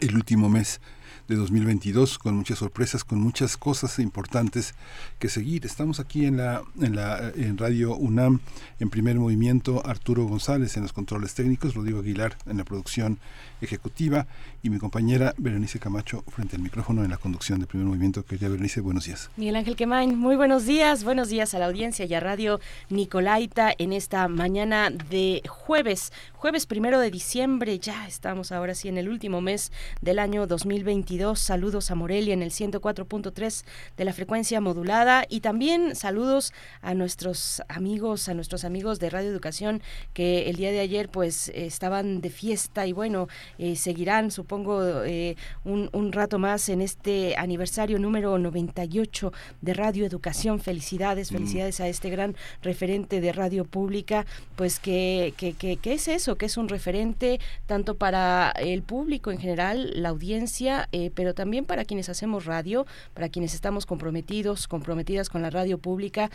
el 0.00 0.14
último 0.16 0.50
mes 0.50 0.82
de 1.28 1.36
2022 1.36 2.18
con 2.18 2.34
muchas 2.34 2.58
sorpresas, 2.58 3.04
con 3.04 3.20
muchas 3.20 3.56
cosas 3.56 3.98
importantes 3.98 4.74
que 5.18 5.28
seguir. 5.28 5.66
Estamos 5.66 6.00
aquí 6.00 6.24
en 6.24 6.38
la 6.38 6.62
en 6.80 6.96
la 6.96 7.32
en 7.36 7.58
Radio 7.58 7.94
UNAM 7.94 8.40
en 8.80 8.90
primer 8.90 9.16
movimiento 9.16 9.86
Arturo 9.86 10.24
González 10.24 10.76
en 10.76 10.82
los 10.84 10.92
controles 10.92 11.34
técnicos, 11.34 11.74
Rodrigo 11.74 12.00
Aguilar 12.00 12.36
en 12.46 12.56
la 12.56 12.64
producción 12.64 13.18
ejecutiva 13.60 14.26
y 14.62 14.70
mi 14.70 14.78
compañera 14.78 15.34
Berenice 15.38 15.78
Camacho 15.78 16.24
frente 16.28 16.56
al 16.56 16.62
micrófono 16.62 17.04
en 17.04 17.10
la 17.10 17.16
conducción 17.16 17.60
de 17.60 17.66
primer 17.66 17.86
movimiento. 17.86 18.24
Querida 18.24 18.48
Berenice, 18.48 18.80
buenos 18.80 19.04
días. 19.04 19.30
Miguel 19.36 19.56
Ángel 19.56 19.76
Quemain, 19.76 20.18
muy 20.18 20.36
buenos 20.36 20.66
días, 20.66 21.04
buenos 21.04 21.28
días 21.28 21.54
a 21.54 21.58
la 21.58 21.66
audiencia 21.66 22.04
y 22.06 22.14
a 22.14 22.20
Radio 22.20 22.60
Nicolaita 22.90 23.72
en 23.78 23.92
esta 23.92 24.26
mañana 24.28 24.90
de 24.90 25.42
jueves, 25.48 26.12
jueves 26.32 26.66
primero 26.66 26.98
de 27.00 27.10
diciembre, 27.10 27.78
ya 27.78 28.06
estamos 28.06 28.52
ahora 28.52 28.74
sí 28.74 28.88
en 28.88 28.98
el 28.98 29.08
último 29.08 29.40
mes 29.40 29.70
del 30.00 30.18
año 30.18 30.46
2022 30.46 30.88
22. 30.88 31.38
Saludos 31.38 31.90
a 31.90 31.94
Morelia 31.94 32.32
en 32.32 32.42
el 32.42 32.50
104.3 32.50 33.64
de 33.98 34.04
la 34.04 34.14
frecuencia 34.14 34.60
modulada 34.60 35.26
y 35.28 35.40
también 35.40 35.94
saludos 35.94 36.54
a 36.80 36.94
nuestros 36.94 37.62
amigos, 37.68 38.28
a 38.28 38.34
nuestros 38.34 38.64
amigos 38.64 38.98
de 38.98 39.10
Radio 39.10 39.28
Educación 39.28 39.82
que 40.14 40.48
el 40.48 40.56
día 40.56 40.70
de 40.70 40.80
ayer 40.80 41.10
pues 41.10 41.50
estaban 41.54 42.20
de 42.20 42.30
fiesta 42.30 42.86
y 42.86 42.92
bueno, 42.92 43.28
eh, 43.58 43.76
seguirán 43.76 44.30
supongo 44.30 45.04
eh, 45.04 45.36
un, 45.64 45.90
un, 45.92 46.12
rato 46.12 46.38
más 46.38 46.68
en 46.68 46.80
este 46.80 47.36
aniversario 47.36 47.98
número 47.98 48.38
98 48.38 49.32
de 49.60 49.74
Radio 49.74 50.06
Educación. 50.06 50.60
Felicidades, 50.60 51.30
mm. 51.30 51.34
felicidades 51.34 51.80
a 51.80 51.88
este 51.88 52.10
gran 52.10 52.36
referente 52.62 53.20
de 53.20 53.32
radio 53.32 53.64
pública, 53.64 54.26
pues 54.56 54.78
que, 54.80 55.34
que, 55.36 55.54
que, 55.54 55.92
es 55.92 56.08
eso, 56.08 56.36
que 56.36 56.46
es 56.46 56.56
un 56.56 56.68
referente 56.68 57.40
tanto 57.66 57.96
para 57.96 58.50
el 58.58 58.82
público 58.82 59.30
en 59.30 59.38
general, 59.38 60.02
la 60.02 60.10
audiencia, 60.10 60.88
eh, 60.92 61.10
pero 61.14 61.34
también 61.34 61.64
para 61.64 61.84
quienes 61.84 62.08
hacemos 62.08 62.44
radio, 62.44 62.86
para 63.14 63.28
quienes 63.28 63.54
estamos 63.54 63.86
comprometidos, 63.86 64.68
comprometidas 64.68 65.28
con 65.28 65.42
la 65.42 65.50
radio 65.50 65.78
pública, 65.78 66.30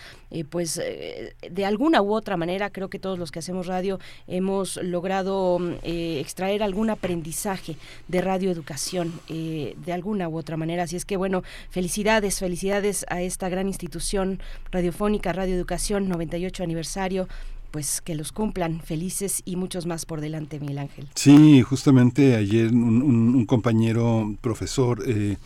pues 0.49 0.75
de 0.75 1.65
alguna 1.65 2.01
u 2.01 2.13
otra 2.13 2.37
manera 2.37 2.69
creo 2.69 2.89
que 2.89 2.99
todos 2.99 3.19
los 3.19 3.31
que 3.31 3.39
hacemos 3.39 3.67
radio 3.67 3.99
hemos 4.27 4.77
logrado 4.77 5.59
mm, 5.59 5.73
extraer 5.83 6.63
algún 6.63 6.89
aprendizaje 7.03 7.75
de 8.07 8.21
radioeducación 8.21 9.11
eh, 9.27 9.75
de 9.85 9.91
alguna 9.91 10.29
u 10.29 10.37
otra 10.37 10.55
manera. 10.55 10.83
Así 10.83 10.95
es 10.95 11.03
que 11.03 11.17
bueno, 11.17 11.43
felicidades, 11.69 12.39
felicidades 12.39 13.05
a 13.09 13.21
esta 13.21 13.49
gran 13.49 13.67
institución 13.67 14.39
radiofónica, 14.71 15.33
Radio 15.33 15.53
Educación, 15.53 16.07
98 16.07 16.63
aniversario 16.63 17.27
pues 17.71 18.01
que 18.01 18.13
los 18.13 18.31
cumplan 18.31 18.81
felices 18.81 19.41
y 19.45 19.55
muchos 19.55 19.87
más 19.87 20.05
por 20.05 20.21
delante, 20.21 20.59
Miguel 20.59 20.77
Ángel. 20.77 21.07
Sí, 21.15 21.63
justamente 21.63 22.35
ayer 22.35 22.67
un, 22.71 23.47
compañero 23.47 24.35
profesor 24.41 25.03
eh, 25.07 25.37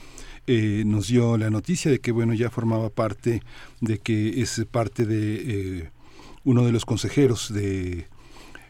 eh, 0.46 0.84
nos 0.86 1.08
dio 1.08 1.38
la 1.38 1.50
noticia 1.50 1.90
de 1.90 2.00
que 2.00 2.12
bueno 2.12 2.34
ya 2.34 2.50
formaba 2.50 2.90
parte 2.90 3.42
de 3.80 4.00
que 4.00 4.42
es 4.42 4.64
parte 4.70 5.06
de 5.06 5.90
uno 6.44 6.66
de 6.66 6.74
los 6.74 6.84
consejeros 6.84 7.54
de 7.54 8.08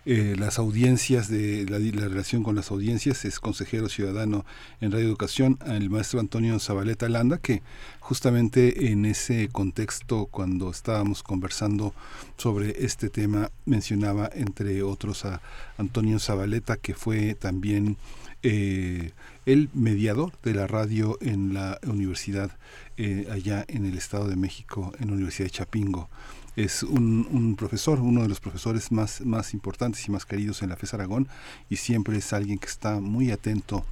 eh, 0.10 0.38
las 0.39 0.58
audiencias, 0.58 1.28
de 1.28 1.66
la, 1.68 1.80
relación 2.08 2.41
con 2.41 2.55
las 2.55 2.72
audiencias, 2.72 3.26
es 3.26 3.41
consejero 3.41 3.89
ciudadano 3.89 4.45
en 4.80 4.93
Radio 4.93 5.05
Educación, 5.05 5.60
el 5.66 5.89
maestro 5.89 6.22
Antonio 6.22 6.58
Zabaleta 6.60 7.10
Landa, 7.10 7.39
que 7.39 7.62
justamente 7.99 8.89
en 8.89 9.03
ese 9.03 9.49
contexto, 9.49 10.28
cuando 10.28 10.72
estábamos 10.72 11.24
conversando 11.24 11.93
sobre 12.38 12.86
este 12.86 13.10
tema, 13.10 13.51
mencionaba 13.66 14.30
entre 14.34 14.82
otros 14.82 15.26
a 15.26 15.41
Antonio 15.78 16.20
Zabaleta, 16.20 16.78
que 16.78 16.93
fue 16.93 17.36
también 17.36 17.97
eh, 18.43 19.12
el 19.45 19.70
mediador 19.74 20.32
de 20.41 20.53
la 20.53 20.68
radio 20.68 21.18
en 21.20 21.53
la 21.53 21.80
universidad 21.86 22.58
eh, 22.95 23.28
allá 23.30 23.66
en 23.68 23.86
el 23.86 23.97
Estado 23.97 24.30
de 24.30 24.38
México, 24.38 24.93
en 25.01 25.08
la 25.08 25.16
Universidad 25.16 25.47
de 25.47 25.51
Chapingo 25.51 26.10
es 26.58 26.82
un, 26.82 27.55
profesor, 27.55 27.99
uno 27.99 28.24
de 28.24 28.28
los 28.28 28.39
profesores 28.39 28.91
más, 28.91 29.22
más 29.22 29.53
importantes 29.53 30.05
y 30.08 30.12
más 30.12 30.26
queridos 30.26 30.64
en 30.64 30.70
la 30.70 30.76
FES 30.76 30.95
Aragón 30.95 31.28
y 31.70 31.78
siempre 31.78 32.18
es 32.18 32.34
alguien 32.34 32.58
que 32.58 32.68
está 32.68 32.99
muy 32.99 33.32
atento 33.32 33.86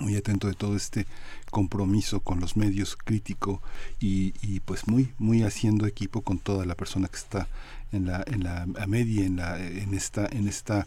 muy 0.00 0.16
atento 0.16 0.46
de 0.46 0.54
todo 0.54 0.76
este 0.76 1.04
compromiso 1.50 2.20
con 2.20 2.40
los 2.40 2.56
medios 2.56 2.96
crítico 2.96 3.60
y, 3.98 4.32
y, 4.40 4.60
pues 4.60 4.86
muy 4.86 5.12
muy 5.18 5.42
haciendo 5.42 5.84
equipo 5.86 6.22
con 6.22 6.38
toda 6.38 6.64
la 6.64 6.76
persona 6.76 7.08
que 7.08 7.16
está 7.16 7.48
en 7.90 8.06
la 8.06 8.22
en 8.26 8.44
la 8.44 8.66
media 8.86 9.26
en 9.26 9.36
la 9.36 9.58
en 9.58 9.92
esta 9.94 10.26
en 10.30 10.46
esta 10.46 10.86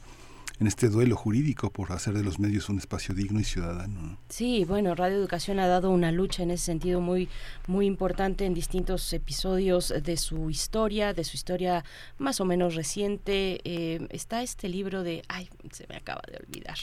en 0.63 0.67
este 0.67 0.87
duelo 0.87 1.17
jurídico 1.17 1.73
por 1.73 1.91
hacer 1.91 2.13
de 2.13 2.23
los 2.23 2.39
medios 2.39 2.69
un 2.69 2.77
espacio 2.77 3.13
digno 3.13 3.41
y 3.41 3.43
ciudadano. 3.43 4.17
Sí, 4.29 4.63
bueno, 4.63 4.95
Radio 4.95 5.17
Educación 5.17 5.59
ha 5.59 5.67
dado 5.67 5.91
una 5.91 6.09
lucha 6.13 6.41
en 6.41 6.51
ese 6.51 6.63
sentido 6.63 7.01
muy, 7.01 7.27
muy 7.67 7.85
importante 7.85 8.45
en 8.45 8.53
distintos 8.53 9.11
episodios 9.11 9.93
de 10.01 10.15
su 10.15 10.49
historia, 10.49 11.13
de 11.13 11.25
su 11.25 11.35
historia 11.35 11.83
más 12.17 12.39
o 12.39 12.45
menos 12.45 12.75
reciente. 12.75 13.59
Eh, 13.65 14.07
está 14.09 14.41
este 14.41 14.69
libro 14.69 15.03
de, 15.03 15.23
ay, 15.27 15.49
se 15.69 15.85
me 15.89 15.97
acaba 15.97 16.21
de 16.31 16.37
olvidar 16.37 16.77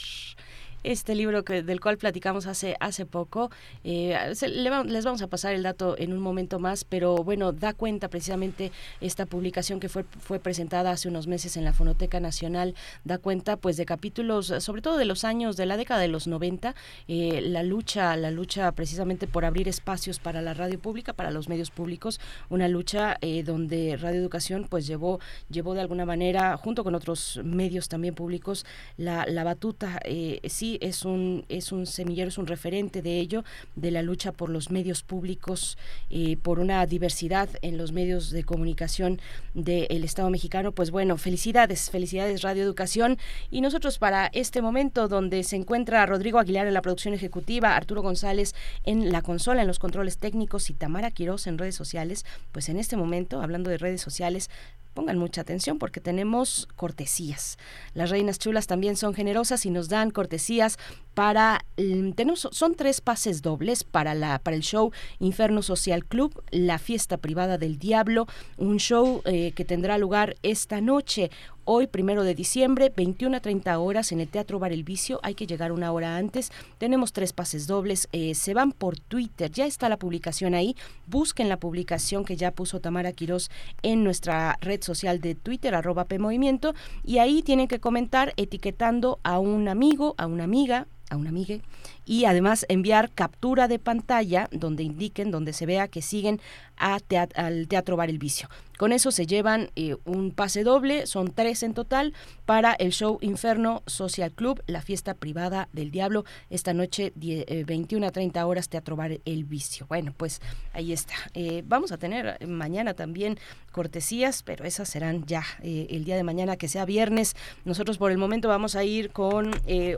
este 0.83 1.15
libro 1.15 1.43
que, 1.43 1.63
del 1.63 1.79
cual 1.79 1.97
platicamos 1.97 2.47
hace, 2.47 2.75
hace 2.79 3.05
poco. 3.05 3.51
Eh, 3.83 4.17
les 4.41 5.05
vamos 5.05 5.21
a 5.21 5.27
pasar 5.27 5.53
el 5.53 5.63
dato 5.63 5.95
en 5.97 6.13
un 6.13 6.19
momento 6.19 6.59
más, 6.59 6.83
pero 6.83 7.15
bueno, 7.17 7.51
da 7.51 7.73
cuenta 7.73 8.09
precisamente 8.09 8.71
esta 8.99 9.25
publicación 9.25 9.79
que 9.79 9.89
fue, 9.89 10.03
fue 10.03 10.39
presentada 10.39 10.91
hace 10.91 11.07
unos 11.07 11.27
meses 11.27 11.57
en 11.57 11.63
la 11.63 11.73
Fonoteca 11.73 12.19
Nacional, 12.19 12.75
da 13.03 13.17
cuenta 13.17 13.57
pues 13.57 13.77
de 13.77 13.85
capítulos, 13.85 14.53
sobre 14.59 14.81
todo 14.81 14.97
de 14.97 15.05
los 15.05 15.23
años 15.23 15.57
de 15.57 15.65
la 15.65 15.77
década 15.77 16.01
de 16.01 16.07
los 16.07 16.27
90, 16.27 16.75
eh, 17.07 17.41
la 17.41 17.63
lucha, 17.63 18.15
la 18.15 18.31
lucha 18.31 18.71
precisamente 18.71 19.27
por 19.27 19.45
abrir 19.45 19.67
espacios 19.67 20.19
para 20.19 20.41
la 20.41 20.53
radio 20.53 20.79
pública, 20.79 21.13
para 21.13 21.31
los 21.31 21.49
medios 21.49 21.71
públicos, 21.71 22.19
una 22.49 22.67
lucha 22.67 23.17
eh, 23.21 23.43
donde 23.43 23.97
Radio 23.97 24.19
Educación 24.19 24.67
pues 24.69 24.87
llevó, 24.87 25.19
llevó 25.49 25.73
de 25.73 25.81
alguna 25.81 26.05
manera, 26.05 26.57
junto 26.57 26.83
con 26.83 26.95
otros 26.95 27.39
medios 27.43 27.89
también 27.89 28.15
públicos, 28.15 28.65
la, 28.97 29.25
la 29.27 29.43
batuta, 29.43 29.99
sí 30.45 30.70
es 30.81 31.05
un, 31.05 31.45
es 31.49 31.71
un 31.71 31.85
semillero, 31.85 32.29
es 32.29 32.37
un 32.37 32.47
referente 32.47 33.01
de 33.01 33.19
ello, 33.19 33.43
de 33.75 33.91
la 33.91 34.01
lucha 34.01 34.31
por 34.31 34.49
los 34.49 34.71
medios 34.71 35.03
públicos, 35.03 35.77
eh, 36.09 36.37
por 36.41 36.59
una 36.59 36.85
diversidad 36.85 37.49
en 37.61 37.77
los 37.77 37.91
medios 37.91 38.31
de 38.31 38.43
comunicación 38.43 39.19
del 39.53 40.03
Estado 40.03 40.29
mexicano. 40.29 40.71
Pues 40.71 40.91
bueno, 40.91 41.17
felicidades, 41.17 41.89
felicidades 41.89 42.41
Radio 42.41 42.63
Educación. 42.63 43.17
Y 43.49 43.61
nosotros 43.61 43.97
para 43.97 44.27
este 44.33 44.61
momento 44.61 45.07
donde 45.07 45.43
se 45.43 45.55
encuentra 45.55 46.05
Rodrigo 46.05 46.39
Aguilar 46.39 46.67
en 46.67 46.73
la 46.73 46.81
producción 46.81 47.13
ejecutiva, 47.13 47.75
Arturo 47.75 48.01
González 48.01 48.53
en 48.83 49.11
la 49.11 49.21
consola, 49.21 49.61
en 49.61 49.67
los 49.67 49.79
controles 49.79 50.17
técnicos 50.17 50.69
y 50.69 50.73
Tamara 50.73 51.11
Quiroz 51.11 51.47
en 51.47 51.57
redes 51.57 51.75
sociales, 51.75 52.25
pues 52.51 52.69
en 52.69 52.77
este 52.77 52.97
momento, 52.97 53.41
hablando 53.41 53.69
de 53.69 53.77
redes 53.77 54.01
sociales, 54.01 54.49
pongan 54.93 55.17
mucha 55.17 55.41
atención 55.41 55.77
porque 55.77 55.99
tenemos 55.99 56.67
cortesías. 56.75 57.57
Las 57.93 58.09
reinas 58.09 58.39
chulas 58.39 58.67
también 58.67 58.95
son 58.95 59.13
generosas 59.13 59.65
y 59.65 59.69
nos 59.69 59.89
dan 59.89 60.11
cortesías 60.11 60.77
para 61.13 61.65
mm, 61.77 62.11
tenemos 62.11 62.47
son 62.51 62.75
tres 62.75 63.01
pases 63.01 63.41
dobles 63.41 63.83
para 63.83 64.13
la 64.13 64.39
para 64.39 64.55
el 64.55 64.63
show 64.63 64.91
Inferno 65.19 65.61
Social 65.61 66.05
Club, 66.05 66.43
la 66.51 66.79
fiesta 66.79 67.17
privada 67.17 67.57
del 67.57 67.77
diablo, 67.77 68.27
un 68.57 68.77
show 68.77 69.21
eh, 69.25 69.51
que 69.53 69.65
tendrá 69.65 69.97
lugar 69.97 70.35
esta 70.43 70.81
noche 70.81 71.31
hoy, 71.73 71.87
primero 71.87 72.25
de 72.25 72.35
diciembre, 72.35 72.91
21 72.93 73.37
a 73.37 73.39
30 73.39 73.79
horas 73.79 74.11
en 74.11 74.19
el 74.19 74.27
Teatro 74.27 74.59
Bar 74.59 74.73
El 74.73 74.83
Vicio. 74.83 75.21
Hay 75.23 75.35
que 75.35 75.47
llegar 75.47 75.71
una 75.71 75.93
hora 75.93 76.17
antes. 76.17 76.51
Tenemos 76.77 77.13
tres 77.13 77.31
pases 77.31 77.65
dobles. 77.65 78.09
Eh, 78.11 78.35
se 78.35 78.53
van 78.53 78.73
por 78.73 78.99
Twitter. 78.99 79.49
Ya 79.49 79.65
está 79.65 79.87
la 79.87 79.95
publicación 79.95 80.53
ahí. 80.53 80.75
Busquen 81.07 81.47
la 81.47 81.61
publicación 81.61 82.25
que 82.25 82.35
ya 82.35 82.51
puso 82.51 82.81
Tamara 82.81 83.13
Quirós 83.13 83.49
en 83.83 84.03
nuestra 84.03 84.57
red 84.59 84.83
social 84.83 85.21
de 85.21 85.33
Twitter, 85.33 85.73
arroba 85.73 86.05
PMovimiento. 86.05 86.75
Y 87.05 87.19
ahí 87.19 87.41
tienen 87.41 87.69
que 87.69 87.79
comentar 87.79 88.33
etiquetando 88.35 89.19
a 89.23 89.39
un 89.39 89.69
amigo, 89.69 90.13
a 90.17 90.25
una 90.27 90.43
amiga, 90.43 90.87
a 91.09 91.15
una 91.15 91.29
amiga 91.29 91.59
y 92.05 92.25
además 92.25 92.65
enviar 92.69 93.11
captura 93.11 93.67
de 93.67 93.79
pantalla 93.79 94.47
donde 94.51 94.83
indiquen, 94.83 95.29
donde 95.29 95.53
se 95.53 95.65
vea 95.65 95.87
que 95.87 96.01
siguen 96.01 96.41
al 96.81 97.67
Teatro 97.67 97.95
Bar 97.95 98.09
El 98.09 98.17
Vicio. 98.17 98.49
Con 98.81 98.93
eso 98.93 99.11
se 99.11 99.27
llevan 99.27 99.69
eh, 99.75 99.95
un 100.05 100.31
pase 100.31 100.63
doble, 100.63 101.05
son 101.05 101.31
tres 101.31 101.61
en 101.61 101.75
total, 101.75 102.15
para 102.47 102.73
el 102.73 102.91
show 102.91 103.19
Inferno 103.21 103.83
Social 103.85 104.31
Club, 104.31 104.63
la 104.65 104.81
fiesta 104.81 105.13
privada 105.13 105.69
del 105.71 105.91
diablo, 105.91 106.25
esta 106.49 106.73
noche 106.73 107.13
21 107.15 108.03
eh, 108.03 108.09
a 108.09 108.11
30 108.11 108.43
horas, 108.43 108.69
Teatro 108.69 108.95
Bar 108.95 109.19
El 109.23 109.43
Vicio. 109.43 109.85
Bueno, 109.87 110.15
pues 110.17 110.41
ahí 110.73 110.93
está. 110.93 111.13
Eh, 111.35 111.61
vamos 111.67 111.91
a 111.91 111.99
tener 111.99 112.43
mañana 112.47 112.95
también 112.95 113.37
cortesías, 113.71 114.41
pero 114.41 114.65
esas 114.65 114.89
serán 114.89 115.27
ya 115.27 115.43
el 115.61 116.03
día 116.03 116.15
de 116.15 116.23
mañana, 116.23 116.57
que 116.57 116.67
sea 116.67 116.83
viernes. 116.83 117.35
Nosotros 117.63 117.99
por 117.99 118.09
el 118.11 118.17
momento 118.17 118.47
vamos 118.47 118.75
a 118.75 118.83
ir 118.83 119.11
con 119.11 119.51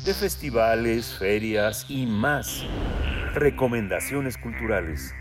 de 0.04 0.14
festivales, 0.14 1.14
ferias 1.18 1.86
y 1.88 2.06
más. 2.06 2.64
Recomendaciones 3.34 4.36
culturales. 4.36 5.14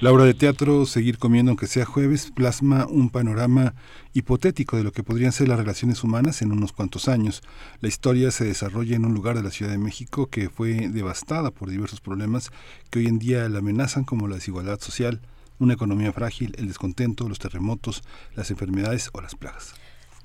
La 0.00 0.10
obra 0.10 0.24
de 0.24 0.34
teatro 0.34 0.84
Seguir 0.84 1.18
comiendo 1.18 1.50
aunque 1.50 1.68
sea 1.68 1.84
jueves 1.84 2.32
plasma 2.32 2.86
un 2.86 3.10
panorama 3.10 3.74
hipotético 4.12 4.76
de 4.76 4.82
lo 4.82 4.90
que 4.90 5.04
podrían 5.04 5.30
ser 5.30 5.46
las 5.46 5.58
relaciones 5.58 6.02
humanas 6.02 6.42
en 6.42 6.50
unos 6.50 6.72
cuantos 6.72 7.06
años. 7.06 7.42
La 7.80 7.88
historia 7.88 8.32
se 8.32 8.44
desarrolla 8.44 8.96
en 8.96 9.04
un 9.04 9.14
lugar 9.14 9.36
de 9.36 9.44
la 9.44 9.52
Ciudad 9.52 9.70
de 9.70 9.78
México 9.78 10.26
que 10.26 10.50
fue 10.50 10.88
devastada 10.88 11.52
por 11.52 11.70
diversos 11.70 12.00
problemas 12.00 12.50
que 12.90 12.98
hoy 12.98 13.06
en 13.06 13.20
día 13.20 13.48
la 13.48 13.60
amenazan 13.60 14.02
como 14.02 14.26
la 14.26 14.34
desigualdad 14.34 14.80
social, 14.80 15.20
una 15.60 15.74
economía 15.74 16.12
frágil, 16.12 16.56
el 16.58 16.66
descontento, 16.66 17.28
los 17.28 17.38
terremotos, 17.38 18.02
las 18.34 18.50
enfermedades 18.50 19.10
o 19.12 19.20
las 19.20 19.36
plagas. 19.36 19.74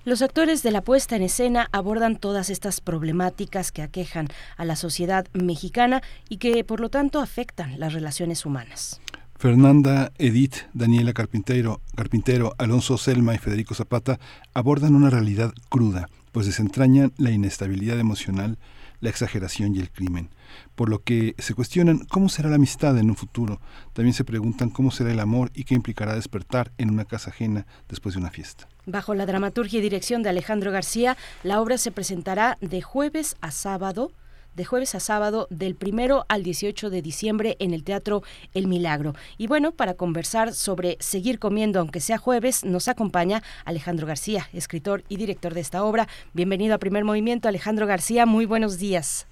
Los 0.08 0.22
actores 0.22 0.64
de 0.64 0.72
la 0.72 0.86
puesta 0.86 1.18
en 1.18 1.22
escena 1.22 1.68
abordan 1.74 2.16
todas 2.16 2.49
estas 2.49 2.80
problemáticas 2.80 3.74
que 3.74 3.82
aquejan 3.82 4.30
a 4.55 4.64
la 4.64 4.78
sociedad 4.78 5.28
mexicana 5.34 6.01
y 6.30 6.38
que 6.38 6.64
por 6.64 6.80
lo 6.80 6.88
tanto 6.88 7.20
afectan 7.20 7.78
las 7.78 7.91
relaciones 7.91 8.45
humanas. 8.45 9.01
Fernanda, 9.36 10.14
Edith, 10.18 10.60
Daniela 10.72 11.12
Carpintero, 11.12 11.82
Carpintero, 11.93 12.55
Alonso 12.58 12.97
Selma 12.97 13.36
y 13.36 13.38
Federico 13.38 13.76
Zapata 13.76 14.18
abordan 14.53 14.95
una 14.95 15.10
realidad 15.10 15.51
cruda, 15.68 16.08
pues 16.38 16.45
desentrañan 16.45 17.13
la 17.17 17.31
inestabilidad 17.31 17.99
emocional, 17.99 18.59
la 18.99 19.09
exageración 19.09 19.75
y 19.75 19.79
el 19.79 19.89
crimen. 19.89 20.29
Por 20.75 20.88
lo 20.88 21.01
que 21.01 21.33
se 21.39 21.55
cuestionan 21.55 22.05
cómo 22.05 22.29
será 22.29 22.47
la 22.47 22.57
amistad 22.57 22.95
en 22.99 23.09
un 23.09 23.15
futuro. 23.15 23.59
También 23.93 24.13
se 24.13 24.23
preguntan 24.23 24.69
cómo 24.69 24.91
será 24.91 25.11
el 25.11 25.19
amor 25.19 25.49
y 25.55 25.63
qué 25.63 25.73
implicará 25.73 26.13
despertar 26.13 26.71
en 26.77 26.91
una 26.91 27.05
casa 27.05 27.31
ajena 27.31 27.65
después 27.89 28.13
de 28.13 28.21
una 28.21 28.29
fiesta. 28.29 28.67
Bajo 28.85 29.15
la 29.15 29.25
dramaturgia 29.25 29.79
y 29.79 29.81
dirección 29.81 30.21
de 30.21 30.29
Alejandro 30.29 30.71
García, 30.71 31.17
la 31.41 31.59
obra 31.59 31.79
se 31.79 31.91
presentará 31.91 32.59
de 32.61 32.83
jueves 32.83 33.35
a 33.41 33.49
sábado 33.49 34.11
de 34.58 34.66
jueves 34.66 34.95
a 34.95 34.99
sábado 34.99 35.47
del 35.51 35.76
primero 35.76 36.26
al 36.30 36.41
18 36.41 36.89
de 36.89 37.01
diciembre 37.03 37.55
en 37.60 37.74
el 37.74 37.84
Teatro 37.84 38.24
El 38.55 38.68
Milagro. 38.68 39.14
Y 39.38 39.45
bueno, 39.45 39.72
para 39.72 39.93
conversar 39.93 40.51
sobre 40.51 40.97
seguir 40.99 41.38
comiendo 41.38 41.80
aunque 41.80 42.01
sea 42.01 42.18
jueves, 42.18 42.66
nos 42.66 42.88
acompaña 42.88 43.43
Alejandro 43.66 44.08
García, 44.08 44.49
escritor 44.53 45.03
y 45.10 45.18
director 45.18 45.53
de 45.53 45.62
esta 45.62 45.84
obra. 45.84 46.08
Bienvenido 46.34 46.74
a 46.74 46.80
Primer 46.80 47.05
Movimiento, 47.05 47.47
Alejandro 47.47 47.86
García, 47.86 48.26
muy 48.26 48.45
buenos 48.45 48.80
días. 48.80 49.28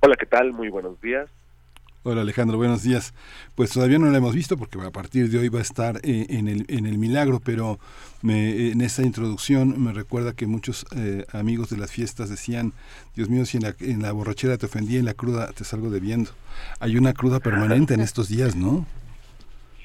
Hola, 0.00 0.16
¿qué 0.18 0.26
tal? 0.26 0.52
Muy 0.52 0.70
buenos 0.70 1.00
días. 1.00 1.30
Hola 2.10 2.22
Alejandro, 2.22 2.56
buenos 2.56 2.82
días. 2.82 3.12
Pues 3.54 3.70
todavía 3.70 3.98
no 3.98 4.10
la 4.10 4.16
hemos 4.16 4.34
visto 4.34 4.56
porque 4.56 4.78
a 4.80 4.90
partir 4.90 5.28
de 5.28 5.40
hoy 5.40 5.50
va 5.50 5.58
a 5.58 5.62
estar 5.62 5.96
eh, 5.96 6.24
en, 6.30 6.48
el, 6.48 6.64
en 6.68 6.86
el 6.86 6.96
Milagro, 6.96 7.38
pero 7.44 7.78
me, 8.22 8.70
en 8.70 8.80
esta 8.80 9.02
introducción 9.02 9.74
me 9.84 9.92
recuerda 9.92 10.32
que 10.32 10.46
muchos 10.46 10.86
eh, 10.96 11.26
amigos 11.34 11.68
de 11.68 11.76
las 11.76 11.92
fiestas 11.92 12.30
decían, 12.30 12.72
Dios 13.14 13.28
mío, 13.28 13.44
si 13.44 13.58
en 13.58 13.64
la, 13.64 13.74
en 13.80 14.00
la 14.00 14.12
borrachera 14.12 14.56
te 14.56 14.64
ofendí, 14.64 14.96
en 14.96 15.04
la 15.04 15.12
cruda 15.12 15.52
te 15.52 15.64
salgo 15.64 15.90
debiendo. 15.90 16.30
Hay 16.80 16.96
una 16.96 17.12
cruda 17.12 17.40
permanente 17.40 17.92
en 17.92 18.00
estos 18.00 18.30
días, 18.30 18.56
¿no? 18.56 18.86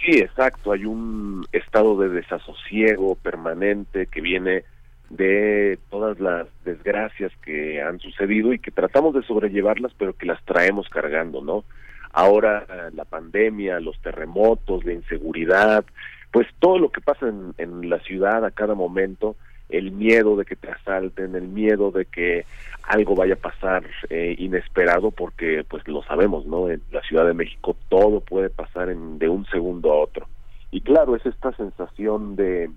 Sí, 0.06 0.20
exacto. 0.20 0.72
Hay 0.72 0.86
un 0.86 1.46
estado 1.52 2.00
de 2.00 2.08
desasosiego 2.08 3.16
permanente 3.16 4.08
que 4.08 4.22
viene 4.22 4.64
de 5.10 5.78
todas 5.90 6.22
las 6.22 6.48
desgracias 6.64 7.34
que 7.44 7.82
han 7.82 8.00
sucedido 8.00 8.54
y 8.54 8.60
que 8.60 8.72
tratamos 8.72 9.14
de 9.14 9.24
sobrellevarlas, 9.24 9.92
pero 9.98 10.14
que 10.14 10.26
las 10.26 10.42
traemos 10.46 10.88
cargando, 10.88 11.42
¿no? 11.42 11.66
Ahora 12.14 12.66
la 12.94 13.06
pandemia, 13.06 13.80
los 13.80 14.00
terremotos, 14.02 14.86
la 14.86 14.94
inseguridad, 14.94 15.84
pues 16.32 16.48
todo 16.60 16.80
lo 16.80 16.90
que 16.90 17.02
pasa 17.02 17.28
en, 17.58 17.90
la 17.90 18.00
ciudad 18.00 18.46
a 18.46 18.52
cada 18.52 18.76
momento, 18.76 19.36
el 19.70 19.92
miedo 19.92 20.36
de 20.36 20.46
que 20.46 20.56
te 20.56 20.70
asalten, 20.70 21.36
el 21.36 21.48
miedo 21.48 21.92
de 21.92 22.06
que 22.06 22.46
algo 22.84 23.16
vaya 23.16 23.34
a 23.34 23.38
pasar 23.38 23.84
eh, 24.10 24.36
inesperado, 24.38 25.12
porque 25.12 25.64
pues 25.68 25.88
lo 25.88 26.04
sabemos, 26.04 26.46
¿no? 26.46 26.70
En 26.70 26.82
la 26.92 27.02
Ciudad 27.02 27.26
de 27.26 27.34
México 27.34 27.76
todo 27.90 28.20
puede 28.20 28.50
pasar 28.50 28.90
en, 28.90 29.20
de 29.20 29.30
un 29.30 29.46
segundo 29.46 29.92
a 29.92 30.02
otro. 30.02 30.28
Y 30.72 30.82
claro, 30.82 31.16
es 31.16 31.26
esta 31.26 31.52
sensación 31.54 32.36
de, 32.36 32.70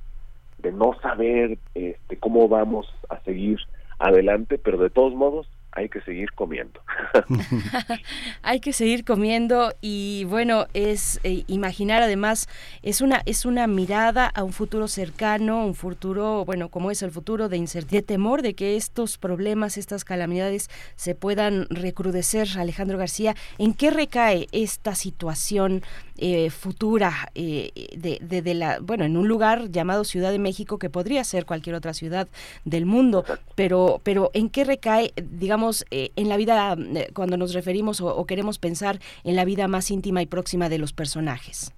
de 0.59 0.73
no 0.73 0.95
saber 1.01 1.59
este, 1.75 2.19
cómo 2.19 2.49
vamos 2.49 2.87
a 3.09 3.21
seguir 3.21 3.59
adelante, 3.99 4.59
pero 4.59 4.79
de 4.79 4.91
todos 4.91 5.15
modos 5.15 5.49
hay 5.77 5.89
que 5.89 6.01
seguir 6.01 6.33
comiendo. 6.33 6.81
hay 8.43 8.61
que 8.61 8.73
seguir 8.73 9.05
comiendo 9.05 9.73
y 9.81 10.25
bueno, 10.25 10.67
es 10.75 11.21
eh, 11.23 11.45
imaginar 11.47 12.03
además, 12.03 12.49
es 12.83 13.01
una, 13.01 13.23
es 13.27 13.45
una 13.45 13.67
mirada 13.67 14.27
a 14.27 14.43
un 14.43 14.53
futuro 14.53 14.89
cercano, 14.89 15.65
un 15.65 15.75
futuro, 15.75 16.45
bueno, 16.45 16.69
como 16.71 16.91
es 16.91 17.03
el 17.03 17.11
futuro 17.11 17.49
de 17.49 17.57
incertidumbre, 17.57 18.03
temor 18.03 18.43
de 18.43 18.55
que 18.55 18.77
estos 18.77 19.19
problemas, 19.19 19.77
estas 19.77 20.05
calamidades 20.05 20.71
se 20.97 21.15
puedan 21.15 21.67
recrudecer. 21.69 22.49
Alejandro 22.57 22.99
García, 22.99 23.37
¿en 23.59 23.75
qué 23.75 23.91
recae 23.91 24.47
esta 24.53 24.95
situación 24.95 25.83
eh, 26.19 26.49
futura 26.49 27.31
eh, 27.35 27.91
de, 27.95 28.41
de, 28.41 28.55
la, 28.55 28.79
bueno, 28.81 29.05
en 29.05 29.19
un 29.19 29.29
lugar 29.29 29.71
llamado 29.71 30.03
Ciudad 30.05 30.31
de 30.31 30.39
México 30.39 30.79
que 30.79 30.89
podría 30.89 31.23
ser 31.25 31.45
cualquier 31.45 31.77
otra 31.77 31.93
ciudad 31.93 32.27
del 32.65 32.87
mundo, 32.87 33.23
pero, 33.55 34.01
pero 34.03 34.31
¿en 34.33 34.49
qué 34.49 34.65
recae, 34.65 35.13
digamos, 35.23 35.66
eh, 35.91 36.11
en 36.17 36.29
la 36.29 36.37
vida, 36.37 36.77
cuando 37.15 37.37
nos 37.37 37.55
referimos 37.55 38.01
o, 38.01 38.25
queremos 38.27 38.59
pensar 38.59 38.99
en 39.25 39.37
la 39.37 39.45
vida 39.45 39.69
más 39.69 39.91
íntima 39.91 40.23
y 40.23 40.27
próxima 40.27 40.69
de 40.69 40.79
los 40.79 40.93
personajes? 40.93 41.73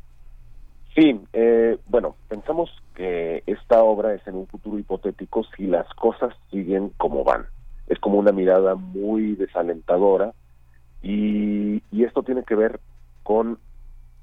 Sí, 0.94 1.20
bueno, 1.86 2.16
pensamos 2.28 2.70
que 2.94 3.44
esta 3.46 3.84
obra 3.84 4.14
es 4.14 4.26
en 4.26 4.34
un 4.34 4.46
futuro 4.48 4.78
hipotético 4.78 5.44
si 5.56 5.66
las 5.66 5.88
cosas 5.94 6.34
siguen 6.50 6.90
como 6.96 7.22
van. 7.22 7.46
Es 7.86 7.98
como 8.00 8.18
una 8.18 8.32
mirada 8.32 8.74
muy 8.74 9.36
desalentadora 9.36 10.34
y 11.02 11.80
esto 11.92 12.22
tiene 12.24 12.42
que 12.42 12.56
ver 12.56 12.80
con 13.22 13.58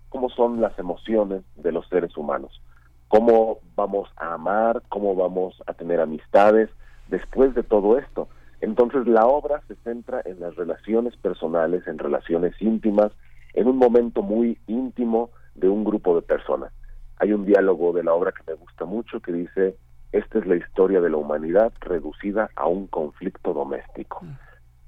cómo 0.09 0.29
son 0.29 0.61
las 0.61 0.79
emociones 0.79 1.43
de 1.57 1.71
los 1.73 1.87
seres 1.89 2.15
humanos, 2.15 2.61
cómo 3.09 3.59
vamos 3.75 4.09
a 4.15 4.33
amar, 4.33 4.81
cómo 4.87 5.13
vamos 5.13 5.61
a 5.67 5.73
tener 5.73 5.99
amistades 5.99 6.69
después 7.09 7.53
de 7.53 7.63
todo 7.63 7.99
esto. 7.99 8.29
Entonces 8.65 9.05
la 9.05 9.27
obra 9.27 9.61
se 9.67 9.75
centra 9.83 10.23
en 10.25 10.39
las 10.39 10.55
relaciones 10.55 11.15
personales, 11.17 11.85
en 11.85 11.99
relaciones 11.99 12.59
íntimas, 12.59 13.11
en 13.53 13.67
un 13.67 13.77
momento 13.77 14.23
muy 14.23 14.57
íntimo 14.65 15.29
de 15.53 15.69
un 15.69 15.83
grupo 15.83 16.15
de 16.15 16.23
personas. 16.23 16.73
Hay 17.17 17.31
un 17.31 17.45
diálogo 17.45 17.93
de 17.93 18.03
la 18.03 18.15
obra 18.15 18.31
que 18.31 18.41
me 18.47 18.57
gusta 18.57 18.85
mucho 18.85 19.19
que 19.19 19.31
dice, 19.31 19.75
esta 20.11 20.39
es 20.39 20.47
la 20.47 20.55
historia 20.55 20.99
de 20.99 21.11
la 21.11 21.17
humanidad 21.17 21.73
reducida 21.79 22.49
a 22.55 22.67
un 22.67 22.87
conflicto 22.87 23.53
doméstico. 23.53 24.25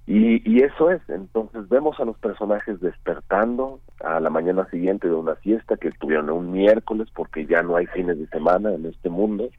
Mm. 0.07 0.37
Y, 0.45 0.63
eso 0.63 0.89
es, 0.89 1.01
entonces 1.09 1.67
vemos 1.69 1.99
a 1.99 2.05
los 2.05 2.17
personajes 2.17 2.79
despertando 2.79 3.81
a 3.99 4.19
la 4.19 4.29
mañana 4.29 4.67
siguiente 4.69 5.07
de 5.07 5.13
una 5.13 5.35
fiesta 5.35 5.75
que 5.75 5.89
estuvieron 5.89 6.29
un 6.29 6.51
miércoles 6.51 7.09
porque 7.13 7.45
ya 7.45 7.61
no 7.61 7.75
hay 7.75 7.87
fines 7.87 8.17
de 8.17 8.27
semana 8.27 8.73
en 8.73 8.85
este 8.85 9.09
mundo. 9.09 9.49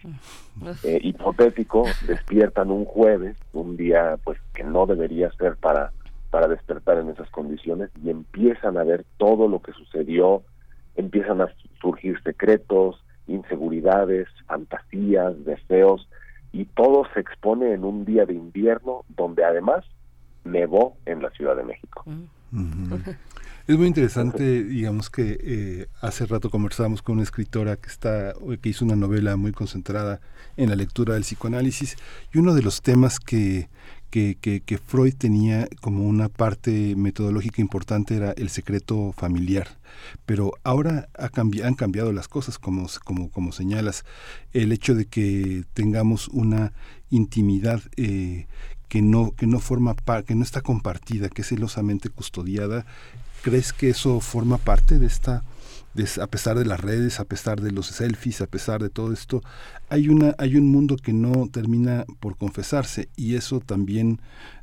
Eh, 0.84 1.00
hipotético, 1.02 1.84
despiertan 2.06 2.70
un 2.70 2.84
jueves, 2.86 3.36
un 3.52 3.76
día 3.76 4.18
pues 4.24 4.38
que 4.54 4.64
no 4.64 4.86
debería 4.86 5.30
ser 5.32 5.56
para, 5.56 5.92
para 6.30 6.48
despertar 6.48 6.98
en 6.98 7.10
esas 7.10 7.28
condiciones 7.30 7.90
y 8.02 8.10
empiezan 8.10 8.78
a 8.78 8.84
ver 8.84 9.04
todo 9.18 9.48
lo 9.48 9.60
que 9.60 9.72
sucedió, 9.72 10.42
empiezan 10.96 11.42
a 11.42 11.52
surgir 11.80 12.20
secretos, 12.22 13.04
inseguridades, 13.26 14.28
fantasías, 14.46 15.44
deseos 15.44 16.08
y 16.52 16.64
todo 16.64 17.06
se 17.12 17.20
expone 17.20 17.74
en 17.74 17.84
un 17.84 18.06
día 18.06 18.24
de 18.24 18.32
invierno 18.32 19.04
donde 19.10 19.44
además 19.44 19.84
nevó 20.48 20.96
en 21.06 21.22
la 21.22 21.30
Ciudad 21.30 21.56
de 21.56 21.64
México. 21.64 22.04
Es 23.66 23.76
muy 23.76 23.86
interesante, 23.86 24.64
digamos 24.64 25.10
que 25.10 25.38
eh, 25.42 25.86
hace 26.00 26.24
rato 26.24 26.48
conversamos 26.48 27.02
con 27.02 27.16
una 27.16 27.22
escritora 27.22 27.76
que 27.76 27.88
está 27.88 28.32
que 28.62 28.68
hizo 28.70 28.82
una 28.86 28.96
novela 28.96 29.36
muy 29.36 29.52
concentrada 29.52 30.20
en 30.56 30.70
la 30.70 30.74
lectura 30.74 31.12
del 31.12 31.22
psicoanálisis 31.22 31.96
y 32.32 32.38
uno 32.38 32.54
de 32.54 32.62
los 32.62 32.80
temas 32.80 33.20
que 33.20 33.68
que, 34.10 34.36
que, 34.40 34.78
Freud 34.78 35.14
tenía 35.16 35.68
como 35.82 36.04
una 36.04 36.28
parte 36.28 36.94
metodológica 36.96 37.60
importante 37.60 38.16
era 38.16 38.32
el 38.32 38.48
secreto 38.48 39.12
familiar. 39.12 39.68
Pero 40.24 40.52
ahora 40.64 41.08
ha 41.18 41.30
han 41.64 41.74
cambiado 41.74 42.12
las 42.12 42.28
cosas, 42.28 42.58
como, 42.58 42.86
como, 43.04 43.30
como 43.30 43.52
señalas. 43.52 44.04
El 44.52 44.72
hecho 44.72 44.94
de 44.94 45.04
que 45.06 45.64
tengamos 45.74 46.28
una 46.28 46.72
intimidad 47.10 47.82
eh, 47.96 48.46
que 48.88 49.02
no, 49.02 49.32
que 49.32 49.46
no 49.46 49.60
forma 49.60 49.94
que 50.26 50.34
no 50.34 50.42
está 50.42 50.60
compartida, 50.60 51.28
que 51.28 51.42
es 51.42 51.48
celosamente 51.48 52.08
custodiada, 52.08 52.86
¿crees 53.42 53.72
que 53.72 53.90
eso 53.90 54.20
forma 54.20 54.58
parte 54.58 54.98
de 54.98 55.06
esta 55.06 55.42
a 56.20 56.26
pesar 56.28 56.56
de 56.56 56.64
las 56.64 56.80
redes, 56.80 57.18
a 57.18 57.24
pesar 57.24 57.60
de 57.60 57.72
los 57.72 57.86
selfies, 57.86 58.40
a 58.40 58.46
pesar 58.46 58.80
de 58.80 58.88
todo 58.88 59.12
esto, 59.12 59.42
hay 59.88 60.08
una 60.08 60.34
hay 60.38 60.56
un 60.56 60.70
mundo 60.70 60.96
que 60.96 61.12
no 61.12 61.48
termina 61.50 62.04
por 62.20 62.36
confesarse 62.36 63.08
y 63.16 63.34
eso 63.34 63.58
también 63.58 64.20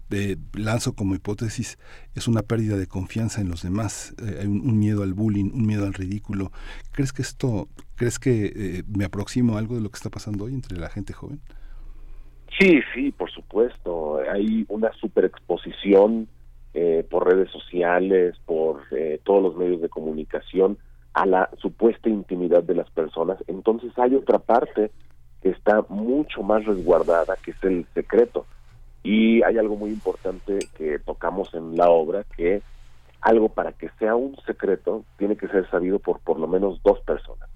de, 0.10 0.38
lanzo 0.54 0.94
como 0.94 1.16
hipótesis 1.16 1.78
es 2.14 2.28
una 2.28 2.44
pérdida 2.44 2.78
de 2.78 2.88
confianza 2.88 3.42
en 3.42 3.50
los 3.50 3.64
demás, 3.64 4.14
eh, 4.20 4.46
un, 4.48 4.78
miedo 4.78 5.04
al 5.04 5.14
bullying, 5.14 5.52
un 5.52 5.66
miedo 5.66 5.86
al 5.86 5.94
ridículo. 5.94 6.52
¿Crees 6.92 7.12
que 7.12 7.24
esto, 7.24 7.70
crees 7.96 8.20
que 8.20 8.54
eh, 8.56 8.84
me 8.88 9.06
aproximo 9.06 9.56
a 9.56 9.60
algo 9.60 9.76
de 9.76 9.82
lo 9.82 9.90
que 9.90 9.98
está 9.98 10.10
pasando 10.10 10.46
hoy 10.46 10.54
entre 10.54 10.78
la 10.78 10.90
gente 10.90 11.14
joven? 11.14 11.42
Sí, 12.60 12.80
sí, 12.94 13.12
por 13.12 13.30
supuesto. 13.32 14.20
Hay 14.32 14.66
una 14.70 14.92
superexposición 14.94 16.28
eh, 16.74 17.06
por 17.10 17.28
redes 17.28 17.52
sociales, 17.52 18.36
por 18.46 18.82
eh, 18.92 19.20
todos 19.24 19.42
los 19.44 19.56
medios 19.56 19.82
de 19.82 19.90
comunicación 19.90 20.78
a 21.14 21.26
la 21.26 21.50
supuesta 21.58 22.10
intimidad 22.10 22.64
de 22.64 22.76
las 22.76 22.90
personas, 22.92 23.42
entonces 23.48 23.98
hay 23.98 24.16
otra 24.16 24.38
parte 24.38 24.92
que 25.42 25.50
está 25.50 25.86
mucho 25.88 26.44
más 26.44 26.66
resguardada, 26.66 27.38
que 27.42 27.52
es 27.52 27.64
el 27.64 27.86
secreto. 27.94 28.46
Y 29.02 29.42
hay 29.44 29.58
algo 29.58 29.78
muy 29.78 29.92
importante 29.92 30.60
que 30.78 31.00
tocamos 31.00 31.54
en 31.54 31.78
la 31.78 31.90
obra, 31.90 32.26
que 32.36 32.62
algo 33.22 33.50
para 33.50 33.72
que 33.72 33.90
sea 33.98 34.16
un 34.16 34.36
secreto 34.46 35.06
tiene 35.18 35.38
que 35.38 35.48
ser 35.48 35.70
sabido 35.70 36.00
por 36.00 36.20
por 36.20 36.40
lo 36.40 36.48
menos 36.48 36.82
dos 36.84 37.00
personas. 37.02 37.48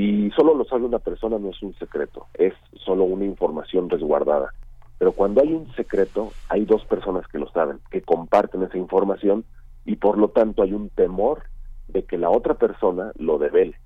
Si 0.00 0.30
solo 0.30 0.54
lo 0.54 0.64
sabe 0.64 0.86
una 0.86 0.98
persona 0.98 1.38
no 1.38 1.50
es 1.50 1.62
un 1.62 1.74
secreto, 1.74 2.28
es 2.32 2.54
solo 2.86 3.04
una 3.04 3.26
información 3.26 3.90
resguardada. 3.90 4.54
Pero 4.96 5.12
cuando 5.12 5.42
hay 5.42 5.52
un 5.52 5.70
secreto, 5.74 6.32
hay 6.48 6.64
dos 6.64 6.86
personas 6.86 7.28
que 7.28 7.38
lo 7.38 7.50
saben, 7.50 7.80
que 7.90 8.00
comparten 8.00 8.62
esa 8.62 8.78
información 8.78 9.44
y 9.84 9.96
por 9.96 10.16
lo 10.16 10.28
tanto 10.28 10.62
hay 10.62 10.72
un 10.72 10.88
temor 10.88 11.42
de 11.88 12.04
que 12.04 12.16
la 12.16 12.30
otra 12.30 12.54
persona 12.54 13.12
lo 13.16 13.36
devele. 13.36 13.76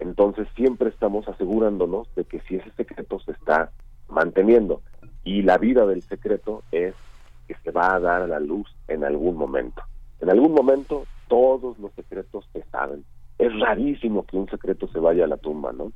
Entonces 0.00 0.48
siempre 0.56 0.88
estamos 0.88 1.28
asegurándonos 1.28 2.12
de 2.16 2.24
que 2.24 2.40
si 2.40 2.56
ese 2.56 2.72
secreto 2.72 3.20
se 3.20 3.30
está 3.30 3.70
manteniendo 4.08 4.82
y 5.22 5.42
la 5.42 5.56
vida 5.56 5.86
del 5.86 6.02
secreto 6.02 6.64
es 6.72 6.96
que 7.46 7.54
se 7.62 7.70
va 7.70 7.94
a 7.94 8.00
dar 8.00 8.22
a 8.22 8.26
la 8.26 8.40
luz 8.40 8.74
en 8.88 9.04
algún 9.04 9.36
momento. 9.36 9.82
En 10.18 10.30
algún 10.30 10.52
momento 10.52 11.04
todos 11.28 11.78
los 11.78 11.92
secretos 11.92 12.44
se 12.52 12.64
saben. 12.72 13.04
Es 13.44 13.60
rarísimo 13.60 14.24
que 14.26 14.36
un 14.36 14.48
secreto 14.48 14.88
se 14.88 14.98
vaya 14.98 15.24
a 15.24 15.28
la 15.28 15.36
tumba, 15.36 15.72
¿no? 15.72 15.92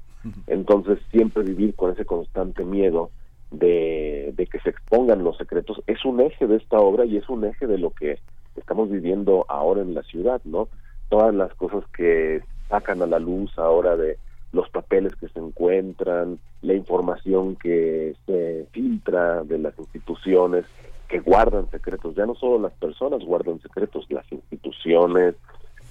Entonces 0.47 0.99
siempre 1.11 1.43
vivir 1.43 1.75
con 1.75 1.93
ese 1.93 2.05
constante 2.05 2.65
miedo 2.65 3.11
de, 3.51 4.33
de 4.37 4.47
que 4.47 4.61
se 4.61 4.71
expongan 4.71 5.25
los 5.25 5.37
secretos 5.39 5.81
es 5.87 6.05
un 6.05 6.21
eje 6.21 6.47
de 6.47 6.57
esta 6.57 6.79
obra 6.79 7.07
y 7.07 7.17
es 7.17 7.29
un 7.29 7.45
eje 7.45 7.67
de 7.67 7.79
lo 7.79 7.91
que 7.91 8.19
estamos 8.57 8.91
viviendo 8.91 9.47
ahora 9.49 9.81
en 9.81 9.95
la 9.95 10.03
ciudad, 10.03 10.41
¿no? 10.45 10.69
todas 11.09 11.35
las 11.35 11.55
cosas 11.55 11.85
que 11.97 12.43
sacan 12.69 13.03
a 13.03 13.07
la 13.07 13.19
luz 13.19 13.57
ahora 13.59 13.97
de 13.97 14.19
los 14.53 14.69
papeles 14.71 15.15
que 15.17 15.29
se 15.29 15.39
encuentran, 15.39 16.39
la 16.63 16.75
información 16.75 17.57
que 17.57 18.15
se 18.27 18.67
filtra 18.73 19.43
de 19.45 19.59
las 19.59 19.79
instituciones 19.79 20.65
que 21.07 21.21
guardan 21.21 21.71
secretos, 21.71 22.15
ya 22.15 22.27
no 22.27 22.35
solo 22.35 22.59
las 22.59 22.73
personas 22.73 23.25
guardan 23.25 23.61
secretos, 23.61 24.07
las 24.11 24.31
instituciones, 24.31 25.35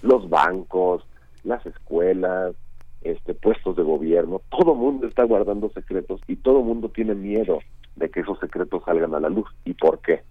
los 0.02 0.30
bancos, 0.30 1.04
las 1.48 1.66
escuelas, 1.66 2.56
este 3.02 3.34
puestos 3.34 3.76
de 3.76 3.84
gobierno, 3.84 4.42
todo 4.50 4.76
mundo 4.76 5.08
está 5.08 5.24
guardando 5.24 5.70
secretos 5.70 6.22
y 6.28 6.36
todo 6.36 6.62
mundo 6.62 6.90
tiene 6.90 7.16
miedo 7.16 7.60
de 7.96 8.10
que 8.10 8.20
esos 8.20 8.40
secretos 8.40 8.84
salgan 8.86 9.16
a 9.16 9.20
la 9.20 9.30
luz. 9.30 9.50
¿Y 9.66 9.74
por 9.74 10.00
qué? 10.02 10.24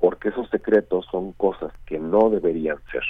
Porque 0.00 0.28
esos 0.28 0.48
secretos 0.50 1.06
son 1.10 1.32
cosas 1.32 1.72
que 1.86 1.98
no 1.98 2.30
deberían 2.30 2.78
ser. 2.90 3.04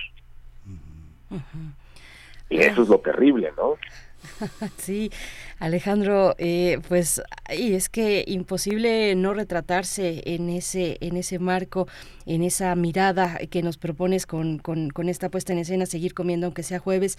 Y 2.50 2.58
eso 2.58 2.82
es 2.82 2.88
lo 2.88 2.98
terrible, 2.98 3.52
¿no? 3.56 3.74
Sí, 4.78 5.10
Alejandro, 5.58 6.34
eh, 6.38 6.80
pues 6.88 7.22
y 7.56 7.74
es 7.74 7.88
que 7.88 8.24
imposible 8.26 9.14
no 9.14 9.34
retratarse 9.34 10.22
en 10.26 10.48
ese 10.48 10.98
en 11.00 11.16
ese 11.16 11.38
marco, 11.38 11.88
en 12.26 12.42
esa 12.42 12.74
mirada 12.74 13.38
que 13.50 13.62
nos 13.62 13.76
propones 13.76 14.26
con, 14.26 14.58
con, 14.58 15.08
esta 15.08 15.30
puesta 15.30 15.52
en 15.52 15.60
escena, 15.60 15.86
seguir 15.86 16.14
comiendo 16.14 16.46
aunque 16.46 16.62
sea 16.62 16.78
jueves. 16.78 17.18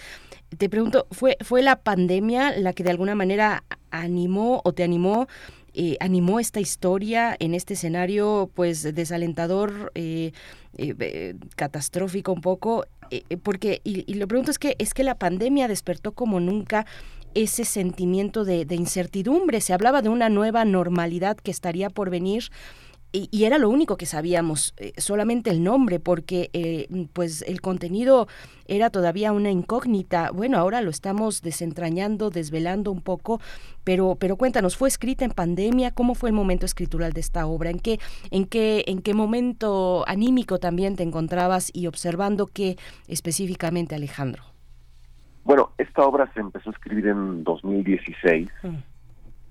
Te 0.58 0.70
pregunto, 0.70 1.08
¿fue 1.12 1.38
fue 1.42 1.62
la 1.62 1.82
pandemia 1.82 2.58
la 2.58 2.74
que 2.74 2.84
de 2.84 2.92
alguna 2.92 3.16
manera 3.16 3.64
animó 3.92 4.62
o 4.64 4.74
te 4.74 4.84
animó 4.84 5.28
eh, 5.74 5.98
animó 6.00 6.40
esta 6.40 6.60
historia 6.60 7.36
en 7.40 7.54
este 7.54 7.76
escenario 7.76 8.50
pues 8.56 8.84
desalentador, 8.96 9.92
eh, 9.96 10.32
eh, 10.78 11.36
catastrófico 11.56 12.32
un 12.32 12.42
poco, 12.42 12.86
porque, 13.44 13.82
y, 13.84 14.14
lo 14.14 14.28
pregunto 14.28 14.52
es 14.52 14.60
que, 14.60 14.76
es 14.78 14.94
que 14.94 15.04
la 15.04 15.16
pandemia 15.16 15.68
despertó 15.68 16.12
como 16.12 16.40
nunca 16.40 16.86
ese 17.34 17.66
sentimiento 17.66 18.46
de, 18.46 18.66
de 18.66 18.76
incertidumbre, 18.76 19.62
se 19.62 19.74
hablaba 19.74 20.02
de 20.02 20.10
una 20.10 20.30
nueva 20.30 20.66
normalidad 20.66 21.38
que 21.38 21.52
estaría 21.52 21.90
por 21.90 22.10
venir, 22.10 22.46
y, 23.12 23.44
era 23.44 23.58
lo 23.58 23.70
único 23.70 23.98
que 23.98 24.06
sabíamos, 24.06 24.74
eh, 24.78 24.94
solamente 24.98 25.50
el 25.50 25.64
nombre, 25.64 26.00
porque 26.00 26.50
eh, 26.54 26.88
pues 27.14 27.42
el 27.42 27.60
contenido 27.60 28.28
era 28.68 28.92
todavía 28.92 29.32
una 29.32 29.50
incógnita. 29.50 30.30
Bueno, 30.32 30.60
ahora 30.60 30.82
lo 30.82 30.92
estamos 30.92 31.42
desentrañando, 31.42 32.30
desvelando 32.30 32.92
un 32.92 33.02
poco, 33.02 33.42
pero, 33.84 34.16
pero 34.20 34.36
cuéntanos, 34.36 34.78
¿fue 34.78 34.90
escrita 34.90 35.26
en 35.26 35.32
pandemia? 35.32 35.92
¿Cómo 35.92 36.14
fue 36.14 36.30
el 36.30 36.36
momento 36.36 36.68
escritural 36.68 37.14
de 37.14 37.22
esta 37.22 37.48
obra? 37.48 37.72
¿En 37.72 37.80
qué, 37.80 38.00
en 38.30 38.46
qué, 38.46 38.84
en 38.88 39.02
qué 39.02 39.16
momento 39.16 40.04
anímico 40.08 40.60
también 40.60 40.96
te 40.96 41.04
encontrabas 41.04 41.72
y 41.74 41.88
observando 41.88 42.46
qué 42.46 42.78
específicamente, 43.08 43.96
Alejandro? 43.96 44.44
Bueno, 45.44 45.72
esta 45.80 46.04
obra 46.04 46.32
se 46.34 46.42
empezó 46.42 46.70
a 46.70 46.74
escribir 46.74 47.08
en 47.08 47.44
2016 47.44 48.50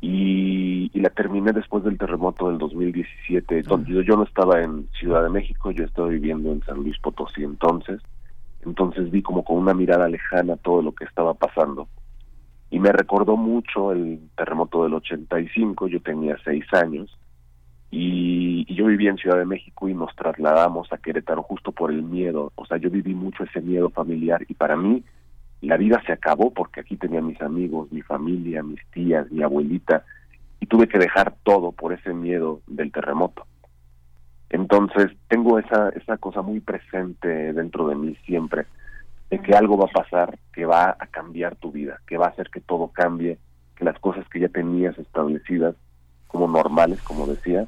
y, 0.00 0.90
la 1.00 1.10
terminé 1.10 1.52
después 1.52 1.84
del 1.84 1.98
terremoto 1.98 2.48
del 2.48 2.58
2017. 2.58 3.62
Donde 3.62 4.04
yo, 4.04 4.16
no 4.16 4.24
estaba 4.24 4.60
en 4.62 4.88
Ciudad 4.98 5.22
de 5.22 5.30
México, 5.30 5.70
yo 5.70 5.84
estaba 5.84 6.08
viviendo 6.08 6.52
en 6.52 6.62
San 6.64 6.78
Luis 6.78 6.98
Potosí 6.98 7.44
entonces. 7.44 8.00
Entonces 8.64 9.10
vi 9.10 9.22
como 9.22 9.44
con 9.44 9.58
una 9.58 9.74
mirada 9.74 10.08
lejana 10.08 10.56
todo 10.56 10.82
lo 10.82 10.92
que 10.92 11.04
estaba 11.04 11.34
pasando. 11.34 11.88
Y 12.70 12.80
me 12.80 12.92
recordó 12.92 13.36
mucho 13.36 13.92
el 13.92 14.20
terremoto 14.36 14.82
del 14.82 14.94
85, 14.94 15.86
yo 15.86 16.02
tenía 16.02 16.36
seis 16.44 16.64
años, 16.72 17.16
y, 17.90 18.66
y, 18.68 18.74
yo 18.74 18.86
vivía 18.86 19.10
en 19.10 19.16
Ciudad 19.16 19.38
de 19.38 19.46
México 19.46 19.88
y 19.88 19.94
nos 19.94 20.14
trasladamos 20.14 20.92
a 20.92 20.98
Querétaro 20.98 21.42
justo 21.42 21.72
por 21.72 21.90
el 21.90 22.02
miedo. 22.02 22.52
O 22.56 22.66
sea, 22.66 22.76
yo 22.76 22.90
viví 22.90 23.14
mucho 23.14 23.44
ese 23.44 23.62
miedo 23.62 23.88
familiar 23.88 24.44
y 24.46 24.52
para 24.52 24.76
mí 24.76 25.02
la 25.60 25.76
vida 25.76 26.02
se 26.06 26.12
acabó 26.12 26.52
porque 26.52 26.80
aquí 26.80 26.96
tenía 26.96 27.20
mis 27.20 27.40
amigos, 27.42 27.90
mi 27.90 28.02
familia, 28.02 28.62
mis 28.62 28.84
tías, 28.92 29.30
mi 29.30 29.42
abuelita, 29.42 30.04
y 30.60 30.66
tuve 30.66 30.88
que 30.88 30.98
dejar 30.98 31.34
todo 31.42 31.72
por 31.72 31.92
ese 31.92 32.12
miedo 32.14 32.60
del 32.66 32.92
terremoto. 32.92 33.46
Entonces 34.50 35.12
tengo 35.28 35.58
esa, 35.58 35.90
esa 35.90 36.16
cosa 36.16 36.42
muy 36.42 36.60
presente 36.60 37.52
dentro 37.52 37.88
de 37.88 37.96
mí 37.96 38.16
siempre, 38.24 38.66
de 39.30 39.40
que 39.40 39.54
algo 39.54 39.76
va 39.76 39.86
a 39.86 40.02
pasar 40.02 40.38
que 40.52 40.64
va 40.64 40.96
a 40.98 41.06
cambiar 41.06 41.56
tu 41.56 41.70
vida, 41.70 42.00
que 42.06 42.16
va 42.16 42.26
a 42.26 42.30
hacer 42.30 42.48
que 42.50 42.60
todo 42.60 42.88
cambie, 42.88 43.38
que 43.76 43.84
las 43.84 43.98
cosas 43.98 44.26
que 44.28 44.40
ya 44.40 44.48
tenías 44.48 44.98
establecidas 44.98 45.74
como 46.28 46.48
normales, 46.48 47.00
como 47.02 47.26
decía, 47.26 47.66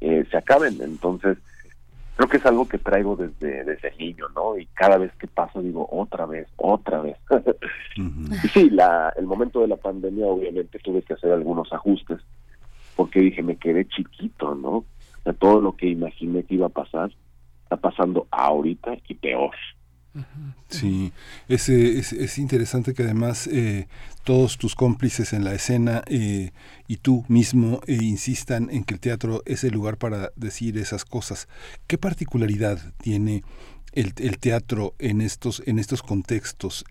eh, 0.00 0.24
se 0.30 0.36
acaben. 0.36 0.78
Entonces, 0.82 1.38
creo 2.18 2.28
que 2.28 2.38
es 2.38 2.46
algo 2.46 2.66
que 2.66 2.78
traigo 2.78 3.14
desde, 3.14 3.62
desde 3.62 3.94
niño, 3.96 4.26
¿no? 4.34 4.58
Y 4.58 4.66
cada 4.74 4.98
vez 4.98 5.12
que 5.20 5.28
paso 5.28 5.62
digo, 5.62 5.88
otra 5.88 6.26
vez, 6.26 6.48
otra 6.56 7.00
vez. 7.00 7.16
sí, 8.52 8.70
la, 8.70 9.14
el 9.16 9.24
momento 9.24 9.60
de 9.60 9.68
la 9.68 9.76
pandemia 9.76 10.26
obviamente 10.26 10.80
tuve 10.80 11.02
que 11.02 11.12
hacer 11.12 11.30
algunos 11.30 11.72
ajustes, 11.72 12.18
porque 12.96 13.20
dije, 13.20 13.40
me 13.44 13.54
quedé 13.54 13.86
chiquito, 13.86 14.56
¿no? 14.56 14.78
O 14.78 14.84
sea, 15.22 15.32
todo 15.32 15.60
lo 15.60 15.76
que 15.76 15.86
imaginé 15.86 16.42
que 16.42 16.56
iba 16.56 16.66
a 16.66 16.70
pasar, 16.70 17.12
está 17.62 17.76
pasando 17.76 18.26
ahorita 18.32 18.96
y 19.06 19.14
peor. 19.14 19.54
Sí, 20.68 21.12
es, 21.48 21.68
es, 21.68 22.12
es, 22.12 22.38
interesante 22.38 22.92
que 22.92 23.02
además 23.02 23.46
eh, 23.46 23.86
todos 24.24 24.58
tus 24.58 24.74
cómplices 24.74 25.32
en 25.32 25.44
la 25.44 25.54
escena 25.54 26.02
eh, 26.06 26.50
y 26.86 26.96
tú 26.96 27.24
mismo 27.28 27.80
eh, 27.86 27.98
insistan 28.02 28.68
en 28.70 28.84
que 28.84 28.94
el 28.94 29.00
teatro 29.00 29.42
es 29.46 29.64
el 29.64 29.72
lugar 29.72 29.96
para 29.96 30.30
decir 30.36 30.76
esas 30.78 31.04
cosas. 31.04 31.48
¿Qué 31.86 31.98
particularidad 31.98 32.78
tiene 32.98 33.42
el, 33.92 34.12
el 34.18 34.38
teatro 34.38 34.94
en 34.98 35.20
estos, 35.20 35.62
en 35.66 35.78
estos 35.78 36.02
contextos? 36.02 36.84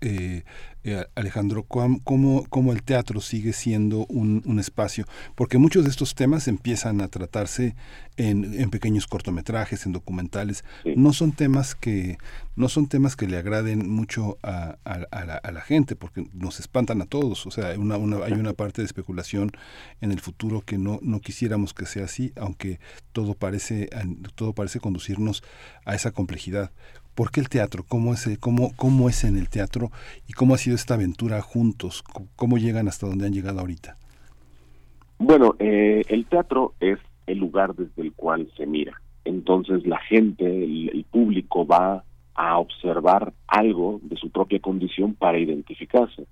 Eh, 0.84 1.04
Alejandro, 1.16 1.64
¿cómo, 1.64 2.44
¿cómo, 2.48 2.72
el 2.72 2.82
teatro 2.82 3.20
sigue 3.20 3.52
siendo 3.52 4.06
un, 4.06 4.42
un, 4.46 4.60
espacio? 4.60 5.06
Porque 5.34 5.58
muchos 5.58 5.84
de 5.84 5.90
estos 5.90 6.14
temas 6.14 6.46
empiezan 6.46 7.00
a 7.00 7.08
tratarse 7.08 7.74
en, 8.16 8.60
en 8.60 8.70
pequeños 8.70 9.06
cortometrajes, 9.06 9.86
en 9.86 9.92
documentales. 9.92 10.64
No 10.84 11.12
son 11.12 11.32
temas 11.32 11.74
que 11.74 12.18
no 12.58 12.68
son 12.68 12.88
temas 12.88 13.14
que 13.14 13.28
le 13.28 13.36
agraden 13.36 13.88
mucho 13.88 14.36
a, 14.42 14.78
a, 14.82 14.98
la, 15.24 15.34
a 15.36 15.52
la, 15.52 15.60
gente, 15.60 15.94
porque 15.94 16.26
nos 16.32 16.58
espantan 16.58 17.00
a 17.00 17.06
todos. 17.06 17.46
O 17.46 17.52
sea, 17.52 17.78
una, 17.78 17.96
una, 17.96 18.24
hay 18.24 18.32
una 18.32 18.52
parte 18.52 18.82
de 18.82 18.86
especulación 18.86 19.52
en 20.00 20.10
el 20.10 20.18
futuro 20.18 20.62
que 20.62 20.76
no, 20.76 20.98
no 21.00 21.20
quisiéramos 21.20 21.72
que 21.72 21.86
sea 21.86 22.06
así, 22.06 22.32
aunque 22.34 22.80
todo 23.12 23.34
parece, 23.34 23.88
todo 24.34 24.54
parece 24.54 24.80
conducirnos 24.80 25.44
a 25.84 25.94
esa 25.94 26.10
complejidad. 26.10 26.72
¿Por 27.18 27.32
qué 27.32 27.40
el 27.40 27.48
teatro? 27.48 27.82
¿Cómo 27.88 28.14
es, 28.14 28.38
cómo, 28.38 28.70
¿Cómo 28.76 29.08
es 29.08 29.24
en 29.24 29.36
el 29.36 29.48
teatro? 29.48 29.90
¿Y 30.28 30.34
cómo 30.34 30.54
ha 30.54 30.56
sido 30.56 30.76
esta 30.76 30.94
aventura 30.94 31.40
juntos? 31.42 32.04
¿Cómo 32.36 32.58
llegan 32.58 32.86
hasta 32.86 33.08
donde 33.08 33.26
han 33.26 33.32
llegado 33.32 33.58
ahorita? 33.58 33.96
Bueno, 35.18 35.56
eh, 35.58 36.04
el 36.10 36.26
teatro 36.26 36.74
es 36.78 37.00
el 37.26 37.38
lugar 37.38 37.74
desde 37.74 38.02
el 38.02 38.12
cual 38.12 38.48
se 38.56 38.66
mira. 38.66 39.02
Entonces 39.24 39.84
la 39.84 39.98
gente, 39.98 40.46
el, 40.46 40.90
el 40.90 41.04
público 41.10 41.66
va 41.66 42.04
a 42.34 42.58
observar 42.58 43.32
algo 43.48 43.98
de 44.04 44.14
su 44.14 44.30
propia 44.30 44.60
condición 44.60 45.14
para 45.14 45.40
identificarse. 45.40 46.24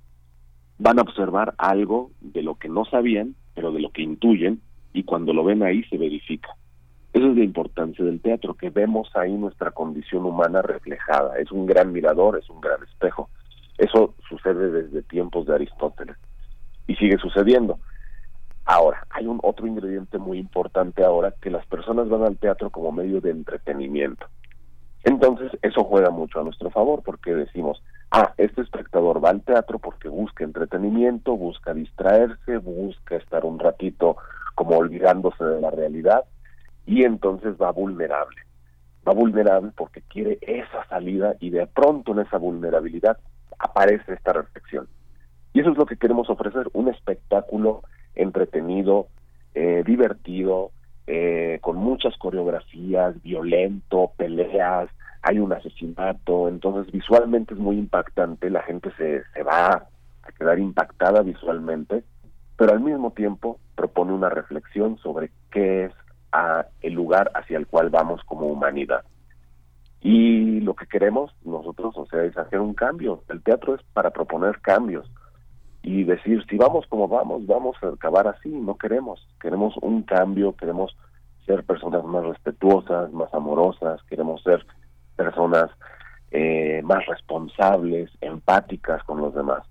Van 0.78 1.00
a 1.00 1.02
observar 1.02 1.56
algo 1.58 2.12
de 2.20 2.44
lo 2.44 2.54
que 2.54 2.68
no 2.68 2.84
sabían, 2.84 3.34
pero 3.56 3.72
de 3.72 3.80
lo 3.80 3.90
que 3.90 4.02
intuyen, 4.02 4.60
y 4.92 5.02
cuando 5.02 5.32
lo 5.32 5.42
ven 5.42 5.64
ahí 5.64 5.82
se 5.90 5.98
verifica. 5.98 6.50
Esa 7.16 7.28
es 7.28 7.34
la 7.34 7.44
importancia 7.44 8.04
del 8.04 8.20
teatro, 8.20 8.52
que 8.52 8.68
vemos 8.68 9.08
ahí 9.14 9.32
nuestra 9.32 9.70
condición 9.70 10.26
humana 10.26 10.60
reflejada. 10.60 11.38
Es 11.38 11.50
un 11.50 11.64
gran 11.64 11.90
mirador, 11.90 12.36
es 12.36 12.50
un 12.50 12.60
gran 12.60 12.82
espejo. 12.82 13.30
Eso 13.78 14.14
sucede 14.28 14.70
desde 14.70 15.00
tiempos 15.00 15.46
de 15.46 15.54
Aristóteles 15.54 16.18
y 16.86 16.94
sigue 16.96 17.16
sucediendo. 17.16 17.78
Ahora, 18.66 19.06
hay 19.08 19.26
un 19.26 19.40
otro 19.42 19.66
ingrediente 19.66 20.18
muy 20.18 20.36
importante 20.36 21.04
ahora, 21.04 21.32
que 21.40 21.48
las 21.48 21.64
personas 21.64 22.10
van 22.10 22.22
al 22.22 22.36
teatro 22.36 22.68
como 22.68 22.92
medio 22.92 23.22
de 23.22 23.30
entretenimiento. 23.30 24.26
Entonces, 25.02 25.50
eso 25.62 25.84
juega 25.84 26.10
mucho 26.10 26.40
a 26.40 26.44
nuestro 26.44 26.68
favor, 26.68 27.02
porque 27.02 27.32
decimos, 27.32 27.82
ah, 28.10 28.34
este 28.36 28.60
espectador 28.60 29.24
va 29.24 29.30
al 29.30 29.40
teatro 29.40 29.78
porque 29.78 30.10
busca 30.10 30.44
entretenimiento, 30.44 31.34
busca 31.34 31.72
distraerse, 31.72 32.58
busca 32.58 33.16
estar 33.16 33.46
un 33.46 33.58
ratito 33.58 34.18
como 34.54 34.76
olvidándose 34.76 35.42
de 35.42 35.62
la 35.62 35.70
realidad, 35.70 36.26
y 36.86 37.02
entonces 37.04 37.54
va 37.60 37.72
vulnerable. 37.72 38.36
Va 39.06 39.12
vulnerable 39.12 39.72
porque 39.76 40.02
quiere 40.02 40.38
esa 40.40 40.86
salida 40.88 41.34
y 41.40 41.50
de 41.50 41.66
pronto 41.66 42.12
en 42.12 42.20
esa 42.20 42.38
vulnerabilidad 42.38 43.18
aparece 43.58 44.14
esta 44.14 44.32
reflexión. 44.32 44.88
Y 45.52 45.60
eso 45.60 45.70
es 45.70 45.78
lo 45.78 45.86
que 45.86 45.96
queremos 45.96 46.30
ofrecer, 46.30 46.68
un 46.72 46.88
espectáculo 46.88 47.82
entretenido, 48.14 49.08
eh, 49.54 49.82
divertido, 49.86 50.70
eh, 51.06 51.58
con 51.60 51.76
muchas 51.76 52.16
coreografías, 52.18 53.20
violento, 53.22 54.12
peleas, 54.16 54.90
hay 55.22 55.38
un 55.38 55.52
asesinato, 55.52 56.48
entonces 56.48 56.92
visualmente 56.92 57.54
es 57.54 57.60
muy 57.60 57.78
impactante, 57.78 58.50
la 58.50 58.62
gente 58.62 58.90
se, 58.96 59.22
se 59.32 59.42
va 59.42 59.88
a 60.22 60.32
quedar 60.38 60.58
impactada 60.58 61.22
visualmente, 61.22 62.04
pero 62.56 62.72
al 62.72 62.80
mismo 62.80 63.12
tiempo 63.12 63.58
propone 63.74 64.12
una 64.12 64.28
reflexión 64.28 64.98
sobre 64.98 65.30
qué 65.50 65.86
es 65.86 65.92
a 66.36 66.66
el 66.82 66.92
lugar 66.92 67.30
hacia 67.34 67.56
el 67.56 67.66
cual 67.66 67.90
vamos 67.90 68.20
como 68.24 68.46
humanidad. 68.46 69.04
Y 70.02 70.60
lo 70.60 70.74
que 70.74 70.86
queremos 70.86 71.32
nosotros, 71.44 71.96
o 71.96 72.06
sea, 72.06 72.22
es 72.24 72.36
hacer 72.36 72.60
un 72.60 72.74
cambio. 72.74 73.22
El 73.28 73.42
teatro 73.42 73.74
es 73.74 73.82
para 73.94 74.10
proponer 74.10 74.60
cambios 74.60 75.10
y 75.82 76.04
decir, 76.04 76.44
si 76.48 76.56
vamos 76.56 76.86
como 76.88 77.08
vamos, 77.08 77.46
vamos 77.46 77.76
a 77.82 77.88
acabar 77.88 78.28
así, 78.28 78.50
no 78.50 78.76
queremos, 78.76 79.26
queremos 79.40 79.76
un 79.82 80.02
cambio, 80.02 80.54
queremos 80.56 80.96
ser 81.46 81.64
personas 81.64 82.04
más 82.04 82.24
respetuosas, 82.24 83.12
más 83.12 83.32
amorosas, 83.32 84.02
queremos 84.08 84.42
ser 84.42 84.66
personas 85.14 85.70
eh, 86.32 86.82
más 86.84 87.06
responsables, 87.06 88.10
empáticas 88.20 89.02
con 89.04 89.20
los 89.20 89.34
demás. 89.34 89.62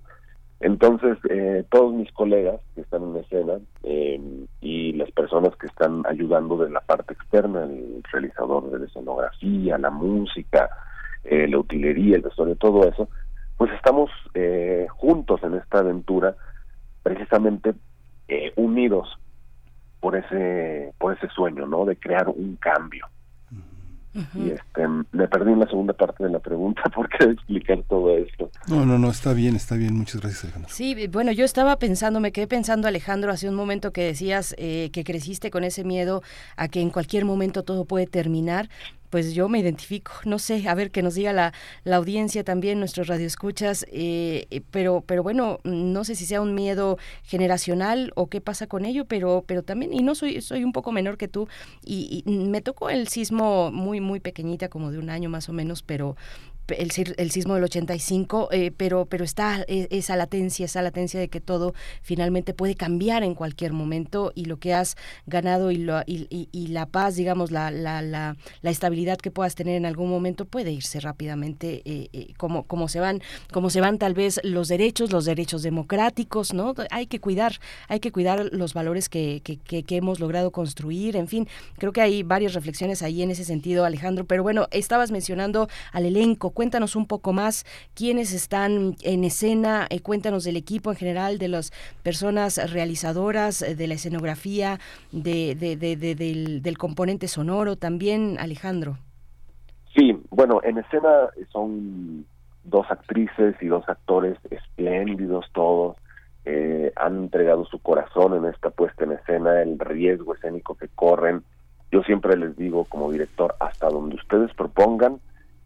Entonces, 0.66 1.18
eh, 1.30 1.64
todos 1.70 1.94
mis 1.94 2.12
colegas 2.12 2.60
que 2.74 2.82
están 2.82 3.04
en 3.04 3.18
escena 3.18 3.54
eh, 3.84 4.20
y 4.62 4.94
las 4.94 5.12
personas 5.12 5.56
que 5.58 5.68
están 5.68 6.04
ayudando 6.08 6.58
de 6.58 6.72
la 6.72 6.82
parte 6.82 7.14
externa, 7.14 7.64
el 7.66 8.02
realizador 8.12 8.72
de 8.72 8.80
la 8.80 8.86
escenografía, 8.86 9.78
la 9.78 9.92
música, 9.92 10.70
la 11.24 11.58
utilería, 11.58 12.16
el 12.16 12.22
vestuario, 12.22 12.56
todo 12.56 12.88
eso, 12.88 13.10
pues 13.58 13.72
estamos 13.74 14.10
eh, 14.34 14.88
juntos 14.90 15.42
en 15.44 15.56
esta 15.56 15.80
aventura, 15.80 16.36
precisamente 17.04 17.74
eh, 18.28 18.52
unidos 18.56 19.08
por 20.00 20.16
ese 20.16 20.94
por 21.00 21.16
ese 21.16 21.30
sueño, 21.30 21.66
¿no? 21.66 21.86
De 21.86 21.96
crear 21.96 22.28
un 22.28 22.58
cambio. 22.58 23.08
Y 24.34 24.52
este, 24.52 24.88
me 25.12 25.28
perdí 25.28 25.52
en 25.52 25.60
la 25.60 25.68
segunda 25.68 25.94
parte 25.94 26.24
de 26.24 26.30
la 26.30 26.40
pregunta 26.40 26.84
porque 26.96 27.26
explicar 27.26 27.84
todo 27.90 28.16
esto. 28.18 28.50
No, 28.68 28.86
no, 28.86 28.98
no, 28.98 29.10
está 29.10 29.34
bien, 29.34 29.56
está 29.56 29.76
bien. 29.76 29.96
Muchas 29.96 30.22
gracias, 30.22 30.46
Alejandro. 30.46 30.70
Sí, 30.72 31.08
bueno, 31.08 31.32
yo 31.32 31.44
estaba 31.44 31.78
pensando, 31.78 32.20
me 32.20 32.32
quedé 32.32 32.48
pensando, 32.48 32.88
Alejandro, 32.88 33.32
hace 33.32 33.50
un 33.50 33.56
momento 33.56 33.92
que 33.92 34.04
decías 34.04 34.56
eh, 34.58 34.90
que 34.94 35.04
creciste 35.04 35.52
con 35.52 35.64
ese 35.64 35.84
miedo 35.84 36.24
a 36.56 36.68
que 36.68 36.82
en 36.82 36.90
cualquier 36.90 37.26
momento 37.26 37.64
todo 37.64 37.86
puede 37.86 38.08
terminar 38.08 38.70
pues 39.10 39.34
yo 39.34 39.50
me 39.50 39.60
identifico, 39.60 40.12
no 40.26 40.40
sé, 40.40 40.68
a 40.68 40.76
ver 40.76 40.92
que 40.92 41.02
nos 41.02 41.16
diga 41.16 41.34
la, 41.34 41.54
la 41.84 41.98
audiencia 41.98 42.44
también, 42.44 42.80
nuestros 42.80 43.08
radioescuchas, 43.08 43.86
eh, 43.92 44.48
eh, 44.50 44.62
pero, 44.72 45.04
pero 45.06 45.24
bueno, 45.24 45.60
no 45.64 46.04
sé 46.04 46.16
si 46.16 46.26
sea 46.26 46.42
un 46.42 46.56
miedo 46.56 46.98
generacional 47.24 48.12
o 48.16 48.28
qué 48.28 48.42
pasa 48.42 48.68
con 48.68 48.86
ello, 48.86 49.06
pero, 49.06 49.44
pero 49.48 49.64
también, 49.64 49.94
y 49.94 50.02
no 50.04 50.16
soy, 50.16 50.42
soy 50.42 50.64
un 50.64 50.72
poco 50.74 50.92
menor 50.92 51.18
que 51.18 51.28
tú, 51.28 51.48
y, 51.84 52.24
y 52.26 52.32
me 52.32 52.62
tocó 52.62 52.90
el 52.90 53.08
sismo 53.08 53.72
muy, 53.72 54.02
muy 54.02 54.20
pequeñita, 54.20 54.70
como 54.70 54.92
de 54.92 55.00
un 55.00 55.10
año 55.10 55.30
más 55.30 55.50
o 55.50 55.54
menos, 55.54 55.84
pero, 55.84 56.16
el, 56.70 56.92
el 57.18 57.32
sismo 57.32 57.56
del 57.56 57.64
85, 57.64 58.50
eh, 58.52 58.72
pero, 58.76 59.06
pero 59.06 59.24
está 59.24 59.64
e, 59.68 59.88
esa 59.92 60.16
latencia, 60.16 60.66
esa 60.66 60.82
latencia 60.82 61.20
de 61.20 61.28
que 61.28 61.42
todo 61.42 61.74
finalmente 62.02 62.54
puede 62.54 62.76
cambiar 62.76 63.24
en 63.24 63.36
cualquier 63.36 63.74
momento 63.74 64.32
y 64.36 64.46
lo 64.46 64.58
que 64.58 64.74
has 64.74 64.96
ganado 65.26 65.72
y, 65.72 65.78
lo, 65.78 66.02
y, 66.06 66.50
y, 66.52 66.68
la 66.68 66.86
paz, 66.86 67.16
digamos, 67.16 67.52
la, 67.52 68.36
estabilidad 68.64 69.18
que 69.18 69.32
puedas 69.32 69.56
tener 69.56 69.76
en 69.76 69.86
algún 69.86 70.10
momento 70.10 70.46
puede 70.46 70.72
irse 70.72 71.00
rápidamente, 71.00 71.82
eh, 71.86 72.10
eh, 72.14 72.34
como, 72.38 72.88
se 72.88 73.00
van, 73.00 73.22
como 73.52 73.70
se 73.70 73.82
van 73.82 73.98
tal 73.98 74.14
vez 74.14 74.40
los 74.44 74.68
derechos, 74.68 75.12
los 75.12 75.26
derechos 75.26 75.62
democráticos, 75.64 76.54
¿no? 76.54 76.74
Hay 76.92 77.08
que 77.08 77.20
cuidar, 77.20 77.60
hay 77.88 78.00
que 78.00 78.12
cuidar 78.12 78.50
los 78.52 78.74
valores 78.74 79.10
que 79.10 79.42
hemos 79.90 80.20
logrado 80.20 80.52
construir, 80.52 81.16
en 81.16 81.28
fin, 81.28 81.48
creo 81.78 81.92
que 81.92 82.02
hay 82.02 82.24
varias 82.24 82.54
reflexiones 82.54 83.02
ahí 83.02 83.22
en 83.22 83.32
ese 83.32 83.46
sentido, 83.46 83.86
Alejandro, 83.86 84.26
pero 84.26 84.44
bueno, 84.44 84.68
estabas 84.72 85.12
mencionando 85.12 85.70
al 85.92 86.06
elenco, 86.06 86.52
Cuéntanos 86.56 86.96
un 86.96 87.06
poco 87.06 87.34
más 87.34 87.66
quiénes 87.94 88.34
están 88.34 88.96
en 89.04 89.26
escena, 89.26 89.88
eh, 89.90 90.00
cuéntanos 90.00 90.46
del 90.46 90.56
equipo 90.56 90.90
en 90.90 90.96
general, 90.96 91.38
de 91.38 91.50
las 91.50 91.72
personas 92.02 92.72
realizadoras, 92.72 93.62
eh, 93.62 93.76
de 93.76 93.88
la 93.88 93.96
escenografía, 93.96 94.80
de, 95.12 95.54
del, 95.56 96.62
del 96.62 96.78
componente 96.78 97.28
sonoro 97.28 97.76
también, 97.76 98.38
Alejandro. 98.40 98.98
Sí, 99.94 100.18
bueno, 100.30 100.62
en 100.64 100.78
escena 100.78 101.30
son 101.52 102.26
dos 102.64 102.86
actrices 102.90 103.56
y 103.62 103.68
dos 103.68 103.84
actores 103.90 104.38
espléndidos 104.50 105.46
todos. 105.54 105.98
Eh, 106.46 106.94
han 106.96 107.24
entregado 107.24 107.66
su 107.66 107.80
corazón 107.80 108.34
en 108.36 108.46
esta 108.46 108.70
puesta 108.70 109.04
en 109.04 109.12
escena, 109.12 109.62
el 109.62 109.78
riesgo 109.78 110.36
escénico 110.36 110.76
que 110.76 110.88
corren. 110.88 111.44
Yo 111.92 112.02
siempre 112.04 112.38
les 112.38 112.56
digo 112.56 112.86
como 112.86 113.12
director, 113.12 113.56
hasta 113.60 113.90
donde 113.90 114.16
ustedes 114.16 114.54
propongan, 114.54 115.20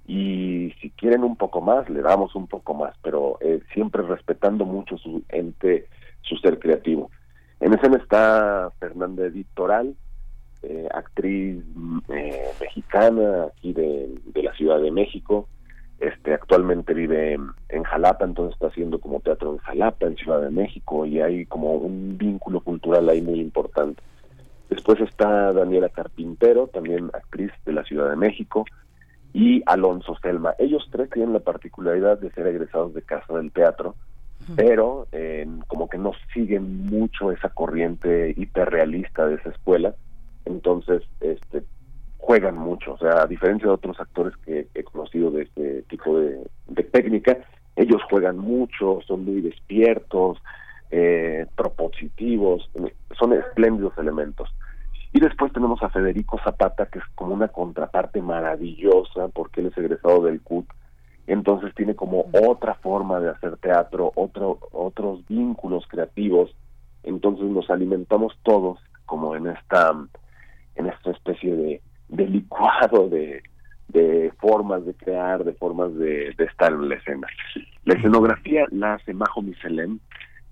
y 0.09 0.73
si 0.81 0.89
quieren 0.89 1.23
un 1.23 1.35
poco 1.35 1.61
más, 1.61 1.87
le 1.87 2.01
damos 2.01 2.33
un 2.33 2.47
poco 2.47 2.73
más, 2.73 2.95
pero 3.03 3.37
eh, 3.41 3.61
siempre 3.75 4.01
respetando 4.01 4.65
mucho 4.65 4.97
su 4.97 5.21
ente, 5.29 5.85
su 6.23 6.35
ser 6.37 6.57
creativo. 6.57 7.11
En 7.59 7.75
escena 7.75 7.97
está 7.97 8.71
Fernanda 8.79 9.27
Editoral, 9.27 9.95
eh, 10.63 10.89
actriz 10.91 11.63
eh, 12.07 12.47
mexicana 12.59 13.49
aquí 13.55 13.71
de, 13.71 14.09
de, 14.33 14.41
la 14.41 14.51
Ciudad 14.55 14.81
de 14.81 14.89
México. 14.89 15.47
Este, 15.99 16.33
actualmente 16.33 16.95
vive 16.95 17.35
en, 17.35 17.83
Jalapa, 17.83 18.25
entonces 18.25 18.55
está 18.55 18.69
haciendo 18.69 18.99
como 18.99 19.19
teatro 19.19 19.51
en 19.51 19.57
Jalapa, 19.59 20.07
en 20.07 20.15
Ciudad 20.15 20.41
de 20.41 20.49
México, 20.49 21.05
y 21.05 21.21
hay 21.21 21.45
como 21.45 21.73
un 21.73 22.17
vínculo 22.17 22.61
cultural 22.61 23.07
ahí 23.09 23.21
muy 23.21 23.39
importante. 23.39 24.01
Después 24.71 24.99
está 25.01 25.53
Daniela 25.53 25.89
Carpintero, 25.89 26.65
también 26.65 27.11
actriz 27.13 27.51
de 27.63 27.73
la 27.73 27.83
Ciudad 27.83 28.09
de 28.09 28.15
México 28.15 28.65
y 29.33 29.61
Alonso 29.65 30.15
Selma. 30.21 30.55
Ellos 30.57 30.87
tres 30.91 31.09
tienen 31.09 31.33
la 31.33 31.39
particularidad 31.39 32.19
de 32.19 32.31
ser 32.31 32.47
egresados 32.47 32.93
de 32.93 33.01
Casa 33.01 33.33
del 33.33 33.51
Teatro, 33.51 33.95
pero 34.55 35.07
eh, 35.11 35.45
como 35.67 35.89
que 35.89 35.97
no 35.97 36.13
siguen 36.33 36.85
mucho 36.85 37.31
esa 37.31 37.49
corriente 37.49 38.33
hiperrealista 38.35 39.27
de 39.27 39.35
esa 39.35 39.49
escuela, 39.49 39.93
entonces 40.45 41.03
este 41.19 41.63
juegan 42.17 42.57
mucho, 42.57 42.93
o 42.93 42.97
sea, 42.97 43.23
a 43.23 43.27
diferencia 43.27 43.67
de 43.67 43.73
otros 43.73 43.99
actores 43.99 44.35
que 44.45 44.67
he 44.75 44.83
conocido 44.83 45.31
de 45.31 45.43
este 45.43 45.81
tipo 45.83 46.19
de, 46.19 46.43
técnica, 46.91 47.37
ellos 47.75 48.01
juegan 48.09 48.37
mucho, 48.37 48.99
son 49.07 49.25
muy 49.25 49.41
despiertos, 49.41 50.37
eh, 50.91 51.45
propositivos, 51.55 52.69
son 53.17 53.33
espléndidos 53.33 53.97
elementos. 53.97 54.49
Y 55.11 55.19
después 55.19 55.51
tenemos 55.51 55.81
a 55.81 55.89
Federico 55.89 56.39
Zapata, 56.43 56.85
que 56.85 56.99
es 56.99 57.05
como 57.15 57.33
una 57.33 57.47
contraparte 57.47 58.21
maravillosa, 58.21 59.27
porque 59.29 59.61
él 59.61 59.67
es 59.67 59.77
egresado 59.77 60.23
del 60.23 60.41
CUT, 60.41 60.67
entonces 61.25 61.73
tiene 61.75 61.95
como 61.95 62.25
otra 62.33 62.75
forma 62.75 63.19
de 63.19 63.29
hacer 63.29 63.57
teatro, 63.57 64.11
otro, 64.15 64.59
otros 64.71 65.25
vínculos 65.27 65.85
creativos, 65.87 66.55
entonces 67.03 67.45
nos 67.45 67.69
alimentamos 67.69 68.37
todos 68.43 68.79
como 69.05 69.35
en 69.35 69.47
esta, 69.47 69.91
en 70.75 70.87
esta 70.87 71.11
especie 71.11 71.55
de, 71.55 71.81
de 72.09 72.27
licuado 72.27 73.09
de, 73.09 73.43
de 73.87 74.31
formas 74.39 74.85
de 74.85 74.93
crear, 74.93 75.43
de 75.43 75.53
formas 75.53 75.93
de, 75.95 76.33
de, 76.37 76.45
estar 76.45 76.71
en 76.71 76.89
la 76.89 76.95
escena. 76.95 77.27
La 77.85 77.95
escenografía 77.95 78.65
la 78.71 78.95
hace 78.95 79.13
Majo 79.13 79.41
Miselem, 79.41 79.99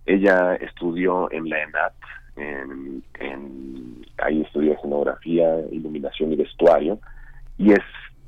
ella 0.05 0.55
estudió 0.55 1.31
en 1.31 1.49
la 1.49 1.61
ENAT, 1.61 1.93
en, 2.37 3.03
en, 3.19 4.05
ahí 4.17 4.41
estudió 4.41 4.73
escenografía, 4.73 5.59
iluminación 5.71 6.33
y 6.33 6.35
vestuario, 6.37 6.99
y 7.57 7.71
es 7.71 7.83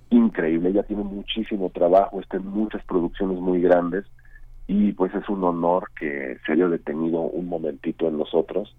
increíble, 0.10 0.70
ella 0.70 0.84
tiene 0.84 1.04
muchísimo 1.04 1.70
trabajo, 1.70 2.20
está 2.20 2.38
en 2.38 2.48
muchas 2.48 2.84
producciones 2.86 3.40
muy 3.40 3.62
grandes, 3.62 4.06
y 4.68 4.92
pues 4.94 5.14
es 5.16 5.28
un 5.30 5.44
honor 5.44 5.90
que 6.00 6.38
se 6.46 6.52
haya 6.54 6.68
detenido 6.68 7.22
un 7.22 7.48
momentito 7.48 8.08
en 8.08 8.18
nosotros, 8.18 8.76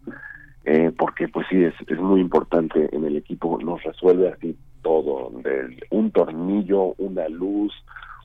eh, 0.64 0.92
porque 0.96 1.28
pues 1.28 1.46
sí, 1.48 1.64
es, 1.64 1.74
es 1.88 1.98
muy 1.98 2.20
importante 2.20 2.94
en 2.94 3.04
el 3.04 3.16
equipo, 3.16 3.58
nos 3.62 3.82
resuelve 3.82 4.28
así 4.28 4.56
todo, 4.82 5.30
de 5.42 5.78
un 5.90 6.10
tornillo, 6.10 6.94
una 6.98 7.28
luz, 7.28 7.72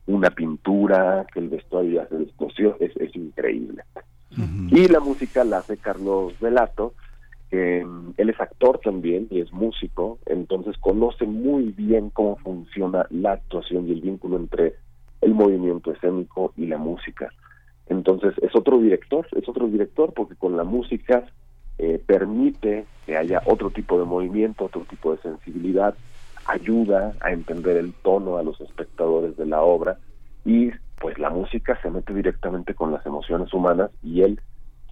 una 0.07 0.29
pintura, 0.29 1.25
que 1.33 1.39
el 1.39 1.49
vestuario 1.49 2.01
ya 2.01 2.07
se 2.07 2.17
descosió, 2.17 2.77
es, 2.79 2.95
es 2.97 3.15
increíble. 3.15 3.83
Y 4.31 4.87
la 4.87 4.99
música 4.99 5.43
la 5.43 5.59
hace 5.59 5.77
Carlos 5.77 6.33
Velato, 6.39 6.93
mm, 7.51 8.11
él 8.17 8.29
es 8.29 8.39
actor 8.39 8.79
también 8.83 9.27
y 9.29 9.39
es 9.39 9.53
músico, 9.53 10.19
entonces 10.25 10.77
conoce 10.77 11.25
muy 11.25 11.71
bien 11.71 12.09
cómo 12.09 12.35
funciona 12.37 13.05
la 13.09 13.33
actuación 13.33 13.87
y 13.87 13.91
el 13.91 14.01
vínculo 14.01 14.37
entre 14.37 14.75
el 15.21 15.33
movimiento 15.33 15.91
escénico 15.91 16.53
y 16.57 16.65
la 16.65 16.77
música. 16.77 17.31
Entonces 17.87 18.33
es 18.41 18.55
otro 18.55 18.79
director, 18.79 19.27
es 19.31 19.47
otro 19.47 19.67
director 19.67 20.13
porque 20.13 20.35
con 20.35 20.57
la 20.57 20.63
música 20.63 21.25
eh, 21.77 22.01
permite 22.05 22.85
que 23.05 23.17
haya 23.17 23.41
otro 23.45 23.69
tipo 23.69 23.99
de 23.99 24.05
movimiento, 24.05 24.65
otro 24.65 24.81
tipo 24.89 25.15
de 25.15 25.21
sensibilidad, 25.21 25.95
ayuda 26.45 27.13
a 27.21 27.31
entender 27.31 27.77
el 27.77 27.93
tono 27.93 28.37
a 28.37 28.43
los 28.43 28.59
espectadores 28.61 29.35
de 29.37 29.45
la 29.45 29.61
obra 29.61 29.97
y 30.45 30.71
pues 30.99 31.17
la 31.19 31.29
música 31.29 31.79
se 31.81 31.89
mete 31.89 32.13
directamente 32.13 32.73
con 32.73 32.91
las 32.91 33.05
emociones 33.05 33.53
humanas 33.53 33.91
y 34.03 34.21
él 34.21 34.39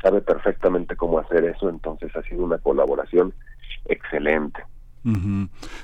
sabe 0.02 0.22
perfectamente 0.22 0.96
cómo 0.96 1.20
hacer 1.20 1.46
eso, 1.46 1.70
entonces 1.70 2.16
ha 2.16 2.22
sido 2.24 2.44
una 2.44 2.58
colaboración 2.58 3.34
excelente. 3.86 4.64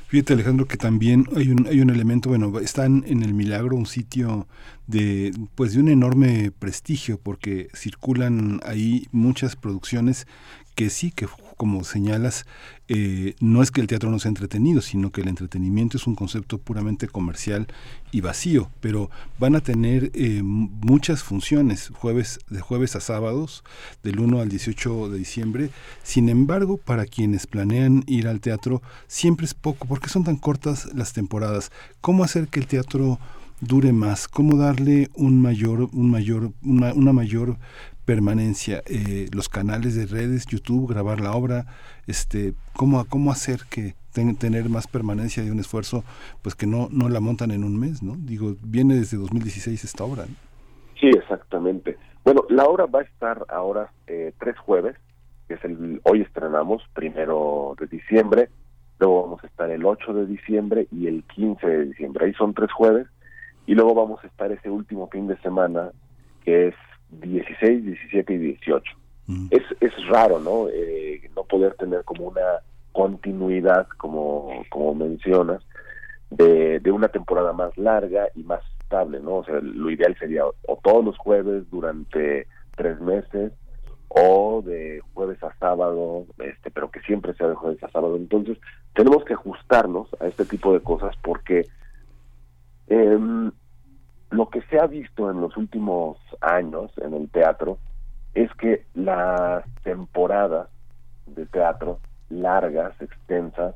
Fíjate 0.08 0.34
Alejandro 0.34 0.66
que 0.66 0.78
también 0.78 1.26
hay 1.36 1.52
un, 1.52 1.68
hay 1.68 1.82
un 1.82 1.90
elemento, 1.90 2.30
bueno, 2.30 2.58
están 2.60 3.04
en 3.06 3.22
el 3.22 3.34
Milagro, 3.34 3.76
un 3.76 3.86
sitio 3.86 4.48
de 4.88 5.34
pues 5.56 5.74
de 5.74 5.82
un 5.82 5.90
enorme 5.90 6.52
prestigio 6.58 7.20
porque 7.22 7.68
circulan 7.74 8.62
ahí 8.64 9.08
muchas 9.12 9.58
producciones 9.58 10.26
que 10.74 10.90
sí, 10.90 11.12
que 11.12 11.28
como 11.60 11.84
señalas, 11.84 12.46
eh, 12.88 13.36
no 13.42 13.62
es 13.62 13.70
que 13.70 13.82
el 13.82 13.88
teatro 13.88 14.10
no 14.10 14.18
sea 14.18 14.30
entretenido, 14.30 14.80
sino 14.82 15.12
que 15.12 15.20
el 15.20 15.28
entretenimiento 15.28 15.98
es 15.98 16.08
un 16.08 16.16
concepto 16.16 16.58
puramente 16.58 17.10
comercial 17.10 17.68
y 18.14 18.22
vacío, 18.22 18.72
pero 18.80 19.10
van 19.40 19.58
a 19.58 19.60
tener 19.60 20.10
eh, 20.14 20.42
muchas 20.42 21.22
funciones, 21.22 21.90
jueves, 21.94 22.40
de 22.50 22.62
jueves 22.62 22.96
a 22.96 23.02
sábados, 23.02 23.66
del 24.04 24.22
1 24.22 24.40
al 24.40 24.48
18 24.48 25.10
de 25.10 25.18
diciembre. 25.18 25.70
Sin 26.02 26.30
embargo, 26.30 26.78
para 26.78 27.06
quienes 27.06 27.46
planean 27.46 28.06
ir 28.08 28.30
al 28.30 28.40
teatro, 28.40 28.82
siempre 29.08 29.46
es 29.46 29.54
poco. 29.54 29.86
¿Por 29.86 30.00
qué 30.00 30.08
son 30.08 30.24
tan 30.24 30.38
cortas 30.38 30.88
las 30.94 31.12
temporadas? 31.12 31.74
¿Cómo 32.00 32.24
hacer 32.24 32.48
que 32.48 32.62
el 32.62 32.68
teatro 32.68 33.20
dure 33.60 33.92
más? 33.92 34.30
¿Cómo 34.30 34.56
darle 34.56 35.10
un 35.14 35.42
mayor, 35.42 35.90
un 35.92 36.10
mayor, 36.10 36.54
una, 36.64 36.94
una 36.94 37.12
mayor 37.12 37.58
permanencia, 38.10 38.82
eh, 38.88 39.28
los 39.36 39.50
canales 39.50 39.94
de 39.96 40.08
redes, 40.08 40.48
YouTube, 40.48 40.90
grabar 40.90 41.22
la 41.22 41.34
obra, 41.34 41.68
este, 42.08 42.56
cómo, 42.76 43.06
cómo 43.06 43.32
hacer 43.32 43.60
que 43.70 43.94
tener 44.40 44.68
más 44.68 44.88
permanencia 44.88 45.44
de 45.44 45.52
un 45.52 45.60
esfuerzo, 45.60 46.04
pues 46.42 46.56
que 46.56 46.66
no, 46.66 46.88
no 46.92 47.08
la 47.08 47.20
montan 47.20 47.52
en 47.52 47.64
un 47.64 47.80
mes, 47.80 48.02
¿no? 48.02 48.16
Digo, 48.18 48.56
viene 48.64 48.96
desde 48.96 49.18
2016 49.18 49.84
esta 49.84 50.04
obra. 50.06 50.26
Sí, 51.00 51.08
exactamente. 51.08 51.98
Bueno, 52.26 52.46
la 52.50 52.64
obra 52.64 52.88
va 52.88 53.02
a 53.02 53.04
estar 53.04 53.46
ahora 53.48 53.92
eh, 54.08 54.34
tres 54.40 54.58
jueves, 54.58 54.96
que 55.48 55.54
es 55.54 55.64
el, 55.64 56.02
hoy 56.04 56.22
estrenamos, 56.22 56.82
primero 56.96 57.76
de 57.80 57.86
diciembre, 57.86 58.50
luego 58.98 59.22
vamos 59.22 59.44
a 59.44 59.48
estar 59.48 59.70
el 59.70 59.86
8 59.86 60.14
de 60.16 60.26
diciembre 60.26 60.88
y 60.92 61.06
el 61.06 61.24
15 61.26 61.68
de 61.68 61.86
diciembre, 61.86 62.26
ahí 62.26 62.34
son 62.34 62.56
tres 62.56 62.72
jueves, 62.72 63.06
y 63.68 63.76
luego 63.76 63.94
vamos 63.94 64.20
a 64.24 64.28
estar 64.28 64.52
ese 64.52 64.72
último 64.72 65.10
fin 65.10 65.28
de 65.28 65.38
semana, 65.42 65.92
que 66.44 66.70
es 66.70 66.76
16, 67.12 67.86
17 67.86 68.34
y 68.34 68.38
18. 68.38 68.94
Mm. 69.28 69.48
Es, 69.52 69.64
es 69.80 70.08
raro, 70.08 70.40
¿no? 70.40 70.68
Eh, 70.70 71.30
no 71.36 71.44
poder 71.44 71.76
tener 71.76 72.04
como 72.04 72.26
una 72.26 72.62
continuidad, 72.92 73.88
como, 73.98 74.64
como 74.70 74.96
mencionas, 74.96 75.64
de, 76.30 76.80
de 76.80 76.92
una 76.92 77.08
temporada 77.08 77.54
más 77.54 77.78
larga 77.78 78.28
y 78.36 78.44
más 78.44 78.62
estable, 78.82 79.20
¿no? 79.20 79.38
O 79.38 79.46
sea, 79.46 79.60
lo 79.62 79.90
ideal 79.90 80.16
sería 80.18 80.46
o 80.46 80.80
todos 80.84 81.06
los 81.06 81.18
jueves 81.18 81.70
durante 81.70 82.48
tres 82.76 83.00
meses 83.00 83.52
o 84.10 84.64
de 84.66 85.02
jueves 85.14 85.42
a 85.44 85.54
sábado, 85.60 86.26
este, 86.40 86.72
pero 86.72 86.90
que 86.90 87.00
siempre 87.02 87.34
sea 87.36 87.48
de 87.48 87.56
jueves 87.56 87.84
a 87.84 87.90
sábado. 87.90 88.16
Entonces, 88.16 88.58
tenemos 88.96 89.24
que 89.24 89.34
ajustarnos 89.34 90.10
a 90.20 90.28
este 90.28 90.46
tipo 90.46 90.74
de 90.74 90.82
cosas 90.82 91.16
porque 91.22 91.68
eh, 92.88 93.20
lo 94.50 94.62
que 94.62 94.68
se 94.68 94.80
ha 94.80 94.88
visto 94.88 95.30
en 95.30 95.42
los 95.42 95.56
últimos 95.58 96.18
años 96.42 96.92
en 96.98 97.14
el 97.14 97.30
teatro 97.30 97.78
es 98.34 98.52
que 98.56 98.84
las 98.96 99.64
temporadas 99.84 100.70
de 101.28 101.46
teatro 101.46 102.00
largas, 102.30 103.00
extensas, 103.00 103.76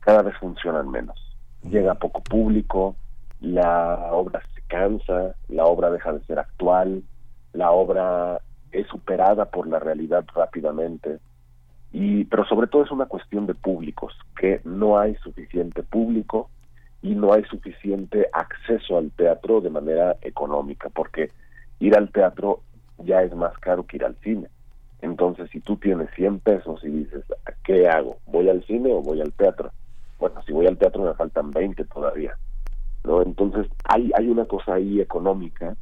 cada 0.00 0.22
vez 0.22 0.34
funcionan 0.38 0.90
menos. 0.90 1.36
Llega 1.62 1.94
poco 1.94 2.22
público, 2.22 2.96
la 3.40 4.08
obra 4.12 4.40
se 4.54 4.62
cansa, 4.62 5.34
la 5.48 5.66
obra 5.66 5.90
deja 5.90 6.12
de 6.12 6.24
ser 6.24 6.38
actual, 6.38 7.02
la 7.52 7.70
obra 7.70 8.40
es 8.72 8.86
superada 8.86 9.44
por 9.46 9.66
la 9.66 9.78
realidad 9.78 10.24
rápidamente. 10.34 11.18
Y 11.92 12.24
pero 12.24 12.46
sobre 12.46 12.68
todo 12.68 12.84
es 12.84 12.90
una 12.90 13.06
cuestión 13.06 13.46
de 13.46 13.54
públicos, 13.54 14.14
que 14.40 14.62
no 14.64 14.98
hay 14.98 15.16
suficiente 15.16 15.82
público 15.82 16.48
y 17.02 17.14
no 17.14 17.32
hay 17.32 17.44
suficiente 17.44 18.28
acceso 18.32 18.98
al 18.98 19.10
teatro 19.12 19.60
de 19.60 19.70
manera 19.70 20.16
económica, 20.22 20.88
porque 20.88 21.30
ir 21.78 21.96
al 21.96 22.10
teatro 22.10 22.62
ya 22.98 23.22
es 23.22 23.34
más 23.34 23.56
caro 23.58 23.86
que 23.86 23.96
ir 23.96 24.04
al 24.04 24.16
cine. 24.16 24.48
Entonces, 25.00 25.48
si 25.50 25.60
tú 25.60 25.76
tienes 25.76 26.08
100 26.16 26.40
pesos 26.40 26.82
y 26.82 26.88
dices, 26.88 27.24
¿qué 27.62 27.88
hago? 27.88 28.18
¿Voy 28.26 28.48
al 28.48 28.64
cine 28.64 28.92
o 28.92 29.00
voy 29.00 29.20
al 29.20 29.32
teatro? 29.32 29.70
Bueno, 30.18 30.42
si 30.42 30.52
voy 30.52 30.66
al 30.66 30.76
teatro 30.76 31.04
me 31.04 31.14
faltan 31.14 31.52
20 31.52 31.84
todavía. 31.84 32.36
¿no? 33.04 33.22
Entonces, 33.22 33.68
hay, 33.84 34.10
hay 34.16 34.28
una 34.28 34.46
cosa 34.46 34.74
ahí 34.74 35.00
económica 35.00 35.76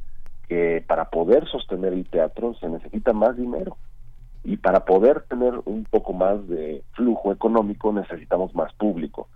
que 0.47 0.83
para 0.87 1.09
poder 1.09 1.47
sostener 1.47 1.93
el 1.93 2.07
teatro 2.07 2.53
se 2.59 2.69
necesita 2.69 3.11
más 3.13 3.35
dinero. 3.35 3.75
Y 4.43 4.57
para 4.57 4.85
poder 4.85 5.23
tener 5.23 5.53
un 5.65 5.83
poco 5.85 6.13
más 6.13 6.47
de 6.47 6.83
flujo 6.93 7.33
económico 7.33 7.91
necesitamos 7.91 8.53
más 8.53 8.71
público 8.75 9.27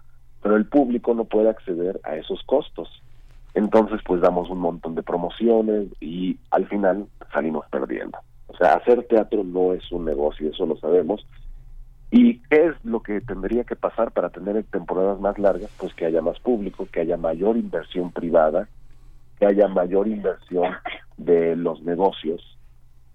pero 0.42 0.56
el 0.56 0.66
público 0.66 1.14
no 1.14 1.26
puede 1.26 1.50
acceder 1.50 2.00
a 2.04 2.16
esos 2.16 2.42
costos. 2.44 2.90
Entonces, 3.54 4.00
pues 4.06 4.22
damos 4.22 4.50
un 4.50 4.60
montón 4.60 4.96
de 4.96 5.04
promociones 5.04 5.88
y 6.00 6.38
al 6.52 6.68
final 6.68 7.06
salimos 7.34 7.66
perdiendo. 7.70 8.18
O 8.48 8.58
sea, 8.58 8.74
hacer 8.74 9.04
teatro 9.04 9.44
no 9.44 9.74
es 9.74 9.92
un 9.92 10.06
negocio, 10.06 10.50
eso 10.50 10.66
lo 10.66 10.78
sabemos. 10.78 11.26
¿Y 12.12 12.40
qué 12.50 12.68
es 12.68 12.76
lo 12.84 13.02
que 13.02 13.22
tendría 13.22 13.64
que 13.64 13.78
pasar 13.78 14.12
para 14.12 14.30
tener 14.30 14.62
temporadas 14.66 15.20
más 15.20 15.38
largas? 15.40 15.70
Pues 15.78 15.94
que 15.94 16.06
haya 16.06 16.22
más 16.22 16.40
público, 16.40 16.88
que 16.92 17.02
haya 17.02 17.16
mayor 17.16 17.56
inversión 17.56 18.12
privada, 18.12 18.68
que 19.40 19.46
haya 19.46 19.68
mayor 19.70 20.08
inversión 20.08 20.74
de 21.18 21.56
los 21.56 21.82
negocios, 21.84 22.58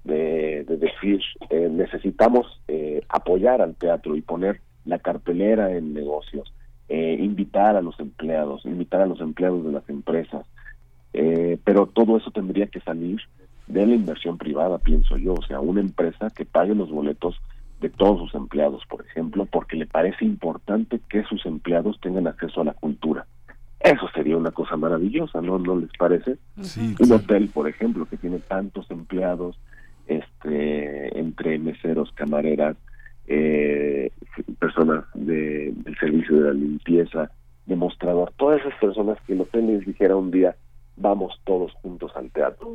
de, 0.04 0.64
decir, 0.64 1.20
eh, 1.50 1.68
necesitamos 1.70 2.60
eh, 2.68 3.02
apoyar 3.08 3.60
al 3.60 3.74
teatro 3.74 4.16
y 4.16 4.22
poner 4.22 4.60
la 4.86 4.98
cartelera 4.98 5.72
en 5.72 5.92
negocios, 5.92 6.52
eh, 6.88 7.16
invitar 7.20 7.76
a 7.76 7.82
los 7.82 7.98
empleados, 8.00 8.64
invitar 8.64 9.00
a 9.00 9.06
los 9.06 9.20
empleados 9.20 9.64
de 9.64 9.72
las 9.72 9.88
empresas, 9.88 10.46
eh, 11.12 11.58
pero 11.64 11.86
todo 11.86 12.16
eso 12.16 12.30
tendría 12.30 12.66
que 12.66 12.80
salir 12.80 13.20
de 13.66 13.86
la 13.86 13.94
inversión 13.94 14.38
privada, 14.38 14.78
pienso 14.78 15.16
yo, 15.16 15.34
o 15.34 15.42
sea, 15.42 15.60
una 15.60 15.80
empresa 15.80 16.30
que 16.30 16.44
pague 16.44 16.74
los 16.74 16.90
boletos 16.90 17.40
de 17.80 17.90
todos 17.90 18.20
sus 18.20 18.34
empleados, 18.34 18.82
por 18.88 19.04
ejemplo, 19.04 19.46
porque 19.46 19.76
le 19.76 19.86
parece 19.86 20.24
importante 20.24 21.00
que 21.08 21.24
sus 21.24 21.44
empleados 21.46 21.98
tengan 22.00 22.26
acceso 22.26 22.60
a 22.60 22.64
la 22.64 22.74
cultura. 22.74 23.26
Eso 23.80 24.08
sería 24.14 24.36
una 24.36 24.52
cosa 24.52 24.76
maravillosa, 24.76 25.40
¿no? 25.42 25.58
¿No 25.58 25.76
les 25.76 25.90
parece? 25.98 26.38
Un 26.98 27.12
hotel, 27.12 27.50
por 27.52 27.68
ejemplo, 27.68 28.06
que 28.06 28.16
tiene 28.16 28.38
tantos 28.38 28.90
empleados, 28.90 29.58
este, 30.06 31.18
entre 31.18 31.58
meseros, 31.58 32.10
camareras, 32.12 32.76
eh, 33.26 34.10
personas 34.58 35.04
de, 35.14 35.72
del 35.74 35.98
servicio 35.98 36.36
de 36.36 36.48
la 36.48 36.52
limpieza, 36.52 37.30
demostrador, 37.66 38.32
todas 38.36 38.60
esas 38.60 38.78
personas 38.78 39.18
que 39.26 39.38
hotel 39.38 39.66
les 39.66 39.86
dijera 39.86 40.16
un 40.16 40.30
día, 40.30 40.56
vamos 40.96 41.40
todos 41.44 41.72
juntos 41.82 42.12
al 42.14 42.30
teatro. 42.30 42.68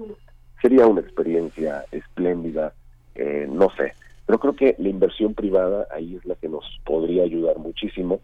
Sería 0.61 0.85
una 0.85 1.01
experiencia 1.01 1.85
espléndida, 1.91 2.73
eh, 3.15 3.47
no 3.49 3.69
sé, 3.77 3.93
pero 4.25 4.39
creo 4.39 4.55
que 4.55 4.75
la 4.77 4.89
inversión 4.89 5.33
privada 5.33 5.87
ahí 5.91 6.15
es 6.15 6.25
la 6.25 6.35
que 6.35 6.49
nos 6.49 6.63
podría 6.85 7.23
ayudar 7.23 7.57
muchísimo, 7.57 8.19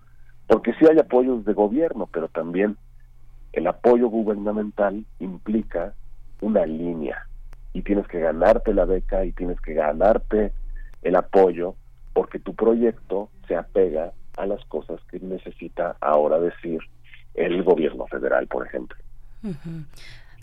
porque 0.48 0.74
sí 0.74 0.86
hay 0.90 1.00
apoyos 1.00 1.46
de 1.46 1.54
gobierno, 1.54 2.08
pero 2.12 2.28
también 2.28 2.78
el 3.54 3.68
apoyo 3.68 4.08
gubernamental 4.08 5.04
implica 5.20 5.94
una 6.42 6.66
línea 6.66 7.28
y 7.74 7.82
tienes 7.82 8.08
que 8.08 8.20
ganarte 8.20 8.74
la 8.74 8.86
beca 8.86 9.26
y 9.26 9.32
tienes 9.32 9.60
que 9.62 9.74
ganarte 9.74 10.52
el 11.02 11.16
apoyo 11.16 11.76
porque 12.18 12.40
tu 12.40 12.56
proyecto 12.56 13.30
se 13.48 13.56
apega 13.56 14.12
a 14.38 14.48
las 14.48 14.66
cosas 14.66 15.00
que 15.12 15.20
necesita 15.20 15.98
ahora 16.02 16.40
decir 16.40 16.80
el 17.36 17.62
gobierno 17.62 18.08
federal, 18.08 18.48
por 18.48 18.66
ejemplo. 18.66 18.98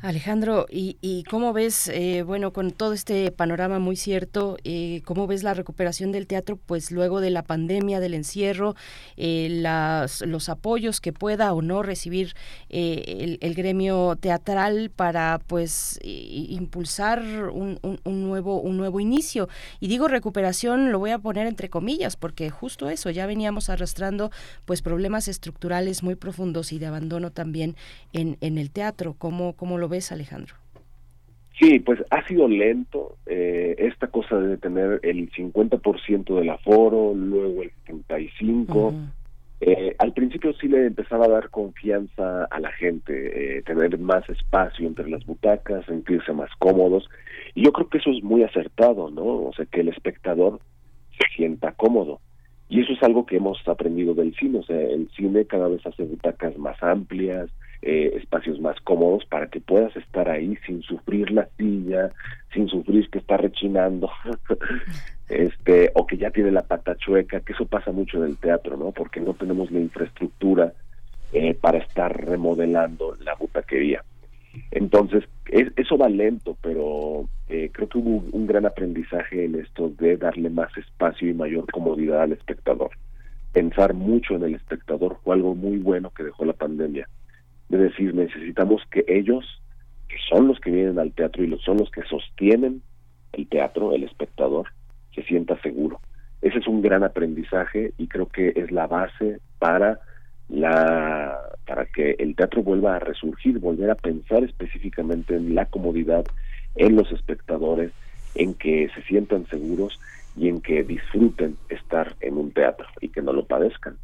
Alejandro, 0.03 0.67
¿y, 0.71 1.25
cómo 1.31 1.55
ves, 1.55 1.89
eh, 1.89 2.23
bueno, 2.25 2.53
con 2.53 2.73
todo 2.73 2.93
este 2.93 3.33
panorama 3.33 3.79
muy 3.79 3.97
cierto, 3.97 4.59
eh, 4.63 5.01
cómo 5.07 5.27
ves 5.27 5.43
la 5.43 5.55
recuperación 5.55 6.13
del 6.13 6.27
teatro, 6.27 6.59
pues 6.59 6.91
luego 6.91 7.23
de 7.23 7.31
la 7.31 7.43
pandemia, 7.43 8.01
del 8.01 8.13
encierro, 8.13 8.77
eh, 9.17 9.49
las, 9.51 10.21
los 10.21 10.51
apoyos 10.51 11.01
que 11.01 11.15
pueda 11.15 11.55
o 11.55 11.63
no 11.63 11.83
recibir 11.83 12.35
el, 12.69 13.55
gremio 13.55 14.17
teatral 14.17 14.91
para, 14.95 15.41
pues, 15.47 15.99
impulsar 16.03 17.23
un, 17.53 17.79
nuevo, 18.05 18.61
un 18.61 18.77
nuevo 18.77 19.01
inicio? 19.01 19.49
Y 19.81 19.89
digo 19.89 20.09
recuperación, 20.09 20.93
lo 20.93 20.99
voy 20.99 21.13
a 21.13 21.19
poner 21.19 21.47
entre 21.47 21.71
comillas, 21.71 22.17
porque 22.17 22.51
justo 22.51 22.91
eso, 22.91 23.09
ya 23.09 23.25
veníamos 23.25 23.71
arrastrando, 23.71 24.31
pues, 24.67 24.83
problemas 24.83 25.29
estructurales 25.29 26.03
muy 26.03 26.15
profundos 26.15 26.73
y 26.73 26.79
de 26.79 26.87
abandono 26.87 27.31
también 27.31 27.75
en, 28.13 28.37
en 28.43 28.59
el 28.59 28.71
teatro. 28.71 29.15
¿Cómo, 29.17 29.55
cómo 29.55 29.79
lo 29.79 29.84
Alejandro? 30.13 30.55
Sí, 31.59 31.79
pues 31.79 32.01
ha 32.11 32.27
sido 32.27 32.49
lento. 32.49 33.17
Eh, 33.27 33.77
esta 33.79 34.09
cosa 34.09 34.37
de 34.37 34.59
tener 34.59 35.01
el 35.03 35.31
50% 35.31 36.35
del 36.35 36.51
aforo, 36.51 37.15
luego 37.15 37.63
el 37.63 37.71
75%. 37.87 38.95
Eh, 39.61 39.95
al 39.99 40.13
principio 40.13 40.53
sí 40.55 40.69
le 40.69 40.87
empezaba 40.87 41.27
a 41.27 41.29
dar 41.29 41.49
confianza 41.49 42.45
a 42.45 42.61
la 42.61 42.71
gente, 42.73 43.59
eh, 43.59 43.63
tener 43.63 43.99
más 43.99 44.29
espacio 44.29 44.87
entre 44.87 45.09
las 45.09 45.25
butacas, 45.25 45.87
sentirse 45.87 46.33
más 46.33 46.51
cómodos. 46.59 47.09
Y 47.55 47.65
yo 47.65 47.73
creo 47.73 47.89
que 47.89 47.99
eso 47.99 48.11
es 48.11 48.23
muy 48.23 48.43
acertado, 48.43 49.11
¿no? 49.11 49.25
O 49.25 49.53
sea, 49.57 49.65
que 49.65 49.81
el 49.81 49.89
espectador 49.89 50.61
se 51.17 51.37
sienta 51.37 51.73
cómodo. 51.73 52.21
Y 52.69 52.81
eso 52.83 52.93
es 52.93 53.03
algo 53.03 53.25
que 53.25 53.37
hemos 53.37 53.57
aprendido 53.69 54.15
del 54.15 54.35
cine. 54.35 54.59
O 54.59 54.65
sea, 54.65 54.79
el 54.79 55.09
cine 55.17 55.47
cada 55.47 55.69
vez 55.69 55.87
hace 55.87 56.03
butacas 56.03 56.59
más 56.59 56.83
amplias, 56.83 57.49
eh, 57.87 58.17
espacios 58.17 58.59
más 58.61 58.81
cómodos 58.81 59.27
para 59.27 59.49
que 59.49 59.61
puedas 59.61 59.95
estar 59.95 60.31
ahí 60.31 60.57
sin 60.65 60.81
sufrir 60.81 61.31
la 61.31 61.47
silla, 61.59 62.11
sin 62.55 62.67
sufrir 62.67 63.11
que 63.11 63.19
está 63.19 63.37
rechinando, 63.37 64.09
este, 65.29 65.91
o 65.95 66.07
que 66.07 66.17
ya 66.17 66.31
tiene 66.31 66.51
la 66.51 66.63
pata 66.63 66.97
chueca, 66.97 67.41
que 67.41 67.53
eso 67.53 67.67
pasa 67.67 67.93
mucho 67.93 68.17
en 68.17 68.31
el 68.31 68.39
teatro, 68.39 68.79
¿no? 68.79 68.93
Porque 68.93 69.21
no 69.21 69.35
tenemos 69.35 69.71
la 69.71 69.81
infraestructura 69.81 70.73
eh, 71.35 71.53
para 71.61 71.77
estar 71.77 72.25
remodelando 72.25 73.17
la 73.21 73.35
butaquería. 73.35 74.03
Entonces, 74.71 75.25
eso 75.51 75.99
va 75.99 76.09
lento, 76.09 76.57
pero 76.63 77.29
eh, 77.51 77.69
creo 77.71 77.91
que 77.91 77.99
hubo 77.99 78.25
un 78.33 78.47
gran 78.47 78.65
aprendizaje 78.65 79.45
en 79.45 79.57
esto 79.57 79.91
de 79.91 80.17
darle 80.17 80.49
más 80.49 80.75
espacio 80.79 81.29
y 81.29 81.35
mayor 81.35 81.71
comodidad 81.71 82.23
al 82.23 82.33
espectador. 82.33 82.93
Pensar 83.53 83.93
mucho 83.93 84.37
en 84.37 84.45
el 84.45 84.55
espectador 84.55 85.19
fue 85.23 85.35
algo 85.35 85.55
muy 85.55 85.77
bueno 85.77 86.09
que 86.09 86.23
dejó 86.23 86.47
la 86.47 86.55
pandemia 86.55 87.07
de 87.77 87.85
decir 87.85 88.15
necesitamos 88.15 88.83
que 88.91 89.05
ellos, 89.09 89.63
que 90.09 90.17
son 90.29 90.49
los 90.49 90.61
que 90.61 90.71
vienen 90.71 90.99
al 90.99 91.13
teatro 91.13 91.45
y 91.45 91.59
son 91.59 91.79
los 91.79 91.91
que 91.91 92.03
sostienen 92.03 92.83
el 93.33 93.49
teatro, 93.49 93.93
el 93.93 94.05
espectador, 94.05 94.69
se 95.15 95.23
sienta 95.23 95.61
seguro. 95.61 96.01
Ese 96.43 96.59
es 96.59 96.67
un 96.67 96.83
gran 96.83 97.05
aprendizaje 97.05 97.93
y 97.99 98.07
creo 98.07 98.27
que 98.27 98.53
es 98.55 98.71
la 98.71 98.87
base 98.87 99.39
para 99.59 100.01
la 100.49 101.39
para 101.67 101.87
que 101.87 102.17
el 102.19 102.37
teatro 102.37 102.63
vuelva 102.63 102.97
a 102.97 102.99
resurgir, 102.99 103.59
volver 103.59 103.91
a 103.91 103.95
pensar 103.95 104.45
específicamente 104.45 105.35
en 105.35 105.55
la 105.55 105.65
comodidad, 105.67 106.25
en 106.77 106.97
los 106.97 107.11
espectadores, 107.13 107.93
en 108.35 108.55
que 108.55 108.91
se 108.95 109.03
sientan 109.03 109.47
seguros 109.47 109.99
y 110.37 110.49
en 110.49 110.61
que 110.61 110.83
disfruten 110.83 111.57
estar 111.69 112.17
en 112.21 112.37
un 112.37 112.51
teatro 112.51 112.87
y 113.01 113.09
que 113.09 113.23
no 113.23 113.33
lo 113.33 113.47
padezcan. 113.47 113.97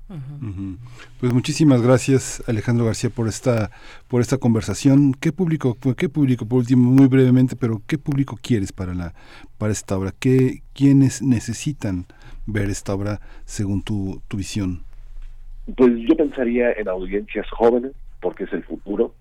Pues 1.19 1.33
muchísimas 1.33 1.83
gracias 1.83 2.43
Alejandro 2.47 2.87
García 2.87 3.11
por 3.11 3.29
esta 3.29 3.71
por 4.09 4.21
esta 4.21 4.39
conversación. 4.39 5.15
¿Qué 5.15 5.33
público 5.33 5.77
qué 5.97 6.09
público 6.09 6.47
por 6.47 6.59
último 6.59 6.91
muy 6.91 7.09
brevemente, 7.09 7.57
pero 7.57 7.83
qué 7.87 7.99
público 7.99 8.39
quieres 8.41 8.73
para 8.73 8.95
la 8.95 9.15
para 9.59 9.73
esta 9.73 9.99
obra? 9.99 10.13
¿Qué 10.19 10.63
quiénes 10.73 11.23
necesitan 11.23 12.07
ver 12.47 12.71
esta 12.71 12.95
obra 12.95 13.21
según 13.45 13.83
tu, 13.83 14.23
tu 14.29 14.37
visión? 14.37 14.85
Pues 15.77 15.91
yo 16.09 16.17
pensaría 16.17 16.73
en 16.73 16.89
audiencias 16.89 17.47
jóvenes 17.51 17.93
porque 18.21 18.45
es 18.45 18.53
el 18.53 18.63
futuro. 18.65 19.15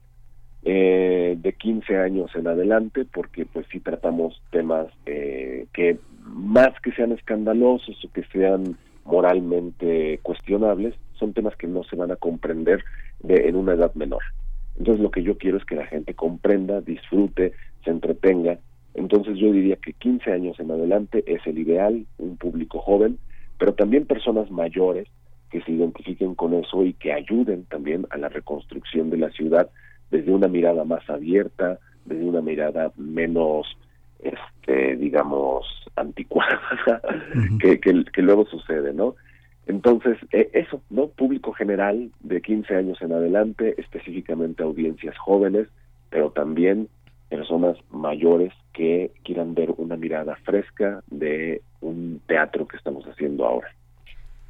Eh, 0.63 1.37
de 1.39 1.53
15 1.53 1.95
años 1.97 2.31
en 2.35 2.45
adelante 2.47 3.05
porque 3.05 3.45
pues 3.45 3.65
si 3.71 3.79
tratamos 3.79 4.41
temas 4.51 4.87
eh, 5.05 5.67
que 5.73 5.99
más 6.21 6.77
que 6.83 6.91
sean 6.91 7.13
escandalosos 7.13 8.03
o 8.03 8.11
que 8.11 8.23
sean 8.25 8.77
moralmente 9.05 10.19
cuestionables, 10.21 10.95
son 11.13 11.33
temas 11.33 11.55
que 11.55 11.67
no 11.67 11.83
se 11.85 11.95
van 11.95 12.11
a 12.11 12.17
comprender 12.17 12.83
de, 13.21 13.47
en 13.47 13.55
una 13.55 13.73
edad 13.73 13.93
menor. 13.95 14.21
Entonces 14.77 15.01
lo 15.01 15.11
que 15.11 15.23
yo 15.23 15.37
quiero 15.37 15.57
es 15.57 15.65
que 15.65 15.75
la 15.75 15.85
gente 15.85 16.13
comprenda, 16.13 16.81
disfrute, 16.81 17.53
se 17.85 17.91
entretenga. 17.91 18.59
Entonces 18.95 19.37
yo 19.37 19.53
diría 19.53 19.77
que 19.77 19.93
15 19.93 20.31
años 20.31 20.59
en 20.59 20.71
adelante 20.71 21.23
es 21.25 21.45
el 21.47 21.57
ideal, 21.57 22.05
un 22.17 22.35
público 22.35 22.79
joven, 22.79 23.17
pero 23.57 23.73
también 23.73 24.05
personas 24.05 24.51
mayores 24.51 25.07
que 25.51 25.61
se 25.61 25.71
identifiquen 25.71 26.35
con 26.35 26.53
eso 26.53 26.83
y 26.83 26.93
que 26.93 27.13
ayuden 27.13 27.63
también 27.65 28.05
a 28.09 28.17
la 28.17 28.27
reconstrucción 28.27 29.09
de 29.09 29.17
la 29.17 29.29
ciudad 29.31 29.69
desde 30.11 30.31
una 30.31 30.47
mirada 30.47 30.83
más 30.83 31.07
abierta, 31.09 31.79
desde 32.05 32.25
una 32.25 32.41
mirada 32.41 32.91
menos 32.97 33.67
este 34.19 34.95
digamos 34.97 35.65
anticuada 35.95 37.01
que, 37.61 37.79
que, 37.79 38.21
luego 38.21 38.45
sucede 38.45 38.93
no 38.93 39.15
entonces 39.65 40.17
eh, 40.31 40.49
eso 40.53 40.81
no 40.89 41.07
público 41.07 41.53
general 41.53 42.11
de 42.19 42.41
15 42.41 42.75
años 42.75 43.01
en 43.01 43.13
adelante 43.13 43.75
específicamente 43.77 44.63
audiencias 44.63 45.17
jóvenes 45.17 45.67
pero 46.09 46.31
también 46.31 46.89
personas 47.29 47.77
mayores 47.91 48.51
que 48.73 49.11
quieran 49.23 49.53
ver 49.53 49.71
una 49.77 49.95
mirada 49.95 50.35
fresca 50.43 51.01
de 51.07 51.61
un 51.79 52.21
teatro 52.27 52.67
que 52.67 52.77
estamos 52.77 53.05
haciendo 53.05 53.45
ahora 53.45 53.69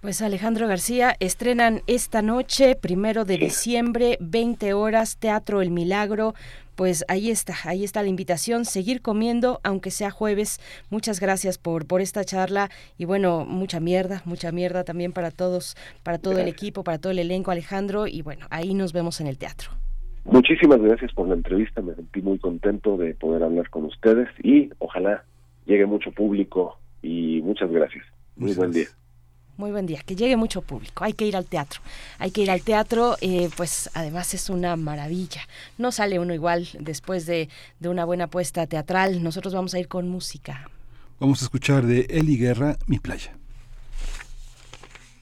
pues 0.02 0.22
Alejandro 0.22 0.68
García, 0.68 1.16
estrenan 1.20 1.82
esta 1.86 2.22
noche, 2.22 2.76
primero 2.76 3.26
de 3.26 3.38
diciembre, 3.38 4.18
20 4.22 4.74
horas, 4.74 5.18
Teatro 5.18 5.62
El 5.62 5.72
Milagro, 5.72 6.36
pues 6.76 7.04
ahí 7.10 7.30
está, 7.30 7.54
ahí 7.66 7.84
está 7.84 8.02
la 8.02 8.08
invitación, 8.08 8.64
seguir 8.64 9.02
comiendo, 9.02 9.60
aunque 9.64 9.92
sea 9.92 10.12
jueves. 10.12 10.62
Muchas 10.90 11.20
gracias 11.20 11.58
por, 11.58 11.86
por 11.86 12.00
esta 12.00 12.24
charla 12.24 12.70
y 12.98 13.04
bueno, 13.04 13.46
mucha 13.46 13.82
mierda, 13.82 14.22
mucha 14.24 14.54
mierda 14.54 14.86
también 14.86 15.12
para 15.12 15.32
todos, 15.32 15.76
para 16.04 16.18
todo 16.18 16.40
el 16.40 16.48
equipo, 16.48 16.86
para 16.86 16.98
todo 16.98 17.12
el 17.12 17.20
elenco, 17.20 17.52
Alejandro, 17.52 18.08
y 18.08 18.22
bueno, 18.22 18.46
ahí 18.50 18.74
nos 18.74 18.94
vemos 18.94 19.20
en 19.20 19.28
el 19.28 19.38
teatro. 19.38 19.72
Muchísimas 20.24 20.80
gracias 20.80 21.12
por 21.14 21.28
la 21.28 21.34
entrevista, 21.34 21.82
me 21.82 21.94
sentí 21.96 22.22
muy 22.22 22.40
contento 22.40 22.96
de 22.96 23.16
poder 23.16 23.44
hablar 23.44 23.70
con 23.70 23.84
ustedes 23.84 24.30
y 24.42 24.70
ojalá 24.78 25.26
llegue 25.66 25.86
mucho 25.86 26.14
público 26.14 26.80
y 27.02 27.42
muchas 27.42 27.70
gracias. 27.70 28.06
Muy 28.38 28.54
buen 28.54 28.72
día. 28.72 28.88
Muy 29.60 29.72
buen 29.72 29.86
día, 29.86 30.02
que 30.06 30.16
llegue 30.16 30.38
mucho 30.38 30.62
público. 30.62 31.04
Hay 31.04 31.12
que 31.12 31.28
ir 31.28 31.36
al 31.36 31.44
teatro. 31.44 31.82
Hay 32.18 32.32
que 32.32 32.40
ir 32.40 32.50
al 32.50 32.62
teatro, 32.62 33.18
eh, 33.20 33.50
pues 33.58 33.90
además 33.94 34.34
es 34.34 34.50
una 34.50 34.78
maravilla. 34.78 35.42
No 35.78 35.92
sale 35.92 36.18
uno 36.18 36.34
igual 36.34 36.70
después 36.80 37.26
de, 37.26 37.50
de 37.82 37.90
una 37.90 38.06
buena 38.06 38.28
puesta 38.28 38.68
teatral. 38.68 39.22
Nosotros 39.22 39.54
vamos 39.54 39.74
a 39.74 39.80
ir 39.80 39.90
con 39.90 40.08
música. 40.08 40.70
Vamos 41.20 41.42
a 41.42 41.44
escuchar 41.44 41.86
de 41.86 42.08
Eli 42.10 42.38
Guerra, 42.38 42.78
Mi 42.88 43.00
Playa. 43.00 43.36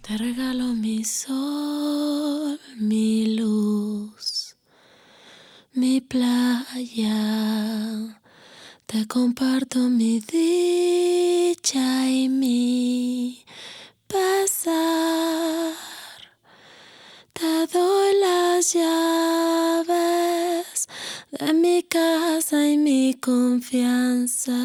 Te 0.03 0.15
regalo 0.19 0.65
mi 0.65 1.03
sol, 1.03 2.59
mi 2.77 3.35
luz, 3.37 4.55
mi 5.73 5.99
playa. 5.99 7.09
Te 8.85 9.07
comparto 9.07 9.79
mi 9.89 10.19
dicha 10.19 12.07
y 12.07 12.29
mi 12.29 13.46
pasar. 14.07 15.73
Te 17.33 17.67
doy 17.67 18.15
las 18.19 18.73
llaves 18.73 20.87
de 21.31 21.53
mi 21.53 21.83
casa 21.83 22.67
y 22.67 22.77
mi 22.77 23.13
confianza. 23.13 24.57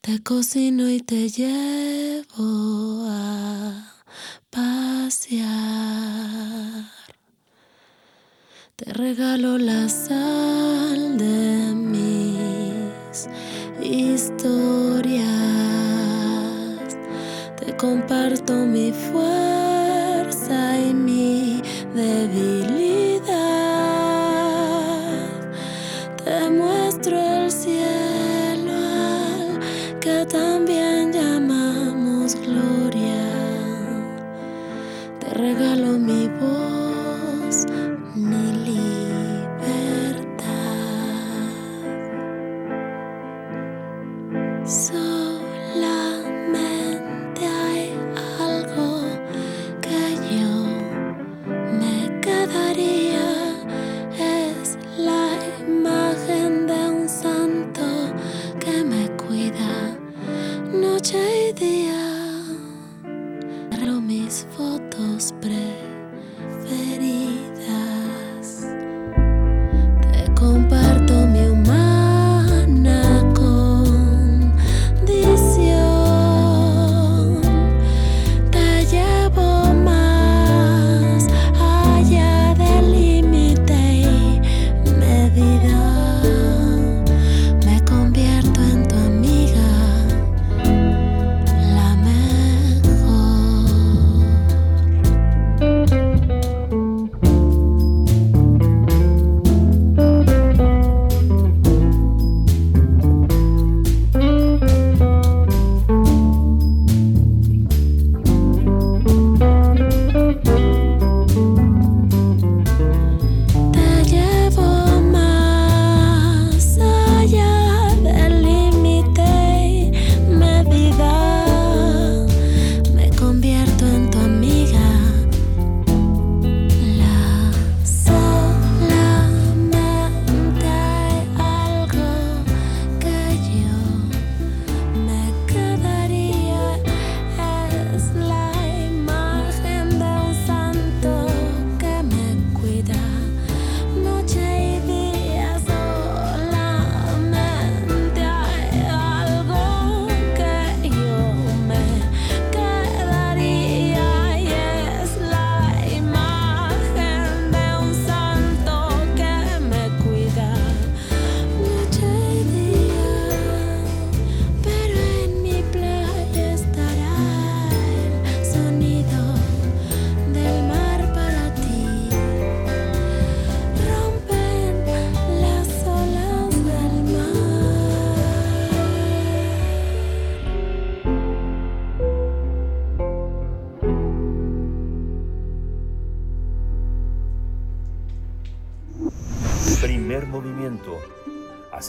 Te 0.00 0.22
cocino 0.22 0.88
y 0.90 1.00
te 1.00 1.28
llevo 1.28 3.06
a 3.08 3.94
pasear. 4.50 5.50
Te 8.76 8.92
regalo 8.92 9.58
la 9.58 9.88
sal 9.88 11.16
de 11.16 11.74
mis 11.74 13.28
historias 13.80 15.91
comparto 17.78 18.54
mi 18.54 18.92
fuerza 18.92 20.78
y 20.78 20.92
mi 20.94 21.62
debilidad. 21.94 23.22
Te 26.24 26.50
muestro 26.50 27.31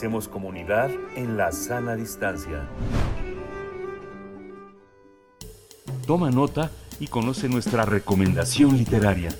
Hacemos 0.04 0.28
comunidad 0.28 0.90
en 1.16 1.38
la 1.38 1.50
sana 1.50 1.96
distancia. 1.96 2.68
Toma 6.06 6.30
nota 6.30 6.70
y 7.00 7.06
conoce 7.06 7.48
nuestra 7.48 7.86
recomendación 7.86 8.76
literaria. 8.76 9.34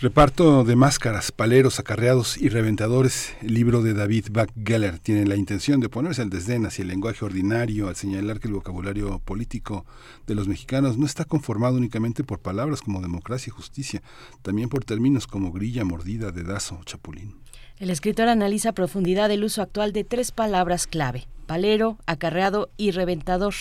Reparto 0.00 0.62
de 0.62 0.76
máscaras, 0.76 1.32
paleros, 1.32 1.80
acarreados 1.80 2.38
y 2.38 2.50
reventadores. 2.50 3.34
El 3.42 3.54
libro 3.54 3.82
de 3.82 3.94
David 3.94 4.26
Geller 4.64 5.00
tiene 5.00 5.26
la 5.26 5.34
intención 5.34 5.80
de 5.80 5.88
ponerse 5.88 6.22
al 6.22 6.30
desdén 6.30 6.64
hacia 6.64 6.82
el 6.82 6.88
lenguaje 6.88 7.24
ordinario 7.24 7.88
al 7.88 7.96
señalar 7.96 8.38
que 8.38 8.46
el 8.46 8.54
vocabulario 8.54 9.18
político 9.18 9.84
de 10.28 10.36
los 10.36 10.46
mexicanos 10.46 10.98
no 10.98 11.06
está 11.06 11.24
conformado 11.24 11.78
únicamente 11.78 12.22
por 12.22 12.38
palabras 12.38 12.80
como 12.80 13.00
democracia 13.00 13.50
y 13.50 13.56
justicia, 13.56 14.02
también 14.42 14.68
por 14.68 14.84
términos 14.84 15.26
como 15.26 15.50
grilla, 15.50 15.84
mordida, 15.84 16.30
dedazo, 16.30 16.78
chapulín. 16.84 17.49
El 17.80 17.88
escritor 17.88 18.28
analiza 18.28 18.68
a 18.68 18.74
profundidad 18.74 19.30
el 19.30 19.42
uso 19.42 19.62
actual 19.62 19.94
de 19.94 20.04
tres 20.04 20.32
palabras 20.32 20.86
clave, 20.86 21.26
palero, 21.46 21.96
acarreado 22.04 22.68
y 22.76 22.90
reventador. 22.90 23.54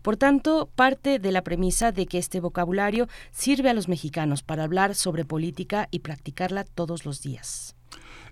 Por 0.00 0.16
tanto, 0.16 0.70
parte 0.74 1.18
de 1.18 1.30
la 1.30 1.42
premisa 1.42 1.92
de 1.92 2.06
que 2.06 2.16
este 2.16 2.40
vocabulario 2.40 3.06
sirve 3.32 3.68
a 3.68 3.74
los 3.74 3.86
mexicanos 3.86 4.42
para 4.42 4.64
hablar 4.64 4.94
sobre 4.94 5.26
política 5.26 5.88
y 5.90 5.98
practicarla 5.98 6.64
todos 6.64 7.04
los 7.04 7.20
días 7.20 7.75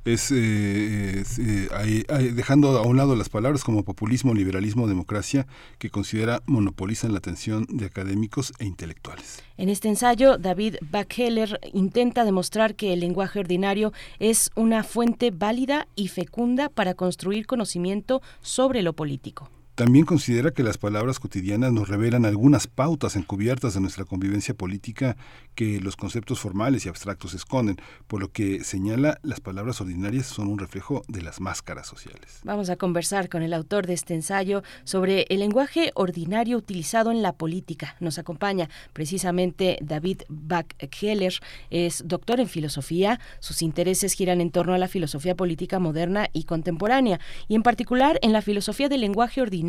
es, 0.05 0.31
eh, 0.31 1.23
eh, 1.39 2.33
dejando 2.35 2.79
a 2.79 2.83
un 2.83 2.97
lado 2.97 3.17
las 3.17 3.29
palabras 3.29 3.65
como 3.65 3.85
populismo, 3.85 4.35
liberalismo, 4.35 4.87
democracia, 4.87 5.47
que 5.79 5.91
considera 5.91 6.43
monopolizan 6.47 7.13
la 7.13 7.19
atención 7.19 7.67
de 7.69 7.87
académicos 7.87 8.53
e 8.59 8.65
intelectuales. 8.65 9.43
En 9.57 9.69
este 9.69 9.89
ensayo, 9.89 10.37
David 10.39 10.77
Bacheller 10.91 11.61
intenta 11.73 12.25
demostrar 12.25 12.75
que 12.75 12.93
el 12.93 13.01
lenguaje 13.01 13.39
ordinario 13.39 13.93
es 14.19 14.51
una 14.55 14.83
fuente 14.85 15.31
válida 15.31 15.87
y 15.95 16.09
fecunda 16.09 16.69
para 16.69 16.95
construir 16.95 17.47
conocimiento 17.47 18.21
sobre 18.43 18.83
lo 18.83 18.93
político. 18.93 19.51
También 19.75 20.05
considera 20.05 20.53
que 20.53 20.63
las 20.63 20.79
palabras 20.79 21.19
cotidianas 21.19 21.73
nos 21.73 21.89
revelan 21.89 22.25
algunas 22.25 22.69
pautas 22.69 23.17
encubiertas 23.17 23.75
de 23.75 23.81
nuestra 23.81 24.05
convivencia 24.05 24.55
política 24.55 25.17
que 25.57 25.81
los 25.81 25.97
conceptos 25.97 26.39
formales 26.39 26.87
y 26.87 26.89
abstractos 26.89 27.35
esconden, 27.35 27.79
por 28.07 28.21
lo 28.21 28.31
que 28.31 28.63
señala 28.63 29.19
las 29.25 29.41
palabras 29.41 29.81
ordinarias 29.81 30.27
son 30.27 30.47
un 30.47 30.61
reflejo 30.61 31.03
de 31.09 31.23
las 31.23 31.41
máscaras 31.41 31.89
sociales. 31.89 32.39
Vamos 32.45 32.71
a 32.71 32.77
conversar 32.77 33.29
con 33.29 33.43
el 33.43 33.53
autor 33.53 33.89
de 33.89 33.95
este 33.95 34.15
ensayo 34.15 34.63
sobre 34.85 35.27
el 35.29 35.41
lenguaje 35.41 35.91
ordinario 35.97 36.57
utilizado 36.57 37.11
en 37.11 37.21
la 37.21 37.33
política. 37.33 37.97
Nos 37.99 38.21
acompaña 38.21 38.71
precisamente 38.93 39.79
David 39.83 40.23
Bach-Heller, 40.29 41.41
es 41.71 42.05
doctor 42.07 42.39
en 42.39 42.49
filosofía, 42.49 43.19
sus 43.41 43.61
intereses 43.61 44.13
giran 44.13 44.41
en 44.41 44.53
torno 44.53 44.73
a 44.73 44.79
la 44.79 44.87
filosofía 44.87 45.35
política 45.35 45.81
moderna 45.81 46.29
y 46.33 46.45
contemporánea, 46.45 47.19
y 47.49 47.57
en 47.57 47.65
particular 47.65 48.21
en 48.23 48.33
la 48.33 48.41
filosofía 48.41 48.89
del 48.89 49.01
lenguaje 49.01 49.43
ordinario 49.43 49.64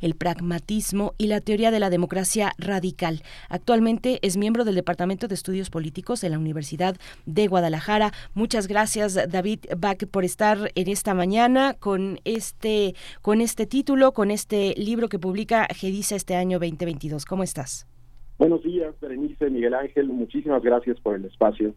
el 0.00 0.14
pragmatismo 0.14 1.14
y 1.18 1.26
la 1.26 1.40
teoría 1.40 1.70
de 1.70 1.80
la 1.80 1.90
democracia 1.90 2.52
radical. 2.58 3.22
Actualmente 3.48 4.18
es 4.22 4.36
miembro 4.36 4.64
del 4.64 4.74
Departamento 4.74 5.28
de 5.28 5.34
Estudios 5.34 5.70
Políticos 5.70 6.20
de 6.20 6.30
la 6.30 6.38
Universidad 6.38 6.96
de 7.26 7.46
Guadalajara. 7.46 8.12
Muchas 8.34 8.68
gracias, 8.68 9.14
David 9.30 9.60
Bach, 9.76 10.06
por 10.10 10.24
estar 10.24 10.70
en 10.74 10.88
esta 10.88 11.14
mañana 11.14 11.74
con 11.74 12.18
este, 12.24 12.94
con 13.20 13.40
este 13.40 13.66
título, 13.66 14.12
con 14.12 14.30
este 14.30 14.74
libro 14.76 15.08
que 15.08 15.18
publica 15.18 15.66
GEDISA 15.66 16.16
este 16.16 16.36
año 16.36 16.58
2022. 16.58 17.24
¿Cómo 17.24 17.42
estás? 17.42 17.86
Buenos 18.38 18.62
días, 18.62 18.94
Berenice, 19.00 19.50
Miguel 19.50 19.74
Ángel. 19.74 20.08
Muchísimas 20.08 20.62
gracias 20.62 20.98
por 21.00 21.14
el 21.14 21.24
espacio. 21.24 21.74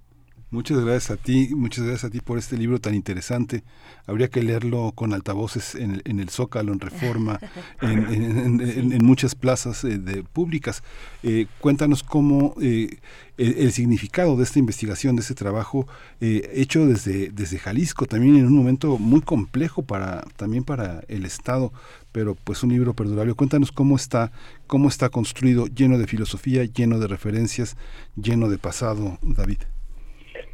Muchas 0.52 0.80
gracias 0.80 1.12
a 1.12 1.18
ti, 1.18 1.50
muchas 1.56 1.86
gracias 1.86 2.06
a 2.06 2.10
ti 2.12 2.22
por 2.22 2.38
este 2.38 2.56
libro 2.56 2.80
tan 2.80 2.94
interesante. 2.94 3.64
Habría 4.06 4.30
que 4.30 4.44
leerlo 4.44 4.92
con 4.94 5.14
altavoces 5.14 5.74
en, 5.74 6.04
en 6.06 6.20
el 6.20 6.30
Zócalo, 6.30 6.72
en 6.72 6.80
Reforma, 6.80 7.40
en, 7.82 9.04
muchas 9.04 9.34
plazas 9.34 9.84
eh, 9.84 9.98
de, 9.98 10.24
públicas. 10.24 10.84
Eh, 11.24 11.48
cuéntanos 11.60 12.04
cómo 12.04 12.54
eh, 12.62 13.00
el, 13.38 13.72
significado 13.72 14.38
de 14.38 14.44
esta 14.44 14.60
investigación, 14.60 15.16
de 15.16 15.24
este 15.24 15.34
trabajo 15.34 15.88
hecho 16.22 16.86
desde, 16.86 17.32
desde 17.32 17.58
Jalisco, 17.58 18.06
también 18.06 18.36
en 18.36 18.46
un 18.46 18.56
momento 18.56 19.00
muy 19.00 19.22
complejo 19.22 19.82
para 19.82 20.26
también 20.38 20.64
para 20.64 21.04
el 21.08 21.26
Estado, 21.26 21.74
pero 22.12 22.36
pues 22.36 22.62
un 22.62 22.70
libro 22.70 22.94
perdurable. 22.94 23.34
Cuéntanos 23.34 23.72
cómo 23.72 23.96
está, 23.96 24.32
cómo 24.68 24.90
está 24.90 25.10
construido, 25.10 25.66
lleno 25.66 25.98
de 25.98 26.06
filosofía, 26.08 26.64
lleno 26.66 27.00
de 27.00 27.08
referencias, 27.08 27.76
lleno 28.16 28.48
de 28.48 28.60
pasado, 28.60 29.18
David. 29.24 29.58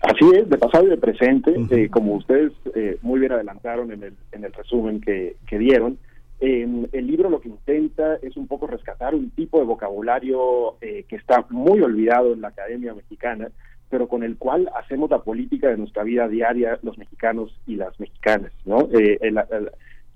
Así 0.02 0.26
es, 0.36 0.50
de 0.50 0.58
pasado 0.58 0.88
y 0.88 0.90
de 0.90 0.98
presente, 0.98 1.54
eh, 1.70 1.90
como 1.90 2.16
ustedes 2.16 2.52
eh, 2.74 2.98
muy 3.04 3.20
bien 3.20 3.34
adelantaron 3.34 3.92
en 3.92 4.02
el, 4.02 4.14
en 4.32 4.44
el 4.44 4.52
resumen 4.52 5.00
que, 5.00 5.36
que 5.48 5.60
dieron, 5.60 5.98
el 6.40 7.06
libro 7.06 7.30
lo 7.30 7.40
que 7.40 7.50
intenta 7.50 8.16
es 8.16 8.36
un 8.36 8.48
poco 8.48 8.66
rescatar 8.66 9.14
un 9.14 9.30
tipo 9.30 9.60
de 9.60 9.66
vocabulario 9.66 10.76
eh, 10.82 11.06
que 11.08 11.16
está 11.16 11.46
muy 11.52 11.82
olvidado 11.82 12.34
en 12.34 12.42
la 12.42 12.48
academia 12.48 12.96
mexicana, 12.96 13.50
pero 13.92 14.08
con 14.08 14.24
el 14.24 14.38
cual 14.38 14.68
hacemos 14.76 15.12
la 15.12 15.20
política 15.20 15.70
de 15.70 15.78
nuestra 15.78 16.02
vida 16.02 16.28
diaria 16.28 16.80
los 16.82 16.98
mexicanos 16.98 17.56
y 17.68 17.76
las 17.76 18.00
mexicanas. 18.00 18.52
¿no? 18.66 18.90
la, 18.90 19.48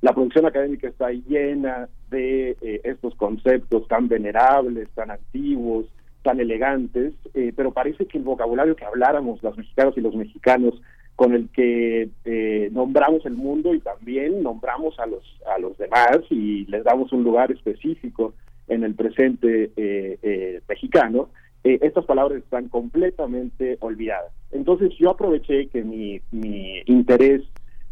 la, 0.01 0.13
producción 0.13 0.47
académica 0.47 0.87
está 0.87 1.11
llena 1.11 1.89
de 2.09 2.57
estos 2.83 3.13
conceptos 3.13 3.87
tan 3.87 4.07
venerables, 4.07 4.89
tan 4.95 5.11
antiguos, 5.11 5.85
tan 6.25 6.39
elegantes, 6.39 7.13
eh, 7.35 7.53
pero 7.55 7.71
parece 7.71 8.07
que 8.07 8.17
el 8.17 8.23
vocabulario 8.23 8.75
que 8.75 8.83
habláramos 8.83 9.41
las 9.43 9.55
mexicanos 9.55 9.95
y 9.95 10.01
los 10.01 10.15
mexicanos 10.15 10.81
con 11.15 11.35
el 11.35 11.49
que 11.49 12.09
eh, 12.25 12.69
nombramos 12.73 13.23
el 13.27 13.35
mundo 13.35 13.75
y 13.75 13.79
también 13.79 14.41
nombramos 14.41 14.99
a 14.99 15.05
los 15.05 15.23
a 15.45 15.59
los 15.59 15.77
demás 15.77 16.19
y 16.31 16.65
les 16.65 16.83
damos 16.83 17.13
un 17.13 17.23
lugar 17.23 17.51
específico 17.51 18.33
en 18.67 18.83
el 18.83 18.95
presente 18.95 19.71
eh, 19.77 20.61
mexicano, 20.67 21.29
estas 21.63 22.05
palabras 22.05 22.39
están 22.39 22.69
completamente 22.69 23.77
olvidadas. 23.79 24.31
Entonces 24.51 24.91
yo 24.99 25.11
aproveché 25.11 25.67
que 25.67 25.83
mi, 25.83 26.21
mi 26.31 26.81
interés 26.85 27.41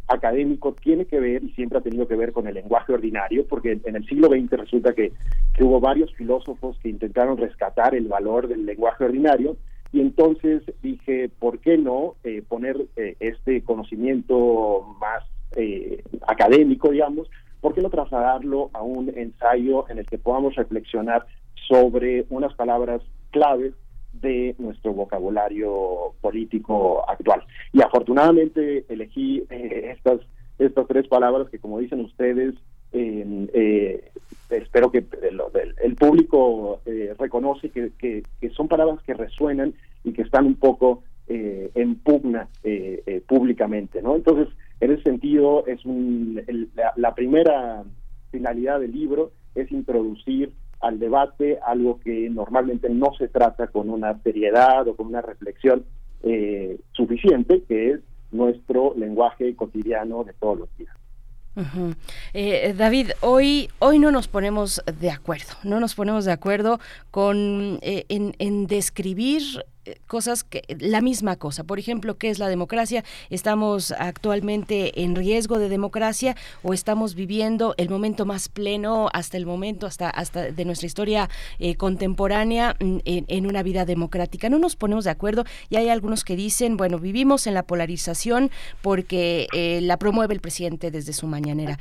académico 0.07 0.73
tiene 0.73 1.05
que 1.05 1.19
ver 1.19 1.43
y 1.43 1.51
siempre 1.51 1.80
ha 1.80 1.81
tenido 1.81 2.07
que 2.07 2.15
ver 2.15 2.34
con 2.34 2.47
el 2.47 2.55
lenguaje 2.55 2.93
ordinario, 2.93 3.45
porque 3.47 3.80
en 3.84 3.95
el 3.95 4.05
siglo 4.05 4.27
XX 4.27 4.51
resulta 4.51 4.93
que, 4.93 5.11
hubo 5.59 5.80
varios 5.80 6.13
filósofos 6.15 6.77
que 6.80 6.89
intentaron 6.89 7.38
rescatar 7.38 7.95
el 7.95 8.07
valor 8.07 8.47
del 8.47 8.65
lenguaje 8.65 9.05
ordinario 9.05 9.55
y 9.91 10.01
entonces 10.01 10.63
dije, 10.81 11.30
¿por 11.39 11.59
qué 11.59 11.77
no 11.77 12.15
eh, 12.23 12.41
poner 12.47 12.88
eh, 12.95 13.15
este 13.19 13.63
conocimiento 13.63 14.95
más 14.99 15.23
eh, 15.55 16.03
académico, 16.27 16.89
digamos, 16.89 17.30
por 17.61 17.75
qué 17.75 17.81
no 17.81 17.89
trasladarlo 17.89 18.71
a 18.73 18.81
un 18.81 19.09
ensayo 19.15 19.88
en 19.89 19.99
el 19.99 20.07
que 20.07 20.17
podamos 20.17 20.55
reflexionar 20.55 21.25
sobre 21.67 22.25
unas 22.30 22.53
palabras 22.55 23.01
claves 23.30 23.73
de 24.14 24.56
nuestro 24.57 24.94
vocabulario 24.94 26.14
político 26.22 27.03
actual. 27.10 27.44
Y 27.72 27.81
afortunadamente 27.81 28.85
elegí 28.90 29.44
eh, 29.49 29.91
estas, 29.95 30.22
estas 30.60 30.88
tres 30.88 31.07
palabras 31.07 31.49
que, 31.49 31.60
como 31.60 31.80
dicen 31.80 32.02
ustedes, 32.02 32.56
eh, 32.91 34.11
espero 34.49 34.91
que 34.91 35.03
el, 35.84 35.95
público 35.95 36.80
eh, 36.85 37.15
reconoce 37.18 37.69
que, 37.69 38.23
son 38.56 38.68
palabras 38.68 39.02
que 39.03 39.15
resuenan 39.15 39.73
y 40.03 40.14
que 40.14 40.22
están 40.22 40.45
un 40.45 40.56
poco 40.56 41.03
en 41.27 41.95
pugna 41.95 42.48
públicamente. 43.27 44.02
¿no? 44.02 44.15
Entonces, 44.15 44.53
en 44.80 44.91
ese 44.91 45.03
sentido, 45.03 45.65
es 45.65 45.84
un, 45.85 46.41
la 46.95 47.15
primera 47.15 47.84
finalidad 48.31 48.80
del 48.80 48.91
libro 48.91 49.31
es 49.56 49.72
introducir 49.72 50.52
al 50.84 50.99
debate, 50.99 51.60
algo 51.65 51.99
que 51.99 52.30
normalmente 52.30 52.89
no 52.89 53.14
se 53.18 53.30
trata 53.30 53.68
con 53.68 53.89
una 53.89 54.22
seriedad 54.22 54.88
o 54.88 54.95
con 54.95 55.07
una 55.07 55.22
reflexión 55.22 55.85
eh, 56.23 56.77
suficiente, 56.91 57.64
que 57.68 57.91
es 57.91 57.99
nuestro 58.31 58.93
lenguaje 58.97 59.55
cotidiano 59.55 60.23
de 60.23 60.34
todos 60.34 60.60
los 60.60 60.77
días. 60.77 60.95
Eh, 62.34 62.73
David, 62.76 63.11
hoy, 63.22 63.69
hoy 63.80 63.99
no 63.99 64.11
nos 64.11 64.27
ponemos 64.27 64.81
de 64.99 65.11
acuerdo, 65.11 65.53
no 65.64 65.80
nos 65.80 65.93
ponemos 65.93 66.26
de 66.26 66.31
acuerdo 66.31 66.80
con 67.11 67.80
eh, 67.84 68.05
en, 68.10 68.34
en, 68.39 68.65
describir 68.65 69.41
cosas 70.07 70.43
que 70.43 70.64
la 70.80 71.01
misma 71.01 71.35
cosa. 71.35 71.64
Por 71.64 71.80
ejemplo, 71.80 72.18
¿qué 72.18 72.30
es 72.30 72.39
la 72.39 72.47
democracia? 72.47 73.03
¿Estamos 73.30 73.91
actualmente 73.91 75.03
en 75.03 75.15
riesgo 75.15 75.60
de 75.60 75.69
democracia 75.69 76.35
o 76.61 76.73
estamos 76.73 77.15
viviendo 77.15 77.76
el 77.77 77.89
momento 77.89 78.26
más 78.26 78.49
pleno 78.49 79.10
hasta 79.14 79.38
el 79.38 79.45
momento, 79.45 79.88
hasta, 79.88 80.10
hasta 80.10 80.51
de 80.51 80.65
nuestra 80.65 80.88
historia 80.88 81.30
eh, 81.60 81.76
contemporánea 81.76 82.76
mm, 82.80 82.97
en, 83.05 83.45
una 83.45 83.64
vida 83.64 83.85
democrática? 83.85 84.49
No 84.49 84.60
nos 84.60 84.76
ponemos 84.76 85.03
de 85.03 85.11
acuerdo 85.11 85.43
y 85.69 85.76
hay 85.76 85.89
algunos 85.89 86.23
que 86.23 86.35
dicen, 86.35 86.77
bueno, 86.77 86.99
vivimos 86.99 87.47
en 87.47 87.53
la 87.53 87.64
polarización 87.64 88.51
porque 88.81 89.47
eh, 89.53 89.80
la 89.81 89.97
promueve 89.97 90.34
el 90.34 90.39
presidente 90.39 90.91
desde 90.91 91.14
su 91.14 91.27
mañanera. 91.27 91.77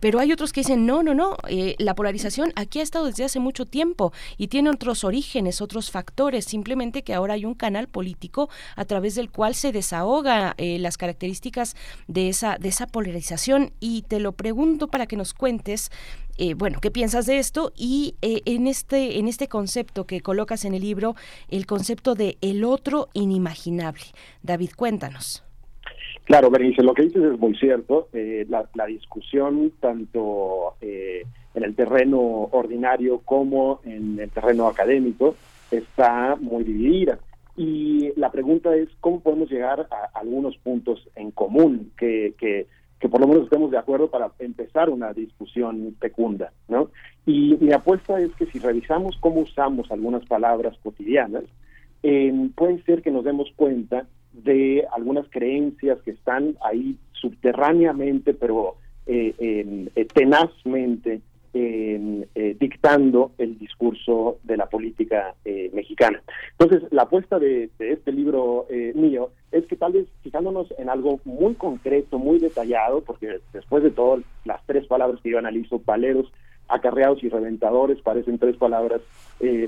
pero 0.00 0.18
hay 0.18 0.32
otros 0.32 0.52
que 0.52 0.60
dicen, 0.60 0.86
no, 0.86 1.02
no, 1.02 1.14
no, 1.14 1.36
la 1.78 1.94
polarización 1.94 2.52
aquí 2.56 2.80
ha 2.80 2.82
estado 2.82 3.06
desde 3.06 3.24
hace 3.24 3.38
mucho 3.38 3.66
tiempo 3.66 4.12
y 4.38 4.48
tiene 4.48 4.70
otros 4.70 5.04
orígenes, 5.04 5.60
otros 5.60 5.90
factores, 5.90 6.44
simplemente 6.44 7.02
que 7.02 7.14
ahora 7.14 7.33
hay 7.34 7.44
un 7.44 7.54
canal 7.54 7.88
político 7.88 8.48
a 8.76 8.84
través 8.84 9.14
del 9.14 9.30
cual 9.30 9.54
se 9.54 9.72
desahoga 9.72 10.54
eh, 10.56 10.78
las 10.78 10.96
características 10.96 11.76
de 12.08 12.28
esa, 12.28 12.56
de 12.58 12.68
esa 12.68 12.86
polarización. 12.86 13.72
Y 13.80 14.02
te 14.02 14.20
lo 14.20 14.32
pregunto 14.32 14.88
para 14.88 15.06
que 15.06 15.16
nos 15.16 15.34
cuentes 15.34 15.90
eh, 16.36 16.54
bueno, 16.54 16.78
¿qué 16.80 16.90
piensas 16.90 17.26
de 17.26 17.38
esto? 17.38 17.72
Y 17.76 18.16
eh, 18.20 18.42
en, 18.44 18.66
este, 18.66 19.18
en 19.18 19.28
este 19.28 19.46
concepto 19.46 20.04
que 20.04 20.20
colocas 20.20 20.64
en 20.64 20.74
el 20.74 20.82
libro, 20.82 21.14
el 21.48 21.66
concepto 21.66 22.14
de 22.14 22.38
el 22.40 22.64
otro 22.64 23.08
inimaginable. 23.12 24.02
David, 24.42 24.70
cuéntanos. 24.76 25.44
Claro, 26.24 26.50
Berenice, 26.50 26.82
lo 26.82 26.94
que 26.94 27.02
dices 27.02 27.22
es 27.22 27.38
muy 27.38 27.54
cierto. 27.56 28.08
Eh, 28.12 28.46
la, 28.48 28.86
discusión, 28.86 29.72
tanto 29.78 30.74
en 30.80 31.62
el 31.62 31.74
terreno 31.76 32.20
ordinario 32.50 33.20
como 33.20 33.80
en 33.84 34.18
el 34.18 34.30
terreno 34.30 34.66
académico, 34.66 35.36
está 35.70 36.36
muy 36.36 36.64
dividida. 36.64 37.18
Y 37.56 38.12
la 38.16 38.32
pregunta 38.32 38.74
es 38.74 38.88
cómo 39.00 39.20
podemos 39.20 39.50
llegar 39.50 39.86
a 39.90 40.18
algunos 40.18 40.56
puntos 40.58 41.08
en 41.14 41.30
común 41.30 41.92
que, 41.96 42.34
que 42.38 42.66
que 43.04 43.10
por 43.10 43.20
lo 43.20 43.28
menos 43.28 43.44
estemos 43.44 43.70
de 43.70 43.76
acuerdo 43.76 44.08
para 44.08 44.30
empezar 44.38 44.88
una 44.88 45.12
discusión 45.12 45.94
fecunda, 46.00 46.54
¿no? 46.68 46.90
Y 47.26 47.54
mi 47.60 47.70
apuesta 47.70 48.18
es 48.18 48.34
que 48.34 48.46
si 48.46 48.58
revisamos 48.58 49.18
cómo 49.20 49.40
usamos 49.40 49.90
algunas 49.90 50.24
palabras 50.24 50.74
cotidianas, 50.82 51.44
eh, 52.02 52.32
puede 52.54 52.82
ser 52.84 53.02
que 53.02 53.10
nos 53.10 53.22
demos 53.22 53.52
cuenta 53.56 54.06
de 54.32 54.86
algunas 54.90 55.28
creencias 55.28 56.00
que 56.00 56.12
están 56.12 56.56
ahí 56.64 56.96
subterráneamente, 57.12 58.32
pero 58.32 58.76
eh, 59.04 59.34
eh, 59.38 60.06
tenazmente 60.14 61.20
eh, 61.56 62.56
dictando 62.58 63.30
el 63.38 63.56
discurso 63.58 64.38
de 64.42 64.56
la 64.56 64.66
política 64.66 65.36
eh, 65.44 65.70
mexicana. 65.72 66.20
Entonces, 66.58 66.82
la 66.90 67.02
apuesta 67.02 67.38
de, 67.38 67.70
este 67.78 68.10
libro 68.10 68.66
eh, 68.68 68.92
mío 68.96 69.30
es 69.52 69.64
que 69.66 69.76
tal 69.76 69.92
vez 69.92 70.08
fijándonos 70.22 70.74
en 70.78 70.88
algo 70.88 71.20
muy 71.24 71.54
concreto, 71.54 72.18
muy 72.18 72.40
detallado, 72.40 73.02
porque 73.02 73.38
después 73.52 73.84
de 73.84 73.92
todo, 73.92 74.20
las 74.44 74.66
tres 74.66 74.86
palabras 74.88 75.20
que 75.22 75.30
yo 75.30 75.38
analizo, 75.38 75.78
paleros, 75.78 76.26
acarreados 76.66 77.22
y 77.22 77.28
reventadores, 77.28 78.00
parecen 78.00 78.38
tres 78.38 78.56
palabras 78.56 79.02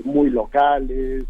muy 0.03 0.29
locales, 0.29 1.25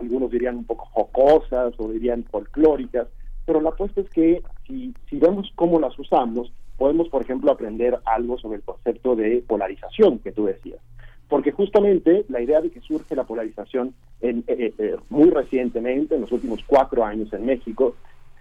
algunos 0.00 0.30
dirían 0.30 0.56
un 0.56 0.64
poco 0.64 0.86
jocosas 0.86 1.74
o 1.78 1.88
dirían 1.88 2.24
folclóricas, 2.24 3.06
pero 3.44 3.60
la 3.60 3.68
apuesta 3.68 4.00
es 4.00 4.08
que 4.10 4.42
si, 4.66 4.94
si 5.10 5.18
vemos 5.18 5.52
cómo 5.54 5.78
las 5.78 5.96
usamos, 5.98 6.50
podemos, 6.76 7.08
por 7.08 7.22
ejemplo, 7.22 7.50
aprender 7.50 7.98
algo 8.04 8.38
sobre 8.38 8.56
el 8.56 8.62
concepto 8.62 9.14
de 9.16 9.44
polarización 9.46 10.18
que 10.18 10.32
tú 10.32 10.46
decías. 10.46 10.80
Porque 11.28 11.52
justamente 11.52 12.24
la 12.28 12.40
idea 12.40 12.60
de 12.60 12.70
que 12.70 12.80
surge 12.80 13.16
la 13.16 13.24
polarización 13.24 13.94
en, 14.20 14.44
eh, 14.46 14.56
eh, 14.58 14.74
eh, 14.78 14.96
muy 15.08 15.30
recientemente, 15.30 16.14
en 16.14 16.22
los 16.22 16.32
últimos 16.32 16.62
cuatro 16.66 17.04
años 17.04 17.32
en 17.32 17.46
México, 17.46 17.94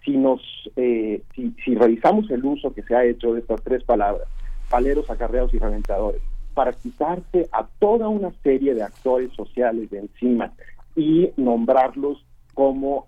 si, 0.03 0.17
nos, 0.17 0.41
si, 0.75 1.55
si 1.63 1.75
revisamos 1.75 2.29
el 2.29 2.43
uso 2.43 2.73
que 2.73 2.83
se 2.83 2.93
ha 2.93 3.05
hecho 3.05 3.33
de 3.33 3.39
estas 3.39 3.63
tres 3.63 3.85
palabras, 3.85 4.27
paleros, 4.69 5.09
acarreados 5.09 5.53
y 5.53 5.59
reventadores, 5.59 6.21
para 6.53 6.73
quitarse 6.73 7.47
a 7.53 7.65
toda 7.79 8.09
una 8.09 8.31
serie 8.43 8.73
de 8.75 8.83
actores 8.83 9.31
sociales 9.31 9.89
de 9.89 9.99
encima 9.99 10.51
y 10.97 11.31
nombrarlos 11.37 12.25
como, 12.53 13.07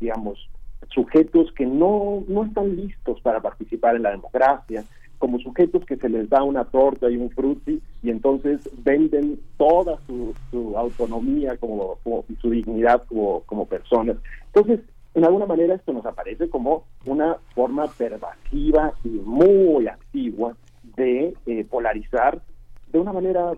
digamos, 0.00 0.48
sujetos 0.90 1.52
que 1.52 1.66
no, 1.66 2.24
no 2.28 2.44
están 2.44 2.76
listos 2.76 3.20
para 3.20 3.40
participar 3.40 3.96
en 3.96 4.02
la 4.02 4.10
democracia, 4.10 4.84
como 5.18 5.38
sujetos 5.40 5.84
que 5.84 5.96
se 5.96 6.08
les 6.08 6.28
da 6.28 6.42
una 6.42 6.64
torta 6.64 7.10
y 7.10 7.16
un 7.16 7.30
frutti 7.30 7.80
y 8.02 8.10
entonces 8.10 8.60
venden 8.84 9.40
toda 9.56 9.98
su, 10.06 10.34
autonomía 10.76 11.56
como, 11.56 11.98
y 12.28 12.34
su 12.36 12.50
dignidad 12.50 13.02
como, 13.06 13.40
como 13.40 13.66
personas. 13.66 14.16
Entonces, 14.46 14.80
en 15.14 15.24
alguna 15.24 15.46
manera 15.46 15.74
esto 15.74 15.92
nos 15.92 16.06
aparece 16.06 16.48
como 16.48 16.84
una 17.04 17.36
forma 17.54 17.86
pervasiva 17.86 18.92
y 19.04 19.08
muy 19.08 19.88
activa 19.88 20.54
de 20.96 21.34
eh, 21.46 21.64
polarizar 21.68 22.40
de 22.92 22.98
una 22.98 23.12
manera 23.12 23.52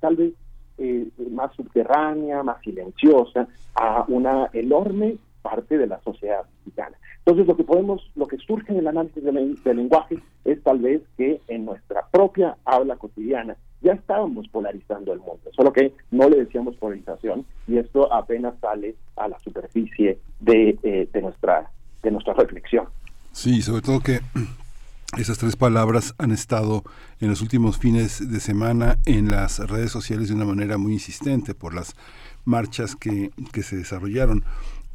tal 0.00 0.16
vez 0.16 0.32
eh, 0.78 1.08
más 1.30 1.54
subterránea, 1.54 2.42
más 2.42 2.60
silenciosa, 2.62 3.48
a 3.74 4.04
una 4.08 4.50
enorme 4.52 5.16
parte 5.46 5.78
de 5.78 5.86
la 5.86 6.00
sociedad 6.02 6.44
mexicana. 6.58 6.96
Entonces, 7.18 7.46
lo 7.46 7.56
que 7.56 7.64
podemos, 7.64 8.10
lo 8.16 8.26
que 8.26 8.36
surge 8.38 8.72
en 8.72 8.78
el 8.78 8.88
análisis 8.88 9.22
del, 9.22 9.56
lenguaje 9.64 10.18
es 10.44 10.60
tal 10.62 10.80
vez 10.80 11.02
que 11.16 11.40
en 11.46 11.64
nuestra 11.64 12.06
propia 12.10 12.56
habla 12.64 12.96
cotidiana 12.96 13.56
ya 13.80 13.92
estábamos 13.92 14.48
polarizando 14.48 15.12
el 15.12 15.20
mundo, 15.20 15.50
solo 15.54 15.72
que 15.72 15.92
no 16.10 16.28
le 16.28 16.38
decíamos 16.38 16.76
polarización 16.76 17.44
y 17.68 17.78
esto 17.78 18.12
apenas 18.12 18.54
sale 18.60 18.96
a 19.16 19.28
la 19.28 19.38
superficie 19.38 20.18
de, 20.40 20.78
eh, 20.82 21.08
de 21.12 21.22
nuestra 21.22 21.70
de 22.02 22.10
nuestra 22.10 22.34
reflexión. 22.34 22.86
Sí, 23.32 23.62
sobre 23.62 23.82
todo 23.82 24.00
que 24.00 24.20
esas 25.18 25.38
tres 25.38 25.56
palabras 25.56 26.14
han 26.18 26.30
estado 26.30 26.82
en 27.20 27.28
los 27.30 27.40
últimos 27.40 27.78
fines 27.78 28.30
de 28.30 28.40
semana 28.40 28.98
en 29.06 29.28
las 29.28 29.58
redes 29.58 29.90
sociales 29.90 30.28
de 30.28 30.34
una 30.34 30.44
manera 30.44 30.78
muy 30.78 30.92
insistente 30.92 31.54
por 31.54 31.74
las 31.74 31.94
marchas 32.44 32.96
que, 32.96 33.30
que 33.52 33.62
se 33.62 33.76
desarrollaron. 33.76 34.44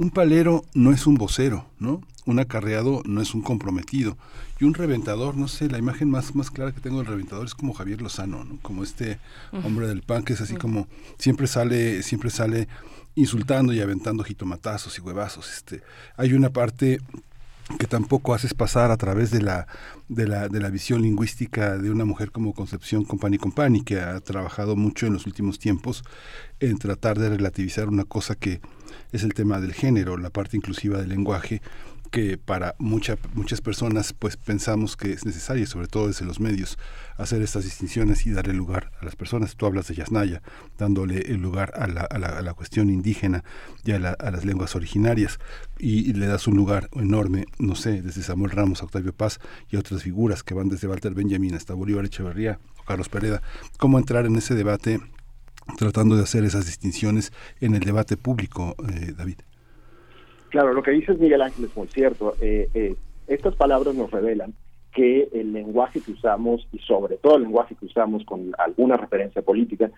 Un 0.02 0.10
palero 0.10 0.66
no 0.74 0.92
es 0.92 1.06
un 1.06 1.14
vocero, 1.14 1.68
¿no? 1.78 2.02
Un 2.26 2.40
acarreado 2.40 3.04
no 3.06 3.22
es 3.22 3.36
un 3.36 3.44
comprometido. 3.44 4.18
Y 4.60 4.64
un 4.64 4.74
reventador, 4.74 5.38
no 5.38 5.48
sé, 5.48 5.70
la 5.70 5.78
imagen 5.78 6.10
más, 6.10 6.34
más 6.34 6.50
clara 6.50 6.72
que 6.72 6.82
tengo 6.82 6.98
del 6.98 7.06
reventador 7.06 7.46
es 7.46 7.54
como 7.54 7.74
Javier 7.74 8.02
Lozano, 8.02 8.44
¿no? 8.44 8.58
Como 8.64 8.82
este 8.82 9.20
hombre 9.64 9.88
del 9.88 10.02
pan 10.02 10.24
que 10.24 10.34
es 10.34 10.42
así 10.42 10.56
como 10.56 10.88
siempre 11.20 11.46
sale, 11.46 12.02
siempre 12.02 12.32
sale 12.32 12.68
insultando 13.14 13.74
y 13.74 13.80
aventando 13.80 14.24
jitomatazos 14.24 14.98
y 14.98 15.02
huevazos. 15.02 15.54
Este, 15.54 15.84
hay 16.18 16.34
una 16.34 16.50
parte 16.50 17.00
que 17.78 17.88
tampoco 17.88 18.34
haces 18.34 18.54
pasar 18.54 18.92
a 18.92 18.98
través 18.98 19.32
de 19.32 19.42
la, 19.42 19.68
de 20.10 20.28
la, 20.28 20.48
de 20.48 20.60
la 20.60 20.70
visión 20.70 21.02
lingüística 21.02 21.78
de 21.78 21.92
una 21.92 22.06
mujer 22.06 22.32
como 22.32 22.54
Concepción 22.54 23.04
Company 23.06 23.38
Company, 23.38 23.82
que 23.82 24.00
ha 24.00 24.20
trabajado 24.20 24.76
mucho 24.76 25.08
en 25.08 25.14
los 25.14 25.26
últimos 25.26 25.60
tiempos 25.60 26.04
en 26.60 26.78
tratar 26.78 27.18
de 27.18 27.30
relativizar 27.30 27.88
una 27.88 28.04
cosa 28.04 28.36
que 28.36 28.62
es 29.12 29.24
el 29.24 29.34
tema 29.34 29.60
del 29.60 29.74
género, 29.74 30.18
la 30.18 30.30
parte 30.30 30.58
inclusiva 30.58 30.98
del 31.00 31.10
lenguaje 31.10 31.62
que 32.12 32.38
para 32.38 32.76
mucha, 32.78 33.18
muchas 33.34 33.62
personas 33.62 34.14
pues 34.14 34.38
pensamos 34.38 34.98
que 34.98 35.14
es 35.14 35.26
necesario, 35.26 35.66
sobre 35.66 35.88
todo 35.88 36.08
desde 36.08 36.26
los 36.26 36.40
medios, 36.40 36.78
hacer 37.18 37.42
estas 37.42 37.64
distinciones 37.64 38.26
y 38.26 38.32
darle 38.32 38.54
lugar 38.54 38.92
a 39.00 39.06
las 39.06 39.16
personas. 39.16 39.56
Tú 39.56 39.66
hablas 39.66 39.88
de 39.88 39.96
Yasnaya, 39.96 40.42
dándole 40.78 41.20
el 41.32 41.42
lugar 41.42 41.74
a 41.76 41.88
la, 41.88 42.02
a 42.02 42.20
la, 42.20 42.28
a 42.28 42.42
la 42.42 42.54
cuestión 42.54 42.90
indígena 42.90 43.44
y 43.86 43.94
a, 43.94 44.00
las 44.00 44.46
lenguas 44.46 44.76
originarias 44.76 45.40
y, 45.80 46.12
le 46.14 46.28
das 46.28 46.48
un 46.48 46.58
lugar 46.58 46.90
enorme, 46.94 47.46
no 47.58 47.76
sé, 47.76 48.02
desde 48.02 48.22
Samuel 48.22 48.52
Ramos, 48.52 48.84
Octavio 48.84 49.14
Paz 49.14 49.40
y 49.70 49.78
otras 49.78 50.04
figuras 50.04 50.44
que 50.44 50.54
van 50.54 50.70
desde 50.70 50.88
Walter 50.88 51.14
Benjamin 51.14 51.56
hasta 51.56 51.74
Bolívar 51.74 52.06
Echeverría 52.06 52.60
o 52.78 52.84
Carlos 52.84 53.08
Pereda. 53.08 53.42
¿Cómo 53.78 53.98
entrar 53.98 54.26
en 54.26 54.36
ese 54.36 54.54
debate 54.54 55.00
tratando 55.78 56.16
de 56.16 56.24
hacer 56.24 56.44
esas 56.44 56.66
distinciones 56.66 57.32
en 57.60 57.76
el 57.76 57.82
debate 57.82 58.18
público, 58.18 58.76
eh, 58.90 59.14
David. 59.16 59.38
Claro, 60.52 60.74
lo 60.74 60.84
que 60.84 60.92
dices 60.92 61.18
Miguel 61.18 61.42
Ángel 61.42 61.66
es 61.66 61.76
muy 61.78 61.88
cierto. 61.88 62.36
Eh, 62.42 62.70
eh, 62.74 62.96
estas 63.28 63.56
palabras 63.56 63.96
nos 63.96 64.12
revelan 64.12 64.54
que 64.94 65.30
el 65.32 65.54
lenguaje 65.54 66.02
que 66.02 66.12
usamos 66.12 66.68
y 66.74 66.80
sobre 66.80 67.16
todo 67.16 67.38
el 67.38 67.44
lenguaje 67.44 67.76
que 67.76 67.86
usamos 67.86 68.26
con 68.26 68.52
alguna 68.58 68.98
referencia 68.98 69.42
política 69.42 69.90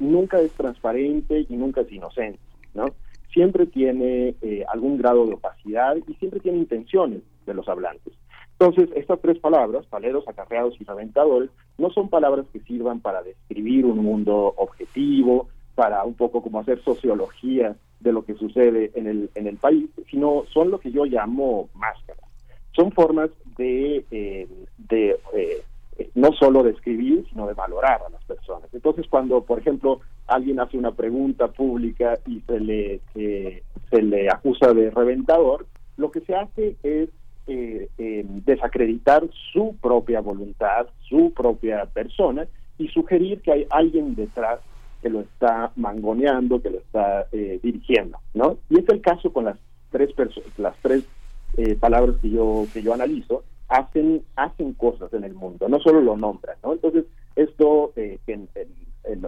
nunca 0.00 0.40
es 0.40 0.50
transparente 0.52 1.46
y 1.48 1.56
nunca 1.56 1.82
es 1.82 1.92
inocente, 1.92 2.40
¿no? 2.74 2.86
Siempre 3.32 3.66
tiene 3.66 4.34
algún 4.72 4.98
grado 4.98 5.26
de 5.26 5.34
opacidad 5.34 5.96
y 6.08 6.14
siempre 6.14 6.40
tiene 6.40 6.58
intenciones 6.58 7.20
de 7.46 7.54
los 7.54 7.68
hablantes. 7.68 8.14
Entonces, 8.58 8.90
estas 8.96 9.20
tres 9.20 9.38
palabras, 9.38 9.86
paleros, 9.86 10.26
acarreados 10.26 10.80
y 10.80 10.84
reventadores, 10.84 11.50
no 11.78 11.90
son 11.90 12.08
palabras 12.08 12.46
que 12.52 12.60
sirvan 12.60 13.00
para 13.00 13.22
describir 13.22 13.86
un 13.86 13.98
mundo 13.98 14.54
objetivo, 14.56 15.48
para 15.76 16.02
un 16.04 16.14
poco 16.14 16.42
como 16.42 16.58
hacer 16.58 16.82
sociología 16.82 17.76
de 18.00 18.12
lo 18.12 18.24
que 18.24 18.34
sucede 18.34 18.90
en 18.94 19.06
el, 19.06 19.30
en 19.34 19.46
el 19.46 19.56
país, 19.56 19.88
sino 20.10 20.44
son 20.52 20.70
lo 20.70 20.80
que 20.80 20.90
yo 20.90 21.04
llamo 21.04 21.68
máscaras. 21.74 22.24
Son 22.72 22.92
formas 22.92 23.30
de, 23.56 24.04
eh, 24.10 24.48
de 24.88 25.16
eh, 25.34 25.62
no 26.14 26.32
solo 26.32 26.62
de 26.62 26.74
sino 26.82 27.46
de 27.46 27.54
valorar 27.54 28.00
a 28.06 28.10
las 28.10 28.24
personas. 28.24 28.72
Entonces, 28.72 29.06
cuando, 29.08 29.42
por 29.42 29.58
ejemplo, 29.58 30.00
alguien 30.26 30.60
hace 30.60 30.78
una 30.78 30.92
pregunta 30.92 31.48
pública 31.48 32.18
y 32.26 32.40
se 32.40 32.58
le, 32.60 33.00
se 33.12 34.02
le 34.02 34.30
acusa 34.30 34.72
de 34.72 34.90
reventador, 34.90 35.66
lo 35.96 36.10
que 36.10 36.20
se 36.20 36.34
hace 36.34 36.76
es 36.82 37.10
eh, 37.46 37.88
eh, 37.98 38.24
desacreditar 38.46 39.28
su 39.52 39.76
propia 39.82 40.20
voluntad, 40.20 40.86
su 41.08 41.32
propia 41.34 41.84
persona 41.86 42.46
y 42.78 42.86
sugerir 42.88 43.40
que 43.40 43.50
hay 43.50 43.66
alguien 43.70 44.14
detrás 44.14 44.60
que 45.02 45.10
lo 45.10 45.20
está 45.20 45.72
mangoneando, 45.76 46.60
que 46.60 46.70
lo 46.70 46.78
está 46.78 47.26
eh, 47.32 47.58
dirigiendo, 47.62 48.18
¿no? 48.34 48.58
Y 48.68 48.78
es 48.78 48.88
el 48.88 49.00
caso 49.00 49.32
con 49.32 49.46
las 49.46 49.58
tres 49.90 50.10
las 50.58 50.76
tres 50.82 51.04
eh, 51.56 51.74
palabras 51.74 52.16
que 52.22 52.30
yo 52.30 52.66
que 52.72 52.82
yo 52.82 52.94
analizo 52.94 53.44
hacen 53.68 54.22
hacen 54.36 54.74
cosas 54.74 55.12
en 55.12 55.24
el 55.24 55.34
mundo, 55.34 55.68
no 55.68 55.80
solo 55.80 56.00
lo 56.00 56.16
nombran, 56.16 56.56
¿no? 56.62 56.72
Entonces 56.72 57.04
esto 57.36 57.92
en, 57.96 58.18
en, 58.26 59.26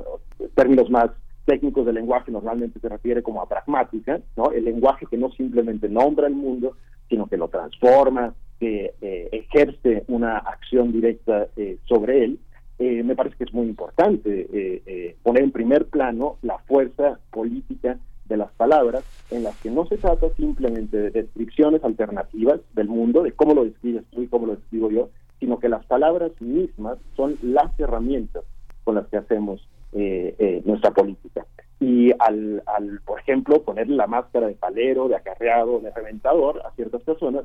términos 0.55 0.91
más 0.91 1.11
técnicos 1.45 1.87
del 1.87 1.97
lenguaje 1.97 2.31
normalmente 2.31 2.79
se 2.79 2.89
refiere 2.89 3.23
como 3.23 3.43
a 3.43 3.49
pragmática, 3.49 4.21
¿no? 4.37 4.53
El 4.53 4.65
lenguaje 4.65 5.07
que 5.07 5.17
no 5.17 5.31
simplemente 5.33 5.89
nombra 5.89 6.27
el 6.27 6.35
mundo, 6.35 6.77
sino 7.09 7.27
que 7.27 7.37
lo 7.37 7.49
transforma, 7.49 8.35
que 8.61 8.95
eh, 9.01 9.29
ejerce 9.33 10.05
una 10.07 10.39
acción 10.39 10.93
directa 10.93 11.49
eh, 11.57 11.79
sobre 11.87 12.25
él. 12.25 12.39
Eh, 12.83 13.03
me 13.05 13.15
parece 13.15 13.37
que 13.37 13.45
es 13.45 13.55
muy 13.55 13.69
importante 13.69 15.15
poner 15.23 15.45
en 15.45 15.53
primer 15.53 15.87
plano 15.87 16.39
la 16.43 16.59
fuerza 16.59 17.21
política 17.31 17.97
de 18.25 18.37
las 18.37 18.51
palabras, 18.53 19.05
en 19.31 19.45
las 19.45 19.57
que 19.61 19.71
no 19.71 19.87
se 19.87 19.99
trata 19.99 20.27
simplemente 20.37 20.97
de 20.97 21.11
descripciones 21.11 21.85
alternativas 21.85 22.61
del 22.75 22.89
mundo, 22.89 23.23
de 23.23 23.33
cómo 23.33 23.55
lo 23.55 23.65
describes 23.65 24.05
tú 24.11 24.23
y 24.23 24.27
cómo 24.27 24.47
lo 24.47 24.57
describo 24.57 24.91
yo, 24.91 25.11
sino 25.39 25.59
que 25.59 25.69
las 25.69 25.85
palabras 25.87 26.33
mismas 26.41 26.99
son 27.15 27.37
las 27.43 27.79
herramientas 27.79 28.43
con 28.85 28.97
las 28.97 29.07
que 29.09 29.19
hacemos 29.19 29.69
eh, 29.93 30.35
eh, 30.39 30.63
nuestra 30.65 30.91
política. 30.93 31.47
Y 31.79 32.11
al, 32.19 32.63
por 33.05 33.21
ejemplo, 33.21 33.63
ponerle 33.63 33.97
la 33.97 34.07
máscara 34.07 34.47
de 34.47 34.55
palero, 34.55 35.09
de 35.09 35.17
acarreado, 35.17 35.81
de 35.81 35.91
reventador 35.91 36.63
a 36.65 36.71
ciertas 36.73 37.03
personas, 37.03 37.45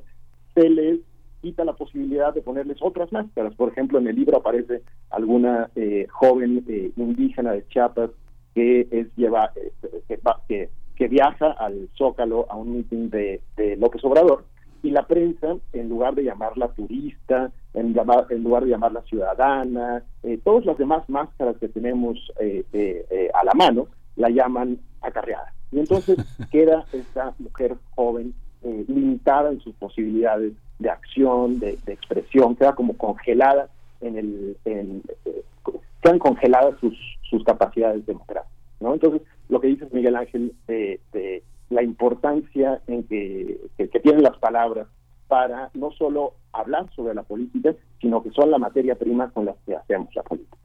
se 0.55 0.69
les 0.69 0.99
quita 1.41 1.65
la 1.65 1.73
posibilidad 1.73 2.33
de 2.33 2.41
ponerles 2.41 2.77
otras 2.81 3.11
máscaras. 3.11 3.55
Por 3.55 3.69
ejemplo, 3.69 3.99
en 3.99 4.07
el 4.07 4.15
libro 4.15 4.37
aparece 4.37 4.81
alguna 5.09 5.69
eh, 5.75 6.07
joven 6.09 6.63
indígena 6.95 7.51
de 7.51 7.67
Chiapas 7.67 8.11
que 8.53 8.87
es 8.89 9.07
lleva 9.15 9.51
que, 10.47 10.69
que, 10.95 11.07
viaja 11.07 11.51
al 11.51 11.89
Zócalo 11.95 12.47
a 12.49 12.55
un 12.55 12.73
meeting 12.73 13.09
de, 13.09 13.41
de 13.55 13.77
López 13.77 14.03
Obrador 14.03 14.45
y 14.83 14.91
la 14.91 15.05
prensa, 15.05 15.57
en 15.73 15.89
lugar 15.89 16.15
de 16.15 16.23
llamarla 16.23 16.69
turista, 16.69 17.51
en, 17.73 17.95
en 18.29 18.43
lugar 18.43 18.63
de 18.63 18.69
llamarla 18.69 19.01
ciudadana, 19.03 20.03
eh, 20.23 20.39
todas 20.43 20.65
las 20.65 20.77
demás 20.77 21.07
máscaras 21.09 21.57
que 21.57 21.67
tenemos 21.67 22.17
eh, 22.39 22.63
eh, 22.73 23.29
a 23.33 23.43
la 23.43 23.53
mano, 23.53 23.87
la 24.15 24.29
llaman 24.29 24.79
acarreada. 25.01 25.53
Y 25.71 25.79
entonces 25.79 26.17
queda 26.51 26.85
esta 26.93 27.33
mujer 27.39 27.75
joven 27.95 28.33
limitada 28.87 29.49
en 29.49 29.61
sus 29.61 29.73
posibilidades 29.75 30.53
de 30.79 30.89
acción, 30.89 31.59
de, 31.59 31.79
expresión, 31.87 32.55
queda 32.55 32.75
como 32.75 32.97
congelada 32.97 33.69
en 34.01 34.17
el... 34.17 34.57
quedan 36.01 36.19
congeladas 36.19 36.79
sus, 36.79 36.95
sus 37.29 37.43
capacidades 37.43 38.05
democráticas. 38.05 38.51
¿no? 38.79 38.93
Entonces, 38.93 39.21
lo 39.49 39.59
que 39.59 39.67
dices, 39.67 39.91
Miguel 39.91 40.15
Ángel, 40.15 40.53
de 40.67 40.99
la 41.69 41.83
importancia 41.83 42.81
en 42.87 43.03
que, 43.03 43.59
que, 43.77 43.87
tienen 43.99 44.23
las 44.23 44.37
palabras 44.37 44.87
para 45.27 45.69
no 45.73 45.91
solo 45.91 46.33
hablar 46.53 46.89
sobre 46.95 47.13
la 47.13 47.23
política, 47.23 47.75
sino 47.99 48.23
que 48.23 48.31
son 48.31 48.51
la 48.51 48.57
materia 48.57 48.95
prima 48.95 49.29
con 49.31 49.45
la 49.45 49.55
que 49.65 49.75
hacemos 49.75 50.13
la 50.15 50.23
política. 50.23 50.57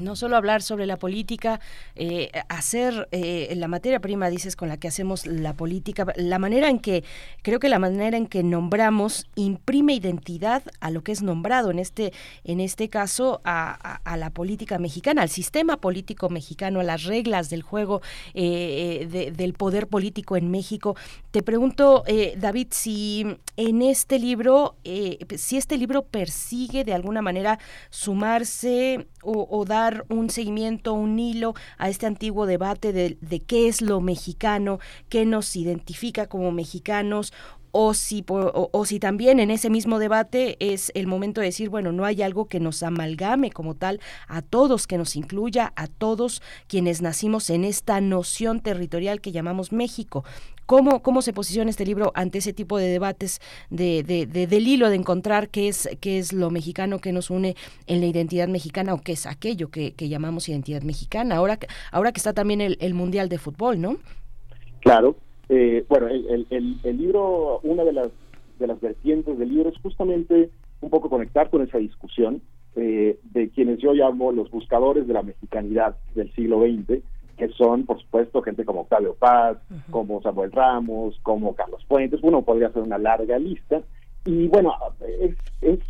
No 0.00 0.16
solo 0.16 0.36
hablar 0.36 0.62
sobre 0.62 0.84
la 0.84 0.96
política, 0.96 1.60
eh, 1.94 2.32
hacer 2.48 3.08
eh, 3.12 3.52
la 3.56 3.68
materia 3.68 4.00
prima, 4.00 4.28
dices, 4.28 4.56
con 4.56 4.68
la 4.68 4.78
que 4.78 4.88
hacemos 4.88 5.26
la 5.26 5.54
política, 5.54 6.06
la 6.16 6.40
manera 6.40 6.68
en 6.68 6.80
que, 6.80 7.04
creo 7.42 7.60
que 7.60 7.68
la 7.68 7.78
manera 7.78 8.16
en 8.16 8.26
que 8.26 8.42
nombramos 8.42 9.28
imprime 9.36 9.94
identidad 9.94 10.64
a 10.80 10.90
lo 10.90 11.04
que 11.04 11.12
es 11.12 11.22
nombrado, 11.22 11.70
en 11.70 11.78
este, 11.78 12.12
en 12.42 12.58
este 12.58 12.88
caso 12.88 13.40
a, 13.44 14.00
la 14.16 14.30
política 14.30 14.78
mexicana, 14.80 15.22
al 15.22 15.28
sistema 15.28 15.76
político 15.76 16.30
mexicano, 16.30 16.80
a 16.80 16.84
las 16.84 17.04
reglas 17.04 17.48
del 17.48 17.62
juego 17.62 18.02
eh, 18.34 19.30
del 19.32 19.54
poder 19.54 19.86
político 19.86 20.36
en 20.36 20.50
México. 20.50 20.96
Te 21.30 21.44
pregunto, 21.44 22.02
David, 22.36 22.68
si 22.70 23.24
en 23.56 23.82
este 23.82 24.18
libro, 24.18 24.74
si 24.82 25.56
este 25.56 25.78
libro 25.78 26.02
persigue 26.02 26.82
de 26.82 26.92
alguna 26.92 27.22
manera 27.22 27.60
sumarse 27.90 29.06
o, 29.22 29.59
dar 29.64 30.04
un 30.08 30.30
seguimiento, 30.30 30.94
un 30.94 31.18
hilo 31.18 31.54
a 31.78 31.88
este 31.88 32.06
antiguo 32.06 32.46
debate 32.46 32.92
de, 32.92 33.40
qué 33.40 33.68
es 33.68 33.82
lo 33.82 34.00
mexicano, 34.00 34.78
qué 35.08 35.24
nos 35.24 35.56
identifica 35.56 36.26
como 36.26 36.52
mexicanos, 36.52 37.32
o 37.72 37.94
si, 37.94 38.24
si 38.84 39.00
también 39.00 39.40
en 39.40 39.50
ese 39.50 39.70
mismo 39.70 39.98
debate 39.98 40.56
es 40.58 40.90
el 40.94 41.06
momento 41.06 41.40
de 41.40 41.48
decir, 41.48 41.68
bueno, 41.68 41.92
no 41.92 42.04
hay 42.04 42.22
algo 42.22 42.46
que 42.46 42.60
nos 42.60 42.82
amalgame 42.82 43.50
como 43.50 43.74
tal 43.74 44.00
a 44.28 44.42
todos, 44.42 44.86
que 44.86 44.98
nos 44.98 45.16
incluya 45.16 45.72
a 45.76 45.86
todos 45.86 46.42
quienes 46.66 47.02
nacimos 47.02 47.50
en 47.50 47.64
esta 47.64 48.00
noción 48.00 48.60
territorial 48.60 49.20
que 49.20 49.32
llamamos 49.32 49.72
México. 49.72 50.24
¿Cómo, 50.66 51.02
¿Cómo 51.02 51.20
se 51.20 51.32
posiciona 51.32 51.68
este 51.68 51.84
libro 51.84 52.12
ante 52.14 52.38
ese 52.38 52.52
tipo 52.52 52.78
de 52.78 52.86
debates 52.86 53.40
de, 53.70 54.04
de, 54.04 54.46
del 54.46 54.68
hilo 54.68 54.88
de 54.88 54.94
encontrar 54.94 55.48
qué 55.48 55.66
es, 55.66 55.88
qué 56.00 56.20
es 56.20 56.32
lo 56.32 56.50
mexicano 56.50 57.00
que 57.00 57.12
nos 57.12 57.28
une 57.28 57.56
en 57.88 58.00
la 58.00 58.06
identidad 58.06 58.46
mexicana 58.46 58.94
o 58.94 59.00
qué 59.00 59.12
es 59.12 59.26
aquello 59.26 59.68
que, 59.70 59.92
llamamos 59.98 60.48
identidad 60.48 60.82
mexicana? 60.82 61.34
Ahora, 61.36 61.58
ahora 61.90 62.12
que 62.12 62.20
está 62.20 62.32
también 62.34 62.60
el, 62.60 62.94
Mundial 62.94 63.28
de 63.28 63.38
Fútbol, 63.38 63.80
¿no? 63.80 63.96
Claro. 64.80 65.16
Eh, 65.52 65.84
bueno, 65.88 66.06
el, 66.06 66.46
el, 66.48 66.96
libro, 66.96 67.58
una 67.64 67.82
de 67.82 67.92
las, 67.92 68.10
de 68.60 68.68
las 68.68 68.80
vertientes 68.80 69.36
del 69.36 69.48
libro 69.48 69.70
es 69.70 69.78
justamente 69.82 70.48
un 70.80 70.90
poco 70.90 71.10
conectar 71.10 71.50
con 71.50 71.62
esa 71.62 71.78
discusión 71.78 72.40
eh, 72.76 73.18
de 73.32 73.50
quienes 73.50 73.80
yo 73.80 73.92
llamo 73.92 74.30
los 74.30 74.48
buscadores 74.48 75.08
de 75.08 75.12
la 75.12 75.24
mexicanidad 75.24 75.96
del 76.14 76.32
siglo 76.34 76.60
XX, 76.60 77.02
que 77.36 77.48
son, 77.48 77.84
por 77.84 78.00
supuesto, 78.00 78.42
gente 78.42 78.64
como 78.64 78.82
Octavio 78.82 79.14
Paz, 79.14 79.58
como 79.90 80.22
Samuel 80.22 80.52
Ramos, 80.52 81.18
como 81.24 81.56
Carlos 81.56 81.84
Fuentes, 81.86 82.20
uno 82.22 82.42
podría 82.42 82.68
hacer 82.68 82.82
una 82.82 82.98
larga 82.98 83.36
lista. 83.36 83.82
Y 84.26 84.46
bueno, 84.46 84.72
es, 85.20 85.36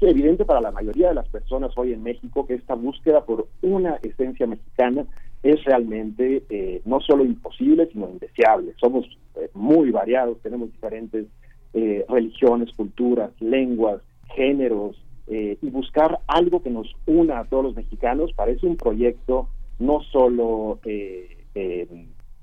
evidente 0.01 0.47
para 0.47 0.63
la 0.63 0.71
mayoría 0.71 1.09
de 1.09 1.15
las 1.17 1.29
personas 1.29 1.73
hoy 1.77 1.93
en 1.93 2.03
México 2.03 2.47
que 2.47 2.55
esta 2.55 2.75
búsqueda 2.75 3.27
por 3.27 3.47
una 3.61 3.97
esencia 3.97 4.47
mexicana 4.47 5.05
es 5.43 5.65
realmente 5.65 6.43
eh, 6.51 6.83
no 6.85 7.01
solo 7.01 7.25
imposible, 7.25 7.89
sino 7.93 8.09
indeseable. 8.09 8.75
Somos 8.79 9.07
eh, 9.37 9.51
muy 9.55 9.91
variados, 9.91 10.41
tenemos 10.43 10.71
diferentes 10.73 11.27
eh, 11.73 12.05
religiones, 12.09 12.73
culturas, 12.75 13.31
lenguas, 13.41 14.03
géneros, 14.35 14.97
y 15.33 15.71
buscar 15.71 16.19
algo 16.27 16.61
que 16.61 16.71
nos 16.71 16.93
una 17.07 17.39
a 17.39 17.45
todos 17.45 17.63
los 17.63 17.77
mexicanos 17.77 18.33
parece 18.33 18.67
un 18.67 18.77
proyecto 18.77 19.47
no 19.79 20.01
solo 20.01 20.81
eh, 20.85 21.87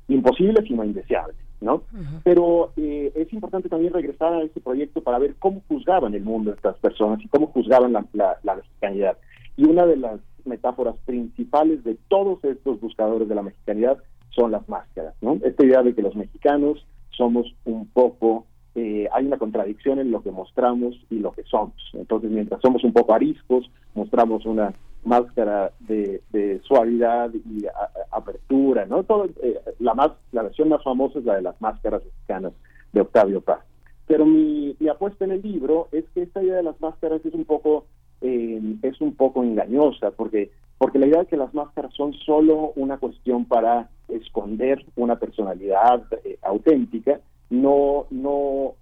imposible, 0.08 0.62
sino 0.66 0.86
indeseable. 0.86 1.36
¿no? 1.60 1.84
Pero 2.24 2.72
eh, 2.78 3.12
es 3.16 3.34
importante 3.34 3.70
también 3.70 3.94
regresar 3.94 4.34
a 4.34 4.44
este 4.44 4.62
proyecto 4.62 5.02
para 5.02 5.18
ver 5.18 5.36
cómo 5.40 5.62
juzgaban 5.68 6.14
el 6.14 6.24
mundo 6.24 6.54
estas 6.54 6.78
personas 6.78 7.20
y 7.24 7.28
cómo 7.28 7.48
juzgaban 7.48 7.94
la, 7.94 8.38
la, 8.44 8.56
mexicanidad. 8.56 9.18
Y 9.58 9.66
una 9.66 9.86
de 9.86 9.98
las 9.98 10.20
metáforas 10.46 10.96
principales 11.06 11.84
de 11.84 11.98
todos 12.08 12.44
estos 12.44 12.80
buscadores 12.80 13.28
de 13.28 13.36
la 13.36 13.44
mexicanidad 13.44 13.98
son 14.30 14.52
las 14.52 14.68
máscaras, 14.70 15.16
¿no? 15.22 15.40
Esta 15.44 15.66
idea 15.66 15.84
de 15.84 15.94
que 15.94 16.02
los 16.02 16.16
mexicanos 16.16 16.86
somos 17.10 17.54
un 17.66 17.88
poco, 17.88 18.46
eh, 18.76 19.10
hay 19.12 19.26
una 19.26 19.38
contradicción 19.38 20.00
en 20.00 20.12
lo 20.12 20.22
que 20.22 20.32
mostramos 20.32 20.96
y 21.10 21.20
lo 21.20 21.32
que 21.32 21.44
somos. 21.44 21.76
Entonces, 21.94 22.30
mientras 22.30 22.62
somos 22.62 22.84
un 22.84 22.94
poco 22.94 23.14
ariscos, 23.14 23.70
mostramos 23.96 24.46
una 24.46 24.74
máscara 25.04 25.72
de, 25.80 26.22
suavidad 26.64 27.32
y 27.34 27.66
apertura, 28.12 28.86
¿no? 28.86 29.04
Todo, 29.04 29.26
eh, 29.42 29.60
la 29.80 29.94
más 29.94 30.12
la 30.32 30.44
versión 30.44 30.70
más 30.70 30.84
famosa 30.84 31.20
es 31.20 31.26
la 31.26 31.36
de 31.36 31.42
las 31.42 31.60
máscaras 31.62 32.04
mexicanas 32.04 32.54
de 32.94 33.02
Octavio 33.02 33.42
Paz. 33.42 33.60
Pero 34.06 34.26
mi, 34.26 34.76
apuesta 34.90 35.26
en 35.26 35.32
el 35.32 35.42
libro 35.42 35.90
es 35.92 36.06
que 36.14 36.24
esta 36.24 36.42
idea 36.42 36.56
de 36.56 36.64
las 36.64 36.80
máscaras 36.80 37.26
es 37.26 37.34
un 37.34 37.46
poco 37.46 37.86
eh, 38.22 38.62
es 38.82 39.02
un 39.02 39.16
poco 39.16 39.44
engañosa 39.44 40.12
porque 40.12 40.52
porque 40.78 41.00
la 41.00 41.08
idea 41.08 41.22
de 41.22 41.26
que 41.26 41.38
las 41.38 41.54
máscaras 41.56 41.92
son 41.96 42.14
solo 42.14 42.72
una 42.76 42.98
cuestión 42.98 43.46
para 43.46 43.90
esconder 44.08 44.86
una 44.96 45.18
personalidad 45.18 46.04
eh, 46.24 46.38
auténtica 46.42 47.20
no 47.50 48.06
no 48.12 48.76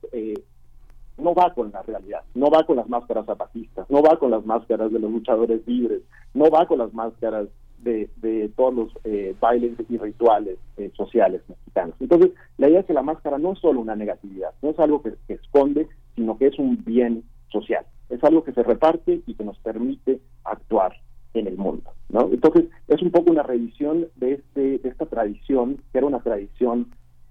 no 1.18 1.34
va 1.34 1.54
con 1.54 1.72
la 1.72 1.82
realidad, 1.82 2.22
no 2.34 2.50
va 2.50 2.66
con 2.66 2.76
las 2.76 2.90
máscaras 2.90 3.26
zapatistas, 3.26 3.90
no 3.90 4.02
va 4.02 4.18
con 4.18 4.32
las 4.32 4.46
máscaras 4.46 4.92
de 4.92 5.00
los 5.00 5.12
luchadores 5.12 5.66
libres, 5.66 6.02
no 6.34 6.50
va 6.50 6.68
con 6.68 6.80
las 6.80 6.94
máscaras 6.94 7.48
de, 7.80 8.10
de 8.18 8.50
todos 8.56 8.74
los 8.74 8.92
eh, 9.04 9.36
bailes 9.40 9.74
y 9.90 9.98
rituales 9.98 10.58
eh, 10.78 10.92
sociales 10.96 11.42
mexicanos. 11.48 11.96
Entonces, 12.00 12.32
la 12.58 12.68
idea 12.68 12.80
es 12.82 12.86
que 12.86 12.94
la 12.94 13.04
máscara 13.04 13.38
no 13.38 13.54
es 13.54 13.60
solo 13.60 13.80
una 13.80 13.96
negatividad, 13.96 14.52
no 14.62 14.72
es 14.72 14.80
algo 14.80 15.02
que, 15.02 15.14
esconde, 15.28 15.88
sino 16.16 16.38
que 16.38 16.48
es 16.48 16.60
un 16.60 16.84
bien 16.84 17.24
social, 17.50 17.86
es 18.10 18.24
algo 18.24 18.44
que 18.44 18.54
se 18.54 18.64
reparte 18.64 19.22
y 19.26 19.34
que 19.34 19.44
nos 19.44 19.58
permite 19.60 20.20
actuar 20.44 20.94
en 21.34 21.48
el 21.48 21.58
mundo. 21.58 21.92
¿no? 22.10 22.30
Entonces, 22.32 22.66
es 22.88 23.02
un 23.02 23.12
poco 23.12 23.32
una 23.32 23.44
revisión 23.44 24.08
de, 24.16 24.34
este, 24.34 24.80
de 24.80 24.90
esta 24.90 25.06
tradición, 25.06 25.78
que 25.92 25.98
era 25.98 26.08
una 26.08 26.22
tradición 26.22 26.88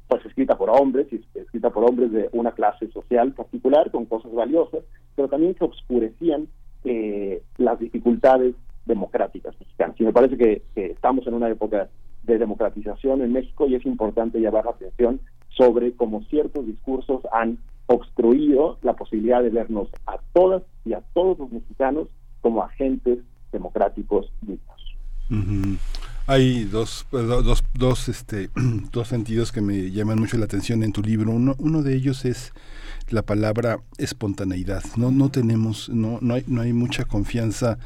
pues 0.09 0.25
escrita 0.27 0.57
por 0.57 0.69
hombres 0.71 1.07
y 1.13 1.25
escrita 1.35 1.71
por 1.71 1.89
hombres 1.89 2.13
de 2.13 2.29
una 2.33 2.53
clase 2.53 2.91
social 2.91 3.33
particular 3.33 3.91
con 3.91 4.05
cosas 4.05 4.33
valiosas, 4.33 4.83
pero 5.17 5.29
también 5.29 5.55
que 5.55 5.65
obscurecían 5.65 6.49
eh, 6.85 7.43
las 7.57 7.79
dificultades 7.79 8.55
democráticas 8.85 9.59
mexicanas. 9.59 9.99
Y 9.99 10.05
me 10.05 10.13
parece 10.13 10.37
que, 10.37 10.63
estamos 10.75 11.27
en 11.27 11.35
una 11.35 11.49
época 11.49 11.89
de 12.25 12.39
democratización 12.39 13.23
en 13.23 13.33
México 13.33 13.67
y 13.67 13.75
es 13.75 13.87
importante 13.87 14.41
llamar 14.41 14.67
la 14.67 14.73
atención 14.73 15.21
sobre 15.49 15.93
cómo 15.93 16.23
ciertos 16.25 16.67
discursos 16.67 17.23
han 17.33 17.59
obstruido 17.87 18.79
la 18.83 18.95
posibilidad 18.95 19.43
de 19.43 19.51
vernos 19.51 19.89
a 20.07 20.19
todas 20.33 20.63
y 20.85 20.93
a 20.95 21.01
todos 21.13 21.39
los 21.39 21.53
mexicanos 21.53 22.09
como 22.41 22.63
agentes 22.63 23.19
democráticos 23.53 24.31
dignos. 24.43 24.97
Hay 26.27 26.65
dos, 26.65 27.07
dos, 27.13 27.65
dos, 27.75 28.09
este, 28.09 28.49
dos 28.93 29.09
sentidos 29.09 29.53
que 29.53 29.61
me 29.61 29.91
llaman 29.91 30.19
mucho 30.19 30.39
la 30.39 30.47
atención 30.47 30.83
en 30.83 30.93
tu 30.93 31.03
libro. 31.03 31.33
Uno, 31.33 31.55
uno 31.59 31.83
de 31.83 31.95
ellos 31.95 32.25
es 32.25 32.53
la 33.11 33.21
palabra 33.21 33.81
espontaneidad. 33.99 34.83
No, 34.97 35.11
no 35.11 35.31
tenemos, 35.31 35.91
no, 35.91 36.19
no 36.23 36.33
hay, 36.33 36.45
no 36.47 36.63
hay 36.63 36.73
mucha 36.73 37.05
confianza 37.05 37.79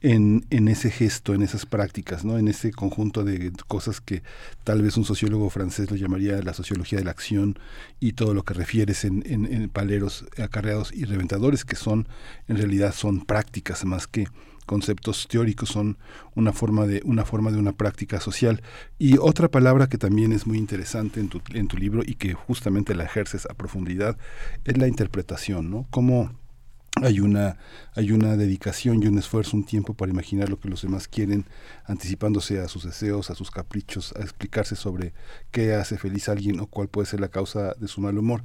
en, 0.00 0.44
en, 0.50 0.66
ese 0.66 0.90
gesto, 0.90 1.34
en 1.34 1.42
esas 1.42 1.66
prácticas, 1.66 2.24
¿no? 2.24 2.36
en 2.36 2.48
ese 2.48 2.72
conjunto 2.72 3.22
de 3.22 3.52
cosas 3.68 4.00
que 4.00 4.24
tal 4.64 4.82
vez 4.82 4.96
un 4.96 5.04
sociólogo 5.04 5.48
francés 5.48 5.88
lo 5.88 5.96
llamaría 5.96 6.42
la 6.42 6.52
sociología 6.52 6.98
de 6.98 7.04
la 7.04 7.12
acción 7.12 7.60
y 8.00 8.14
todo 8.14 8.34
lo 8.34 8.42
que 8.42 8.54
refieres 8.54 9.04
en, 9.04 9.22
en, 9.24 9.46
en 9.46 9.68
paleros 9.68 10.26
acarreados 10.36 10.92
y 10.92 11.04
reventadores, 11.04 11.64
que 11.64 11.76
son, 11.76 12.08
en 12.48 12.56
realidad, 12.56 12.92
son 12.92 13.24
prácticas 13.24 13.84
más 13.84 14.08
que 14.08 14.26
conceptos 14.66 15.26
teóricos 15.28 15.68
son 15.68 15.98
una 16.34 16.52
forma 16.52 16.86
de 16.86 17.02
una 17.04 17.24
forma 17.24 17.50
de 17.50 17.58
una 17.58 17.72
práctica 17.72 18.20
social 18.20 18.62
y 18.98 19.18
otra 19.18 19.48
palabra 19.48 19.88
que 19.88 19.98
también 19.98 20.32
es 20.32 20.46
muy 20.46 20.58
interesante 20.58 21.20
en 21.20 21.28
tu, 21.28 21.40
en 21.52 21.68
tu 21.68 21.76
libro 21.76 22.02
y 22.04 22.14
que 22.14 22.34
justamente 22.34 22.94
la 22.94 23.04
ejerces 23.04 23.46
a 23.46 23.54
profundidad 23.54 24.16
es 24.64 24.78
la 24.78 24.88
interpretación 24.88 25.70
no 25.70 25.86
cómo 25.90 26.30
hay 27.02 27.20
una 27.20 27.56
hay 27.94 28.12
una 28.12 28.36
dedicación 28.36 29.02
y 29.02 29.06
un 29.06 29.18
esfuerzo, 29.18 29.56
un 29.56 29.64
tiempo 29.64 29.94
para 29.94 30.10
imaginar 30.10 30.48
lo 30.48 30.58
que 30.58 30.68
los 30.68 30.82
demás 30.82 31.06
quieren, 31.08 31.44
anticipándose 31.84 32.60
a 32.60 32.68
sus 32.68 32.84
deseos, 32.84 33.30
a 33.30 33.34
sus 33.34 33.50
caprichos, 33.50 34.12
a 34.16 34.22
explicarse 34.22 34.74
sobre 34.74 35.12
qué 35.50 35.74
hace 35.74 35.96
feliz 35.96 36.28
a 36.28 36.32
alguien 36.32 36.60
o 36.60 36.66
cuál 36.66 36.88
puede 36.88 37.06
ser 37.06 37.20
la 37.20 37.28
causa 37.28 37.74
de 37.74 37.88
su 37.88 38.00
mal 38.00 38.18
humor. 38.18 38.42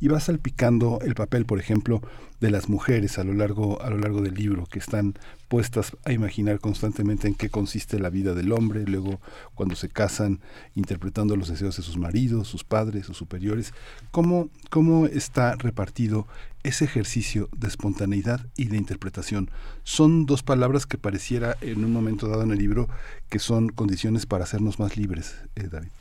Y 0.00 0.08
va 0.08 0.20
salpicando 0.20 0.98
el 1.02 1.14
papel, 1.14 1.46
por 1.46 1.58
ejemplo, 1.58 2.02
de 2.40 2.50
las 2.50 2.68
mujeres 2.68 3.18
a 3.18 3.24
lo 3.24 3.34
largo 3.34 3.80
a 3.82 3.90
lo 3.90 3.98
largo 3.98 4.22
del 4.22 4.34
libro 4.34 4.66
que 4.66 4.78
están 4.78 5.14
puestas 5.48 5.96
a 6.04 6.12
imaginar 6.12 6.58
constantemente 6.60 7.28
en 7.28 7.34
qué 7.34 7.50
consiste 7.50 7.98
la 7.98 8.10
vida 8.10 8.34
del 8.34 8.52
hombre, 8.52 8.84
luego 8.86 9.20
cuando 9.54 9.76
se 9.76 9.88
casan 9.88 10.40
interpretando 10.74 11.36
los 11.36 11.48
deseos 11.48 11.76
de 11.76 11.82
sus 11.82 11.96
maridos, 11.96 12.48
sus 12.48 12.64
padres, 12.64 13.06
sus 13.06 13.16
superiores, 13.16 13.74
cómo 14.10 14.48
cómo 14.70 15.06
está 15.06 15.56
repartido 15.56 16.26
ese 16.62 16.84
ejercicio 16.84 17.48
de 17.56 17.68
espontaneidad 17.68 18.46
y 18.56 18.66
de 18.66 18.76
interpretación. 18.76 19.50
Son 19.82 20.26
dos 20.26 20.42
palabras 20.42 20.86
que 20.86 20.98
pareciera 20.98 21.56
en 21.60 21.84
un 21.84 21.92
momento 21.92 22.28
dado 22.28 22.42
en 22.42 22.50
el 22.50 22.58
libro 22.58 22.88
que 23.28 23.38
son 23.38 23.68
condiciones 23.68 24.26
para 24.26 24.44
hacernos 24.44 24.78
más 24.78 24.96
libres, 24.96 25.36
eh, 25.56 25.68
David. 25.70 25.99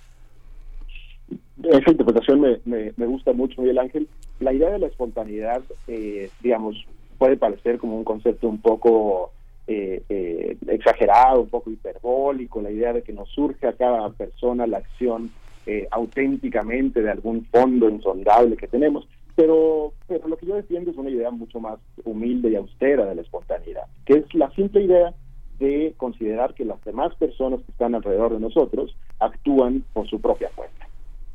Esa 1.64 1.92
interpretación 1.92 2.42
me, 2.42 2.60
me, 2.66 2.94
me, 2.96 3.06
gusta 3.06 3.34
mucho, 3.34 3.62
Miguel 3.62 3.80
Ángel. 3.80 4.08
La 4.40 4.54
idea 4.54 4.70
de 4.72 4.80
la 4.80 4.88
espontaneidad, 4.88 5.62
eh, 5.88 6.30
digamos, 6.42 6.86
puede 7.18 7.38
parecer 7.38 7.78
como 7.78 7.98
un 7.98 8.04
concepto 8.04 8.48
un 8.48 8.62
poco 8.62 9.32
eh, 9.72 10.02
eh, 10.10 10.58
exagerado, 10.68 11.42
un 11.42 11.50
poco 11.50 11.70
hiperbólico, 11.70 12.60
la 12.60 12.72
idea 12.72 12.92
de 12.92 13.04
que 13.04 13.14
nos 13.14 13.30
surge 13.30 13.68
a 13.68 13.74
cada 13.74 14.10
persona 14.10 14.66
la 14.66 14.80
acción 14.80 15.30
eh, 15.68 15.88
auténticamente 15.92 17.04
de 17.04 17.12
algún 17.12 17.46
fondo 17.46 17.88
insondable 17.88 18.58
que 18.58 18.68
tenemos. 18.68 19.08
Pero, 19.36 19.94
pero 20.08 20.28
lo 20.28 20.38
que 20.38 20.48
yo 20.48 20.56
defiendo 20.56 20.90
es 20.90 20.98
una 20.98 21.12
idea 21.12 21.30
mucho 21.30 21.60
más 21.60 21.78
humilde 22.04 22.50
y 22.50 22.56
austera 22.56 23.06
de 23.06 23.14
la 23.14 23.22
espontaneidad, 23.22 23.84
que 24.06 24.14
es 24.14 24.34
la 24.34 24.50
simple 24.56 24.86
idea 24.86 25.14
de 25.60 25.94
considerar 25.98 26.56
que 26.56 26.66
las 26.66 26.84
demás 26.84 27.14
personas 27.16 27.60
que 27.62 27.72
están 27.72 27.94
alrededor 27.94 28.34
de 28.34 28.40
nosotros 28.40 28.96
actúan 29.20 29.84
por 29.94 30.10
su 30.10 30.20
propia 30.20 30.50
cuenta. 30.56 30.89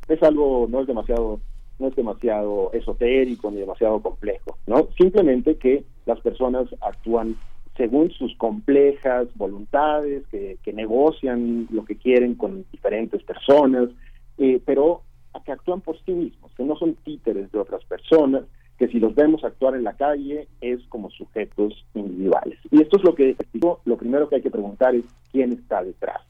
Es 0.07 0.21
algo, 0.23 0.67
no 0.69 0.81
es 0.81 0.87
demasiado 0.87 1.39
no 1.77 1.89
es 1.89 1.95
demasiado 1.95 2.71
esotérico 2.71 3.51
ni 3.51 3.57
demasiado 3.57 4.01
complejo, 4.01 4.57
¿no? 4.65 4.87
Simplemente 4.97 5.57
que 5.57 5.83
las 6.05 6.21
personas 6.21 6.67
actúan 6.81 7.35
según 7.75 8.11
sus 8.11 8.33
complejas 8.37 9.27
voluntades, 9.35 10.25
que, 10.27 10.57
que 10.63 10.71
negocian 10.71 11.67
lo 11.69 11.83
que 11.83 11.97
quieren 11.97 12.35
con 12.35 12.65
diferentes 12.71 13.21
personas, 13.23 13.89
eh, 14.37 14.61
pero 14.65 15.01
que 15.43 15.51
actúan 15.51 15.81
por 15.81 15.97
sí 16.05 16.11
mismos, 16.11 16.51
que 16.55 16.63
no 16.63 16.77
son 16.77 16.95
títeres 16.95 17.51
de 17.51 17.59
otras 17.59 17.83
personas, 17.85 18.43
que 18.77 18.87
si 18.87 18.99
los 18.99 19.15
vemos 19.15 19.43
actuar 19.43 19.75
en 19.75 19.83
la 19.83 19.93
calle 19.93 20.47
es 20.61 20.81
como 20.87 21.09
sujetos 21.09 21.85
individuales. 21.93 22.57
Y 22.71 22.81
esto 22.81 22.97
es 22.97 23.03
lo 23.03 23.15
que 23.15 23.35
digo, 23.53 23.81
lo 23.85 23.97
primero 23.97 24.29
que 24.29 24.35
hay 24.35 24.41
que 24.41 24.51
preguntar 24.51 24.95
es 24.95 25.03
quién 25.31 25.53
está 25.53 25.83
detrás. 25.83 26.21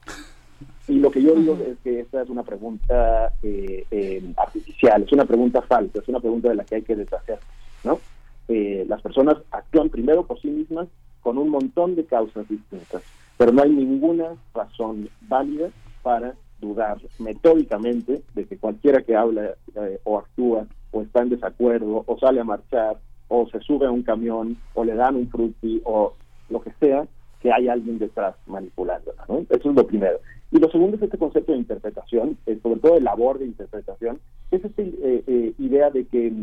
Y 0.88 1.00
lo 1.00 1.10
que 1.10 1.22
yo 1.22 1.34
digo 1.34 1.58
es 1.66 1.78
que 1.84 2.02
esta 2.02 2.22
es 2.22 2.30
una 2.30 2.44
pregunta 2.44 3.34
eh, 3.42 3.86
eh, 3.90 4.34
artificial, 4.38 5.04
es 5.04 5.12
una 5.12 5.26
pregunta 5.26 5.62
falsa, 5.64 6.00
es 6.00 6.08
una 6.08 6.20
pregunta 6.20 6.50
de 6.50 6.56
la 6.56 6.64
que 6.64 6.76
hay 6.76 6.82
que 6.84 6.96
deshacer, 6.96 7.40
¿no? 7.84 8.00
Eh, 8.48 8.86
las 8.88 9.02
personas 9.02 9.38
actúan 9.50 9.90
primero 9.90 10.26
por 10.28 10.40
sí 10.40 10.48
mismas 10.48 10.88
con 11.22 11.40
un 11.40 11.50
montón 11.50 11.96
de 11.96 12.06
causas 12.06 12.48
distintas, 12.48 13.02
pero 13.36 13.52
no 13.52 13.64
hay 13.64 13.72
ninguna 13.72 14.36
razón 14.54 15.10
válida 15.22 15.70
para 16.04 16.36
dudar 16.62 16.98
metódicamente 17.18 18.22
de 18.36 18.46
que 18.46 18.58
cualquiera 18.58 19.02
que 19.02 19.16
habla 19.16 19.56
o 20.04 20.20
actúa 20.20 20.68
o 20.92 21.02
está 21.02 21.24
en 21.24 21.30
desacuerdo 21.30 22.04
o 22.06 22.20
sale 22.20 22.40
a 22.40 22.44
marchar 22.44 22.98
o 23.28 23.48
se 23.50 23.60
sube 23.62 23.88
a 23.88 23.92
un 23.92 24.04
camión 24.04 24.58
o 24.76 24.84
le 24.84 24.94
dan 24.94 25.16
un 25.16 25.28
frutti 25.30 25.82
o 25.84 26.14
lo 26.50 26.62
que 26.62 26.72
sea, 26.80 27.08
que 27.46 27.54
hay 27.54 27.68
alguien 27.68 28.00
detrás 28.00 28.36
manipulándola. 28.48 29.24
¿no? 29.30 29.46
Eso 29.52 29.70
es 29.70 29.76
lo 29.76 29.86
primero. 29.86 30.18
Y 30.52 30.58
lo 30.58 30.68
segundo 30.72 30.98
es 30.98 31.04
este 31.04 31.20
concepto 31.20 31.52
de 31.52 31.60
interpretación, 31.60 32.40
eh, 32.48 32.58
sobre 32.64 32.80
todo 32.80 32.96
de 32.96 33.02
labor 33.02 33.38
de 33.38 33.46
interpretación, 33.46 34.20
es 34.50 34.66
esta 34.66 34.82
eh, 34.82 35.24
eh, 35.28 35.54
idea 35.60 35.92
de 35.92 36.06
que 36.06 36.34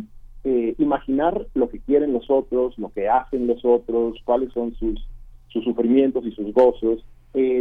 imaginar 0.79 1.47
lo 1.55 1.69
que 1.69 1.79
quieren 1.79 2.13
los 2.13 2.29
otros, 2.29 2.77
lo 2.79 2.91
que 2.91 3.09
hacen 3.09 3.47
los 3.47 3.65
otros, 3.65 4.21
cuáles 4.25 4.53
son 4.53 4.75
sus, 4.75 5.01
sus 5.49 5.65
sufrimientos 5.65 6.25
y 6.25 6.33
sus 6.33 6.53
gozos, 6.53 7.05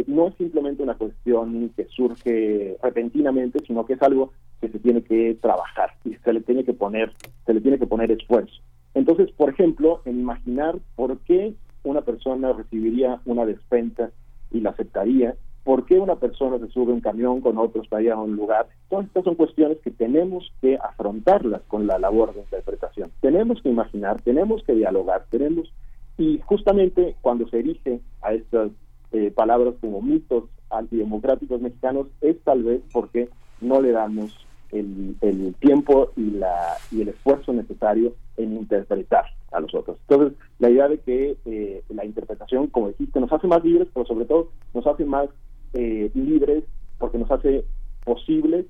no 0.06 0.28
es 0.28 0.34
simplemente 0.36 0.82
una 0.82 0.94
cuestión 0.94 1.70
que 1.76 1.86
surge 1.86 2.76
repentinamente, 2.82 3.60
sino 3.66 3.86
que 3.86 3.92
es 3.92 4.02
algo 4.02 4.32
que 4.60 4.68
se 4.68 4.80
tiene 4.80 5.02
que 5.02 5.36
trabajar 5.40 5.90
y 6.04 6.14
se 6.14 6.32
le 6.32 6.40
tiene 6.40 6.64
que 6.64 6.72
poner, 6.72 7.12
se 7.46 7.54
le 7.54 7.60
tiene 7.60 7.78
que 7.78 7.86
poner 7.86 8.10
esfuerzo. 8.10 8.54
Entonces, 8.94 9.30
por 9.30 9.50
ejemplo, 9.50 10.02
en 10.04 10.18
imaginar 10.18 10.78
por 10.96 11.18
qué 11.20 11.54
una 11.92 12.02
persona 12.02 12.52
recibiría 12.52 13.20
una 13.24 13.46
despensa 13.46 14.10
y 14.50 14.60
la 14.60 14.70
aceptaría, 14.70 15.34
por 15.64 15.86
qué 15.86 15.98
una 15.98 16.16
persona 16.16 16.58
se 16.58 16.68
sube 16.68 16.92
un 16.92 17.00
camión 17.00 17.40
con 17.40 17.56
otros 17.56 17.86
para 17.88 18.02
ir 18.02 18.10
a 18.10 18.18
un 18.18 18.34
lugar. 18.34 18.66
Todas 18.88 19.06
estas 19.06 19.24
son 19.24 19.36
cuestiones 19.36 19.78
que 19.78 19.90
tenemos 19.90 20.52
que 20.60 20.76
afrontarlas 20.76 21.62
con 21.68 21.86
la 21.86 21.98
labor 21.98 22.34
de 22.34 22.40
interpretación. 22.40 23.10
Tenemos 23.20 23.62
que 23.62 23.68
imaginar, 23.68 24.20
tenemos 24.22 24.62
que 24.64 24.74
dialogar, 24.74 25.26
tenemos... 25.30 25.72
Y 26.18 26.40
justamente 26.44 27.16
cuando 27.22 27.48
se 27.48 27.60
erige 27.60 28.00
a 28.20 28.34
estas 28.34 28.70
eh, 29.12 29.30
palabras 29.30 29.74
como 29.80 30.02
mitos 30.02 30.44
antidemocráticos 30.70 31.60
mexicanos 31.60 32.08
es 32.20 32.38
tal 32.42 32.64
vez 32.64 32.82
porque 32.92 33.28
no 33.60 33.80
le 33.80 33.92
damos 33.92 34.46
el, 34.72 35.54
tiempo 35.60 36.10
y, 36.16 36.30
la, 36.30 36.76
y 36.90 37.02
el 37.02 37.08
esfuerzo 37.08 37.52
necesario 37.52 38.14
en 38.36 38.56
interpretar 38.56 39.24
a 39.52 39.60
los 39.60 39.74
otros. 39.74 39.98
Entonces, 40.08 40.38
la 40.58 40.70
idea 40.70 40.88
de 40.88 40.98
que 40.98 41.36
eh, 41.44 41.82
la 41.90 42.04
interpretación, 42.04 42.68
como 42.68 42.88
dijiste, 42.88 43.20
nos 43.20 43.32
hace 43.32 43.46
más 43.46 43.62
libres, 43.62 43.88
pero 43.92 44.06
sobre 44.06 44.24
todo 44.24 44.48
nos 44.74 44.86
hace 44.86 45.04
más 45.04 45.28
eh, 45.74 46.10
libres 46.14 46.64
porque 46.98 47.16
nos 47.16 47.30
hace 47.30 47.64
posibles 48.04 48.66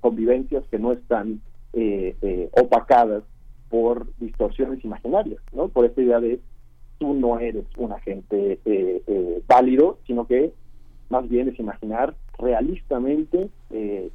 convivencias 0.00 0.64
que 0.70 0.78
no 0.78 0.92
están 0.92 1.40
eh, 1.72 2.14
eh, 2.20 2.50
opacadas 2.52 3.22
por 3.70 4.06
distorsiones 4.18 4.84
imaginarias, 4.84 5.40
¿no? 5.52 5.68
Por 5.68 5.86
esta 5.86 6.02
idea 6.02 6.20
de 6.20 6.40
tú 6.98 7.14
no 7.14 7.38
eres 7.38 7.64
un 7.78 7.92
agente 7.92 8.60
válido, 9.46 9.98
sino 10.06 10.26
que 10.26 10.52
más 11.08 11.26
bien 11.28 11.48
es 11.48 11.58
imaginar 11.58 12.14
realistamente 12.38 13.48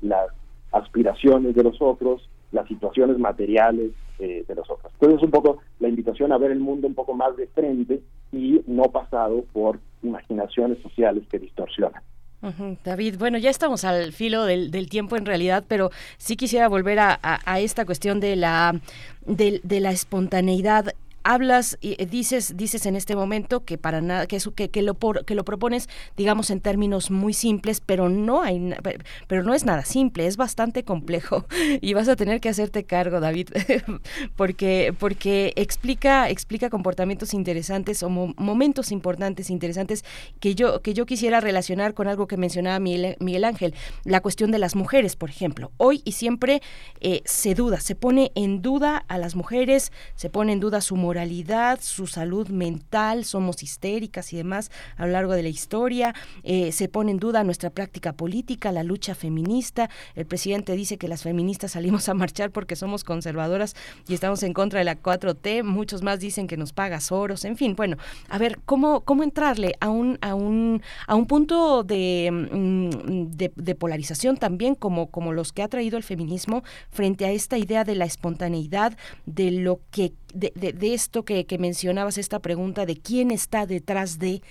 las 0.01 0.29
aspiraciones 0.71 1.55
de 1.55 1.63
los 1.63 1.81
otros, 1.81 2.29
las 2.51 2.67
situaciones 2.67 3.17
materiales 3.17 3.91
de 4.19 4.55
los 4.55 4.69
otros. 4.69 4.93
Entonces 4.93 5.17
es 5.17 5.23
un 5.23 5.31
poco 5.31 5.57
la 5.79 5.87
invitación 5.87 6.31
a 6.31 6.37
ver 6.37 6.51
el 6.51 6.59
mundo 6.59 6.87
un 6.87 6.93
poco 6.93 7.15
más 7.15 7.35
de 7.37 7.47
frente 7.47 8.01
y 8.31 8.61
no 8.67 8.83
pasado 8.83 9.43
por 9.51 9.79
imaginaciones 10.03 10.77
sociales 10.83 11.23
que 11.27 11.39
distorsionan. 11.39 12.03
David, 12.83 13.15
bueno, 13.19 13.37
ya 13.37 13.49
estamos 13.51 13.83
al 13.83 14.13
filo 14.13 14.45
del, 14.45 14.89
tiempo 14.89 15.15
en 15.15 15.25
realidad, 15.25 15.63
pero 15.67 15.91
sí 16.17 16.35
quisiera 16.35 16.67
volver 16.67 16.99
a 16.99 17.59
esta 17.59 17.85
cuestión 17.85 18.19
de 18.19 18.35
la, 18.35 18.79
de, 19.25 19.59
de 19.63 19.79
la 19.79 19.91
espontaneidad 19.91 20.93
hablas 21.23 21.77
y 21.81 21.95
eh, 22.01 22.05
dices 22.05 22.57
dices 22.57 22.85
en 22.85 22.95
este 22.95 23.15
momento 23.15 23.63
que 23.63 23.77
para 23.77 24.01
nada 24.01 24.27
que 24.27 24.39
que, 24.55 24.69
que 24.69 24.81
lo 24.81 24.95
por, 24.95 25.25
que 25.25 25.35
lo 25.35 25.45
propones 25.45 25.87
digamos 26.17 26.49
en 26.49 26.61
términos 26.61 27.11
muy 27.11 27.33
simples 27.33 27.81
pero 27.81 28.09
no 28.09 28.41
hay 28.41 28.73
pero 29.27 29.43
no 29.43 29.53
es 29.53 29.65
nada 29.65 29.85
simple 29.85 30.25
es 30.25 30.37
bastante 30.37 30.83
complejo 30.83 31.45
y 31.81 31.93
vas 31.93 32.07
a 32.07 32.15
tener 32.15 32.41
que 32.41 32.49
hacerte 32.49 32.83
cargo 32.83 33.19
David 33.19 33.49
porque 34.35 34.93
porque 34.97 35.53
explica 35.55 36.29
explica 36.29 36.69
comportamientos 36.69 37.33
interesantes 37.33 38.01
o 38.03 38.09
momentos 38.09 38.91
importantes 38.91 39.49
interesantes 39.49 40.03
que 40.39 40.55
yo 40.55 40.81
que 40.81 40.93
yo 40.93 41.05
quisiera 41.05 41.39
relacionar 41.39 41.93
con 41.93 42.07
algo 42.07 42.27
que 42.27 42.37
mencionaba 42.37 42.79
Miguel, 42.79 43.15
Miguel 43.19 43.43
Ángel 43.43 43.75
la 44.03 44.21
cuestión 44.21 44.51
de 44.51 44.59
las 44.59 44.75
mujeres 44.75 45.15
por 45.15 45.29
ejemplo. 45.29 45.71
Hoy 45.77 46.01
y 46.03 46.13
siempre 46.13 46.61
eh, 46.99 47.21
se 47.25 47.53
duda 47.53 47.79
se 47.79 47.95
pone 47.95 48.31
en 48.35 48.61
duda 48.61 49.05
a 49.07 49.17
las 49.17 49.35
mujeres 49.35 49.91
se 50.15 50.29
pone 50.29 50.53
en 50.53 50.59
duda 50.59 50.81
su 50.81 50.95
moral 50.95 51.10
moralidad, 51.11 51.79
su 51.81 52.07
salud 52.07 52.47
mental, 52.47 53.25
somos 53.25 53.63
histéricas 53.63 54.31
y 54.31 54.37
demás 54.37 54.71
a 54.95 55.05
lo 55.05 55.11
largo 55.11 55.33
de 55.33 55.43
la 55.43 55.49
historia, 55.49 56.15
eh, 56.43 56.71
se 56.71 56.87
pone 56.87 57.11
en 57.11 57.17
duda 57.17 57.43
nuestra 57.43 57.69
práctica 57.69 58.13
política, 58.13 58.71
la 58.71 58.83
lucha 58.83 59.13
feminista, 59.13 59.89
el 60.15 60.25
presidente 60.25 60.73
dice 60.73 60.97
que 60.97 61.09
las 61.09 61.23
feministas 61.23 61.73
salimos 61.73 62.07
a 62.07 62.13
marchar 62.13 62.51
porque 62.51 62.77
somos 62.77 63.03
conservadoras 63.03 63.75
y 64.07 64.13
estamos 64.13 64.41
en 64.43 64.53
contra 64.53 64.79
de 64.79 64.85
la 64.85 65.01
4T, 65.01 65.63
muchos 65.63 66.01
más 66.01 66.21
dicen 66.21 66.47
que 66.47 66.55
nos 66.55 66.71
paga 66.71 67.01
Soros, 67.01 67.43
en 67.43 67.57
fin, 67.57 67.75
bueno, 67.75 67.97
a 68.29 68.37
ver, 68.37 68.59
¿cómo, 68.63 69.01
cómo 69.01 69.23
entrarle 69.23 69.75
a 69.81 69.89
un, 69.89 70.17
a 70.21 70.33
un, 70.33 70.81
a 71.07 71.15
un 71.15 71.25
punto 71.25 71.83
de, 71.83 72.29
mm, 72.31 73.31
de, 73.35 73.75
polarización 73.75 74.37
también 74.37 74.75
como, 74.75 75.07
como 75.07 75.33
los 75.33 75.51
que 75.51 75.61
ha 75.61 75.67
traído 75.67 75.97
el 75.97 76.03
feminismo 76.03 76.63
frente 76.89 77.25
a 77.25 77.31
esta 77.31 77.57
idea 77.57 77.83
de 77.83 77.95
la 77.95 78.05
espontaneidad, 78.05 78.97
de 79.25 79.51
lo 79.51 79.81
que, 79.91 80.13
de, 80.33 80.51
de, 80.55 80.93
esto 80.93 81.23
que, 81.23 81.45
que 81.45 81.57
mencionabas, 81.57 82.17
esta 82.17 82.39
pregunta 82.39 82.85
de 82.85 82.97
quién 82.97 83.31
está 83.31 83.65
detrás 83.65 84.19
de 84.19 84.41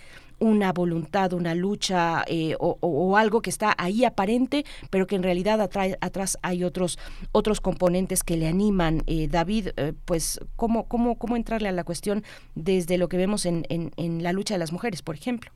una 0.40 0.73
voluntad, 0.73 1.32
una 1.35 1.55
lucha 1.55 2.24
eh, 2.27 2.57
o, 2.59 3.16
algo 3.16 3.43
que 3.43 3.51
está 3.51 3.74
ahí 3.78 4.05
aparente, 4.05 4.65
pero 4.90 5.07
que 5.07 5.15
en 5.15 5.23
realidad 5.23 5.61
atrás 5.61 6.39
hay 6.43 6.65
otros 6.65 6.98
otros 7.32 7.61
componentes 7.61 8.24
que 8.24 8.36
le 8.36 8.48
animan. 8.48 9.02
Eh, 9.07 9.28
David, 9.28 9.69
eh, 9.77 9.93
pues, 10.05 10.40
¿cómo, 10.57 10.89
cómo, 10.89 11.16
¿cómo 11.16 11.36
entrarle 11.36 11.69
a 11.69 11.73
la 11.73 11.85
cuestión 11.85 12.24
desde 12.55 12.98
lo 12.98 13.09
que 13.09 13.19
vemos 13.19 13.47
en, 13.47 13.66
en, 13.69 14.23
la 14.23 14.32
lucha 14.32 14.55
de 14.55 14.59
las 14.59 14.73
mujeres, 14.73 15.02
por 15.02 15.15
ejemplo? 15.15 15.51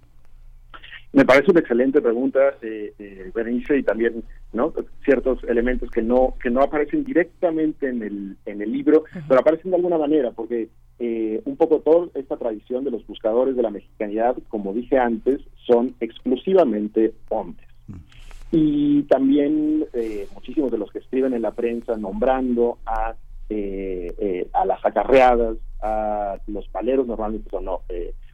Me 1.14 1.24
parece 1.24 1.52
una 1.52 1.60
excelente 1.60 2.02
pregunta, 2.02 2.40
eh, 2.60 3.30
Berenice, 3.32 3.78
y 3.78 3.82
también 3.82 4.24
no 4.52 4.74
ciertos 5.04 5.42
elementos 5.44 5.88
que 5.90 6.02
no 6.02 6.34
que 6.42 6.50
no 6.50 6.60
aparecen 6.60 7.04
directamente 7.04 7.88
en 7.88 8.02
el 8.02 8.36
en 8.46 8.60
el 8.60 8.72
libro, 8.72 9.04
pero 9.28 9.40
aparecen 9.40 9.70
de 9.70 9.76
alguna 9.76 9.96
manera, 9.96 10.32
porque 10.32 10.68
eh, 10.98 11.40
un 11.44 11.56
poco 11.56 11.80
toda 11.80 12.08
esta 12.14 12.36
tradición 12.36 12.84
de 12.84 12.92
los 12.92 13.04
buscadores 13.06 13.56
de 13.56 13.62
la 13.62 13.70
mexicanidad, 13.70 14.36
como 14.48 14.72
dije 14.72 14.96
antes, 14.96 15.40
son 15.66 15.94
exclusivamente 16.00 17.14
hombres. 17.30 17.68
Mm. 17.88 17.94
Y 18.52 19.02
también 19.04 19.86
eh, 19.92 20.28
muchísimos 20.34 20.70
de 20.70 20.78
los 20.78 20.92
que 20.92 21.00
escriben 21.00 21.34
en 21.34 21.42
la 21.42 21.50
prensa 21.50 21.96
nombrando 21.96 22.78
a, 22.86 23.14
eh, 23.50 24.48
a 24.52 24.64
las 24.64 24.84
acarreadas, 24.84 25.56
a 25.82 26.38
los 26.46 26.68
paleros 26.68 27.08
normalmente 27.08 27.50
son 27.50 27.66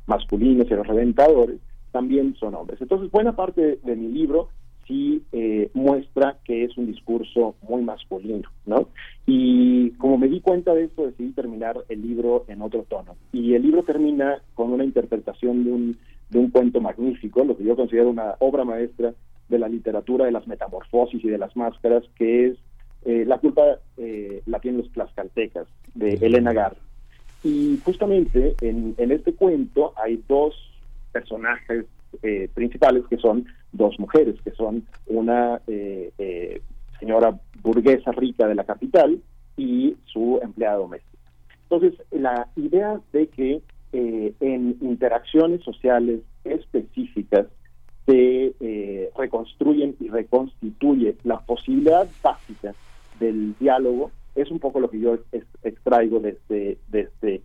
masculinos 0.07 0.67
y 0.71 0.75
los 0.75 0.87
reventadores, 0.87 1.59
también 1.93 2.35
son 2.37 2.55
hombres. 2.55 2.81
Entonces, 2.81 3.11
buena 3.11 3.37
parte 3.37 3.79
de 3.83 3.97
mi 3.97 4.09
libro 4.09 4.49
sí 4.87 5.23
eh, 5.33 5.71
muestra 5.73 6.39
que 6.45 6.65
es 6.65 6.77
un 6.77 6.87
discurso 6.87 7.55
muy 7.63 7.83
masculino, 7.83 8.49
¿no? 8.67 8.89
Y 9.27 9.91
como 9.93 10.19
me 10.19 10.29
di 10.29 10.41
cuenta 10.41 10.75
de 10.75 10.85
esto, 10.85 11.07
decidí 11.07 11.31
terminar 11.33 11.77
el 11.89 12.03
libro 12.03 12.45
en 12.49 12.61
otro 12.61 12.85
tono. 12.89 13.17
Y 13.33 13.55
el 13.55 13.63
libro 13.63 13.85
termina 13.85 14.43
con 14.55 14.73
una 14.73 14.85
interpretación 14.85 15.65
de 15.65 15.73
un, 15.73 15.99
de 16.29 16.39
un 16.39 16.51
cuento 16.51 16.81
magnífico, 16.81 17.45
lo 17.45 17.57
que 17.57 17.65
yo 17.65 17.77
considero 17.77 18.11
una 18.11 18.35
obra 18.41 18.65
maestra 18.65 19.15
de 19.49 19.59
la 19.59 19.69
literatura 19.69 20.25
de 20.25 20.33
las 20.33 20.47
metamorfosis 20.47 21.25
y 21.25 21.29
de 21.29 21.39
las 21.39 21.55
máscaras, 21.57 22.05
que 22.17 22.47
es 22.47 22.59
eh, 23.05 23.25
La 23.25 23.39
culpa 23.39 23.63
eh, 23.97 24.43
la 24.47 24.61
tienen 24.61 24.83
los 24.83 24.93
tlaxcaltecas, 24.93 25.67
de 25.95 26.15
Elena 26.21 26.53
Gar. 26.53 26.77
Y 27.43 27.79
justamente 27.85 28.55
en, 28.61 28.95
en 28.99 29.13
este 29.13 29.33
cuento 29.33 29.93
hay 29.97 30.23
dos 30.29 30.55
personajes 31.13 31.87
eh, 32.23 32.51
principales, 32.53 33.05
que 33.09 33.19
son 33.19 33.47
dos 33.73 33.99
mujeres, 34.01 34.35
que 34.43 34.51
son 34.51 34.85
una 35.07 35.61
eh, 35.69 36.11
eh, 36.19 36.61
señora 36.99 37.39
burguesa 37.63 38.11
rica 38.11 38.49
de 38.49 38.57
la 38.57 38.65
capital 38.65 39.23
y 39.57 39.97
su 40.07 40.41
empleada 40.43 40.79
doméstica. 40.79 41.23
Entonces, 41.63 41.95
la 42.11 42.49
idea 42.57 43.01
de 43.13 43.29
que 43.29 43.63
en 43.93 44.77
interacciones 44.81 45.63
sociales 45.63 46.21
específicas 46.45 47.47
se 48.07 49.11
reconstruyen 49.17 49.97
y 49.99 50.09
reconstituye 50.09 51.17
la 51.25 51.41
posibilidad 51.41 52.09
básica 52.23 52.75
del 53.19 53.55
diálogo 53.59 54.13
es 54.37 54.49
un 54.51 54.61
poco 54.61 54.79
lo 54.79 54.91
que 54.91 55.01
yo 55.01 55.19
extraigo 55.65 56.21
de 56.21 56.31
este, 56.31 56.79
de 56.89 57.01
este 57.01 57.43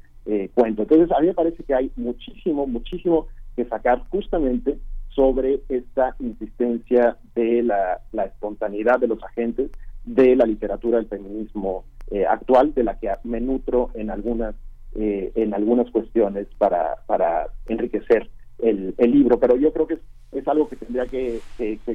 cuento. 0.54 0.84
Entonces, 0.84 1.12
a 1.12 1.20
mí 1.20 1.28
me 1.28 1.34
parece 1.34 1.64
que 1.64 1.74
hay 1.74 1.92
muchísimo, 1.96 2.68
muchísimo 2.68 3.28
que 3.56 3.66
sacar 3.66 4.04
justamente 4.10 4.78
sobre 5.10 5.62
esta 5.70 6.16
insistencia 6.20 7.18
de 7.34 7.64
la, 7.64 8.02
espontaneidad 8.26 9.00
de 9.00 9.08
los 9.08 9.24
agentes 9.24 9.72
de 10.04 10.36
la 10.36 10.46
literatura 10.46 10.98
del 10.98 11.08
feminismo 11.08 11.86
eh, 12.12 12.26
actual, 12.26 12.74
de 12.74 12.84
la 12.84 13.00
que 13.00 13.12
me 13.24 13.40
nutro 13.40 13.90
en 13.96 14.12
algunas 14.12 14.56
eh, 14.94 15.32
en 15.36 15.54
algunas 15.54 15.90
cuestiones 15.92 16.48
para, 16.58 16.96
para 17.06 17.48
enriquecer 17.68 18.30
el, 18.60 18.96
libro, 18.98 19.40
pero 19.40 19.58
yo 19.58 19.74
creo 19.74 19.88
que 19.88 20.00
es, 20.32 20.48
algo 20.48 20.70
que 20.70 20.78
tendría 20.78 21.06
que, 21.06 21.42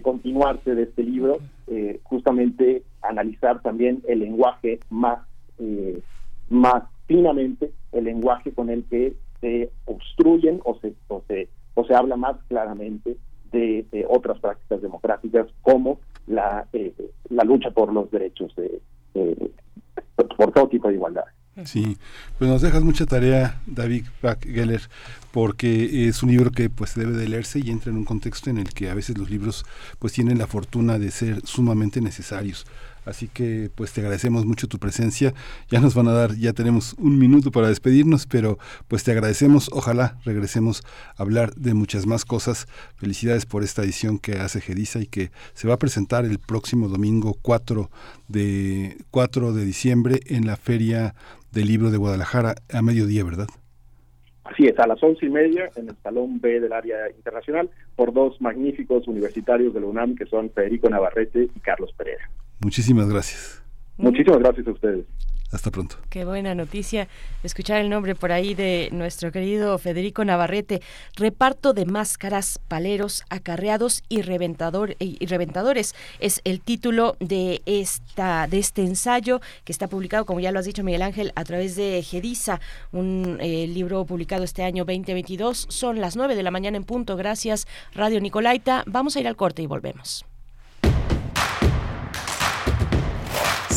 continuarse 0.03 0.75
de 0.75 0.83
este 0.83 1.03
libro, 1.03 1.39
eh, 1.67 2.01
justamente 2.03 2.83
analizar 3.01 3.63
también 3.63 4.03
el 4.07 4.19
lenguaje 4.19 4.81
más, 4.91 5.21
más 6.51 6.85
finamente, 7.07 7.73
el 7.93 8.05
lenguaje 8.05 8.53
con 8.53 8.69
el 8.69 8.85
que 8.85 9.15
se 9.41 9.71
obstruyen 9.87 10.61
o 10.65 10.79
se, 10.81 10.95
o 11.09 11.23
se, 11.29 11.49
o 11.75 11.85
se 11.85 11.95
habla 11.95 12.17
más 12.17 12.37
claramente 12.49 13.17
de, 13.53 14.07
otras 14.09 14.39
prácticas 14.39 14.81
democráticas 14.81 15.47
como 15.63 16.01
la, 16.27 16.67
eh, 16.73 16.93
la 17.29 17.45
lucha 17.45 17.71
por 17.71 17.93
los 17.93 18.11
derechos, 18.11 18.55
de, 18.57 18.81
por 20.37 20.53
todo 20.53 20.69
tipo 20.69 20.89
de 20.89 20.95
igualdad. 20.95 21.25
Sí, 21.65 21.99
pues 22.39 22.51
nos 22.51 22.63
dejas 22.63 22.83
mucha 22.83 23.07
tarea, 23.07 23.61
David 23.67 24.07
Geller, 24.43 24.81
porque 25.31 26.09
es 26.09 26.23
un 26.23 26.31
libro 26.31 26.53
que 26.53 26.71
pues 26.71 26.95
debe 26.95 27.13
de 27.13 27.29
leerse 27.29 27.59
y 27.59 27.71
entra 27.71 27.91
en 27.91 27.99
un 27.99 28.05
contexto 28.05 28.49
en 28.51 28.59
el 28.59 28.73
que 28.73 28.89
a 28.89 28.95
veces 28.95 29.19
los 29.19 29.29
libros 29.29 29.65
pues 29.99 30.13
tienen 30.13 30.39
la 30.39 30.47
fortuna 30.47 30.99
de 30.99 31.11
ser 31.11 31.41
sumamente 31.45 32.01
necesarios. 32.01 32.67
Así 33.11 33.29
que 33.29 33.71
pues 33.75 33.93
te 33.93 34.01
agradecemos 34.01 34.47
mucho 34.47 34.69
tu 34.69 34.79
presencia. 34.79 35.35
Ya 35.69 35.81
nos 35.81 35.95
van 35.95 36.09
a 36.09 36.13
dar, 36.13 36.35
ya 36.37 36.53
tenemos 36.53 36.95
un 36.95 37.19
minuto 37.19 37.51
para 37.51 37.69
despedirnos, 37.69 38.27
pero 38.27 38.59
pues 38.89 39.05
te 39.05 39.11
agradecemos. 39.11 39.69
Ojalá 39.73 40.17
regresemos 40.25 40.83
a 41.17 41.23
hablar 41.23 41.53
de 41.55 41.75
muchas 41.75 42.07
más 42.07 42.25
cosas. 42.25 42.67
Felicidades 42.97 43.45
por 43.47 43.63
esta 43.63 43.83
edición 43.83 44.19
que 44.19 44.39
hace 44.39 44.61
Gedisa 44.61 45.01
y 45.01 45.07
que 45.07 45.31
se 45.55 45.69
va 45.69 45.75
a 45.75 45.79
presentar 45.79 46.25
el 46.25 46.39
próximo 46.39 46.89
domingo 46.89 47.37
4 47.43 47.91
de, 48.29 48.97
4 49.11 49.53
de 49.53 49.65
diciembre 49.65 50.21
en 50.27 50.47
la 50.47 50.57
Feria 50.57 51.15
del 51.53 51.67
Libro 51.67 51.91
de 51.91 51.99
Guadalajara 51.99 52.55
a 52.73 52.83
mediodía, 52.83 53.25
¿verdad? 53.25 53.49
Así 54.45 54.67
es, 54.67 54.79
a 54.79 54.87
las 54.87 55.03
once 55.03 55.25
y 55.27 55.31
media 55.31 55.71
en 55.77 55.89
el 55.89 55.97
Salón 56.03 56.41
B 56.41 56.61
del 56.61 56.73
área 56.73 57.11
internacional 57.15 57.71
por 57.95 58.13
dos 58.13 58.41
magníficos 58.41 59.07
universitarios 59.07 59.75
de 59.75 59.81
la 59.81 59.87
UNAM 59.87 60.17
que 60.17 60.27
son 60.27 60.51
Federico 60.51 60.89
Navarrete 60.89 61.49
y 61.55 61.61
Carlos 61.61 61.93
Pereira. 61.97 62.29
Muchísimas 62.61 63.09
gracias. 63.09 63.63
Muchísimas 63.97 64.39
gracias 64.39 64.67
a 64.67 64.71
ustedes. 64.71 65.07
Hasta 65.53 65.73
pronto. 65.73 65.97
Qué 66.11 66.25
buena 66.25 66.55
noticia 66.55 67.09
escuchar 67.43 67.81
el 67.81 67.91
nombre 67.91 68.15
por 68.15 68.31
ahí 68.31 68.55
de 68.55 68.89
nuestro 68.93 69.33
querido 69.33 69.77
Federico 69.79 70.25
Navarrete. 70.25 70.81
Reparto 71.17 71.73
de 71.73 71.87
máscaras, 71.87 72.61
paleros, 72.69 73.25
acarreados 73.31 74.05
y, 74.09 74.23
reventador, 74.23 74.95
y 75.01 75.27
reventadores 75.27 75.97
es 76.21 76.41
el 76.45 76.61
título 76.61 77.17
de 77.19 77.63
esta 77.67 78.47
de 78.47 78.61
este 78.61 78.83
ensayo 78.83 79.41
que 79.65 79.73
está 79.73 79.89
publicado, 79.89 80.25
como 80.25 80.39
ya 80.39 80.53
lo 80.53 80.61
has 80.61 80.67
dicho 80.67 80.85
Miguel 80.85 81.03
Ángel, 81.03 81.33
a 81.35 81.43
través 81.43 81.75
de 81.75 82.01
Gedisa, 82.03 82.61
un 82.93 83.39
eh, 83.41 83.67
libro 83.67 84.05
publicado 84.05 84.45
este 84.45 84.63
año 84.63 84.85
2022. 84.85 85.67
Son 85.69 86.01
las 86.01 86.15
9 86.15 86.37
de 86.37 86.43
la 86.45 86.53
mañana 86.53 86.77
en 86.77 86.85
punto. 86.85 87.17
Gracias 87.17 87.67
Radio 87.93 88.21
Nicolaita. 88.21 88.85
Vamos 88.87 89.17
a 89.17 89.21
ir 89.21 89.27
al 89.27 89.37
corte 89.37 89.63
y 89.63 89.67
volvemos. 89.67 90.25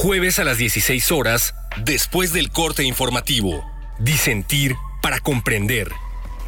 Jueves 0.00 0.38
a 0.38 0.44
las 0.44 0.58
16 0.58 1.10
horas, 1.10 1.56
después 1.84 2.32
del 2.32 2.50
corte 2.50 2.84
informativo. 2.84 3.68
Disentir 3.98 4.76
para 5.02 5.18
comprender. 5.18 5.90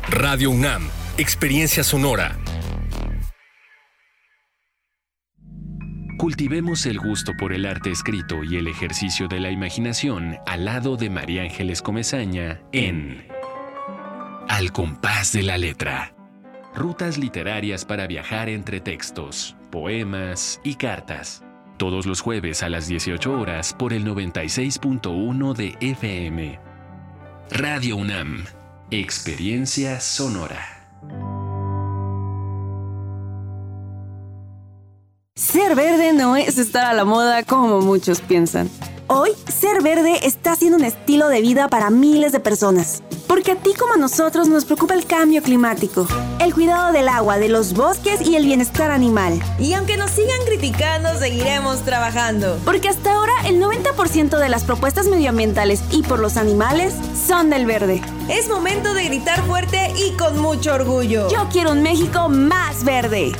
Radio 0.08 0.52
UNAM, 0.52 0.88
Experiencia 1.18 1.82
Sonora. 1.82 2.38
Cultivemos 6.16 6.86
el 6.86 7.00
gusto 7.00 7.32
por 7.36 7.52
el 7.52 7.66
arte 7.66 7.90
escrito 7.90 8.44
y 8.44 8.56
el 8.56 8.68
ejercicio 8.68 9.26
de 9.26 9.40
la 9.40 9.50
imaginación 9.50 10.38
al 10.46 10.66
lado 10.66 10.96
de 10.96 11.10
María 11.10 11.42
Ángeles 11.42 11.82
Comezaña 11.82 12.62
en 12.70 13.26
al 14.48 14.70
compás 14.70 15.32
de 15.32 15.42
la 15.42 15.58
letra. 15.58 16.14
Rutas 16.72 17.18
literarias 17.18 17.84
para 17.84 18.06
viajar 18.06 18.48
entre 18.48 18.78
textos, 18.78 19.56
poemas 19.72 20.60
y 20.62 20.76
cartas. 20.76 21.42
Todos 21.80 22.04
los 22.04 22.20
jueves 22.20 22.62
a 22.62 22.68
las 22.68 22.88
18 22.88 23.32
horas 23.32 23.72
por 23.72 23.94
el 23.94 24.04
96.1 24.04 25.54
de 25.54 25.78
FM. 25.80 26.60
Radio 27.52 27.96
UNAM. 27.96 28.44
Experiencia 28.90 29.98
sonora. 29.98 30.58
Ser 35.34 35.74
verde 35.74 36.12
no 36.12 36.36
es 36.36 36.58
estar 36.58 36.84
a 36.84 36.92
la 36.92 37.06
moda 37.06 37.44
como 37.44 37.80
muchos 37.80 38.20
piensan. 38.20 38.68
Hoy, 39.06 39.30
ser 39.48 39.82
verde 39.82 40.26
está 40.26 40.56
siendo 40.56 40.76
un 40.76 40.84
estilo 40.84 41.28
de 41.28 41.40
vida 41.40 41.68
para 41.68 41.88
miles 41.88 42.32
de 42.32 42.40
personas. 42.40 43.02
Porque 43.30 43.52
a 43.52 43.54
ti 43.54 43.74
como 43.78 43.94
a 43.94 43.96
nosotros 43.96 44.48
nos 44.48 44.64
preocupa 44.64 44.92
el 44.92 45.06
cambio 45.06 45.40
climático, 45.40 46.08
el 46.40 46.52
cuidado 46.52 46.92
del 46.92 47.06
agua, 47.08 47.38
de 47.38 47.48
los 47.48 47.74
bosques 47.74 48.20
y 48.26 48.34
el 48.34 48.44
bienestar 48.44 48.90
animal. 48.90 49.40
Y 49.56 49.72
aunque 49.74 49.96
nos 49.96 50.10
sigan 50.10 50.40
criticando, 50.46 51.16
seguiremos 51.16 51.84
trabajando. 51.84 52.58
Porque 52.64 52.88
hasta 52.88 53.14
ahora 53.14 53.32
el 53.46 53.62
90% 53.62 54.36
de 54.36 54.48
las 54.48 54.64
propuestas 54.64 55.06
medioambientales 55.06 55.80
y 55.92 56.02
por 56.02 56.18
los 56.18 56.36
animales 56.36 56.92
son 57.24 57.50
del 57.50 57.66
verde. 57.66 58.02
Es 58.28 58.48
momento 58.48 58.94
de 58.94 59.04
gritar 59.04 59.40
fuerte 59.46 59.92
y 59.96 60.16
con 60.16 60.36
mucho 60.40 60.74
orgullo. 60.74 61.28
Yo 61.30 61.46
quiero 61.52 61.70
un 61.70 61.84
México 61.84 62.28
más 62.28 62.82
verde. 62.82 63.30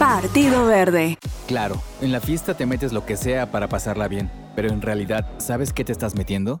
Partido 0.00 0.66
Verde. 0.66 1.16
Claro, 1.46 1.80
en 2.00 2.10
la 2.10 2.20
fiesta 2.20 2.54
te 2.54 2.66
metes 2.66 2.92
lo 2.92 3.06
que 3.06 3.16
sea 3.16 3.52
para 3.52 3.68
pasarla 3.68 4.08
bien, 4.08 4.32
pero 4.56 4.68
en 4.70 4.82
realidad, 4.82 5.30
¿sabes 5.38 5.72
qué 5.72 5.84
te 5.84 5.92
estás 5.92 6.16
metiendo? 6.16 6.60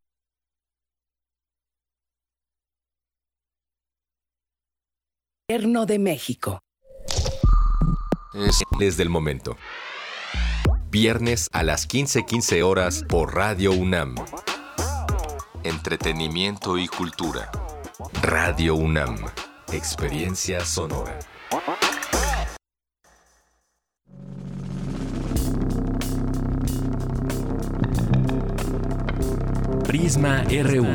de 5.59 5.99
México. 5.99 6.63
Es 8.33 8.61
desde 8.79 9.03
el 9.03 9.09
momento. 9.09 9.57
Viernes 10.89 11.49
a 11.51 11.63
las 11.63 11.89
15:15 11.89 12.63
horas 12.63 13.03
por 13.07 13.35
Radio 13.35 13.73
UNAM. 13.73 14.15
Entretenimiento 15.63 16.77
y 16.77 16.87
cultura. 16.87 17.51
Radio 18.21 18.75
UNAM. 18.75 19.17
Experiencia 19.73 20.63
sonora. 20.63 21.19
Prisma 29.85 30.43
RU. 30.43 30.85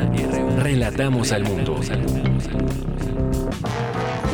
Relatamos 0.57 1.31
al 1.31 1.43
mundo. 1.43 1.79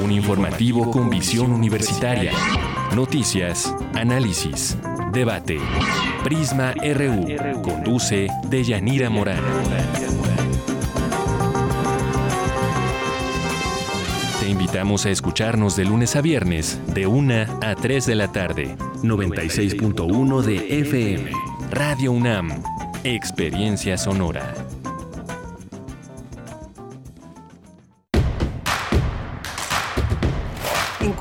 Un 0.04 0.12
informativo 0.12 0.92
con 0.92 1.10
visión 1.10 1.54
universitaria. 1.54 2.34
Noticias, 2.94 3.74
análisis, 3.94 4.78
debate. 5.14 5.58
Prisma 6.26 6.74
RU. 6.74 7.62
Conduce 7.62 8.28
Deyanira 8.50 9.10
Morán. 9.10 9.42
Te 14.42 14.50
invitamos 14.50 15.06
a 15.06 15.10
escucharnos 15.10 15.78
de 15.78 15.86
lunes 15.86 16.18
a 16.18 16.22
viernes, 16.22 16.82
de 16.94 17.08
1 17.08 17.34
a 17.62 17.76
3 17.76 18.06
de 18.06 18.16
la 18.16 18.30
tarde. 18.30 18.76
96.1 19.04 20.42
de 20.42 20.82
FM. 20.82 21.32
Radio 21.72 22.12
UNAM. 22.12 22.62
Experiencia 23.06 23.98
sonora. 23.98 24.54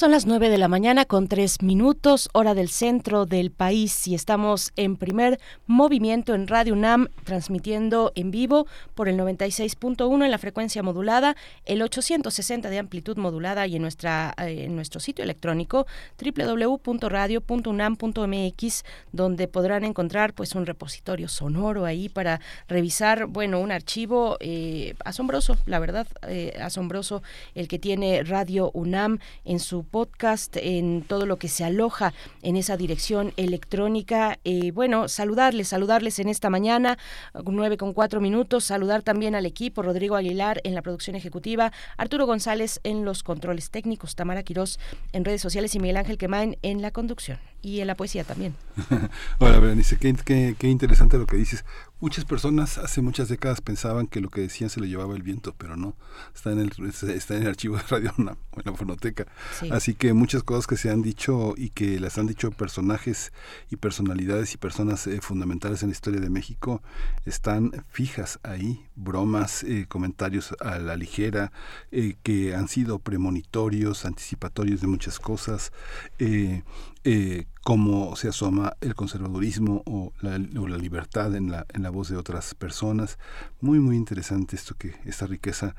Son 0.00 0.12
las 0.12 0.24
9 0.24 0.48
de 0.48 0.56
la 0.56 0.68
mañana 0.68 1.04
con 1.04 1.28
3 1.28 1.60
minutos, 1.60 2.30
hora 2.32 2.54
del 2.54 2.70
centro 2.70 3.26
del 3.26 3.50
país 3.50 4.08
y 4.08 4.14
estamos 4.14 4.72
en 4.76 4.96
primer 4.96 5.38
movimiento 5.66 6.34
en 6.34 6.48
Radio 6.48 6.72
UNAM, 6.72 7.08
transmitiendo 7.24 8.10
en 8.14 8.30
vivo 8.30 8.66
por 8.94 9.10
el 9.10 9.18
96.1 9.18 10.24
en 10.24 10.30
la 10.30 10.38
frecuencia 10.38 10.82
modulada, 10.82 11.36
el 11.66 11.82
860 11.82 12.70
de 12.70 12.78
amplitud 12.78 13.18
modulada 13.18 13.66
y 13.66 13.76
en, 13.76 13.82
nuestra, 13.82 14.32
eh, 14.38 14.64
en 14.64 14.74
nuestro 14.74 15.00
sitio 15.00 15.22
electrónico 15.22 15.86
www.radio.unam.mx, 16.18 18.84
donde 19.12 19.48
podrán 19.48 19.84
encontrar 19.84 20.32
pues 20.32 20.54
un 20.54 20.64
repositorio 20.64 21.28
sonoro 21.28 21.84
ahí 21.84 22.08
para 22.08 22.40
revisar, 22.68 23.26
bueno, 23.26 23.60
un 23.60 23.70
archivo 23.70 24.38
eh, 24.40 24.94
asombroso, 25.04 25.58
la 25.66 25.78
verdad, 25.78 26.06
eh, 26.26 26.58
asombroso 26.58 27.22
el 27.54 27.68
que 27.68 27.78
tiene 27.78 28.22
Radio 28.22 28.70
UNAM 28.72 29.18
en 29.44 29.60
su 29.60 29.89
podcast, 29.90 30.56
en 30.56 31.02
todo 31.02 31.26
lo 31.26 31.36
que 31.36 31.48
se 31.48 31.64
aloja 31.64 32.12
en 32.42 32.56
esa 32.56 32.76
dirección 32.76 33.32
electrónica. 33.36 34.38
Eh, 34.44 34.70
bueno, 34.72 35.08
saludarles, 35.08 35.68
saludarles 35.68 36.18
en 36.18 36.28
esta 36.28 36.50
mañana, 36.50 36.98
nueve 37.44 37.76
con 37.76 37.92
cuatro 37.92 38.20
minutos, 38.20 38.64
saludar 38.64 39.02
también 39.02 39.34
al 39.34 39.46
equipo, 39.46 39.82
Rodrigo 39.82 40.16
Aguilar 40.16 40.60
en 40.64 40.74
la 40.74 40.82
producción 40.82 41.16
ejecutiva, 41.16 41.72
Arturo 41.96 42.26
González 42.26 42.80
en 42.84 43.04
los 43.04 43.22
controles 43.22 43.70
técnicos, 43.70 44.14
Tamara 44.14 44.42
Quirós 44.42 44.78
en 45.12 45.24
redes 45.24 45.40
sociales 45.40 45.74
y 45.74 45.80
Miguel 45.80 45.96
Ángel 45.96 46.18
Quemain 46.18 46.56
en 46.62 46.82
la 46.82 46.90
conducción 46.90 47.38
y 47.62 47.80
en 47.80 47.86
la 47.86 47.94
poesía 47.94 48.24
también. 48.24 48.54
Hola, 49.38 49.58
Berenice, 49.58 49.98
qué, 49.98 50.68
interesante 50.68 51.18
lo 51.18 51.26
que 51.26 51.36
dices. 51.36 51.64
Muchas 52.00 52.24
personas 52.24 52.78
hace 52.78 53.02
muchas 53.02 53.28
décadas 53.28 53.60
pensaban 53.60 54.06
que 54.06 54.22
lo 54.22 54.30
que 54.30 54.40
decían 54.40 54.70
se 54.70 54.80
lo 54.80 54.86
llevaba 54.86 55.14
el 55.14 55.22
viento, 55.22 55.54
pero 55.58 55.76
no. 55.76 55.96
Está 56.34 56.50
en 56.50 56.60
el, 56.60 56.72
está 56.88 57.36
en 57.36 57.42
el 57.42 57.48
archivo 57.48 57.76
de 57.76 57.82
Radio 57.90 58.14
UNAM, 58.16 58.36
en 58.56 58.62
la 58.64 58.72
fonoteca. 58.72 59.26
Sí. 59.58 59.68
Así 59.70 59.94
que 59.94 60.14
muchas 60.14 60.42
cosas 60.42 60.66
que 60.66 60.78
se 60.78 60.88
han 60.88 61.02
dicho 61.02 61.52
y 61.58 61.68
que 61.68 62.00
las 62.00 62.16
han 62.16 62.26
dicho 62.26 62.52
personajes 62.52 63.32
y 63.70 63.76
personalidades 63.76 64.54
y 64.54 64.56
personas 64.56 65.06
eh, 65.06 65.20
fundamentales 65.20 65.82
en 65.82 65.90
la 65.90 65.92
historia 65.92 66.20
de 66.20 66.30
México 66.30 66.82
están 67.26 67.84
fijas 67.90 68.40
ahí. 68.42 68.86
Bromas, 68.96 69.62
eh, 69.62 69.84
comentarios 69.86 70.54
a 70.60 70.78
la 70.78 70.96
ligera, 70.96 71.52
eh, 71.90 72.16
que 72.22 72.54
han 72.54 72.68
sido 72.68 72.98
premonitorios, 72.98 74.06
anticipatorios 74.06 74.80
de 74.80 74.86
muchas 74.86 75.18
cosas. 75.18 75.70
Eh, 76.18 76.62
eh, 77.04 77.46
cómo 77.70 78.16
se 78.16 78.26
asoma 78.26 78.76
el 78.80 78.96
conservadurismo 78.96 79.84
o 79.86 80.12
la, 80.22 80.40
o 80.60 80.66
la, 80.66 80.76
libertad 80.76 81.36
en 81.36 81.52
la, 81.52 81.90
voz 81.90 82.08
de 82.08 82.16
otras 82.16 82.52
personas. 82.56 83.16
Muy, 83.60 83.78
muy 83.78 83.94
interesante 83.94 84.56
esto 84.56 84.74
que, 84.74 84.96
esta 85.04 85.28
riqueza 85.28 85.76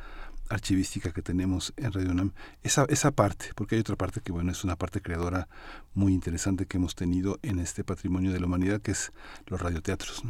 archivística 0.48 1.12
que 1.12 1.22
tenemos 1.22 1.74
en 1.76 1.92
Radio 1.92 2.12
UNAM, 2.12 2.32
esa, 2.64 2.86
esa 2.88 3.12
parte, 3.12 3.48
porque 3.56 3.76
hay 3.76 3.82
otra 3.82 3.98
parte 3.98 4.22
que 4.22 4.32
bueno, 4.32 4.54
es 4.54 4.64
una 4.64 4.78
parte 4.78 5.02
creadora 5.02 5.50
muy 5.94 6.14
interesante 6.14 6.66
que 6.66 6.78
hemos 6.78 6.96
tenido 6.96 7.40
en 7.42 7.60
este 7.60 7.84
patrimonio 7.84 8.32
de 8.32 8.40
la 8.40 8.46
humanidad, 8.46 8.82
que 8.82 8.92
es 8.92 9.12
los 9.48 9.62
radioteatros. 9.62 10.24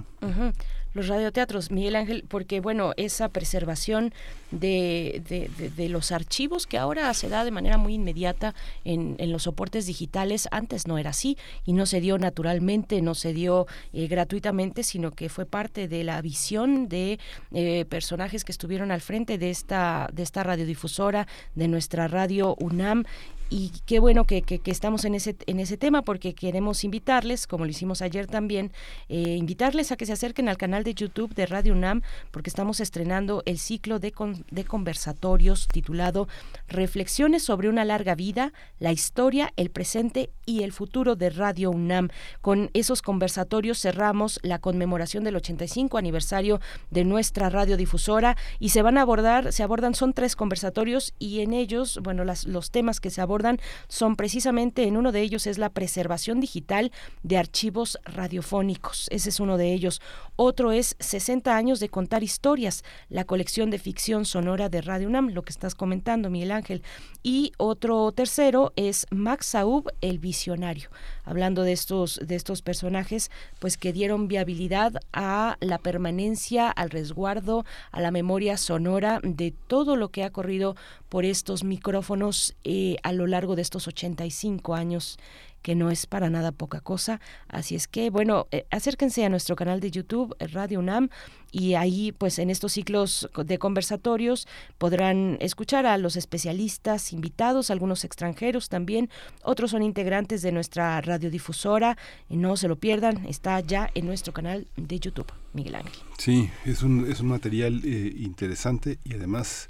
Los 0.93 1.07
radioteatros, 1.07 1.71
Miguel 1.71 1.95
Ángel, 1.95 2.25
porque 2.27 2.59
bueno, 2.59 2.93
esa 2.97 3.29
preservación 3.29 4.13
de, 4.51 5.21
de, 5.27 5.49
de, 5.57 5.69
de, 5.69 5.89
los 5.89 6.11
archivos 6.11 6.67
que 6.67 6.77
ahora 6.77 7.13
se 7.13 7.29
da 7.29 7.45
de 7.45 7.51
manera 7.51 7.77
muy 7.77 7.93
inmediata 7.93 8.53
en, 8.83 9.15
en, 9.17 9.31
los 9.31 9.43
soportes 9.43 9.85
digitales, 9.85 10.49
antes 10.51 10.87
no 10.87 10.97
era 10.97 11.11
así 11.11 11.37
y 11.65 11.71
no 11.71 11.85
se 11.85 12.01
dio 12.01 12.17
naturalmente, 12.17 13.01
no 13.01 13.15
se 13.15 13.33
dio 13.33 13.67
eh, 13.93 14.07
gratuitamente, 14.07 14.83
sino 14.83 15.11
que 15.11 15.29
fue 15.29 15.45
parte 15.45 15.87
de 15.87 16.03
la 16.03 16.21
visión 16.21 16.89
de 16.89 17.19
eh, 17.53 17.85
personajes 17.85 18.43
que 18.43 18.51
estuvieron 18.51 18.91
al 18.91 19.01
frente 19.01 19.37
de 19.37 19.49
esta, 19.49 20.09
de 20.11 20.23
esta 20.23 20.43
radiodifusora, 20.43 21.27
de 21.55 21.67
nuestra 21.69 22.09
radio 22.09 22.55
UNAM 22.59 23.05
y 23.51 23.73
qué 23.85 23.99
bueno 23.99 24.23
que, 24.23 24.61
estamos 24.65 25.03
en 25.03 25.13
ese, 25.13 25.35
en 25.45 25.59
ese 25.59 25.75
tema 25.75 26.03
porque 26.03 26.33
queremos 26.33 26.85
invitarles, 26.85 27.47
como 27.47 27.65
lo 27.65 27.71
hicimos 27.71 28.01
ayer 28.01 28.25
también, 28.25 28.71
eh, 29.09 29.35
invitarles 29.35 29.91
a 29.91 29.97
que 29.97 30.05
se 30.05 30.13
acerquen 30.13 30.47
al 30.47 30.55
canal 30.55 30.85
de 30.85 30.93
YouTube 30.93 31.35
de 31.35 31.45
Radio 31.45 31.73
UNAM 31.73 32.01
porque 32.31 32.49
estamos 32.49 32.79
estrenando 32.79 33.43
el 33.45 33.59
ciclo 33.59 33.99
de, 33.99 34.13
de 34.51 34.63
conversatorios 34.63 35.67
titulado 35.67 36.29
Reflexiones 36.69 37.43
sobre 37.43 37.67
una 37.67 37.83
larga 37.83 38.15
vida, 38.15 38.53
la 38.79 38.93
historia, 38.93 39.51
el 39.57 39.69
presente 39.69 40.29
y 40.45 40.63
el 40.63 40.71
futuro 40.71 41.17
de 41.17 41.29
Radio 41.29 41.71
UNAM. 41.71 42.07
Con 42.39 42.69
esos 42.73 43.01
conversatorios 43.01 43.79
cerramos 43.79 44.39
la 44.43 44.59
conmemoración 44.59 45.25
del 45.25 45.35
85 45.35 45.97
aniversario 45.97 46.61
de 46.89 47.03
nuestra 47.03 47.49
radiodifusora 47.49 48.37
y 48.59 48.69
se 48.69 48.81
van 48.81 48.97
a 48.97 49.01
abordar, 49.01 49.51
se 49.51 49.61
abordan, 49.61 49.93
son 49.93 50.13
tres 50.13 50.37
conversatorios 50.37 51.13
y 51.19 51.41
en 51.41 51.51
ellos, 51.51 51.99
bueno, 52.01 52.23
las, 52.23 52.45
los 52.45 52.71
temas 52.71 53.01
que 53.01 53.09
se 53.09 53.19
abordan 53.19 53.40
son 53.87 54.15
precisamente, 54.15 54.83
en 54.83 54.97
uno 54.97 55.11
de 55.11 55.21
ellos 55.21 55.47
es 55.47 55.57
la 55.57 55.69
preservación 55.69 56.39
digital 56.39 56.91
de 57.23 57.37
archivos 57.37 57.97
radiofónicos, 58.05 59.07
ese 59.11 59.29
es 59.29 59.39
uno 59.39 59.57
de 59.57 59.73
ellos. 59.73 60.01
Otro 60.35 60.71
es 60.71 60.95
60 60.99 61.55
años 61.55 61.79
de 61.79 61.89
contar 61.89 62.23
historias, 62.23 62.83
la 63.09 63.25
colección 63.25 63.69
de 63.69 63.79
ficción 63.79 64.25
sonora 64.25 64.69
de 64.69 64.81
Radio 64.81 65.07
UNAM, 65.07 65.29
lo 65.29 65.43
que 65.43 65.51
estás 65.51 65.75
comentando, 65.75 66.29
Miguel 66.29 66.51
Ángel. 66.51 66.83
Y 67.23 67.51
otro 67.57 68.11
tercero 68.11 68.73
es 68.75 69.05
Max 69.11 69.47
Saub, 69.47 69.89
el 70.01 70.19
visionario, 70.19 70.89
hablando 71.23 71.63
de 71.63 71.71
estos, 71.71 72.19
de 72.23 72.35
estos 72.35 72.61
personajes, 72.61 73.31
pues 73.59 73.77
que 73.77 73.93
dieron 73.93 74.27
viabilidad 74.27 74.93
a 75.13 75.57
la 75.59 75.77
permanencia, 75.77 76.69
al 76.69 76.89
resguardo, 76.89 77.65
a 77.91 78.01
la 78.01 78.11
memoria 78.11 78.57
sonora 78.57 79.19
de 79.23 79.53
todo 79.67 79.95
lo 79.95 80.09
que 80.09 80.23
ha 80.23 80.31
corrido 80.31 80.75
por 81.09 81.25
estos 81.25 81.63
micrófonos 81.63 82.55
eh, 82.63 82.97
a 83.03 83.11
lo 83.13 83.27
largo 83.27 83.55
de 83.55 83.61
estos 83.61 83.87
85 83.87 84.75
años 84.75 85.17
que 85.61 85.75
no 85.75 85.91
es 85.91 86.05
para 86.05 86.29
nada 86.29 86.51
poca 86.51 86.81
cosa. 86.81 87.19
Así 87.47 87.75
es 87.75 87.87
que, 87.87 88.09
bueno, 88.09 88.47
eh, 88.51 88.65
acérquense 88.71 89.25
a 89.25 89.29
nuestro 89.29 89.55
canal 89.55 89.79
de 89.79 89.91
YouTube, 89.91 90.35
eh, 90.39 90.47
Radio 90.47 90.79
UNAM, 90.79 91.09
y 91.51 91.73
ahí, 91.73 92.13
pues 92.13 92.39
en 92.39 92.49
estos 92.49 92.73
ciclos 92.73 93.29
de 93.35 93.59
conversatorios 93.59 94.47
podrán 94.77 95.37
escuchar 95.41 95.85
a 95.85 95.97
los 95.97 96.15
especialistas 96.15 97.11
invitados, 97.11 97.69
algunos 97.69 98.05
extranjeros 98.05 98.69
también, 98.69 99.09
otros 99.43 99.71
son 99.71 99.83
integrantes 99.83 100.41
de 100.41 100.53
nuestra 100.53 101.01
radiodifusora. 101.01 101.97
No 102.29 102.55
se 102.55 102.69
lo 102.69 102.77
pierdan, 102.77 103.25
está 103.25 103.59
ya 103.59 103.89
en 103.95 104.05
nuestro 104.05 104.33
canal 104.33 104.67
de 104.77 104.99
YouTube, 104.99 105.31
Miguel 105.53 105.75
Ángel. 105.75 105.99
Sí, 106.17 106.49
es 106.65 106.83
un, 106.83 107.11
es 107.11 107.19
un 107.19 107.27
material 107.27 107.81
eh, 107.83 108.13
interesante 108.17 108.99
y 109.03 109.15
además 109.15 109.67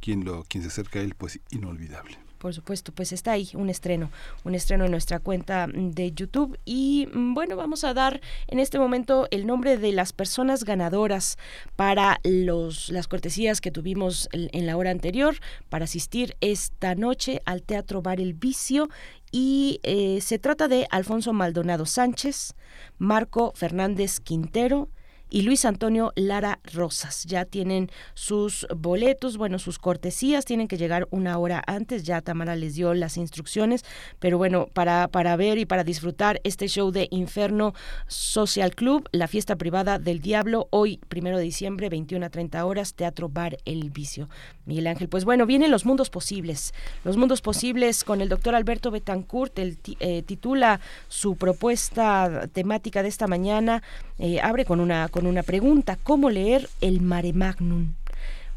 quien, 0.00 0.24
lo, 0.24 0.44
quien 0.44 0.62
se 0.62 0.68
acerca 0.68 0.98
a 0.98 1.02
él, 1.02 1.14
pues 1.14 1.40
inolvidable 1.50 2.18
por 2.42 2.52
supuesto, 2.52 2.90
pues 2.90 3.12
está 3.12 3.30
ahí 3.30 3.50
un 3.54 3.70
estreno, 3.70 4.10
un 4.42 4.56
estreno 4.56 4.84
en 4.84 4.90
nuestra 4.90 5.20
cuenta 5.20 5.68
de 5.72 6.10
YouTube. 6.10 6.58
Y 6.64 7.06
mm, 7.14 7.34
bueno, 7.34 7.54
vamos 7.54 7.84
a 7.84 7.94
dar 7.94 8.20
en 8.48 8.58
este 8.58 8.80
momento 8.80 9.28
el 9.30 9.46
nombre 9.46 9.78
de 9.78 9.92
las 9.92 10.12
personas 10.12 10.64
ganadoras 10.64 11.38
para 11.76 12.18
los, 12.24 12.88
las 12.88 13.06
cortesías 13.06 13.60
que 13.60 13.70
tuvimos 13.70 14.28
en 14.32 14.66
la 14.66 14.76
hora 14.76 14.90
anterior 14.90 15.36
para 15.68 15.84
asistir 15.84 16.36
esta 16.40 16.96
noche 16.96 17.40
al 17.44 17.62
Teatro 17.62 18.02
Bar 18.02 18.20
El 18.20 18.34
Vicio 18.34 18.88
y 19.30 19.78
eh, 19.84 20.20
se 20.20 20.40
trata 20.40 20.66
de 20.66 20.88
Alfonso 20.90 21.32
Maldonado 21.32 21.86
Sánchez, 21.86 22.56
Marco 22.98 23.52
Fernández 23.54 24.18
Quintero, 24.18 24.88
y 25.32 25.42
Luis 25.42 25.64
Antonio 25.64 26.12
Lara 26.14 26.60
Rosas. 26.74 27.24
Ya 27.24 27.46
tienen 27.46 27.90
sus 28.12 28.66
boletos, 28.76 29.38
bueno, 29.38 29.58
sus 29.58 29.78
cortesías, 29.78 30.44
tienen 30.44 30.68
que 30.68 30.76
llegar 30.76 31.08
una 31.10 31.38
hora 31.38 31.62
antes, 31.66 32.02
ya 32.02 32.20
Tamara 32.20 32.54
les 32.54 32.74
dio 32.74 32.92
las 32.92 33.16
instrucciones, 33.16 33.82
pero 34.18 34.36
bueno, 34.36 34.66
para, 34.74 35.08
para 35.08 35.34
ver 35.36 35.56
y 35.56 35.64
para 35.64 35.84
disfrutar 35.84 36.42
este 36.44 36.68
show 36.68 36.90
de 36.90 37.08
Inferno 37.10 37.72
Social 38.08 38.74
Club, 38.74 39.08
la 39.12 39.26
fiesta 39.26 39.56
privada 39.56 39.98
del 39.98 40.20
diablo, 40.20 40.68
hoy, 40.70 41.00
primero 41.08 41.38
de 41.38 41.44
diciembre, 41.44 41.88
21 41.88 42.26
a 42.26 42.28
30 42.28 42.66
horas, 42.66 42.92
Teatro 42.92 43.30
Bar 43.30 43.56
El 43.64 43.88
Vicio. 43.88 44.28
Miguel 44.66 44.86
Ángel, 44.86 45.08
pues 45.08 45.24
bueno, 45.24 45.46
vienen 45.46 45.70
los 45.70 45.86
mundos 45.86 46.10
posibles, 46.10 46.74
los 47.04 47.16
mundos 47.16 47.40
posibles 47.40 48.04
con 48.04 48.20
el 48.20 48.28
doctor 48.28 48.54
Alberto 48.54 48.90
Betancourt, 48.90 49.58
el 49.58 49.78
eh, 49.98 50.22
titula 50.22 50.80
su 51.08 51.36
propuesta 51.36 52.48
temática 52.52 53.02
de 53.02 53.08
esta 53.08 53.26
mañana, 53.26 53.82
eh, 54.18 54.38
abre 54.40 54.66
con 54.66 54.78
una 54.78 55.08
una 55.26 55.42
pregunta, 55.42 55.98
¿cómo 56.02 56.30
leer 56.30 56.68
el 56.80 57.00
mare 57.00 57.32
magnum? 57.32 57.94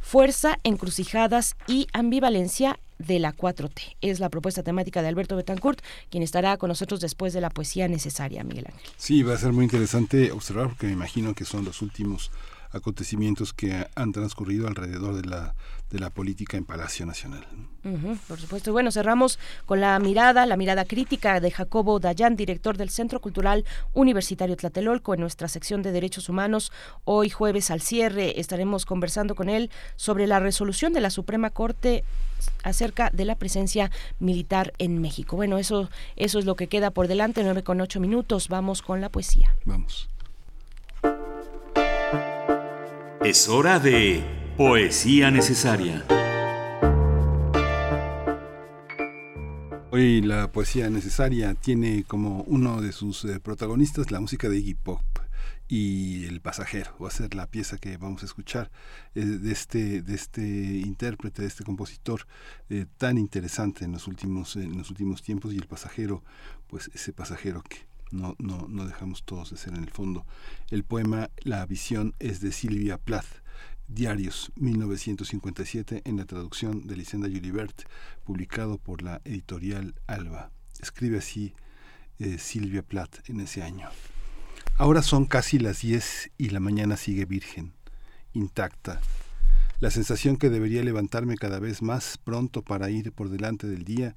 Fuerza, 0.01 0.59
encrucijadas 0.63 1.55
y 1.67 1.87
ambivalencia 1.93 2.79
de 2.99 3.19
la 3.19 3.35
4T. 3.35 3.95
Es 4.01 4.19
la 4.19 4.29
propuesta 4.29 4.63
temática 4.63 5.01
de 5.01 5.07
Alberto 5.07 5.35
Betancourt, 5.35 5.81
quien 6.09 6.23
estará 6.23 6.57
con 6.57 6.69
nosotros 6.69 6.99
después 7.01 7.33
de 7.33 7.41
la 7.41 7.49
poesía 7.49 7.87
necesaria, 7.87 8.43
Miguel 8.43 8.67
Ángel. 8.71 8.89
Sí, 8.97 9.23
va 9.23 9.33
a 9.33 9.37
ser 9.37 9.51
muy 9.51 9.63
interesante 9.65 10.31
observar 10.31 10.67
porque 10.67 10.87
me 10.87 10.93
imagino 10.93 11.33
que 11.33 11.45
son 11.45 11.65
los 11.65 11.81
últimos 11.81 12.31
acontecimientos 12.75 13.53
que 13.53 13.87
han 13.95 14.11
transcurrido 14.11 14.67
alrededor 14.67 15.15
de 15.15 15.27
la, 15.27 15.55
de 15.89 15.99
la 15.99 16.09
política 16.09 16.57
en 16.57 16.65
Palacio 16.65 17.05
Nacional. 17.05 17.45
por 18.27 18.39
supuesto. 18.39 18.71
Bueno, 18.73 18.91
cerramos 18.91 19.39
con 19.65 19.79
la 19.79 19.97
mirada, 19.99 20.45
la 20.45 20.57
mirada 20.57 20.83
crítica 20.83 21.39
de 21.39 21.51
Jacobo 21.51 21.99
Dayan, 21.99 22.35
director 22.35 22.77
del 22.77 22.89
Centro 22.89 23.21
Cultural 23.21 23.63
Universitario 23.93 24.57
Tlatelolco, 24.57 25.13
en 25.13 25.21
nuestra 25.21 25.47
sección 25.47 25.81
de 25.81 25.91
Derechos 25.91 26.27
Humanos. 26.27 26.71
Hoy 27.05 27.29
jueves 27.29 27.71
al 27.71 27.81
cierre 27.81 28.39
estaremos 28.39 28.85
conversando 28.85 29.35
con 29.35 29.49
él 29.49 29.71
sobre 29.95 30.27
la 30.27 30.39
resolución 30.39 30.91
de 30.91 31.01
la 31.01 31.09
Suprema 31.09 31.51
Corte 31.51 32.03
acerca 32.63 33.09
de 33.11 33.25
la 33.25 33.35
presencia 33.35 33.89
militar 34.19 34.73
en 34.79 35.01
México. 35.01 35.37
Bueno, 35.37 35.57
eso, 35.57 35.89
eso 36.17 36.39
es 36.39 36.45
lo 36.45 36.55
que 36.55 36.67
queda 36.67 36.91
por 36.91 37.07
delante, 37.07 37.43
nueve 37.43 37.63
con 37.63 37.79
ocho 37.79 37.99
minutos. 37.99 38.49
Vamos 38.49 38.81
con 38.81 38.99
la 38.99 39.09
poesía. 39.09 39.55
Vamos. 39.63 40.09
Es 43.25 43.49
hora 43.49 43.79
de 43.79 44.23
Poesía 44.55 45.31
Necesaria. 45.31 46.05
Hoy 49.91 50.21
la 50.21 50.51
poesía 50.51 50.91
necesaria 50.91 51.55
tiene 51.55 52.03
como 52.03 52.43
uno 52.43 52.83
de 52.83 52.91
sus 52.91 53.25
eh, 53.25 53.39
protagonistas 53.39 54.11
la 54.11 54.19
música 54.19 54.47
de 54.47 54.59
Iggy 54.59 54.75
Pop 54.75 55.01
y 55.67 56.25
El 56.27 56.39
pasajero. 56.39 56.95
Va 57.01 57.07
a 57.07 57.11
ser 57.11 57.33
la 57.33 57.47
pieza 57.47 57.79
que 57.79 57.97
vamos 57.97 58.21
a 58.21 58.27
escuchar 58.27 58.69
eh, 59.15 59.25
de, 59.25 59.51
este, 59.51 60.03
de 60.03 60.13
este 60.13 60.43
intérprete, 60.43 61.41
de 61.41 61.47
este 61.47 61.63
compositor 61.63 62.27
eh, 62.69 62.85
tan 62.99 63.17
interesante 63.17 63.85
en 63.85 63.91
los, 63.91 64.07
últimos, 64.07 64.55
en 64.55 64.77
los 64.77 64.91
últimos 64.91 65.23
tiempos 65.23 65.51
y 65.51 65.57
El 65.57 65.65
pasajero, 65.65 66.23
pues 66.67 66.91
ese 66.93 67.11
pasajero 67.11 67.63
que 67.63 67.87
no, 68.15 68.35
no, 68.39 68.67
no 68.67 68.85
dejamos 68.85 69.23
todos 69.23 69.51
de 69.51 69.57
ser 69.57 69.73
en 69.73 69.83
el 69.83 69.91
fondo. 69.91 70.25
El 70.69 70.83
poema 70.83 71.29
La 71.43 71.65
visión 71.65 72.15
es 72.19 72.41
de 72.41 72.51
Silvia 72.51 72.97
Plath. 72.97 73.43
Diarios, 73.87 74.51
1957, 74.55 76.01
en 76.05 76.17
la 76.17 76.25
traducción 76.25 76.87
de 76.87 76.97
Lisenda 76.97 77.27
Julibert, 77.27 77.83
publicado 78.23 78.79
por 78.79 79.03
la 79.03 79.21
editorial 79.25 79.93
Alba. 80.07 80.51
Escribe 80.81 81.19
así 81.19 81.53
eh, 82.17 82.37
Silvia 82.39 82.81
Plath 82.81 83.29
en 83.29 83.41
ese 83.41 83.61
año. 83.61 83.89
Ahora 84.77 85.03
son 85.03 85.25
casi 85.25 85.59
las 85.59 85.81
10 85.81 86.31
y 86.37 86.49
la 86.49 86.59
mañana 86.59 86.97
sigue 86.97 87.25
virgen, 87.25 87.73
intacta. 88.33 89.01
La 89.79 89.91
sensación 89.91 90.37
que 90.37 90.49
debería 90.49 90.83
levantarme 90.83 91.35
cada 91.35 91.59
vez 91.59 91.81
más 91.81 92.17
pronto 92.17 92.61
para 92.61 92.89
ir 92.89 93.11
por 93.11 93.29
delante 93.29 93.67
del 93.67 93.83
día, 93.83 94.15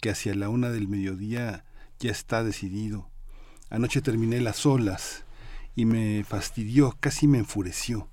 que 0.00 0.10
hacia 0.10 0.34
la 0.34 0.48
una 0.48 0.70
del 0.70 0.88
mediodía 0.88 1.64
ya 1.98 2.10
está 2.10 2.42
decidido, 2.42 3.09
Anoche 3.70 4.02
terminé 4.02 4.40
las 4.40 4.66
olas 4.66 5.24
y 5.76 5.84
me 5.84 6.24
fastidió, 6.24 6.96
casi 6.98 7.28
me 7.28 7.38
enfureció. 7.38 8.08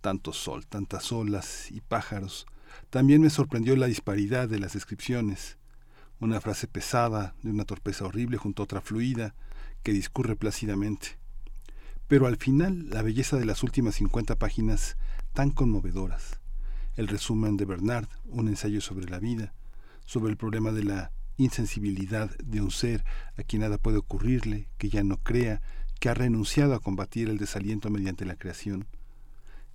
Tanto 0.00 0.32
sol, 0.32 0.66
tantas 0.66 1.12
olas 1.12 1.70
y 1.70 1.80
pájaros. 1.80 2.46
También 2.90 3.22
me 3.22 3.30
sorprendió 3.30 3.76
la 3.76 3.86
disparidad 3.86 4.48
de 4.48 4.58
las 4.58 4.72
descripciones. 4.72 5.56
Una 6.18 6.40
frase 6.40 6.66
pesada, 6.66 7.34
de 7.44 7.50
una 7.50 7.64
torpeza 7.64 8.04
horrible, 8.04 8.38
junto 8.38 8.62
a 8.62 8.64
otra 8.64 8.80
fluida, 8.80 9.36
que 9.84 9.92
discurre 9.92 10.34
plácidamente. 10.34 11.16
Pero 12.08 12.26
al 12.26 12.36
final, 12.36 12.90
la 12.90 13.02
belleza 13.02 13.36
de 13.36 13.44
las 13.44 13.62
últimas 13.62 13.94
cincuenta 13.94 14.34
páginas 14.36 14.96
tan 15.32 15.50
conmovedoras. 15.50 16.40
El 16.96 17.06
resumen 17.06 17.56
de 17.56 17.66
Bernard, 17.66 18.08
un 18.26 18.48
ensayo 18.48 18.80
sobre 18.80 19.08
la 19.08 19.20
vida, 19.20 19.54
sobre 20.06 20.32
el 20.32 20.36
problema 20.36 20.72
de 20.72 20.82
la 20.82 21.12
insensibilidad 21.36 22.36
de 22.38 22.60
un 22.60 22.70
ser 22.70 23.04
a 23.36 23.42
quien 23.42 23.62
nada 23.62 23.78
puede 23.78 23.98
ocurrirle, 23.98 24.68
que 24.78 24.88
ya 24.88 25.02
no 25.02 25.16
crea, 25.18 25.60
que 26.00 26.08
ha 26.08 26.14
renunciado 26.14 26.74
a 26.74 26.80
combatir 26.80 27.28
el 27.28 27.38
desaliento 27.38 27.90
mediante 27.90 28.24
la 28.24 28.36
creación. 28.36 28.86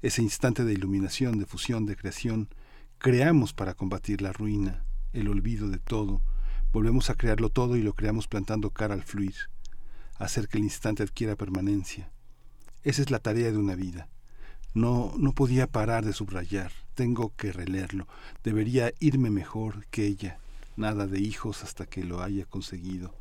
Ese 0.02 0.22
instante 0.22 0.64
de 0.64 0.74
iluminación, 0.74 1.40
de 1.40 1.46
fusión, 1.46 1.86
de 1.86 1.96
creación, 1.96 2.50
creamos 2.98 3.54
para 3.54 3.74
combatir 3.74 4.22
la 4.22 4.34
ruina, 4.34 4.84
el 5.14 5.28
olvido 5.30 5.70
de 5.70 5.80
todo, 5.80 6.22
volvemos 6.74 7.10
a 7.10 7.16
crearlo 7.16 7.50
todo 7.50 7.76
y 7.76 7.82
lo 7.82 7.94
creamos 7.94 8.28
plantando 8.28 8.72
cara 8.72 8.94
al 8.94 9.04
fluir, 9.04 9.36
hacer 10.20 10.48
que 10.48 10.58
el 10.58 10.66
instante 10.66 11.04
adquiera 11.04 11.36
permanencia. 11.36 12.12
Esa 12.84 13.02
es 13.02 13.12
la 13.12 13.20
tarea 13.20 13.52
de 13.52 13.58
una 13.58 13.76
vida. 13.76 14.10
No, 14.74 15.14
no 15.18 15.34
podía 15.34 15.68
parar 15.68 16.06
de 16.06 16.14
subrayar, 16.14 16.72
tengo 16.94 17.34
que 17.36 17.52
releerlo, 17.52 18.08
debería 18.44 18.94
irme 19.00 19.30
mejor 19.30 19.88
que 19.88 20.06
ella, 20.06 20.40
nada 20.78 21.08
de 21.08 21.20
hijos 21.20 21.64
hasta 21.64 21.86
que 21.86 22.04
lo 22.04 22.22
haya 22.22 22.46
conseguido. 22.46 23.14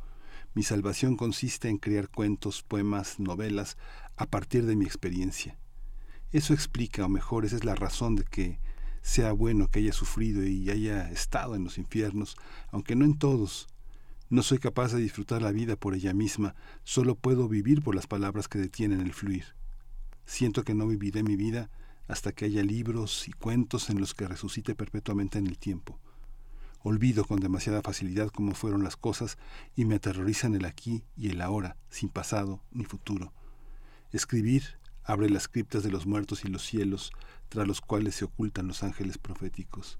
Mi 0.53 0.63
salvación 0.63 1.17
consiste 1.17 1.69
en 1.69 1.77
crear 1.77 2.09
cuentos, 2.09 2.63
poemas, 2.63 3.19
novelas, 3.19 3.77
a 4.15 4.25
partir 4.25 4.65
de 4.65 4.75
mi 4.75 4.85
experiencia. 4.85 5.57
Eso 6.31 6.53
explica, 6.53 7.05
o 7.05 7.09
mejor, 7.09 7.45
esa 7.45 7.55
es 7.55 7.63
la 7.63 7.75
razón 7.75 8.15
de 8.15 8.23
que 8.23 8.59
sea 9.01 9.31
bueno 9.31 9.69
que 9.69 9.79
haya 9.79 9.93
sufrido 9.93 10.43
y 10.43 10.69
haya 10.69 11.09
estado 11.11 11.55
en 11.55 11.63
los 11.63 11.77
infiernos, 11.77 12.35
aunque 12.71 12.95
no 12.95 13.05
en 13.05 13.17
todos. 13.17 13.67
No 14.29 14.43
soy 14.43 14.57
capaz 14.57 14.91
de 14.91 14.99
disfrutar 14.99 15.41
la 15.41 15.51
vida 15.51 15.77
por 15.77 15.95
ella 15.95 16.13
misma, 16.13 16.55
solo 16.83 17.15
puedo 17.15 17.47
vivir 17.47 17.81
por 17.81 17.95
las 17.95 18.07
palabras 18.07 18.47
que 18.47 18.59
detienen 18.59 19.01
el 19.01 19.13
fluir. 19.13 19.45
Siento 20.25 20.63
que 20.63 20.73
no 20.73 20.87
viviré 20.87 21.23
mi 21.23 21.37
vida 21.37 21.69
hasta 22.07 22.33
que 22.33 22.45
haya 22.45 22.63
libros 22.63 23.27
y 23.27 23.31
cuentos 23.31 23.89
en 23.89 23.99
los 23.99 24.13
que 24.13 24.27
resucite 24.27 24.75
perpetuamente 24.75 25.39
en 25.39 25.47
el 25.47 25.57
tiempo. 25.57 25.99
Olvido 26.87 27.25
con 27.25 27.41
demasiada 27.41 27.81
facilidad 27.81 28.29
cómo 28.29 28.53
fueron 28.53 28.81
las 28.81 28.95
cosas 28.95 29.37
y 29.75 29.83
me 29.83 29.95
aterrorizan 29.95 30.55
el 30.55 30.63
aquí 30.63 31.03
y 31.17 31.29
el 31.29 31.41
ahora, 31.41 31.75
sin 31.89 32.07
pasado 32.07 32.61
ni 32.71 32.85
futuro. 32.85 33.33
Escribir 34.13 34.63
abre 35.03 35.29
las 35.29 35.49
criptas 35.49 35.83
de 35.83 35.91
los 35.91 36.05
muertos 36.05 36.45
y 36.45 36.47
los 36.47 36.65
cielos, 36.65 37.11
tras 37.49 37.67
los 37.67 37.81
cuales 37.81 38.15
se 38.15 38.23
ocultan 38.23 38.69
los 38.69 38.83
ángeles 38.83 39.17
proféticos. 39.17 39.99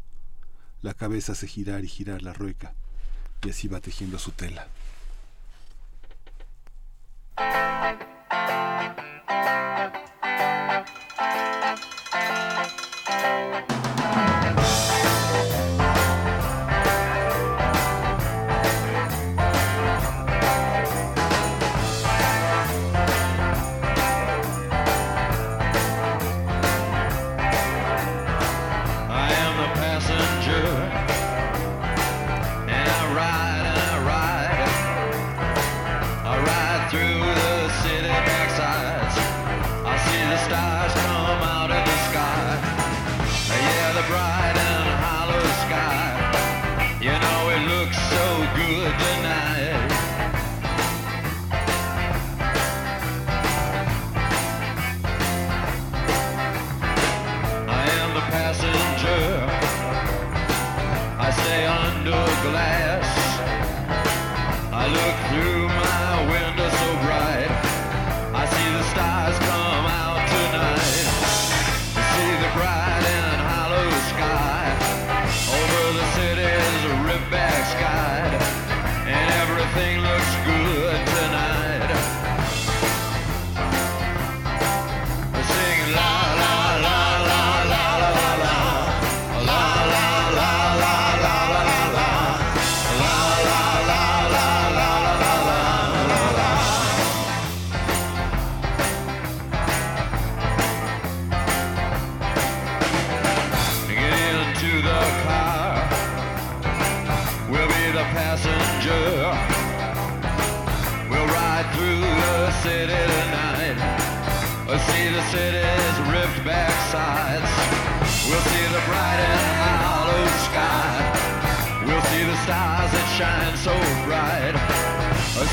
La 0.82 0.94
cabeza 0.94 1.34
hace 1.34 1.46
girar 1.46 1.84
y 1.84 1.90
girar 1.90 2.22
la 2.22 2.32
rueca, 2.32 2.74
y 3.44 3.50
así 3.50 3.68
va 3.68 3.82
tejiendo 3.82 4.18
su 4.18 4.32
tela. 4.32 4.70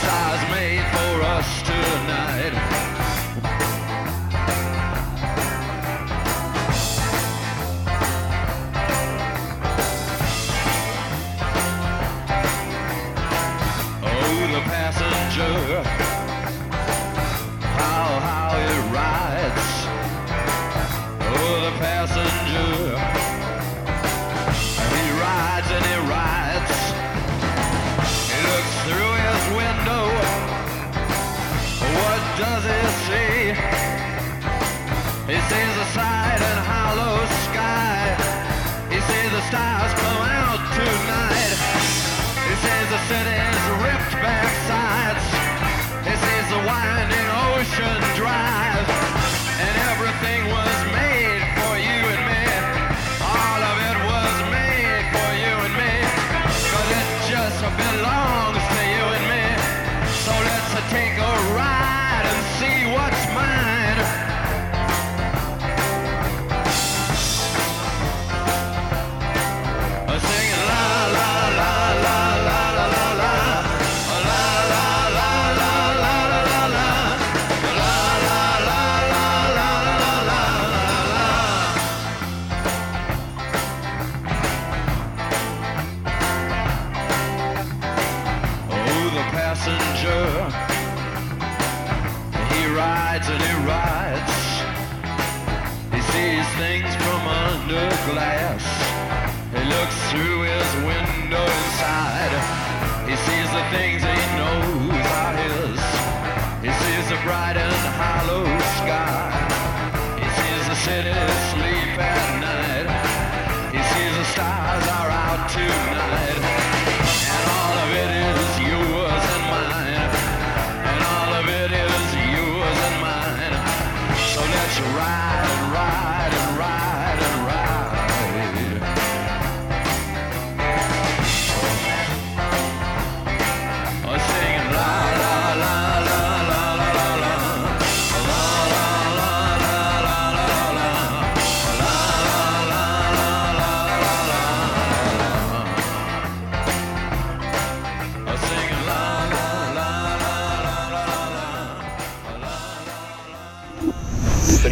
size 0.04 0.53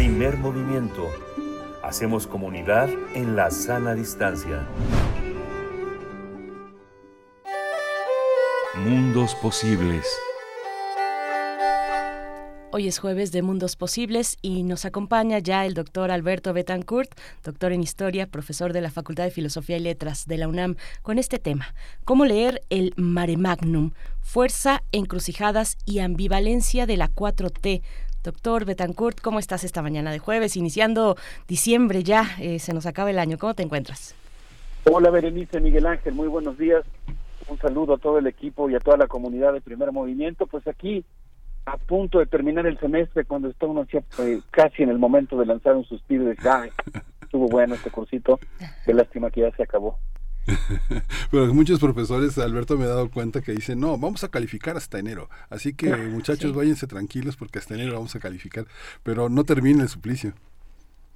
Primer 0.03 0.35
movimiento. 0.37 1.09
Hacemos 1.81 2.27
comunidad 2.27 2.89
en 3.15 3.37
la 3.37 3.49
sana 3.49 3.95
distancia. 3.95 4.67
Mundos 8.85 9.33
posibles. 9.35 10.05
Hoy 12.73 12.89
es 12.89 12.99
jueves 12.99 13.31
de 13.31 13.43
Mundos 13.43 13.77
Posibles 13.77 14.37
y 14.41 14.63
nos 14.63 14.83
acompaña 14.83 15.39
ya 15.39 15.65
el 15.65 15.73
doctor 15.73 16.11
Alberto 16.11 16.51
Betancourt, 16.51 17.09
doctor 17.41 17.71
en 17.71 17.81
Historia, 17.81 18.27
profesor 18.27 18.73
de 18.73 18.81
la 18.81 18.91
Facultad 18.91 19.23
de 19.23 19.31
Filosofía 19.31 19.77
y 19.77 19.81
Letras 19.81 20.25
de 20.25 20.37
la 20.37 20.49
UNAM, 20.49 20.75
con 21.01 21.17
este 21.17 21.39
tema, 21.39 21.75
cómo 22.03 22.25
leer 22.25 22.61
el 22.69 22.93
Mare 22.97 23.37
Magnum, 23.37 23.91
fuerza, 24.21 24.83
encrucijadas 24.91 25.77
y 25.85 25.99
ambivalencia 25.99 26.85
de 26.87 26.97
la 26.97 27.09
4T. 27.09 27.83
Doctor 28.23 28.63
Betancourt, 28.63 29.19
¿cómo 29.19 29.37
estás 29.37 29.65
esta 29.65 29.81
mañana 29.81 30.09
de 30.09 30.19
jueves? 30.19 30.55
Iniciando 30.55 31.17
diciembre 31.45 32.03
ya, 32.03 32.23
eh, 32.39 32.59
se 32.59 32.73
nos 32.73 32.85
acaba 32.85 33.09
el 33.09 33.19
año. 33.19 33.37
¿Cómo 33.37 33.53
te 33.53 33.63
encuentras? 33.63 34.15
Hola 34.89 35.09
Berenice, 35.09 35.59
Miguel 35.59 35.85
Ángel, 35.85 36.13
muy 36.13 36.29
buenos 36.29 36.57
días. 36.57 36.85
Un 37.49 37.57
saludo 37.57 37.95
a 37.95 37.97
todo 37.97 38.19
el 38.19 38.27
equipo 38.27 38.69
y 38.69 38.75
a 38.75 38.79
toda 38.79 38.95
la 38.95 39.07
comunidad 39.07 39.51
de 39.51 39.59
Primer 39.59 39.91
Movimiento. 39.91 40.47
Pues 40.47 40.65
aquí 40.67 41.03
a 41.65 41.75
punto 41.75 42.19
de 42.19 42.25
terminar 42.25 42.65
el 42.65 42.79
semestre 42.79 43.25
cuando 43.25 43.49
está 43.49 43.65
uno 43.65 43.85
eh, 43.91 44.41
casi 44.51 44.83
en 44.83 44.89
el 44.89 44.99
momento 44.99 45.37
de 45.37 45.45
lanzar 45.45 45.75
un 45.75 45.83
suspiro 45.83 46.23
de 46.23 46.37
ay, 46.49 46.69
estuvo 47.21 47.49
bueno 47.49 47.75
este 47.75 47.91
cursito, 47.91 48.39
qué 48.85 48.93
lástima 48.93 49.31
que 49.31 49.41
ya 49.41 49.51
se 49.51 49.63
acabó. 49.63 49.97
Pero 51.31 51.53
muchos 51.53 51.79
profesores, 51.79 52.37
Alberto 52.37 52.77
me 52.77 52.85
ha 52.85 52.89
dado 52.89 53.09
cuenta 53.09 53.41
que 53.41 53.53
dicen, 53.53 53.79
no, 53.79 53.97
vamos 53.97 54.23
a 54.23 54.29
calificar 54.29 54.77
hasta 54.77 54.99
enero. 54.99 55.29
Así 55.49 55.73
que 55.73 55.95
muchachos, 55.95 56.53
váyanse 56.53 56.87
tranquilos 56.87 57.35
porque 57.35 57.59
hasta 57.59 57.75
enero 57.75 57.93
vamos 57.93 58.15
a 58.15 58.19
calificar, 58.19 58.65
pero 59.03 59.29
no 59.29 59.43
termine 59.43 59.83
el 59.83 59.89
suplicio 59.89 60.33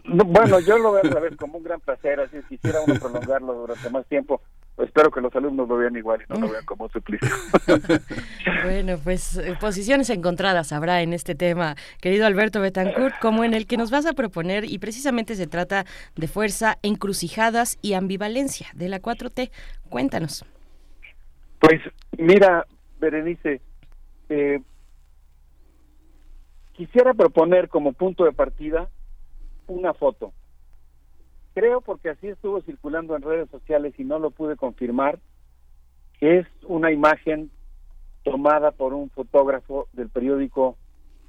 bueno, 0.08 0.60
yo 0.60 0.78
lo 0.78 0.94
veo 0.94 1.18
a 1.18 1.20
vez 1.20 1.36
como 1.36 1.58
un 1.58 1.64
gran 1.64 1.80
placer, 1.82 2.20
así 2.20 2.38
quisiera 2.48 2.80
uno 2.82 2.96
prolongarlo 2.96 3.54
durante 3.54 3.90
más 3.90 4.06
tiempo. 4.08 4.42
Espero 4.78 5.12
que 5.12 5.22
los 5.22 5.36
alumnos 5.36 5.68
lo 5.68 5.78
vean 5.78 5.96
igual 5.96 6.22
y 6.22 6.34
no 6.34 6.40
lo 6.40 6.52
vean 6.52 6.66
como 6.66 6.90
suplicio. 6.90 7.28
bueno, 8.64 8.98
pues 9.04 9.38
eh, 9.38 9.56
posiciones 9.60 10.10
encontradas 10.10 10.72
habrá 10.72 11.02
en 11.02 11.14
este 11.14 11.36
tema, 11.36 11.76
querido 12.02 12.26
Alberto 12.26 12.62
Betancourt, 12.62 13.16
como 13.20 13.44
en 13.44 13.54
el 13.54 13.66
que 13.66 13.78
nos 13.78 13.92
vas 13.92 14.06
a 14.06 14.14
proponer, 14.14 14.66
y 14.66 14.80
precisamente 14.80 15.36
se 15.36 15.48
trata 15.48 15.86
de 16.16 16.28
fuerza, 16.28 16.78
encrucijadas 16.84 17.78
y 17.82 17.94
ambivalencia 17.94 18.68
de 18.74 18.90
la 18.90 19.02
4T. 19.02 19.50
Cuéntanos. 19.90 20.46
Pues 21.60 21.82
mira, 22.18 22.66
Berenice, 23.00 23.62
eh, 24.30 24.60
quisiera 26.74 27.14
proponer 27.14 27.68
como 27.70 27.94
punto 27.94 28.26
de 28.26 28.32
partida 28.32 28.90
una 29.68 29.94
foto. 29.94 30.34
Creo, 31.58 31.82
porque 31.82 32.12
así 32.12 32.28
estuvo 32.28 32.62
circulando 32.62 33.16
en 33.16 33.24
redes 33.24 33.50
sociales 33.50 33.96
y 33.98 34.04
no 34.04 34.20
lo 34.20 34.30
pude 34.30 34.56
confirmar, 34.56 35.18
que 36.20 36.38
es 36.38 36.48
una 36.68 36.92
imagen 36.92 37.50
tomada 38.24 38.70
por 38.70 38.94
un 38.94 39.10
fotógrafo 39.10 39.88
del 39.94 40.08
periódico 40.08 40.78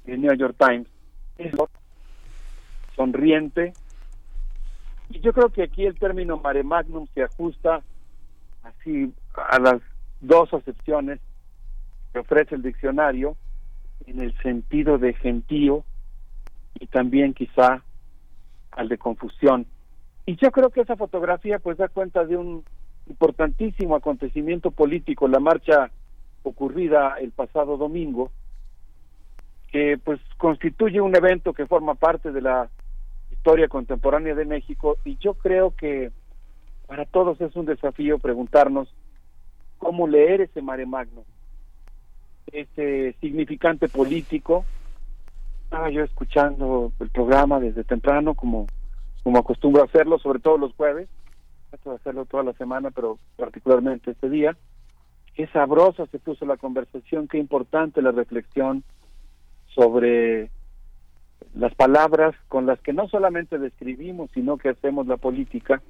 el 0.05 0.21
New 0.21 0.31
York 0.35 0.55
Times, 0.55 0.87
sonriente. 2.95 3.73
Y 5.09 5.19
yo 5.21 5.33
creo 5.33 5.49
que 5.49 5.63
aquí 5.63 5.87
el 5.87 5.97
término 5.97 6.37
mare 6.37 6.61
magnum 6.61 7.07
se 7.15 7.23
ajusta 7.23 7.81
así 8.61 9.11
a 9.33 9.57
las 9.57 9.81
dos 10.21 10.53
acepciones 10.53 11.19
que 12.13 12.19
ofrece 12.19 12.53
el 12.53 12.61
diccionario 12.61 13.35
en 14.05 14.21
el 14.21 14.37
sentido 14.43 14.99
de 14.99 15.15
gentío 15.15 15.83
y 16.75 16.85
también 16.85 17.33
quizá 17.33 17.81
al 18.69 18.89
de 18.89 18.99
confusión. 18.99 19.65
Y 20.25 20.35
yo 20.35 20.51
creo 20.51 20.69
que 20.69 20.81
esa 20.81 20.95
fotografía 20.95 21.59
pues 21.59 21.77
da 21.77 21.87
cuenta 21.87 22.23
de 22.25 22.37
un 22.37 22.63
importantísimo 23.07 23.95
acontecimiento 23.95 24.71
político, 24.71 25.27
la 25.27 25.39
marcha 25.39 25.89
ocurrida 26.43 27.15
el 27.19 27.31
pasado 27.31 27.77
domingo, 27.77 28.31
que 29.71 29.97
pues 30.03 30.19
constituye 30.37 31.01
un 31.01 31.15
evento 31.15 31.53
que 31.53 31.65
forma 31.65 31.95
parte 31.95 32.31
de 32.31 32.41
la 32.41 32.69
historia 33.31 33.67
contemporánea 33.67 34.35
de 34.35 34.45
México. 34.45 34.97
Y 35.05 35.17
yo 35.17 35.33
creo 35.33 35.71
que 35.71 36.11
para 36.87 37.05
todos 37.05 37.39
es 37.41 37.55
un 37.55 37.65
desafío 37.65 38.17
preguntarnos 38.19 38.93
cómo 39.77 40.07
leer 40.07 40.41
ese 40.41 40.61
mare 40.61 40.85
magno, 40.85 41.23
ese 42.51 43.15
significante 43.21 43.87
político. 43.87 44.65
Estaba 45.63 45.89
yo 45.89 46.03
escuchando 46.03 46.91
el 46.99 47.09
programa 47.09 47.59
desde 47.59 47.83
temprano, 47.83 48.33
como, 48.33 48.65
como 49.23 49.39
acostumbro 49.39 49.81
a 49.81 49.85
hacerlo, 49.85 50.19
sobre 50.19 50.39
todo 50.39 50.57
los 50.57 50.73
jueves. 50.73 51.09
Trato 51.69 51.91
de 51.91 51.95
hacerlo 51.97 52.25
toda 52.25 52.43
la 52.43 52.53
semana, 52.53 52.91
pero 52.91 53.19
particularmente 53.37 54.11
este 54.11 54.29
día. 54.29 54.57
Qué 55.35 55.47
sabrosa 55.47 56.05
se 56.07 56.19
puso 56.19 56.45
la 56.45 56.57
conversación, 56.57 57.27
qué 57.27 57.37
importante 57.37 58.01
la 58.01 58.11
reflexión 58.11 58.83
sobre 59.73 60.49
las 61.53 61.73
palabras 61.75 62.35
con 62.47 62.65
las 62.65 62.79
que 62.81 62.93
no 62.93 63.07
solamente 63.07 63.57
describimos, 63.57 64.29
sino 64.33 64.57
que 64.57 64.69
hacemos 64.69 65.07
la 65.07 65.17
política. 65.17 65.81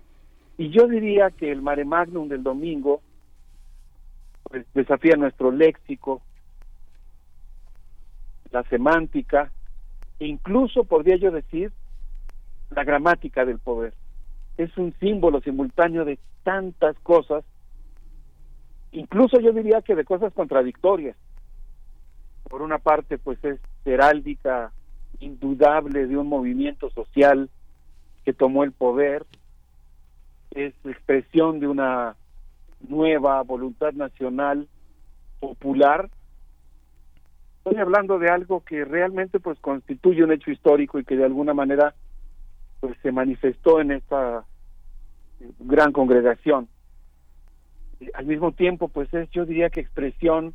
Y 0.58 0.70
yo 0.70 0.88
diría 0.88 1.32
que 1.32 1.52
el 1.52 1.62
mare 1.62 1.86
magnum 1.86 2.28
del 2.28 2.44
domingo 2.44 3.02
pues, 4.44 4.66
desafía 4.74 5.16
nuestro 5.16 5.52
léxico, 5.52 6.22
la 8.52 8.64
semántica, 8.64 9.52
incluso 10.20 10.84
podría 10.84 11.16
yo 11.18 11.32
decir 11.32 11.72
la 12.70 12.84
gramática 12.84 13.46
del 13.46 13.60
poder. 13.60 13.94
Es 14.58 14.76
un 14.78 14.94
símbolo 15.00 15.42
simultáneo 15.42 16.06
de 16.06 16.20
tantas 16.44 16.98
cosas, 17.00 17.44
incluso 18.92 19.40
yo 19.40 19.52
diría 19.54 19.82
que 19.82 19.96
de 19.96 20.06
cosas 20.06 20.34
contradictorias. 20.34 21.16
Por 22.44 22.62
una 22.62 22.80
parte, 22.80 23.18
pues 23.18 23.44
es 23.44 23.60
heráldica 23.86 24.72
indudable 25.20 26.08
de 26.08 26.18
un 26.18 26.28
movimiento 26.28 26.90
social 26.92 27.50
que 28.26 28.34
tomó 28.34 28.64
el 28.64 28.72
poder, 28.72 29.26
es 30.52 30.74
expresión 30.86 31.60
de 31.60 31.68
una 31.68 32.16
nueva 32.88 33.42
voluntad 33.44 33.94
nacional 33.94 34.68
popular 35.40 36.10
estoy 37.70 37.82
hablando 37.82 38.18
de 38.18 38.30
algo 38.30 38.64
que 38.64 38.84
realmente 38.84 39.40
pues 39.40 39.60
constituye 39.60 40.24
un 40.24 40.32
hecho 40.32 40.50
histórico 40.50 41.00
y 41.00 41.04
que 41.04 41.16
de 41.16 41.26
alguna 41.26 41.54
manera 41.54 41.94
pues 42.80 42.96
se 43.02 43.12
manifestó 43.12 43.82
en 43.82 43.92
esta 43.92 44.46
gran 45.60 45.92
congregación. 45.92 46.68
al 48.14 48.26
mismo 48.26 48.52
tiempo 48.52 48.88
pues 48.88 49.14
es 49.14 49.30
yo 49.32 49.46
diría 49.46 49.70
que 49.70 49.82
expresión 49.82 50.54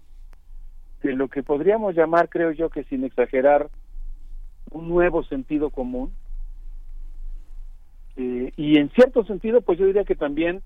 de 1.02 1.14
lo 1.14 1.28
que 1.28 1.42
podríamos 1.42 1.94
llamar 1.94 2.28
creo 2.28 2.52
yo 2.52 2.70
que 2.70 2.84
sin 2.84 3.04
exagerar 3.04 3.68
un 4.70 4.88
nuevo 4.88 5.22
sentido 5.24 5.70
común 5.70 6.12
eh, 8.16 8.52
y 8.56 8.78
en 8.78 8.90
cierto 8.90 9.24
sentido 9.24 9.60
pues 9.60 9.78
yo 9.78 9.86
diría 9.86 10.04
que 10.04 10.16
también 10.16 10.62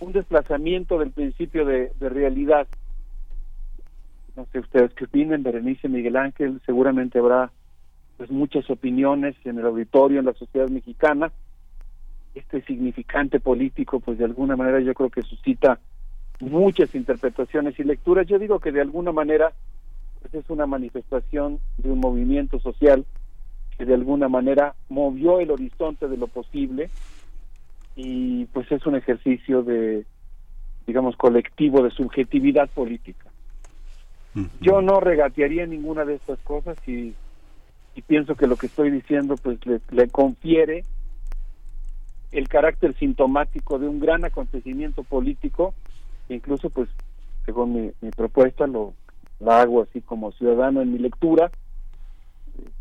un 0.00 0.12
desplazamiento 0.12 0.98
del 0.98 1.10
principio 1.10 1.64
de 1.64 1.92
realidad 2.00 2.66
no 4.36 4.46
sé 4.46 4.60
ustedes 4.60 4.92
qué 4.94 5.04
opinan, 5.04 5.42
Berenice 5.42 5.88
Miguel 5.88 6.16
Ángel, 6.16 6.60
seguramente 6.64 7.18
habrá 7.18 7.50
pues 8.22 8.30
muchas 8.30 8.70
opiniones 8.70 9.34
en 9.44 9.58
el 9.58 9.66
auditorio, 9.66 10.20
en 10.20 10.26
la 10.26 10.32
sociedad 10.34 10.68
mexicana. 10.68 11.32
Este 12.36 12.62
significante 12.62 13.40
político, 13.40 13.98
pues 13.98 14.16
de 14.16 14.24
alguna 14.24 14.54
manera 14.54 14.78
yo 14.78 14.94
creo 14.94 15.10
que 15.10 15.22
suscita 15.22 15.80
muchas 16.38 16.94
interpretaciones 16.94 17.76
y 17.80 17.82
lecturas. 17.82 18.28
Yo 18.28 18.38
digo 18.38 18.60
que 18.60 18.70
de 18.70 18.80
alguna 18.80 19.10
manera 19.10 19.50
pues 20.20 20.34
es 20.34 20.48
una 20.50 20.66
manifestación 20.66 21.58
de 21.78 21.90
un 21.90 21.98
movimiento 21.98 22.60
social 22.60 23.04
que 23.76 23.86
de 23.86 23.94
alguna 23.94 24.28
manera 24.28 24.76
movió 24.88 25.40
el 25.40 25.50
horizonte 25.50 26.06
de 26.06 26.16
lo 26.16 26.28
posible 26.28 26.90
y 27.96 28.44
pues 28.52 28.70
es 28.70 28.86
un 28.86 28.94
ejercicio 28.94 29.64
de, 29.64 30.06
digamos, 30.86 31.16
colectivo 31.16 31.82
de 31.82 31.90
subjetividad 31.90 32.70
política. 32.70 33.28
Yo 34.60 34.80
no 34.80 35.00
regatearía 35.00 35.66
ninguna 35.66 36.04
de 36.04 36.14
estas 36.14 36.38
cosas 36.38 36.76
y, 36.86 37.14
pienso 38.00 38.34
que 38.34 38.46
lo 38.46 38.56
que 38.56 38.66
estoy 38.66 38.90
diciendo 38.90 39.36
pues 39.36 39.58
le, 39.90 40.08
confiere 40.08 40.84
el 42.30 42.48
carácter 42.48 42.96
sintomático 42.96 43.78
de 43.78 43.86
un 43.86 44.00
gran 44.00 44.24
acontecimiento 44.24 45.02
político, 45.02 45.74
incluso 46.30 46.70
pues 46.70 46.88
según 47.44 47.74
mi, 47.74 47.92
mi 48.00 48.10
propuesta 48.10 48.66
lo 48.66 48.94
la 49.40 49.60
hago 49.60 49.82
así 49.82 50.00
como 50.00 50.32
ciudadano 50.32 50.80
en 50.80 50.92
mi 50.92 50.98
lectura, 50.98 51.50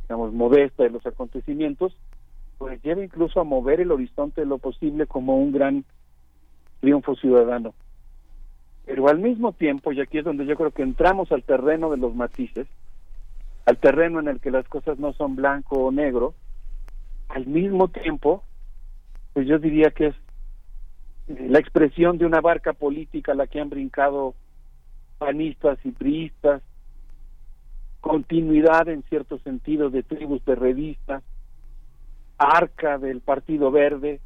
digamos 0.03 0.31
modesta 0.31 0.83
de 0.83 0.91
los 0.91 1.06
acontecimientos, 1.06 1.98
pues 2.57 2.81
lleva 2.83 3.03
incluso 3.03 3.41
a 3.41 3.43
mover 3.43 3.81
el 3.81 3.91
horizonte 3.91 4.41
de 4.41 4.48
lo 4.48 4.59
posible 4.59 5.07
como 5.07 5.38
un 5.38 5.51
gran 5.51 5.83
triunfo 6.80 7.15
ciudadano. 7.15 7.73
Pero 8.85 9.07
al 9.07 9.19
mismo 9.19 9.53
tiempo, 9.53 9.91
y 9.91 10.01
aquí 10.01 10.19
es 10.19 10.25
donde 10.25 10.45
yo 10.45 10.56
creo 10.56 10.72
que 10.72 10.83
entramos 10.83 11.31
al 11.31 11.43
terreno 11.43 11.90
de 11.90 11.98
los 11.98 12.14
matices, 12.14 12.67
al 13.65 13.77
terreno 13.77 14.19
en 14.19 14.27
el 14.27 14.40
que 14.40 14.51
las 14.51 14.67
cosas 14.67 14.99
no 14.99 15.14
son 15.14 15.35
blanco 15.35 15.77
o 15.85 15.91
negro, 15.91 16.33
al 17.30 17.45
mismo 17.45 17.88
tiempo, 17.88 18.43
pues 19.33 19.48
yo 19.48 19.59
diría 19.59 19.91
que 19.91 20.07
es 20.07 20.15
eh, 21.27 21.48
la 21.49 21.59
expresión 21.59 22.17
de 22.17 22.25
una 22.25 22.41
barca 22.41 22.73
política 22.73 23.31
a 23.31 23.35
la 23.35 23.48
que 23.48 23.61
han 23.61 23.69
brincado 23.69 24.35
panistas 25.17 25.77
y 25.83 25.91
priistas, 25.91 26.61
continuidad 28.01 28.90
en 28.90 29.03
cierto 29.03 29.38
sentido 29.40 29.90
de 29.90 30.03
tribus 30.03 30.43
de 30.45 30.56
revistas, 30.56 31.23
arca 32.38 32.98
del 32.98 33.22
Partido 33.22 33.69
Verde, 33.72 34.19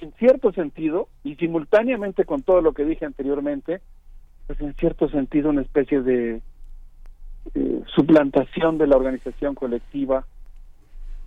en 0.00 0.12
cierto 0.12 0.52
sentido, 0.52 1.08
y 1.24 1.34
simultáneamente 1.36 2.24
con 2.24 2.42
todo 2.42 2.62
lo 2.62 2.72
que 2.72 2.84
dije 2.84 3.04
anteriormente, 3.04 3.80
pues 4.46 4.58
en 4.60 4.74
cierto 4.74 5.08
sentido 5.10 5.50
una 5.50 5.62
especie 5.62 6.00
de 6.00 6.40
eh, 7.54 7.82
suplantación 7.94 8.78
de 8.78 8.86
la 8.86 8.96
organización 8.96 9.54
colectiva, 9.54 10.26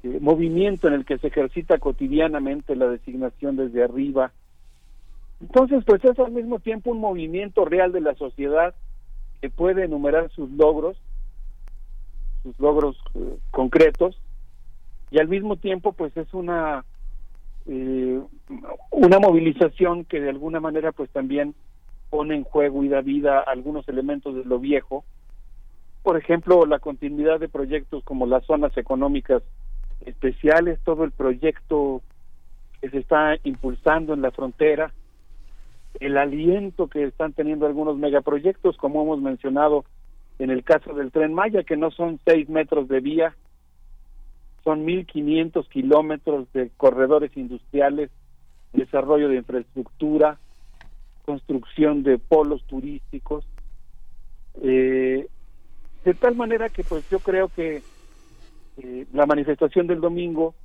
eh, 0.04 0.18
movimiento 0.22 0.88
en 0.88 0.94
el 0.96 1.06
que 1.06 1.18
se 1.18 1.28
ejercita 1.28 1.78
cotidianamente 1.78 2.76
la 2.76 2.88
designación 2.88 3.56
desde 3.56 3.84
arriba. 3.84 4.32
Entonces, 5.42 5.84
pues 5.86 6.04
es 6.06 6.18
al 6.20 6.32
mismo 6.32 6.60
tiempo 6.60 6.92
un 6.92 7.00
movimiento 7.00 7.66
real 7.66 7.92
de 7.92 8.02
la 8.02 8.16
sociedad 8.16 8.76
que 9.42 9.50
puede 9.50 9.86
enumerar 9.86 10.30
sus 10.32 10.50
logros, 10.52 10.98
sus 12.44 12.60
logros 12.60 12.98
eh, 13.16 13.38
concretos, 13.52 14.20
y 15.10 15.20
al 15.20 15.28
mismo 15.28 15.58
tiempo, 15.58 15.92
pues 15.94 16.16
es 16.16 16.34
una 16.34 16.86
eh, 17.68 18.20
una 18.92 19.20
movilización 19.20 20.06
que 20.06 20.20
de 20.20 20.30
alguna 20.30 20.60
manera, 20.60 20.92
pues 20.92 21.10
también 21.12 21.54
pone 22.10 22.36
en 22.36 22.44
juego 22.44 22.84
y 22.84 22.90
da 22.90 23.02
vida 23.02 23.40
a 23.40 23.52
algunos 23.52 23.88
elementos 23.88 24.36
de 24.36 24.44
lo 24.46 24.60
viejo. 24.60 25.04
Por 26.04 26.18
ejemplo, 26.18 26.66
la 26.66 26.80
continuidad 26.80 27.40
de 27.40 27.50
proyectos 27.50 28.04
como 28.04 28.26
las 28.26 28.46
zonas 28.46 28.76
económicas 28.78 29.44
especiales, 30.06 30.80
todo 30.84 31.04
el 31.04 31.12
proyecto 31.12 32.02
que 32.82 32.90
se 32.90 32.98
está 33.00 33.36
impulsando 33.44 34.14
en 34.14 34.22
la 34.22 34.32
frontera, 34.32 34.92
el 36.00 36.18
aliento 36.18 36.88
que 36.88 37.04
están 37.04 37.34
teniendo 37.34 37.68
algunos 37.68 37.98
megaproyectos, 37.98 38.78
como 38.78 39.04
hemos 39.04 39.22
mencionado 39.22 39.86
en 40.40 40.50
el 40.50 40.64
caso 40.64 40.94
del 40.94 41.12
tren 41.12 41.34
Maya, 41.34 41.64
que 41.64 41.78
no 41.78 41.92
son 41.92 42.20
seis 42.26 42.50
metros 42.50 42.88
de 42.88 43.00
vía, 43.00 43.36
son 44.64 44.86
1.500 44.86 45.68
kilómetros 45.68 46.52
de 46.54 46.72
corredores 46.78 47.36
industriales, 47.38 48.10
desarrollo 48.74 49.30
de 49.30 49.36
infraestructura, 49.38 50.40
construcción 51.26 52.02
de 52.04 52.18
polos 52.18 52.64
turísticos, 52.66 53.46
eh, 54.64 55.28
de 56.04 56.14
tal 56.14 56.36
manera 56.36 56.70
que 56.70 56.84
pues 56.84 57.04
yo 57.10 57.20
creo 57.20 57.50
que 57.50 57.84
eh, 58.78 59.06
la 59.14 59.26
manifestación 59.26 59.88
del 59.88 60.02
domingo 60.02 60.56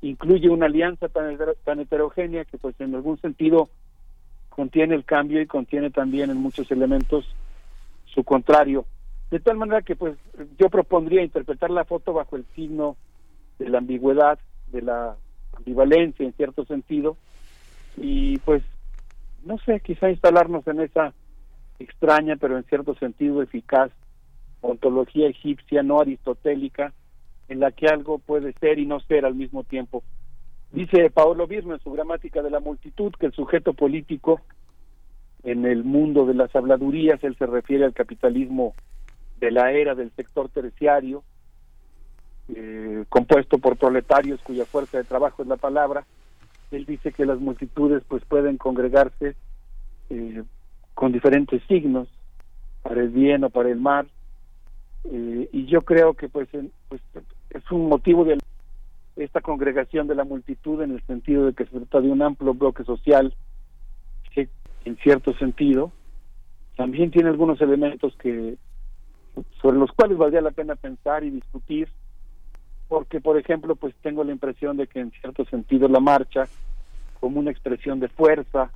incluye 0.00 0.48
una 0.48 0.66
alianza 0.66 1.08
tan, 1.08 1.36
tan 1.64 1.80
heterogénea 1.80 2.44
que 2.44 2.58
pues 2.58 2.74
en 2.80 2.94
algún 2.94 3.20
sentido 3.20 3.68
contiene 4.48 4.94
el 4.94 5.04
cambio 5.04 5.40
y 5.40 5.46
contiene 5.46 5.90
también 5.90 6.30
en 6.30 6.36
muchos 6.36 6.70
elementos 6.70 7.24
su 8.06 8.24
contrario. 8.24 8.86
De 9.30 9.40
tal 9.40 9.56
manera 9.56 9.82
que 9.82 9.96
pues 9.96 10.16
yo 10.58 10.68
propondría 10.68 11.22
interpretar 11.22 11.70
la 11.70 11.84
foto 11.84 12.12
bajo 12.12 12.36
el 12.36 12.46
signo 12.54 12.96
de 13.58 13.68
la 13.68 13.78
ambigüedad, 13.78 14.38
de 14.68 14.82
la 14.82 15.16
ambivalencia 15.56 16.24
en 16.24 16.32
cierto 16.34 16.64
sentido, 16.64 17.16
y 17.96 18.38
pues, 18.38 18.62
no 19.44 19.58
sé, 19.58 19.80
quizá 19.80 20.10
instalarnos 20.10 20.66
en 20.66 20.80
esa 20.80 21.12
extraña, 21.78 22.36
pero 22.36 22.56
en 22.56 22.64
cierto 22.64 22.94
sentido 22.94 23.42
eficaz 23.42 23.90
ontología 24.60 25.28
egipcia 25.28 25.82
no 25.82 26.00
aristotélica, 26.00 26.92
en 27.48 27.60
la 27.60 27.72
que 27.72 27.88
algo 27.88 28.18
puede 28.18 28.52
ser 28.54 28.78
y 28.78 28.86
no 28.86 29.00
ser 29.00 29.24
al 29.24 29.34
mismo 29.34 29.64
tiempo. 29.64 30.02
Dice 30.72 31.10
Paolo 31.10 31.46
Birno 31.46 31.74
en 31.74 31.80
su 31.80 31.90
gramática 31.90 32.42
de 32.42 32.50
la 32.50 32.60
multitud 32.60 33.12
que 33.18 33.26
el 33.26 33.32
sujeto 33.32 33.72
político 33.72 34.40
en 35.44 35.64
el 35.64 35.84
mundo 35.84 36.26
de 36.26 36.34
las 36.34 36.54
habladurías, 36.54 37.22
él 37.24 37.36
se 37.36 37.46
refiere 37.46 37.84
al 37.84 37.94
capitalismo 37.94 38.74
de 39.40 39.50
la 39.50 39.72
era 39.72 39.94
del 39.94 40.10
sector 40.12 40.48
terciario, 40.48 41.22
eh, 42.54 43.04
compuesto 43.08 43.58
por 43.58 43.76
proletarios 43.76 44.40
cuya 44.42 44.64
fuerza 44.64 44.98
de 44.98 45.04
trabajo 45.04 45.42
es 45.42 45.48
la 45.48 45.56
palabra. 45.56 46.04
Él 46.70 46.84
dice 46.84 47.12
que 47.12 47.24
las 47.24 47.38
multitudes 47.38 48.02
pues 48.08 48.24
pueden 48.24 48.58
congregarse 48.58 49.36
eh, 50.10 50.42
con 50.94 51.12
diferentes 51.12 51.62
signos, 51.68 52.08
para 52.82 53.00
el 53.00 53.10
bien 53.10 53.44
o 53.44 53.50
para 53.50 53.70
el 53.70 53.80
mal, 53.80 54.08
eh, 55.10 55.48
y 55.52 55.66
yo 55.66 55.82
creo 55.82 56.14
que 56.14 56.28
pues, 56.28 56.48
pues 56.88 57.00
es 57.50 57.70
un 57.70 57.88
motivo 57.88 58.24
de 58.24 58.38
esta 59.16 59.40
congregación 59.40 60.06
de 60.06 60.14
la 60.14 60.24
multitud 60.24 60.82
en 60.82 60.92
el 60.92 61.02
sentido 61.06 61.46
de 61.46 61.54
que 61.54 61.64
se 61.64 61.70
trata 61.70 62.00
de 62.00 62.08
un 62.08 62.22
amplio 62.22 62.54
bloque 62.54 62.84
social 62.84 63.34
que 64.32 64.48
en 64.84 64.96
cierto 64.98 65.34
sentido 65.34 65.92
también 66.76 67.10
tiene 67.10 67.30
algunos 67.30 67.60
elementos 67.60 68.14
que 68.18 68.56
sobre 69.62 69.78
los 69.78 69.90
cuales 69.92 70.18
valdría 70.18 70.40
la 70.40 70.50
pena 70.50 70.76
pensar 70.76 71.24
y 71.24 71.30
discutir 71.30 71.88
porque 72.86 73.20
por 73.20 73.38
ejemplo 73.38 73.76
pues 73.76 73.94
tengo 74.02 74.24
la 74.24 74.32
impresión 74.32 74.76
de 74.76 74.86
que 74.86 75.00
en 75.00 75.10
cierto 75.12 75.44
sentido 75.46 75.88
la 75.88 76.00
marcha 76.00 76.48
como 77.18 77.40
una 77.40 77.50
expresión 77.50 77.98
de 77.98 78.08
fuerza 78.08 78.70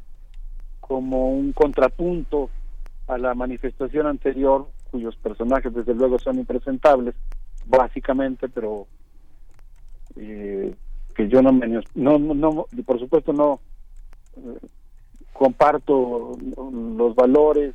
como 0.81 1.31
un 1.31 1.53
contrapunto 1.53 2.51
a 3.07 3.19
la 3.19 3.35
manifestación 3.35 4.07
anterior 4.07 4.67
cuyos 4.93 5.17
personajes 5.17 5.75
desde 5.75 5.95
luego 5.95 6.19
son 6.19 6.39
impresentables 6.39 7.15
básicamente 7.67 8.49
pero 8.49 8.87
eh, 10.17 10.75
que 11.15 11.29
yo 11.29 11.43
no, 11.43 11.53
me, 11.53 11.67
no 11.95 12.19
no 12.19 12.67
por 12.85 13.01
supuesto 13.01 13.33
no 13.33 13.61
eh, 14.37 14.59
comparto 15.33 16.37
los 16.57 17.15
valores 17.17 17.75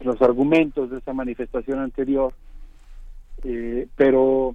los, 0.00 0.20
argumentos 0.20 0.90
de 0.90 0.98
esa 0.98 1.12
manifestación 1.12 1.78
anterior 1.78 2.34
eh, 3.44 3.86
pero 3.96 4.54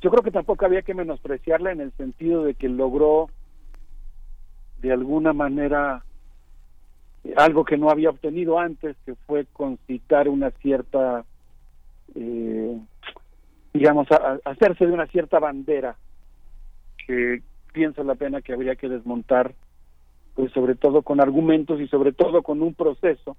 yo 0.00 0.10
creo 0.10 0.22
que 0.22 0.30
tampoco 0.32 0.66
había 0.66 0.82
que 0.82 0.94
menospreciarla 0.94 1.72
en 1.72 1.80
el 1.80 1.92
sentido 1.92 2.44
de 2.44 2.54
que 2.54 2.68
logró 2.68 3.30
de 4.80 4.92
alguna 4.92 5.32
manera 5.32 6.04
algo 7.36 7.64
que 7.64 7.76
no 7.76 7.90
había 7.90 8.10
obtenido 8.10 8.58
antes, 8.58 8.96
que 9.04 9.14
fue 9.26 9.46
concitar 9.52 10.28
una 10.28 10.50
cierta, 10.50 11.24
eh, 12.14 12.78
digamos, 13.72 14.08
hacerse 14.44 14.86
de 14.86 14.92
una 14.92 15.06
cierta 15.06 15.38
bandera 15.38 15.96
que 17.06 17.42
pienso 17.72 18.02
la 18.04 18.14
pena 18.14 18.42
que 18.42 18.52
habría 18.52 18.76
que 18.76 18.88
desmontar, 18.88 19.54
pues 20.34 20.52
sobre 20.52 20.74
todo 20.74 21.02
con 21.02 21.20
argumentos 21.20 21.80
y 21.80 21.88
sobre 21.88 22.12
todo 22.12 22.42
con 22.42 22.62
un 22.62 22.74
proceso 22.74 23.36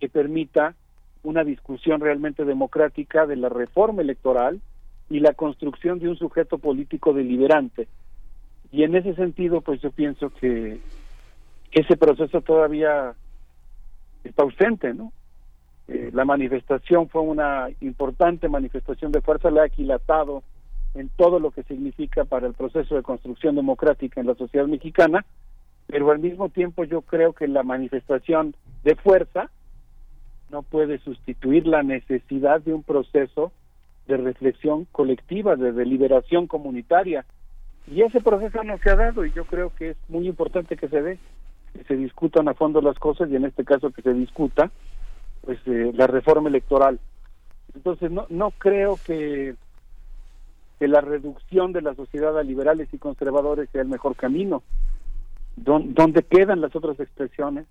que 0.00 0.08
permita 0.08 0.74
una 1.22 1.44
discusión 1.44 2.00
realmente 2.00 2.44
democrática 2.44 3.26
de 3.26 3.36
la 3.36 3.48
reforma 3.48 4.02
electoral 4.02 4.60
y 5.08 5.20
la 5.20 5.34
construcción 5.34 5.98
de 5.98 6.08
un 6.08 6.16
sujeto 6.16 6.58
político 6.58 7.12
deliberante. 7.12 7.88
Y 8.70 8.82
en 8.82 8.96
ese 8.96 9.14
sentido, 9.14 9.60
pues 9.60 9.80
yo 9.80 9.90
pienso 9.90 10.30
que 10.30 10.80
ese 11.74 11.96
proceso 11.96 12.40
todavía 12.40 13.14
está 14.22 14.42
ausente, 14.42 14.94
¿no? 14.94 15.12
Eh, 15.88 16.10
la 16.14 16.24
manifestación 16.24 17.08
fue 17.08 17.20
una 17.20 17.68
importante 17.80 18.48
manifestación 18.48 19.12
de 19.12 19.20
fuerza, 19.20 19.50
la 19.50 19.62
ha 19.62 19.66
aquilatado 19.66 20.42
en 20.94 21.10
todo 21.10 21.40
lo 21.40 21.50
que 21.50 21.62
significa 21.64 22.24
para 22.24 22.46
el 22.46 22.54
proceso 22.54 22.94
de 22.94 23.02
construcción 23.02 23.56
democrática 23.56 24.20
en 24.20 24.28
la 24.28 24.34
sociedad 24.34 24.66
mexicana, 24.66 25.26
pero 25.86 26.10
al 26.10 26.20
mismo 26.20 26.48
tiempo 26.48 26.84
yo 26.84 27.02
creo 27.02 27.32
que 27.32 27.48
la 27.48 27.62
manifestación 27.62 28.54
de 28.84 28.94
fuerza 28.94 29.50
no 30.50 30.62
puede 30.62 30.98
sustituir 31.00 31.66
la 31.66 31.82
necesidad 31.82 32.60
de 32.60 32.72
un 32.72 32.82
proceso 32.82 33.52
de 34.06 34.16
reflexión 34.16 34.86
colectiva, 34.92 35.56
de 35.56 35.72
deliberación 35.72 36.46
comunitaria. 36.46 37.24
Y 37.90 38.02
ese 38.02 38.20
proceso 38.20 38.62
no 38.62 38.78
se 38.78 38.90
ha 38.90 38.96
dado 38.96 39.26
y 39.26 39.32
yo 39.32 39.44
creo 39.44 39.74
que 39.74 39.90
es 39.90 39.96
muy 40.08 40.26
importante 40.28 40.76
que 40.76 40.88
se 40.88 41.02
dé, 41.02 41.18
que 41.74 41.84
se 41.84 41.96
discutan 41.96 42.48
a 42.48 42.54
fondo 42.54 42.80
las 42.80 42.98
cosas 42.98 43.30
y 43.30 43.36
en 43.36 43.44
este 43.44 43.64
caso 43.64 43.90
que 43.90 44.02
se 44.02 44.14
discuta 44.14 44.70
pues 45.42 45.58
eh, 45.66 45.92
la 45.94 46.06
reforma 46.06 46.48
electoral. 46.48 46.98
Entonces 47.74 48.10
no, 48.10 48.26
no 48.30 48.50
creo 48.52 48.98
que, 49.04 49.56
que 50.78 50.88
la 50.88 51.02
reducción 51.02 51.72
de 51.72 51.82
la 51.82 51.94
sociedad 51.94 52.38
a 52.38 52.42
liberales 52.42 52.88
y 52.92 52.98
conservadores 52.98 53.68
sea 53.70 53.82
el 53.82 53.88
mejor 53.88 54.16
camino. 54.16 54.62
¿Dónde 55.56 56.22
quedan 56.22 56.60
las 56.60 56.74
otras 56.74 56.98
expresiones? 56.98 57.66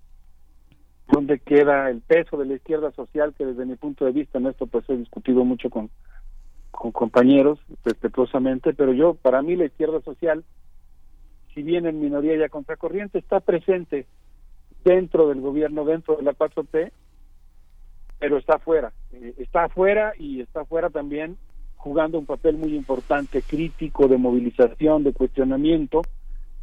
dónde 1.08 1.38
queda 1.38 1.90
el 1.90 2.00
peso 2.00 2.36
de 2.36 2.46
la 2.46 2.54
izquierda 2.54 2.90
social, 2.92 3.34
que 3.36 3.44
desde 3.44 3.66
mi 3.66 3.76
punto 3.76 4.04
de 4.04 4.12
vista 4.12 4.38
en 4.38 4.46
esto 4.46 4.66
pues 4.66 4.88
he 4.88 4.96
discutido 4.96 5.44
mucho 5.44 5.70
con, 5.70 5.90
con 6.70 6.92
compañeros 6.92 7.58
respetuosamente, 7.84 8.74
pero 8.74 8.92
yo, 8.92 9.14
para 9.14 9.42
mí 9.42 9.56
la 9.56 9.66
izquierda 9.66 10.00
social, 10.00 10.44
si 11.54 11.62
bien 11.62 11.86
en 11.86 12.00
minoría 12.00 12.34
y 12.36 12.42
a 12.42 12.48
contracorriente, 12.48 13.18
está 13.18 13.40
presente 13.40 14.06
dentro 14.84 15.28
del 15.28 15.40
gobierno, 15.40 15.84
dentro 15.84 16.16
de 16.16 16.22
la 16.22 16.32
4T, 16.32 16.90
pero 18.18 18.38
está 18.38 18.56
afuera, 18.56 18.92
eh, 19.12 19.34
está 19.38 19.64
afuera 19.64 20.12
y 20.18 20.40
está 20.40 20.62
afuera 20.62 20.90
también 20.90 21.36
jugando 21.76 22.18
un 22.18 22.26
papel 22.26 22.56
muy 22.56 22.74
importante, 22.74 23.42
crítico, 23.42 24.08
de 24.08 24.16
movilización, 24.16 25.04
de 25.04 25.12
cuestionamiento, 25.12 26.02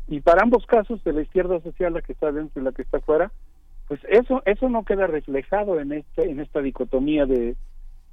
y 0.07 0.19
para 0.19 0.43
ambos 0.43 0.65
casos, 0.65 1.03
de 1.03 1.13
la 1.13 1.21
izquierda 1.21 1.61
social, 1.61 1.93
la 1.93 2.01
que 2.01 2.13
está 2.13 2.31
dentro 2.31 2.61
y 2.61 2.65
la 2.65 2.71
que 2.71 2.81
está 2.81 2.99
fuera, 2.99 3.31
pues 3.87 3.99
eso 4.09 4.41
eso 4.45 4.69
no 4.69 4.83
queda 4.83 5.07
reflejado 5.07 5.79
en 5.79 5.91
este 5.91 6.29
en 6.29 6.39
esta 6.39 6.61
dicotomía 6.61 7.25
de, 7.25 7.55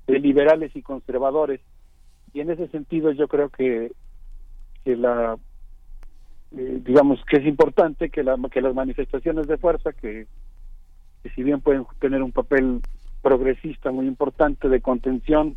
de 0.07 0.19
liberales 0.19 0.75
y 0.75 0.83
conservadores. 0.83 1.61
Y 2.33 2.41
en 2.41 2.51
ese 2.51 2.69
sentido 2.69 3.11
yo 3.13 3.27
creo 3.29 3.49
que 3.49 3.93
que 4.85 4.97
la 4.97 5.39
eh, 6.57 6.81
digamos 6.85 7.23
que 7.25 7.39
es 7.39 7.47
importante 7.47 8.11
que 8.11 8.23
la 8.23 8.37
que 8.51 8.61
las 8.61 8.75
manifestaciones 8.75 9.47
de 9.47 9.59
fuerza 9.59 9.93
que, 9.93 10.27
que 11.23 11.31
si 11.31 11.43
bien 11.43 11.61
pueden 11.61 11.85
tener 12.01 12.23
un 12.23 12.33
papel 12.33 12.81
progresista 13.23 13.91
muy 13.91 14.07
importante 14.07 14.69
de 14.69 14.81
contención 14.81 15.57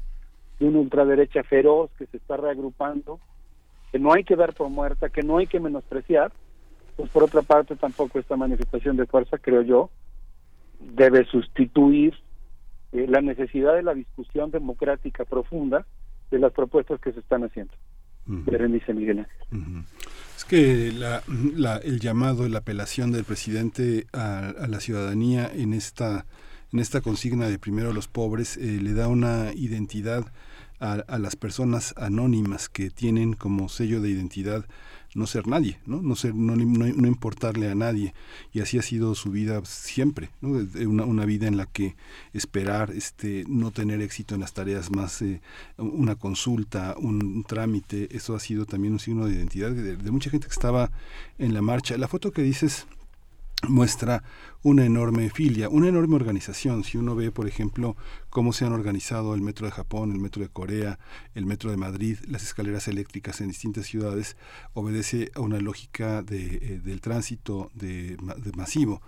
de 0.60 0.68
una 0.68 0.80
ultraderecha 0.80 1.44
feroz 1.44 1.92
que 1.98 2.08
se 2.08 2.18
está 2.18 2.38
reagrupando 2.38 3.20
que 3.92 4.00
no 4.00 4.14
hay 4.14 4.24
que 4.24 4.36
dar 4.36 4.54
por 4.54 4.70
muerta 4.70 5.10
que 5.10 5.24
no 5.24 5.38
hay 5.38 5.48
que 5.48 5.60
menospreciar 5.60 6.32
pues 6.98 7.10
por 7.10 7.24
otra 7.24 7.42
parte 7.42 7.76
tampoco 7.76 8.20
esta 8.20 8.36
manifestación 8.36 8.98
de 8.98 9.06
fuerza 9.06 9.38
creo 9.38 9.62
yo 9.62 9.90
debe 10.80 11.26
sustituir 11.26 12.16
eh, 12.92 13.06
la 13.08 13.22
necesidad 13.22 13.76
de 13.76 13.84
la 13.84 13.94
discusión 13.94 14.52
democrática 14.52 15.24
profunda 15.26 15.86
de 16.30 16.40
las 16.40 16.52
propuestas 16.52 17.00
que 17.00 17.12
se 17.12 17.20
están 17.20 17.44
haciendo. 17.44 17.74
Berenice 18.26 18.94
Miguel 18.94 19.20
Es 19.20 19.28
que 20.52 20.92
la, 20.92 21.78
el 21.78 22.02
llamado, 22.02 22.46
la 22.50 22.58
apelación 22.58 23.14
del 23.14 23.24
presidente 23.24 24.08
a, 24.12 24.50
a, 24.50 24.68
la 24.68 24.82
ciudadanía 24.82 25.50
en 25.50 25.74
esta, 25.74 26.26
en 26.74 26.80
esta 26.80 27.00
consigna 27.00 27.48
de 27.48 27.58
primero 27.58 27.94
los 27.94 28.10
pobres 28.10 28.58
eh, 28.58 28.80
le 28.82 28.92
da 28.92 29.08
una 29.08 29.54
identidad 29.54 30.26
a, 30.82 30.96
a, 30.96 31.20
las 31.20 31.38
personas 31.38 31.94
anónimas 31.96 32.68
que 32.68 32.90
tienen 32.90 33.32
como 33.32 33.70
sello 33.70 34.02
de 34.02 34.10
identidad 34.10 34.66
no 35.14 35.28
ser 35.28 35.48
nadie, 35.48 35.78
¿no? 35.86 36.02
No, 36.02 36.16
ser, 36.16 36.34
no, 36.34 36.56
no, 36.56 37.08
importarle 37.08 37.70
a 37.70 37.76
nadie. 37.76 38.14
Y 38.54 38.62
así 38.62 38.78
ha 38.78 38.82
sido 38.82 39.14
su 39.16 39.32
vida 39.32 39.62
siempre, 39.66 40.30
¿no? 40.42 40.66
Una, 40.88 41.06
una 41.06 41.26
vida 41.26 41.48
en 41.48 41.58
la 41.58 41.66
que 41.66 41.96
esperar, 42.34 42.92
este, 42.92 43.44
no 43.48 43.72
tener 43.72 44.02
éxito 44.02 44.36
en 44.36 44.42
las 44.42 44.54
tareas 44.54 44.92
más, 44.92 45.22
eh, 45.22 45.42
una 45.78 46.16
consulta, 46.16 46.96
un, 46.98 47.44
trámite, 47.44 48.16
eso 48.16 48.36
ha 48.36 48.40
sido 48.40 48.66
también 48.66 48.94
un 48.94 49.00
signo 49.00 49.26
de 49.26 49.36
identidad 49.36 49.72
de, 49.72 49.98
de 49.98 50.12
mucha 50.12 50.30
gente 50.30 50.48
que 50.48 50.54
estaba 50.54 50.92
en 51.38 51.54
la 51.54 51.62
marcha. 51.62 51.98
La 51.98 52.08
foto 52.08 52.32
que 52.32 52.42
dices 52.42 52.88
muestra 53.68 54.24
una 54.64 54.86
enorme 54.86 55.30
filia, 55.30 55.70
una 55.70 55.88
enorme 55.88 56.16
organización. 56.16 56.84
Si 56.84 56.98
uno 56.98 57.16
ve, 57.16 57.32
por 57.32 57.48
ejemplo, 57.48 57.96
cómo 58.30 58.54
se 58.54 58.66
han 58.66 58.74
organizado 58.74 59.34
el 59.34 59.42
metro 59.42 59.66
de 59.66 59.72
Japón, 59.72 60.12
el 60.12 60.20
metro 60.20 60.42
de 60.42 60.50
Corea, 60.50 61.00
el 61.36 61.46
metro 61.46 61.72
de 61.72 61.78
Madrid, 61.78 62.18
las 62.28 62.44
escaleras 62.44 62.88
eléctricas 62.88 63.42
en 63.42 63.48
distintas 63.48 63.86
ciudades, 63.86 64.38
obedece 64.74 65.32
a 65.36 65.42
una 65.42 65.60
lógica 65.60 66.22
de, 66.22 66.56
eh, 66.56 66.82
del 66.84 67.02
tránsito 67.02 67.72
de, 67.74 68.18
de 68.18 68.52
masivo 68.56 69.02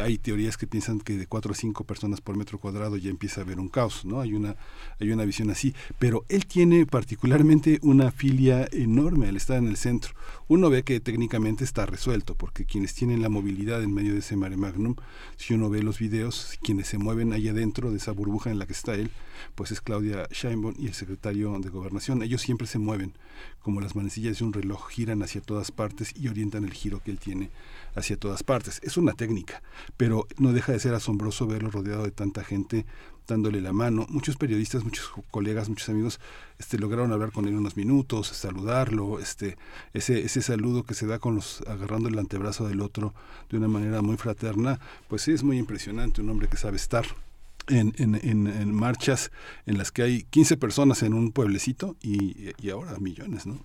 hay 0.00 0.18
teorías 0.18 0.56
que 0.56 0.66
piensan 0.66 1.00
que 1.00 1.16
de 1.16 1.26
cuatro 1.26 1.52
a 1.52 1.54
cinco 1.54 1.84
personas 1.84 2.20
por 2.20 2.36
metro 2.36 2.58
cuadrado 2.58 2.96
ya 2.96 3.10
empieza 3.10 3.40
a 3.40 3.44
haber 3.44 3.60
un 3.60 3.68
caos, 3.68 4.04
¿no? 4.04 4.20
Hay 4.20 4.32
una, 4.34 4.56
hay 4.98 5.10
una 5.10 5.24
visión 5.24 5.50
así. 5.50 5.74
Pero 5.98 6.24
él 6.28 6.46
tiene 6.46 6.86
particularmente 6.86 7.78
una 7.82 8.10
filia 8.10 8.68
enorme 8.72 9.28
al 9.28 9.36
estar 9.36 9.58
en 9.58 9.68
el 9.68 9.76
centro. 9.76 10.14
Uno 10.48 10.70
ve 10.70 10.82
que 10.82 11.00
técnicamente 11.00 11.64
está 11.64 11.86
resuelto, 11.86 12.34
porque 12.34 12.64
quienes 12.64 12.94
tienen 12.94 13.20
la 13.20 13.28
movilidad 13.28 13.82
en 13.82 13.92
medio 13.92 14.14
de 14.14 14.20
ese 14.20 14.36
mare 14.36 14.56
magnum, 14.56 14.94
si 15.36 15.54
uno 15.54 15.68
ve 15.68 15.82
los 15.82 15.98
videos, 15.98 16.58
quienes 16.62 16.88
se 16.88 16.98
mueven 16.98 17.32
ahí 17.32 17.48
adentro 17.48 17.90
de 17.90 17.98
esa 17.98 18.12
burbuja 18.12 18.50
en 18.50 18.58
la 18.58 18.66
que 18.66 18.72
está 18.72 18.94
él, 18.94 19.10
pues 19.54 19.70
es 19.70 19.80
Claudia 19.80 20.26
Sheinbaum 20.30 20.74
y 20.78 20.86
el 20.86 20.94
secretario 20.94 21.56
de 21.58 21.68
Gobernación. 21.68 22.22
Ellos 22.22 22.40
siempre 22.40 22.66
se 22.66 22.78
mueven, 22.78 23.12
como 23.62 23.80
las 23.80 23.94
manecillas 23.94 24.38
de 24.38 24.44
un 24.44 24.52
reloj, 24.52 24.88
giran 24.88 25.22
hacia 25.22 25.40
todas 25.40 25.70
partes 25.70 26.14
y 26.16 26.28
orientan 26.28 26.64
el 26.64 26.72
giro 26.72 27.00
que 27.02 27.10
él 27.10 27.18
tiene 27.18 27.50
hacia 27.98 28.16
todas 28.16 28.42
partes. 28.42 28.80
Es 28.82 28.96
una 28.96 29.12
técnica, 29.12 29.62
pero 29.96 30.26
no 30.38 30.52
deja 30.52 30.72
de 30.72 30.80
ser 30.80 30.94
asombroso 30.94 31.46
verlo 31.46 31.70
rodeado 31.70 32.04
de 32.04 32.10
tanta 32.10 32.44
gente 32.44 32.86
dándole 33.28 33.60
la 33.60 33.72
mano. 33.72 34.06
Muchos 34.08 34.36
periodistas, 34.36 34.84
muchos 34.84 35.10
colegas, 35.30 35.68
muchos 35.68 35.88
amigos 35.90 36.18
este, 36.58 36.78
lograron 36.78 37.12
hablar 37.12 37.30
con 37.30 37.46
él 37.46 37.54
unos 37.54 37.76
minutos, 37.76 38.28
saludarlo, 38.28 39.20
este, 39.20 39.56
ese, 39.92 40.24
ese 40.24 40.42
saludo 40.42 40.82
que 40.82 40.94
se 40.94 41.06
da 41.06 41.18
con 41.18 41.36
los 41.36 41.62
agarrando 41.68 42.08
el 42.08 42.18
antebrazo 42.18 42.66
del 42.66 42.80
otro 42.80 43.14
de 43.50 43.58
una 43.58 43.68
manera 43.68 44.02
muy 44.02 44.16
fraterna, 44.16 44.80
pues 45.08 45.22
sí 45.22 45.32
es 45.32 45.44
muy 45.44 45.58
impresionante, 45.58 46.22
un 46.22 46.30
hombre 46.30 46.48
que 46.48 46.56
sabe 46.56 46.76
estar. 46.76 47.04
En, 47.70 47.92
en, 47.98 48.14
en, 48.14 48.46
en 48.46 48.72
marchas 48.72 49.30
en 49.66 49.76
las 49.76 49.92
que 49.92 50.00
hay 50.00 50.22
15 50.22 50.56
personas 50.56 51.02
en 51.02 51.12
un 51.12 51.32
pueblecito 51.32 51.96
y, 52.00 52.54
y 52.58 52.70
ahora 52.70 52.96
millones, 52.98 53.44
¿no? 53.44 53.58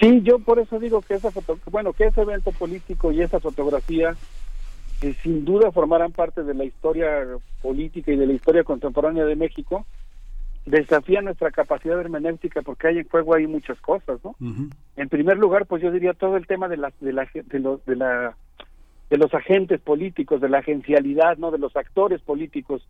Sí, 0.00 0.20
yo 0.22 0.38
por 0.38 0.58
eso 0.58 0.78
digo 0.78 1.00
que 1.00 1.14
esa 1.14 1.30
foto, 1.30 1.58
bueno, 1.70 1.92
que 1.92 2.04
ese 2.04 2.20
evento 2.20 2.52
político 2.52 3.12
y 3.12 3.22
esa 3.22 3.40
fotografía 3.40 4.14
que 5.00 5.14
sin 5.14 5.44
duda 5.44 5.72
formarán 5.72 6.12
parte 6.12 6.42
de 6.42 6.54
la 6.54 6.64
historia 6.64 7.26
política 7.62 8.12
y 8.12 8.16
de 8.16 8.26
la 8.26 8.32
historia 8.32 8.64
contemporánea 8.64 9.24
de 9.24 9.36
México, 9.36 9.86
desafía 10.64 11.22
nuestra 11.22 11.50
capacidad 11.50 12.00
hermenéutica 12.00 12.62
porque 12.62 12.88
hay 12.88 12.98
en 12.98 13.08
juego 13.08 13.34
ahí 13.34 13.46
muchas 13.46 13.78
cosas, 13.80 14.18
¿no? 14.24 14.30
Uh 14.40 14.44
-huh. 14.44 14.70
En 14.96 15.08
primer 15.08 15.38
lugar, 15.38 15.66
pues 15.66 15.82
yo 15.82 15.90
diría 15.90 16.12
todo 16.12 16.36
el 16.36 16.46
tema 16.46 16.68
de 16.68 16.76
la 16.76 16.92
de 17.00 17.12
la 17.12 17.28
de 17.34 17.58
los 17.60 17.84
de 17.86 17.96
la 17.96 18.36
de 19.08 19.16
los 19.18 19.32
agentes 19.32 19.80
políticos, 19.80 20.40
de 20.40 20.48
la 20.48 20.58
agencialidad, 20.58 21.36
¿no? 21.38 21.50
De 21.50 21.58
los 21.58 21.76
actores 21.76 22.20
políticos, 22.22 22.82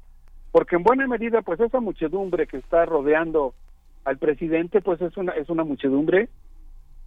porque 0.52 0.76
en 0.76 0.82
buena 0.82 1.06
medida, 1.06 1.42
pues 1.42 1.60
esa 1.60 1.80
muchedumbre 1.80 2.46
que 2.46 2.56
está 2.56 2.86
rodeando 2.86 3.52
al 4.04 4.16
presidente, 4.16 4.80
pues 4.80 5.00
es 5.02 5.16
una 5.16 5.32
es 5.32 5.50
una 5.50 5.64
muchedumbre 5.64 6.28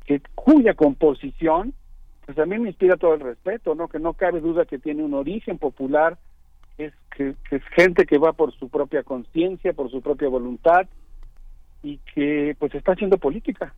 que 0.06 0.22
cuya 0.36 0.74
composición 0.74 1.74
pues 2.30 2.38
a 2.38 2.46
mí 2.46 2.60
me 2.60 2.70
inspira 2.70 2.96
todo 2.96 3.16
el 3.16 3.22
respeto, 3.22 3.74
¿no? 3.74 3.88
Que 3.88 3.98
no 3.98 4.14
cabe 4.14 4.40
duda 4.40 4.66
que 4.66 4.78
tiene 4.78 5.04
un 5.04 5.16
origen 5.16 5.58
popular, 5.58 6.20
es 6.78 6.94
que, 7.18 7.34
es 7.50 7.64
gente 7.76 8.06
que 8.06 8.20
va 8.20 8.34
por 8.34 8.54
su 8.54 8.70
propia 8.70 9.02
conciencia, 9.02 9.74
por 9.74 9.90
su 9.90 10.04
propia 10.04 10.30
voluntad 10.30 10.88
y 11.82 11.98
que 12.14 12.56
pues 12.60 12.76
está 12.76 12.92
haciendo 12.92 13.18
política, 13.18 13.74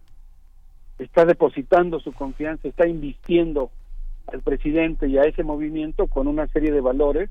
está 1.00 1.24
depositando 1.24 2.02
su 2.02 2.12
confianza, 2.12 2.68
está 2.68 2.86
invistiendo 2.86 3.72
al 4.28 4.42
presidente 4.42 5.08
y 5.08 5.18
a 5.18 5.22
ese 5.22 5.44
movimiento 5.44 6.08
con 6.08 6.28
una 6.28 6.46
serie 6.48 6.74
de 6.74 6.82
valores 6.82 7.30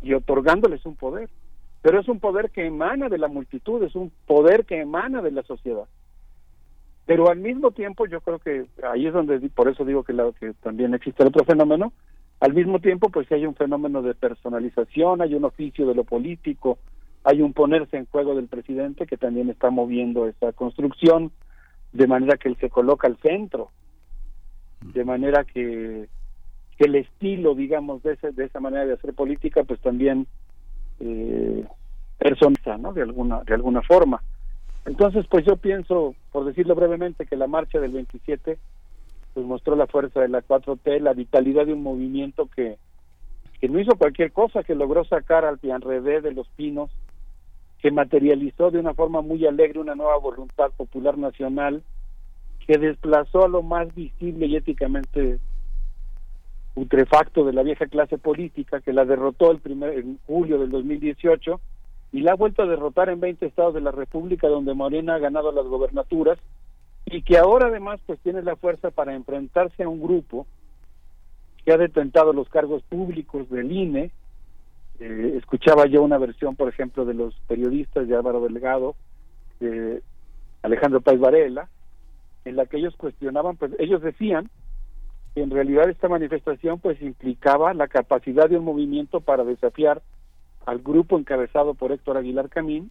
y 0.00 0.14
otorgándoles 0.14 0.86
un 0.86 0.96
poder. 0.96 1.28
Pero 1.82 2.00
es 2.00 2.08
un 2.08 2.18
poder 2.18 2.50
que 2.50 2.64
emana 2.64 3.10
de 3.10 3.18
la 3.18 3.28
multitud, 3.28 3.82
es 3.82 3.94
un 3.94 4.10
poder 4.26 4.64
que 4.64 4.80
emana 4.80 5.20
de 5.20 5.32
la 5.32 5.42
sociedad 5.42 5.86
pero 7.06 7.30
al 7.30 7.38
mismo 7.38 7.70
tiempo 7.70 8.06
yo 8.06 8.20
creo 8.20 8.40
que 8.40 8.66
ahí 8.82 9.06
es 9.06 9.14
donde 9.14 9.38
por 9.50 9.68
eso 9.68 9.84
digo 9.84 10.02
que, 10.02 10.12
la, 10.12 10.30
que 10.38 10.52
también 10.54 10.92
existe 10.92 11.22
el 11.22 11.28
otro 11.28 11.44
fenómeno 11.44 11.92
al 12.40 12.52
mismo 12.52 12.80
tiempo 12.80 13.08
pues 13.08 13.30
hay 13.32 13.46
un 13.46 13.54
fenómeno 13.54 14.02
de 14.02 14.14
personalización 14.14 15.22
hay 15.22 15.34
un 15.34 15.44
oficio 15.44 15.86
de 15.86 15.94
lo 15.94 16.04
político 16.04 16.78
hay 17.22 17.42
un 17.42 17.52
ponerse 17.52 17.96
en 17.96 18.06
juego 18.06 18.34
del 18.34 18.48
presidente 18.48 19.06
que 19.06 19.16
también 19.16 19.48
está 19.48 19.70
moviendo 19.70 20.26
esa 20.26 20.52
construcción 20.52 21.30
de 21.92 22.06
manera 22.06 22.36
que 22.36 22.48
él 22.48 22.56
se 22.60 22.70
coloca 22.70 23.06
al 23.06 23.16
centro 23.18 23.70
de 24.82 25.04
manera 25.04 25.44
que, 25.44 26.08
que 26.76 26.84
el 26.84 26.96
estilo 26.96 27.54
digamos 27.54 28.02
de 28.02 28.14
ese, 28.14 28.32
de 28.32 28.44
esa 28.44 28.58
manera 28.58 28.84
de 28.84 28.94
hacer 28.94 29.14
política 29.14 29.62
pues 29.62 29.80
también 29.80 30.26
eh, 30.98 31.64
personiza 32.18 32.76
no 32.78 32.92
de 32.92 33.02
alguna 33.02 33.44
de 33.44 33.54
alguna 33.54 33.82
forma 33.82 34.20
entonces, 34.86 35.26
pues 35.28 35.44
yo 35.44 35.56
pienso, 35.56 36.14
por 36.30 36.44
decirlo 36.44 36.76
brevemente, 36.76 37.26
que 37.26 37.36
la 37.36 37.48
marcha 37.48 37.80
del 37.80 37.92
27 37.92 38.56
pues 39.34 39.44
mostró 39.44 39.76
la 39.76 39.86
fuerza 39.86 40.20
de 40.20 40.28
la 40.28 40.42
4T, 40.42 41.00
la 41.00 41.12
vitalidad 41.12 41.66
de 41.66 41.74
un 41.74 41.82
movimiento 41.82 42.48
que, 42.54 42.78
que 43.60 43.68
no 43.68 43.78
hizo 43.78 43.96
cualquier 43.96 44.32
cosa, 44.32 44.62
que 44.62 44.74
logró 44.74 45.04
sacar 45.04 45.44
al 45.44 45.58
Pianredé 45.58 46.22
de 46.22 46.32
los 46.32 46.48
Pinos, 46.56 46.90
que 47.82 47.90
materializó 47.90 48.70
de 48.70 48.78
una 48.78 48.94
forma 48.94 49.20
muy 49.20 49.44
alegre 49.46 49.80
una 49.80 49.94
nueva 49.94 50.16
voluntad 50.16 50.70
popular 50.76 51.18
nacional, 51.18 51.82
que 52.66 52.78
desplazó 52.78 53.44
a 53.44 53.48
lo 53.48 53.62
más 53.62 53.94
visible 53.94 54.46
y 54.46 54.56
éticamente 54.56 55.38
putrefacto 56.74 57.44
de 57.44 57.52
la 57.52 57.62
vieja 57.62 57.86
clase 57.86 58.18
política, 58.18 58.80
que 58.80 58.92
la 58.92 59.04
derrotó 59.04 59.50
el 59.50 59.58
primer, 59.58 59.98
en 59.98 60.18
julio 60.26 60.58
del 60.58 60.70
2018 60.70 61.60
y 62.16 62.22
la 62.22 62.32
ha 62.32 62.34
vuelto 62.34 62.62
a 62.62 62.66
derrotar 62.66 63.10
en 63.10 63.20
20 63.20 63.44
estados 63.44 63.74
de 63.74 63.82
la 63.82 63.90
República 63.90 64.48
donde 64.48 64.72
Morena 64.72 65.16
ha 65.16 65.18
ganado 65.18 65.52
las 65.52 65.66
gobernaturas 65.66 66.38
y 67.04 67.20
que 67.20 67.36
ahora 67.36 67.66
además 67.66 68.00
pues 68.06 68.18
tiene 68.20 68.40
la 68.40 68.56
fuerza 68.56 68.90
para 68.90 69.14
enfrentarse 69.14 69.82
a 69.82 69.88
un 69.90 70.00
grupo 70.00 70.46
que 71.62 71.74
ha 71.74 71.76
detentado 71.76 72.32
los 72.32 72.48
cargos 72.48 72.82
públicos 72.84 73.50
del 73.50 73.70
INE. 73.70 74.12
Eh, 74.98 75.34
escuchaba 75.36 75.84
yo 75.84 76.02
una 76.02 76.16
versión, 76.16 76.56
por 76.56 76.70
ejemplo, 76.70 77.04
de 77.04 77.12
los 77.12 77.34
periodistas 77.48 78.08
de 78.08 78.16
Álvaro 78.16 78.40
Delgado, 78.40 78.96
de 79.60 80.02
Alejandro 80.62 81.02
Páez 81.02 81.20
Varela, 81.20 81.68
en 82.46 82.56
la 82.56 82.64
que 82.64 82.78
ellos 82.78 82.96
cuestionaban, 82.96 83.58
pues 83.58 83.72
ellos 83.78 84.00
decían 84.00 84.48
que 85.34 85.42
en 85.42 85.50
realidad 85.50 85.90
esta 85.90 86.08
manifestación 86.08 86.78
pues 86.78 87.02
implicaba 87.02 87.74
la 87.74 87.88
capacidad 87.88 88.48
de 88.48 88.56
un 88.56 88.64
movimiento 88.64 89.20
para 89.20 89.44
desafiar 89.44 90.00
al 90.66 90.80
grupo 90.80 91.18
encabezado 91.18 91.74
por 91.74 91.92
Héctor 91.92 92.18
Aguilar 92.18 92.48
Camín 92.48 92.90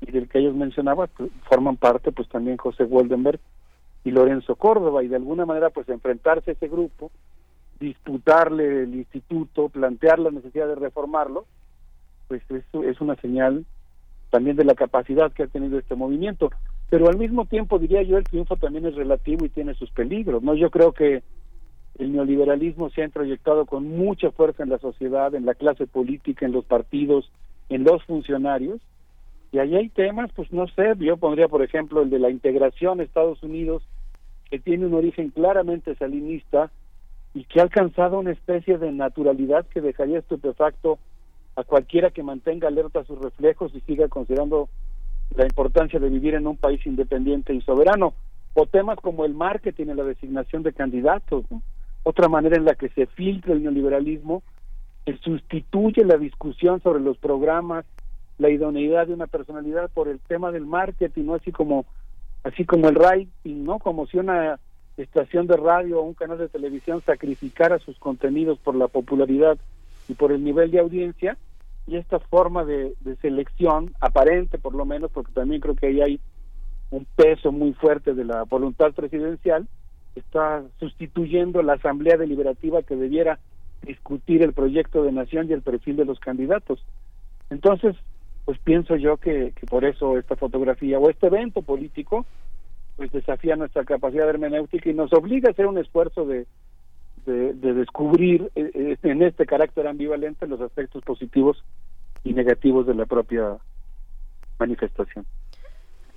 y 0.00 0.10
del 0.10 0.28
que 0.28 0.40
ellos 0.40 0.54
mencionaban, 0.54 1.08
pues, 1.16 1.30
forman 1.48 1.76
parte 1.76 2.12
pues 2.12 2.28
también 2.28 2.56
José 2.56 2.84
Woldenberg 2.84 3.40
y 4.04 4.10
Lorenzo 4.10 4.56
Córdoba, 4.56 5.04
y 5.04 5.08
de 5.08 5.16
alguna 5.16 5.46
manera 5.46 5.70
pues 5.70 5.88
enfrentarse 5.88 6.50
a 6.50 6.54
ese 6.54 6.66
grupo, 6.66 7.12
disputarle 7.78 8.82
el 8.82 8.94
instituto, 8.94 9.68
plantear 9.68 10.18
la 10.18 10.32
necesidad 10.32 10.66
de 10.66 10.74
reformarlo, 10.74 11.46
pues 12.26 12.42
eso 12.50 12.82
es 12.82 13.00
una 13.00 13.14
señal 13.16 13.64
también 14.30 14.56
de 14.56 14.64
la 14.64 14.74
capacidad 14.74 15.32
que 15.32 15.44
ha 15.44 15.46
tenido 15.46 15.78
este 15.78 15.94
movimiento. 15.94 16.50
Pero 16.90 17.08
al 17.08 17.18
mismo 17.18 17.44
tiempo, 17.46 17.78
diría 17.78 18.02
yo, 18.02 18.18
el 18.18 18.24
triunfo 18.24 18.56
también 18.56 18.86
es 18.86 18.94
relativo 18.94 19.44
y 19.44 19.50
tiene 19.50 19.74
sus 19.74 19.90
peligros. 19.90 20.42
no 20.42 20.54
Yo 20.54 20.70
creo 20.70 20.92
que 20.92 21.22
el 21.98 22.12
neoliberalismo 22.12 22.90
se 22.90 23.02
ha 23.02 23.06
introyectado 23.06 23.66
con 23.66 23.88
mucha 23.88 24.30
fuerza 24.30 24.62
en 24.62 24.70
la 24.70 24.78
sociedad, 24.78 25.34
en 25.34 25.46
la 25.46 25.54
clase 25.54 25.86
política, 25.86 26.46
en 26.46 26.52
los 26.52 26.64
partidos, 26.64 27.30
en 27.68 27.84
los 27.84 28.02
funcionarios, 28.04 28.80
y 29.52 29.58
ahí 29.58 29.76
hay 29.76 29.90
temas, 29.90 30.30
pues 30.34 30.50
no 30.50 30.66
sé, 30.68 30.94
yo 30.98 31.18
pondría 31.18 31.46
por 31.46 31.62
ejemplo 31.62 32.00
el 32.00 32.08
de 32.08 32.18
la 32.18 32.30
integración 32.30 33.00
a 33.00 33.02
Estados 33.02 33.42
Unidos, 33.42 33.82
que 34.50 34.58
tiene 34.58 34.86
un 34.86 34.94
origen 34.94 35.28
claramente 35.28 35.94
salinista 35.94 36.70
y 37.34 37.44
que 37.44 37.60
ha 37.60 37.64
alcanzado 37.64 38.18
una 38.18 38.32
especie 38.32 38.78
de 38.78 38.92
naturalidad 38.92 39.66
que 39.66 39.82
dejaría 39.82 40.18
estupefacto 40.18 40.98
a 41.56 41.64
cualquiera 41.64 42.10
que 42.10 42.22
mantenga 42.22 42.68
alerta 42.68 43.04
sus 43.04 43.18
reflejos 43.18 43.74
y 43.74 43.80
siga 43.80 44.08
considerando 44.08 44.70
la 45.36 45.44
importancia 45.44 46.00
de 46.00 46.08
vivir 46.08 46.34
en 46.34 46.46
un 46.46 46.56
país 46.56 46.84
independiente 46.86 47.54
y 47.54 47.60
soberano. 47.60 48.14
O 48.54 48.66
temas 48.66 48.98
como 49.00 49.24
el 49.24 49.34
marketing 49.34 49.88
en 49.88 49.96
la 49.98 50.04
designación 50.04 50.62
de 50.62 50.72
candidatos, 50.72 51.44
otra 52.02 52.28
manera 52.28 52.56
en 52.56 52.64
la 52.64 52.74
que 52.74 52.88
se 52.90 53.06
filtra 53.06 53.52
el 53.52 53.62
neoliberalismo, 53.62 54.42
que 55.04 55.16
sustituye 55.18 56.04
la 56.04 56.16
discusión 56.16 56.80
sobre 56.82 57.00
los 57.00 57.16
programas, 57.18 57.84
la 58.38 58.50
idoneidad 58.50 59.06
de 59.06 59.14
una 59.14 59.26
personalidad 59.26 59.90
por 59.90 60.08
el 60.08 60.20
tema 60.20 60.50
del 60.50 60.66
marketing, 60.66 61.24
¿no? 61.24 61.34
así 61.34 61.52
como 61.52 61.84
así 62.44 62.64
como 62.64 62.88
el 62.88 62.96
rating, 62.96 63.64
¿no? 63.64 63.78
Como 63.78 64.06
si 64.06 64.18
una 64.18 64.58
estación 64.96 65.46
de 65.46 65.56
radio 65.56 66.00
o 66.00 66.02
un 66.02 66.14
canal 66.14 66.38
de 66.38 66.48
televisión 66.48 67.00
sacrificara 67.02 67.78
sus 67.78 67.98
contenidos 67.98 68.58
por 68.58 68.74
la 68.74 68.88
popularidad 68.88 69.58
y 70.08 70.14
por 70.14 70.32
el 70.32 70.44
nivel 70.44 70.70
de 70.70 70.80
audiencia 70.80 71.36
y 71.86 71.96
esta 71.96 72.18
forma 72.18 72.64
de, 72.64 72.94
selección 73.20 73.94
aparente 74.00 74.58
por 74.58 74.74
lo 74.74 74.84
menos 74.84 75.10
porque 75.10 75.32
también 75.32 75.60
creo 75.60 75.74
que 75.74 75.86
ahí 75.86 76.00
hay 76.00 76.20
un 76.90 77.06
peso 77.16 77.52
muy 77.52 77.72
fuerte 77.72 78.12
de 78.12 78.24
la 78.24 78.42
voluntad 78.44 78.92
presidencial 78.92 79.66
está 80.14 80.62
sustituyendo 80.78 81.62
la 81.62 81.74
asamblea 81.74 82.16
deliberativa 82.16 82.82
que 82.82 82.96
debiera 82.96 83.38
discutir 83.82 84.42
el 84.42 84.52
proyecto 84.52 85.02
de 85.02 85.12
nación 85.12 85.48
y 85.48 85.52
el 85.52 85.62
perfil 85.62 85.96
de 85.96 86.04
los 86.04 86.20
candidatos 86.20 86.84
entonces 87.50 87.96
pues 88.44 88.58
pienso 88.58 88.96
yo 88.96 89.18
que, 89.18 89.52
por 89.68 89.84
eso 89.84 90.18
esta 90.18 90.36
fotografía 90.36 90.98
o 90.98 91.10
este 91.10 91.28
evento 91.28 91.62
político 91.62 92.26
pues 92.96 93.10
desafía 93.12 93.56
nuestra 93.56 93.84
capacidad 93.84 94.28
hermenéutica 94.28 94.90
y 94.90 94.94
nos 94.94 95.12
obliga 95.12 95.48
a 95.48 95.52
hacer 95.52 95.66
un 95.66 95.78
esfuerzo 95.78 96.26
de, 96.26 96.46
de, 97.26 97.74
descubrir 97.74 98.50
eh, 98.54 98.70
eh, 98.74 98.96
en 99.02 99.22
este 99.22 99.46
carácter 99.46 99.86
ambivalente 99.86 100.46
los 100.46 100.60
aspectos 100.60 101.02
positivos 101.04 101.62
y 102.24 102.32
negativos 102.32 102.86
de 102.86 102.94
la 102.94 103.06
propia 103.06 103.56
manifestación. 104.58 105.24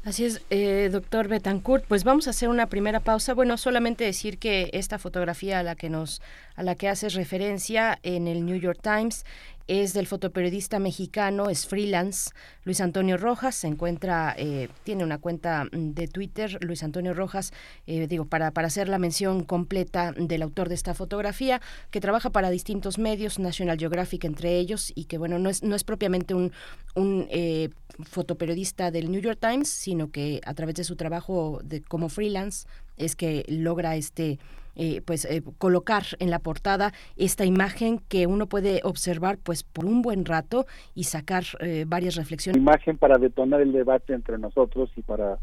Así 0.05 0.23
es, 0.23 0.43
eh, 0.51 0.89
doctor 0.91 1.27
Betancourt. 1.27 1.83
Pues 1.87 2.03
vamos 2.03 2.27
a 2.27 2.29
hacer 2.29 2.47
una 2.47 2.67
primera 2.67 2.99
pausa. 2.99 3.33
Bueno, 3.33 3.57
solamente 3.57 4.03
decir 4.03 4.37
que 4.37 4.69
esta 4.71 4.99
fotografía 4.99 5.57
a 5.57 5.63
la 5.63 5.73
que 5.73 5.89
nos, 5.89 6.21
a 6.55 6.61
la 6.61 6.75
que 6.75 6.87
haces 6.87 7.15
referencia 7.15 7.97
en 8.03 8.27
el 8.27 8.45
New 8.45 8.55
York 8.55 8.77
Times 8.83 9.25
es 9.67 9.93
del 9.93 10.07
fotoperiodista 10.07 10.79
mexicano, 10.79 11.49
es 11.49 11.65
freelance, 11.65 12.31
Luis 12.63 12.81
Antonio 12.81 13.17
Rojas, 13.17 13.55
se 13.55 13.67
encuentra, 13.67 14.35
eh, 14.37 14.69
tiene 14.83 15.03
una 15.03 15.17
cuenta 15.17 15.65
mm, 15.65 15.93
de 15.93 16.07
Twitter, 16.07 16.57
Luis 16.61 16.83
Antonio 16.83 17.13
Rojas, 17.13 17.51
eh, 17.87 18.07
digo, 18.07 18.25
para, 18.25 18.51
para 18.51 18.67
hacer 18.67 18.89
la 18.89 18.99
mención 18.99 19.43
completa 19.43 20.11
del 20.11 20.41
autor 20.43 20.69
de 20.69 20.75
esta 20.75 20.93
fotografía, 20.93 21.61
que 21.89 22.01
trabaja 22.01 22.29
para 22.29 22.49
distintos 22.49 22.99
medios, 22.99 23.39
National 23.39 23.77
Geographic 23.77 24.23
entre 24.25 24.57
ellos, 24.57 24.91
y 24.95 25.05
que 25.05 25.17
bueno, 25.17 25.39
no 25.39 25.49
es, 25.49 25.63
no 25.63 25.75
es 25.75 25.83
propiamente 25.83 26.33
un, 26.33 26.51
un 26.95 27.27
eh, 27.29 27.69
fotoperiodista 28.03 28.91
del 28.91 29.11
New 29.11 29.21
York 29.21 29.39
Times, 29.39 29.69
sino 29.69 30.11
que 30.11 30.41
a 30.45 30.53
través 30.53 30.75
de 30.75 30.83
su 30.83 30.95
trabajo 30.95 31.59
de, 31.63 31.81
como 31.81 32.09
freelance 32.09 32.67
es 32.97 33.15
que 33.15 33.45
logra 33.47 33.95
este 33.95 34.39
eh, 34.75 35.01
pues 35.05 35.25
eh, 35.25 35.41
colocar 35.57 36.03
en 36.19 36.29
la 36.29 36.39
portada 36.39 36.93
esta 37.15 37.45
imagen 37.45 37.99
que 38.09 38.27
uno 38.27 38.47
puede 38.47 38.81
observar 38.83 39.37
pues 39.37 39.63
por 39.63 39.85
un 39.85 40.01
buen 40.01 40.25
rato 40.25 40.65
y 40.93 41.05
sacar 41.05 41.43
eh, 41.59 41.85
varias 41.87 42.15
reflexiones. 42.15 42.61
Imagen 42.61 42.97
para 42.97 43.17
detonar 43.17 43.61
el 43.61 43.71
debate 43.71 44.13
entre 44.13 44.37
nosotros 44.37 44.89
y 44.95 45.01
para 45.01 45.37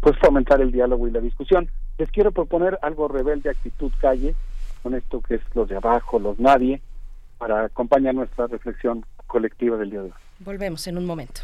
pues 0.00 0.18
fomentar 0.18 0.60
el 0.60 0.72
diálogo 0.72 1.06
y 1.06 1.12
la 1.12 1.20
discusión. 1.20 1.70
Les 1.96 2.10
quiero 2.10 2.32
proponer 2.32 2.76
algo 2.82 3.06
rebelde, 3.06 3.50
actitud 3.50 3.92
calle, 4.00 4.34
con 4.82 4.96
esto 4.96 5.20
que 5.20 5.36
es 5.36 5.40
los 5.54 5.68
de 5.68 5.76
abajo, 5.76 6.18
los 6.18 6.40
nadie, 6.40 6.82
para 7.38 7.66
acompañar 7.66 8.16
nuestra 8.16 8.48
reflexión 8.48 9.06
colectiva 9.28 9.76
del 9.76 9.90
día 9.90 10.02
de 10.02 10.06
hoy. 10.06 10.14
Volvemos 10.40 10.88
en 10.88 10.98
un 10.98 11.06
momento. 11.06 11.42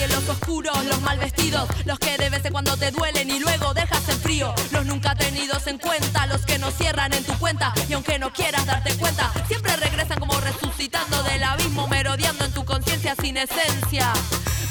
Nadie, 0.00 0.14
los 0.14 0.28
oscuros, 0.28 0.84
los 0.86 1.00
mal 1.02 1.18
vestidos, 1.18 1.68
los 1.84 1.98
que 1.98 2.16
de 2.16 2.30
vez 2.30 2.44
en 2.44 2.52
cuando 2.52 2.76
te 2.76 2.90
duelen 2.90 3.30
y 3.30 3.38
luego 3.38 3.74
dejas 3.74 4.08
en 4.08 4.20
frío, 4.20 4.54
los 4.72 4.86
nunca 4.86 5.14
tenidos 5.14 5.66
en 5.66 5.78
cuenta, 5.78 6.26
los 6.26 6.44
que 6.44 6.58
no 6.58 6.70
cierran 6.70 7.12
en 7.12 7.24
tu 7.24 7.32
cuenta 7.38 7.72
y 7.88 7.92
aunque 7.94 8.18
no 8.18 8.32
quieras 8.32 8.64
darte 8.66 8.94
cuenta, 8.94 9.32
siempre 9.48 9.76
regresan 9.76 10.18
como 10.18 10.38
resucitando 10.40 11.22
del 11.22 11.42
abismo, 11.42 11.86
merodeando 11.88 12.44
en 12.44 12.52
tu 12.52 12.64
conciencia 12.64 13.14
sin 13.20 13.36
esencia. 13.36 14.12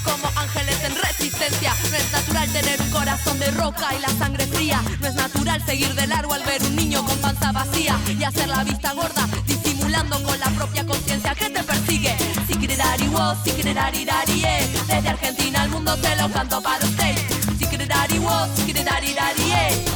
Como 0.04 0.28
ángeles 0.36 0.82
en 0.84 0.96
resistencia, 0.96 1.74
no 1.92 1.98
es 1.98 2.12
natural 2.12 2.52
tener 2.52 2.82
un 2.82 2.90
corazón 2.90 3.38
de 3.40 3.52
roca 3.52 3.94
y 3.96 4.00
la 4.00 4.10
sangre 4.18 4.48
fría. 4.48 4.82
No 5.02 5.08
es 5.08 5.16
natural 5.16 5.64
seguir 5.66 5.94
de 5.94 6.08
largo 6.08 6.34
al 6.34 6.44
ver 6.44 6.64
un 6.64 6.76
niño 6.76 7.06
con 7.06 7.18
panza 7.20 7.52
vacía 7.52 8.00
y 8.08 8.24
hacer 8.24 8.48
la 8.48 8.64
vista 8.64 8.94
gorda, 8.94 9.28
disimulando 9.46 9.79
con 9.80 10.40
la 10.40 10.50
propia 10.52 10.86
conciencia 10.86 11.34
que 11.36 11.50
te 11.50 11.64
persigue. 11.64 12.16
Sikirari 12.48 13.08
wo, 13.08 13.36
sikirari 13.44 14.06
dari 14.06 14.44
eh. 14.44 14.68
Desde 14.88 15.10
Argentina 15.10 15.62
al 15.62 15.70
mundo 15.70 15.96
te 15.98 16.16
lo 16.16 16.30
canto 16.32 16.62
para 16.62 16.86
usted. 16.86 17.16
Sikirari 17.58 18.20
wo, 18.20 18.48
sikirari 18.56 19.14
dari 19.14 19.52
eh. 19.52 19.89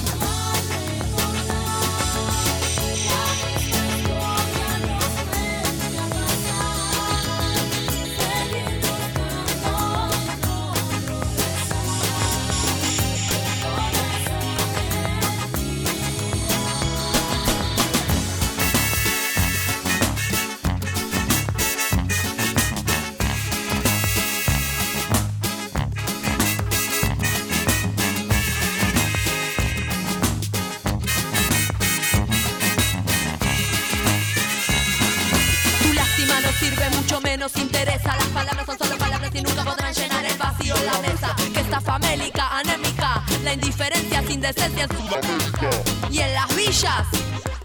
Que 41.53 41.59
está 41.59 41.79
famélica, 41.81 42.47
anémica, 42.57 43.23
la 43.43 43.53
indiferencia 43.53 44.23
sin 44.27 44.41
decencia 44.41 44.83
en 44.85 44.89
su 44.89 46.13
Y 46.13 46.19
en 46.19 46.33
las 46.33 46.55
villas. 46.55 47.07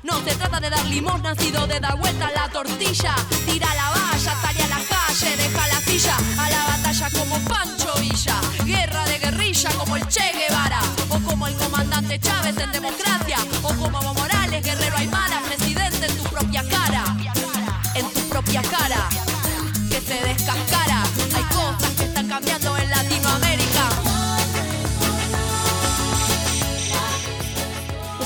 No 0.03 0.23
se 0.25 0.35
trata 0.37 0.61
de 0.61 0.70
dar 0.70 0.85
limosna, 0.87 1.35
sino 1.35 1.67
de 1.67 1.81
dar 1.81 1.99
vuelta 1.99 2.28
a 2.28 2.33
la 2.33 2.49
tortilla. 2.49 3.15
Tira 3.47 3.75
la 3.75 3.91
valla, 3.91 4.35
sale 4.43 4.62
a 4.62 4.69
la 4.69 4.81
calle, 4.89 5.37
deja 5.37 5.67
la 5.69 5.81
silla. 5.81 6.17
A 6.39 6.51
la 6.51 6.65
batalla 6.67 7.11
como 7.11 7.39
Pancho 7.41 7.93
Villa. 8.01 8.41
Guerra 8.65 9.05
de 9.05 9.19
guerrilla 9.19 9.70
como 9.78 9.97
el 9.97 10.07
Che 10.09 10.33
Guevara. 10.33 10.81
O 11.11 11.19
como 11.20 11.47
el 11.47 11.55
comandante 11.57 12.19
Chávez 12.20 12.57
en 12.59 12.73
democracia. 12.73 13.39
O 13.62 13.69
como 13.75 14.15
Morales, 14.15 14.65
guerrero 14.65 14.97
Aymara, 14.97 15.41
presidente 15.43 16.07
en 16.07 16.17
tu 16.17 16.25
propia 16.25 16.62
cara. 16.62 16.77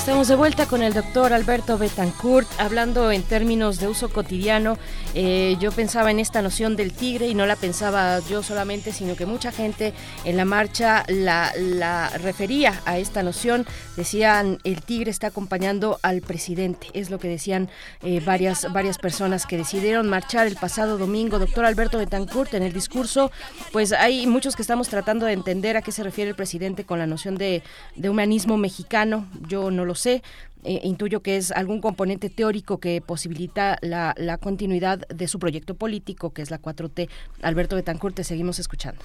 Estamos 0.03 0.27
de 0.27 0.35
vuelta 0.35 0.65
con 0.65 0.83
el 0.83 0.93
doctor 0.93 1.31
Alberto 1.31 1.77
Betancourt, 1.77 2.45
hablando 2.59 3.09
en 3.09 3.23
términos 3.23 3.79
de 3.79 3.87
uso 3.87 4.09
cotidiano. 4.09 4.77
Eh, 5.15 5.55
yo 5.61 5.71
pensaba 5.71 6.11
en 6.11 6.19
esta 6.19 6.41
noción 6.41 6.75
del 6.75 6.91
tigre 6.91 7.29
y 7.29 7.33
no 7.33 7.45
la 7.45 7.55
pensaba 7.55 8.19
yo 8.29 8.43
solamente, 8.43 8.91
sino 8.91 9.15
que 9.15 9.25
mucha 9.25 9.53
gente 9.53 9.93
en 10.25 10.35
la 10.35 10.43
marcha 10.43 11.05
la, 11.07 11.53
refería 12.21 12.81
a 12.83 12.97
esta 12.97 13.23
noción. 13.23 13.65
Decían, 13.95 14.59
el 14.65 14.81
tigre 14.81 15.09
está 15.09 15.27
acompañando 15.27 15.99
al 16.01 16.21
presidente. 16.21 16.87
Es 16.91 17.09
lo 17.09 17.17
que 17.17 17.29
decían 17.29 17.69
eh, 18.01 18.19
varias, 18.25 18.73
varias 18.73 18.97
personas 18.97 19.45
que 19.45 19.55
decidieron 19.55 20.09
marchar 20.09 20.47
el 20.47 20.57
pasado 20.57 20.97
domingo. 20.97 21.39
Doctor 21.39 21.63
Alberto 21.63 21.97
Betancourt, 21.97 22.53
en 22.55 22.63
el 22.63 22.73
discurso, 22.73 23.31
pues 23.71 23.93
hay 23.93 24.27
muchos 24.27 24.57
que 24.57 24.63
estamos 24.63 24.89
tratando 24.89 25.25
de 25.27 25.31
entender 25.31 25.77
a 25.77 25.81
qué 25.81 25.93
se 25.93 26.03
refiere 26.03 26.31
el 26.31 26.35
presidente 26.35 26.83
con 26.83 26.99
la 26.99 27.07
noción 27.07 27.35
de, 27.35 27.63
de 27.95 28.09
humanismo 28.09 28.57
mexicano. 28.57 29.29
Yo 29.47 29.71
no 29.71 29.85
lo 29.85 29.92
sé. 29.95 30.21
Eh, 30.65 30.79
intuyo 30.83 31.21
que 31.21 31.35
es 31.35 31.51
algún 31.51 31.81
componente 31.81 32.29
teórico 32.29 32.79
que 32.79 33.01
posibilita 33.01 33.77
la, 33.81 34.13
la, 34.17 34.37
continuidad 34.37 34.99
de 35.09 35.27
su 35.27 35.37
proyecto 35.37 35.75
político, 35.75 36.31
que 36.33 36.41
es 36.41 36.51
la 36.51 36.61
4T. 36.61 37.09
Alberto 37.41 37.75
Betancourt, 37.75 38.15
te 38.15 38.23
seguimos 38.23 38.59
escuchando. 38.59 39.01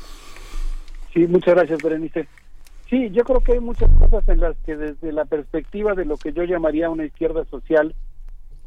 Sí, 1.13 1.27
muchas 1.27 1.57
gracias, 1.57 1.83
Berenice. 1.83 2.29
Sí, 2.89 3.11
yo 3.11 3.25
creo 3.25 3.41
que 3.41 3.53
hay 3.53 3.61
muchas 3.61 3.91
cosas 3.99 4.27
en 4.29 4.41
las 4.41 4.57
que 4.59 4.77
desde 4.77 5.13
la 5.13 5.25
perspectiva 5.25 5.95
de 5.95 6.05
lo 6.05 6.17
que 6.17 6.33
yo 6.33 6.45
llamaría 6.45 6.89
una 6.89 7.05
izquierda 7.05 7.45
social, 7.47 7.95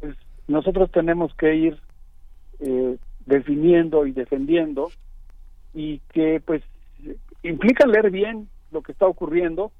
pues 0.00 0.14
nosotros 0.46 0.90
tenemos 0.92 1.34
que 1.34 1.54
ir 1.54 1.80
eh, 2.60 2.96
definiendo 3.26 4.06
y 4.06 4.12
defendiendo 4.12 4.90
y 5.74 5.98
que 6.12 6.40
pues 6.44 6.62
implica 7.42 7.86
leer 7.86 8.10
bien 8.10 8.48
lo 8.70 8.82
que 8.82 8.92
está 8.92 9.06
ocurriendo, 9.06 9.72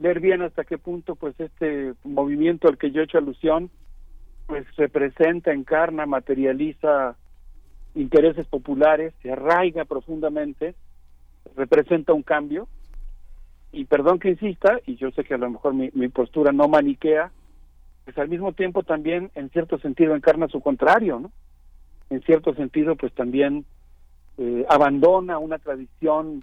ver 0.00 0.18
bien 0.18 0.40
hasta 0.42 0.64
qué 0.64 0.78
punto 0.78 1.14
pues 1.14 1.38
este 1.38 1.92
movimiento 2.04 2.68
al 2.68 2.78
que 2.78 2.90
yo 2.90 3.02
he 3.02 3.04
hecho 3.04 3.18
alusión 3.18 3.70
pues 4.46 4.66
representa, 4.76 5.52
encarna, 5.52 6.06
materializa 6.06 7.16
intereses 7.94 8.46
populares, 8.46 9.12
se 9.22 9.30
arraiga 9.30 9.84
profundamente, 9.84 10.74
representa 11.54 12.12
un 12.12 12.22
cambio 12.22 12.66
y 13.72 13.84
perdón 13.84 14.18
que 14.18 14.30
insista, 14.30 14.80
y 14.86 14.96
yo 14.96 15.10
sé 15.12 15.22
que 15.22 15.34
a 15.34 15.38
lo 15.38 15.50
mejor 15.50 15.74
mi, 15.74 16.08
postura 16.08 16.50
no 16.50 16.66
maniquea, 16.66 17.30
pues 18.04 18.18
al 18.18 18.28
mismo 18.28 18.52
tiempo 18.52 18.82
también 18.82 19.30
en 19.34 19.50
cierto 19.50 19.78
sentido 19.78 20.16
encarna 20.16 20.48
su 20.48 20.60
contrario, 20.60 21.20
¿no? 21.20 21.30
En 22.08 22.22
cierto 22.22 22.54
sentido 22.54 22.96
pues 22.96 23.12
también 23.14 23.64
eh, 24.38 24.64
abandona 24.68 25.38
una 25.38 25.58
tradición 25.58 26.42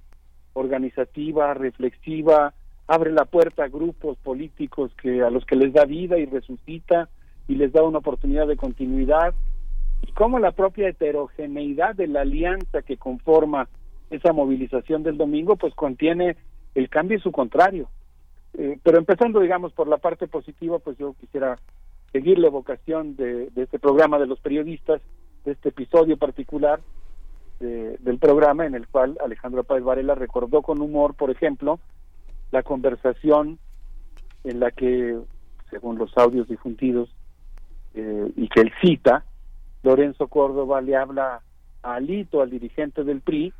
organizativa, 0.54 1.54
reflexiva, 1.54 2.54
abre 2.88 3.12
la 3.12 3.26
puerta 3.26 3.66
a 3.66 3.68
grupos 3.68 4.18
políticos 4.18 4.92
que 5.02 5.22
a 5.22 5.30
los 5.30 5.46
que 5.46 5.56
les 5.56 5.74
da 5.74 5.86
vida 5.86 6.18
y 6.18 6.26
resucita 6.26 7.10
y 7.48 7.56
les 7.56 7.72
da 7.72 7.84
una 7.84 8.00
oportunidad 8.00 8.48
de 8.48 8.58
continuidad. 8.58 9.34
Y 10.04 10.12
cómo 10.14 10.40
la 10.40 10.52
propia 10.52 10.88
heterogeneidad 10.88 11.96
de 11.96 12.08
la 12.08 12.22
alianza 12.22 12.82
que 12.82 12.98
conforma 12.98 13.68
esa 14.10 14.32
movilización 14.32 15.04
del 15.04 15.18
domingo 15.18 15.58
pues 15.58 15.74
contiene 15.76 16.38
el 16.76 16.90
cambio 16.90 17.18
y 17.18 17.22
su 17.22 17.32
contrario. 17.32 17.90
Eh, 18.58 18.80
pero 18.84 18.98
empezando 18.98 19.42
digamos 19.42 19.74
por 19.74 19.88
la 19.88 19.98
parte 19.98 20.28
positiva 20.28 20.80
pues 20.80 20.98
yo 20.98 21.14
quisiera 21.20 21.58
seguir 22.12 22.40
la 22.40 22.48
evocación 22.48 23.16
de, 23.18 23.50
de 23.50 23.64
este 23.64 23.80
programa 23.80 24.18
de 24.18 24.28
los 24.28 24.40
periodistas 24.40 25.02
de 25.44 25.52
este 25.52 25.70
episodio 25.70 26.18
particular 26.18 26.80
de, 27.60 27.98
del 27.98 28.18
programa 28.18 28.66
en 28.66 28.76
el 28.76 28.88
cual 28.88 29.18
Alejandro 29.24 29.64
Páez 29.66 29.84
Varela 29.84 30.16
recordó 30.16 30.62
con 30.62 30.82
humor 30.82 31.16
por 31.16 31.30
ejemplo 31.30 31.80
la 32.52 32.64
conversación 32.64 33.60
en 34.44 34.60
la 34.60 34.72
que, 34.72 35.18
según 35.70 35.98
los 35.98 36.18
audios 36.18 36.48
difundidos 36.48 37.10
eh, 37.94 38.32
y 38.36 38.48
que 38.48 38.62
él 38.62 38.72
cita, 38.82 39.26
Lorenzo 39.84 40.28
Córdoba 40.28 40.82
le 40.82 40.96
habla 40.96 41.42
a 41.84 41.96
Alito, 41.96 42.42
al 42.42 42.50
dirigente 42.50 43.04
del 43.04 43.22
PRI, 43.22 43.54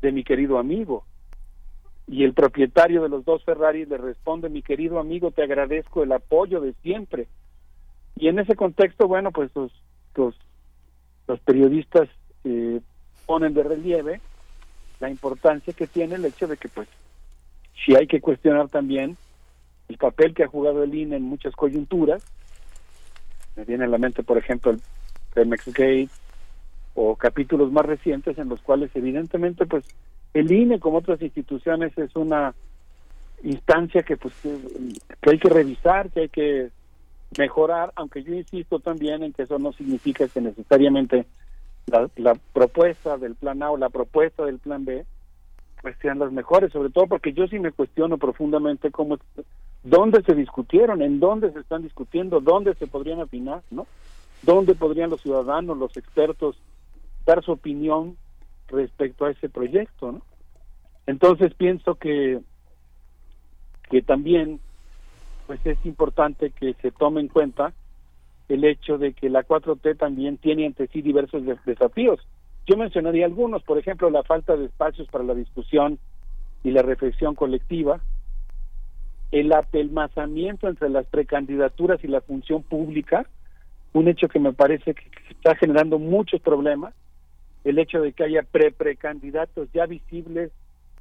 de 0.00 0.12
mi 0.12 0.24
querido 0.24 0.58
amigo. 0.58 1.04
Y 2.06 2.24
el 2.24 2.32
propietario 2.32 3.02
de 3.02 3.08
los 3.08 3.24
dos 3.24 3.44
Ferrari 3.44 3.84
le 3.84 3.98
responde, 3.98 4.48
mi 4.48 4.62
querido 4.62 4.98
amigo, 4.98 5.30
te 5.30 5.42
agradezco 5.42 6.02
el 6.02 6.12
apoyo 6.12 6.60
de 6.60 6.72
siempre. 6.82 7.28
Y 8.16 8.28
en 8.28 8.38
ese 8.38 8.56
contexto, 8.56 9.06
bueno, 9.06 9.30
pues 9.30 9.50
los, 9.54 9.70
los, 10.14 10.34
los 11.26 11.40
periodistas 11.40 12.08
eh, 12.44 12.80
ponen 13.26 13.52
de 13.52 13.62
relieve 13.62 14.20
la 15.00 15.10
importancia 15.10 15.72
que 15.74 15.86
tiene 15.86 16.14
el 16.14 16.24
hecho 16.24 16.46
de 16.46 16.56
que 16.56 16.68
pues 16.68 16.88
si 17.84 17.94
hay 17.94 18.06
que 18.06 18.20
cuestionar 18.20 18.68
también 18.68 19.16
el 19.88 19.96
papel 19.96 20.34
que 20.34 20.44
ha 20.44 20.48
jugado 20.48 20.82
el 20.82 20.94
INE 20.94 21.16
en 21.16 21.22
muchas 21.22 21.54
coyunturas. 21.54 22.22
Me 23.56 23.64
viene 23.64 23.84
a 23.84 23.88
la 23.88 23.98
mente, 23.98 24.22
por 24.22 24.38
ejemplo, 24.38 24.70
el 24.70 24.80
Pemex 25.34 25.66
Gate 25.66 26.08
o 26.94 27.16
capítulos 27.16 27.72
más 27.72 27.86
recientes 27.86 28.38
en 28.38 28.48
los 28.48 28.60
cuales 28.60 28.90
evidentemente 28.94 29.66
pues 29.66 29.84
el 30.34 30.50
INE 30.50 30.80
como 30.80 30.98
otras 30.98 31.22
instituciones 31.22 31.96
es 31.96 32.14
una 32.16 32.54
instancia 33.42 34.02
que 34.02 34.16
pues 34.16 34.34
que 34.42 35.30
hay 35.30 35.38
que 35.38 35.48
revisar, 35.48 36.10
que 36.10 36.20
hay 36.20 36.28
que 36.28 36.70
mejorar, 37.38 37.92
aunque 37.94 38.22
yo 38.22 38.34
insisto 38.34 38.80
también 38.80 39.22
en 39.22 39.32
que 39.32 39.42
eso 39.42 39.58
no 39.58 39.72
significa 39.72 40.26
que 40.28 40.40
necesariamente 40.40 41.26
la, 41.86 42.10
la 42.16 42.34
propuesta 42.52 43.16
del 43.16 43.36
plan 43.36 43.62
A 43.62 43.70
o 43.70 43.76
la 43.76 43.90
propuesta 43.90 44.44
del 44.44 44.58
plan 44.58 44.84
B 44.84 45.04
pues 45.82 45.96
sean 46.00 46.18
las 46.18 46.32
mejores, 46.32 46.72
sobre 46.72 46.90
todo 46.90 47.06
porque 47.06 47.32
yo 47.32 47.46
sí 47.46 47.58
me 47.58 47.72
cuestiono 47.72 48.18
profundamente 48.18 48.90
cómo, 48.90 49.18
dónde 49.82 50.22
se 50.22 50.34
discutieron, 50.34 51.02
en 51.02 51.20
dónde 51.20 51.52
se 51.52 51.60
están 51.60 51.82
discutiendo, 51.82 52.40
dónde 52.40 52.74
se 52.74 52.86
podrían 52.86 53.20
afinar, 53.20 53.62
¿no? 53.70 53.86
¿Dónde 54.42 54.74
podrían 54.74 55.10
los 55.10 55.20
ciudadanos, 55.20 55.78
los 55.78 55.96
expertos 55.96 56.60
dar 57.26 57.42
su 57.44 57.52
opinión 57.52 58.16
respecto 58.68 59.24
a 59.24 59.30
ese 59.30 59.48
proyecto, 59.48 60.12
¿no? 60.12 60.22
Entonces 61.06 61.54
pienso 61.54 61.94
que 61.94 62.40
que 63.90 64.02
también 64.02 64.60
pues 65.46 65.64
es 65.64 65.78
importante 65.86 66.50
que 66.50 66.74
se 66.74 66.90
tome 66.90 67.22
en 67.22 67.28
cuenta 67.28 67.72
el 68.50 68.64
hecho 68.64 68.98
de 68.98 69.14
que 69.14 69.30
la 69.30 69.46
4T 69.46 69.96
también 69.96 70.36
tiene 70.36 70.66
ante 70.66 70.88
sí 70.88 71.00
diversos 71.00 71.42
desafíos 71.64 72.20
yo 72.68 72.76
mencionaría 72.76 73.24
algunos, 73.24 73.62
por 73.62 73.78
ejemplo, 73.78 74.10
la 74.10 74.22
falta 74.22 74.54
de 74.54 74.66
espacios 74.66 75.08
para 75.08 75.24
la 75.24 75.34
discusión 75.34 75.98
y 76.62 76.70
la 76.70 76.82
reflexión 76.82 77.34
colectiva, 77.34 78.00
el 79.32 79.52
apelmazamiento 79.54 80.68
entre 80.68 80.90
las 80.90 81.06
precandidaturas 81.06 82.04
y 82.04 82.08
la 82.08 82.20
función 82.20 82.62
pública, 82.62 83.26
un 83.94 84.06
hecho 84.06 84.28
que 84.28 84.38
me 84.38 84.52
parece 84.52 84.92
que 84.92 85.04
está 85.30 85.56
generando 85.56 85.98
muchos 85.98 86.42
problemas, 86.42 86.92
el 87.64 87.78
hecho 87.78 88.02
de 88.02 88.12
que 88.12 88.24
haya 88.24 88.42
pre-precandidatos 88.42 89.68
ya 89.72 89.86
visibles, 89.86 90.52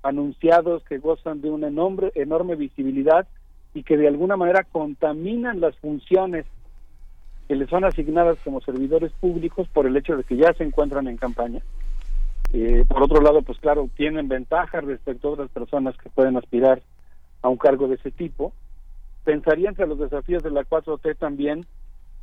anunciados, 0.04 0.84
que 0.86 1.00
gozan 1.00 1.42
de 1.42 1.50
una 1.50 1.68
enorme, 1.68 2.12
enorme 2.16 2.56
visibilidad 2.56 3.28
y 3.74 3.84
que 3.84 3.98
de 3.98 4.08
alguna 4.08 4.38
manera 4.38 4.64
contaminan 4.64 5.60
las 5.60 5.76
funciones 5.80 6.46
que 7.48 7.56
les 7.56 7.70
son 7.70 7.86
asignadas 7.86 8.38
como 8.44 8.62
servidores 8.62 9.12
públicos 9.14 9.68
por 9.70 9.86
el 9.86 9.96
hecho 9.96 10.18
de 10.18 10.24
que 10.24 10.36
ya 10.36 10.54
se 10.54 10.64
encuentran 10.64 11.08
en 11.08 11.18
campaña. 11.18 11.62
Eh, 12.54 12.86
por 12.88 13.04
otro 13.04 13.22
lado, 13.22 13.42
pues 13.42 13.60
claro, 13.60 13.90
tienen 13.96 14.28
ventajas 14.28 14.84
respecto 14.84 15.30
a 15.30 15.32
otras 15.32 15.50
personas 15.50 15.98
que 15.98 16.10
pueden 16.10 16.38
aspirar 16.38 16.82
a 17.42 17.50
un 17.50 17.58
cargo 17.58 17.88
de 17.88 17.96
ese 17.96 18.12
tipo. 18.12 18.54
Pensaría 19.24 19.70
entre 19.70 19.88
los 19.88 20.00
desafíos 20.00 20.44
de 20.44 20.52
la 20.52 20.64
4T 20.64 21.18
también, 21.18 21.66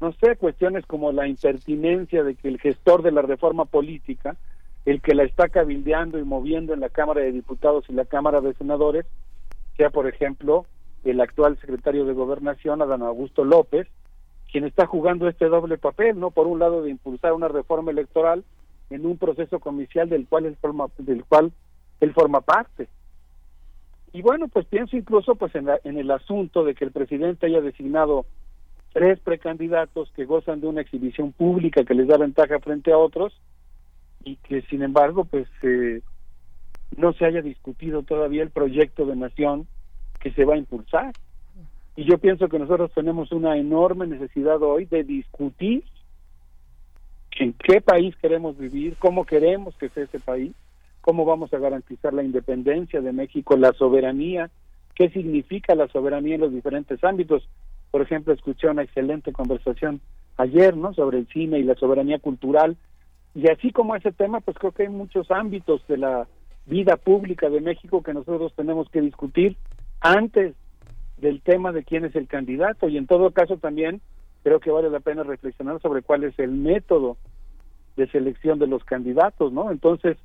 no 0.00 0.12
sé, 0.12 0.36
cuestiones 0.36 0.86
como 0.86 1.12
la 1.12 1.26
impertinencia 1.26 2.22
de 2.22 2.34
que 2.34 2.48
el 2.48 2.60
gestor 2.60 3.02
de 3.02 3.12
la 3.12 3.22
reforma 3.22 3.64
política, 3.64 4.36
el 4.84 5.00
que 5.00 5.14
la 5.14 5.24
está 5.24 5.48
cabildeando 5.48 6.18
y 6.18 6.24
moviendo 6.24 6.74
en 6.74 6.80
la 6.80 6.88
Cámara 6.88 7.20
de 7.20 7.32
Diputados 7.32 7.84
y 7.88 7.92
la 7.92 8.04
Cámara 8.04 8.40
de 8.40 8.54
Senadores, 8.54 9.06
sea, 9.76 9.90
por 9.90 10.06
ejemplo, 10.06 10.66
el 11.04 11.20
actual 11.20 11.58
secretario 11.60 12.04
de 12.04 12.12
Gobernación, 12.12 12.80
Adán 12.82 13.02
Augusto 13.02 13.44
López, 13.44 13.86
quien 14.54 14.66
está 14.66 14.86
jugando 14.86 15.26
este 15.26 15.48
doble 15.48 15.78
papel, 15.78 16.20
¿no? 16.20 16.30
Por 16.30 16.46
un 16.46 16.60
lado 16.60 16.80
de 16.80 16.90
impulsar 16.90 17.32
una 17.32 17.48
reforma 17.48 17.90
electoral 17.90 18.44
en 18.88 19.04
un 19.04 19.18
proceso 19.18 19.58
comicial 19.58 20.08
del 20.08 20.28
cual 20.28 20.46
él 20.46 20.56
forma, 20.60 20.86
del 20.96 21.24
cual 21.24 21.50
él 21.98 22.14
forma 22.14 22.40
parte. 22.40 22.86
Y 24.12 24.22
bueno, 24.22 24.46
pues 24.46 24.64
pienso 24.66 24.96
incluso 24.96 25.34
pues 25.34 25.52
en, 25.56 25.66
en 25.82 25.98
el 25.98 26.08
asunto 26.08 26.62
de 26.62 26.76
que 26.76 26.84
el 26.84 26.92
presidente 26.92 27.46
haya 27.46 27.60
designado 27.60 28.26
tres 28.92 29.18
precandidatos 29.18 30.12
que 30.14 30.24
gozan 30.24 30.60
de 30.60 30.68
una 30.68 30.82
exhibición 30.82 31.32
pública 31.32 31.82
que 31.82 31.94
les 31.94 32.06
da 32.06 32.16
ventaja 32.16 32.60
frente 32.60 32.92
a 32.92 32.98
otros 32.98 33.32
y 34.22 34.36
que 34.36 34.62
sin 34.70 34.84
embargo 34.84 35.24
pues 35.24 35.48
eh, 35.62 36.00
no 36.96 37.12
se 37.14 37.24
haya 37.24 37.42
discutido 37.42 38.04
todavía 38.04 38.44
el 38.44 38.50
proyecto 38.50 39.04
de 39.04 39.16
nación 39.16 39.66
que 40.20 40.30
se 40.30 40.44
va 40.44 40.54
a 40.54 40.58
impulsar. 40.58 41.12
Y 41.96 42.04
yo 42.04 42.18
pienso 42.18 42.48
que 42.48 42.58
nosotros 42.58 42.90
tenemos 42.92 43.30
una 43.32 43.56
enorme 43.56 44.06
necesidad 44.06 44.60
hoy 44.62 44.86
de 44.86 45.04
discutir 45.04 45.84
en 47.38 47.52
qué 47.52 47.80
país 47.80 48.16
queremos 48.16 48.58
vivir, 48.58 48.96
cómo 48.98 49.24
queremos 49.24 49.76
que 49.76 49.88
sea 49.90 50.04
ese 50.04 50.18
país, 50.18 50.52
cómo 51.00 51.24
vamos 51.24 51.52
a 51.52 51.58
garantizar 51.58 52.12
la 52.12 52.22
independencia 52.22 53.00
de 53.00 53.12
México, 53.12 53.56
la 53.56 53.72
soberanía, 53.72 54.50
qué 54.94 55.10
significa 55.10 55.74
la 55.74 55.88
soberanía 55.88 56.36
en 56.36 56.40
los 56.40 56.52
diferentes 56.52 57.02
ámbitos. 57.04 57.48
Por 57.90 58.02
ejemplo, 58.02 58.32
escuché 58.32 58.68
una 58.68 58.82
excelente 58.82 59.32
conversación 59.32 60.00
ayer, 60.36 60.76
¿no? 60.76 60.94
Sobre 60.94 61.18
el 61.18 61.28
cine 61.28 61.58
y 61.58 61.64
la 61.64 61.74
soberanía 61.74 62.18
cultural. 62.18 62.76
Y 63.34 63.48
así 63.48 63.70
como 63.70 63.94
ese 63.94 64.12
tema, 64.12 64.40
pues 64.40 64.56
creo 64.58 64.72
que 64.72 64.84
hay 64.84 64.88
muchos 64.88 65.30
ámbitos 65.30 65.86
de 65.86 65.98
la 65.98 66.26
vida 66.66 66.96
pública 66.96 67.50
de 67.50 67.60
México 67.60 68.02
que 68.02 68.14
nosotros 68.14 68.52
tenemos 68.54 68.88
que 68.90 69.00
discutir 69.00 69.56
antes 70.00 70.54
del 71.24 71.40
tema 71.40 71.72
de 71.72 71.84
quién 71.84 72.04
es 72.04 72.14
el 72.16 72.28
candidato. 72.28 72.86
Y 72.86 72.98
en 72.98 73.06
todo 73.06 73.30
caso 73.30 73.56
también 73.56 74.02
creo 74.42 74.60
que 74.60 74.70
vale 74.70 74.90
la 74.90 75.00
pena 75.00 75.22
reflexionar 75.22 75.80
sobre 75.80 76.02
cuál 76.02 76.22
es 76.24 76.38
el 76.38 76.50
método 76.50 77.16
de 77.96 78.06
selección 78.08 78.58
de 78.58 78.66
los 78.66 78.84
candidatos, 78.84 79.50
¿no? 79.50 79.70
Entonces, 79.70 80.18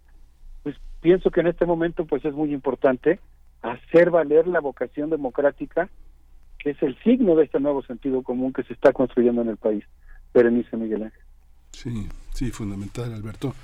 pues 0.61 0.76
pienso 1.00 1.32
que 1.32 1.40
en 1.40 1.48
este 1.48 1.66
momento 1.66 2.06
pues 2.06 2.26
es 2.26 2.34
muy 2.34 2.53
importante 2.53 3.22
hacer 3.61 4.10
valer 4.10 4.45
la 4.48 4.60
vocación 4.60 5.10
democrática 5.10 5.90
que 6.58 6.72
es 6.72 6.84
el 6.84 7.02
signo 7.03 7.36
de 7.36 7.45
este 7.45 7.61
nuevo 7.61 7.82
sentido 7.84 8.22
común 8.22 8.52
que 8.52 8.64
se 8.64 8.74
está 8.74 8.92
construyendo 8.92 9.42
en 9.42 9.48
el 9.48 9.56
país. 9.56 9.86
Berenice 10.34 10.76
Miguel 10.76 11.03
Ángel. 11.03 11.22
Sí, 11.72 12.10
sí, 12.34 12.52
fundamental, 12.52 13.14
Alberto. 13.14 13.56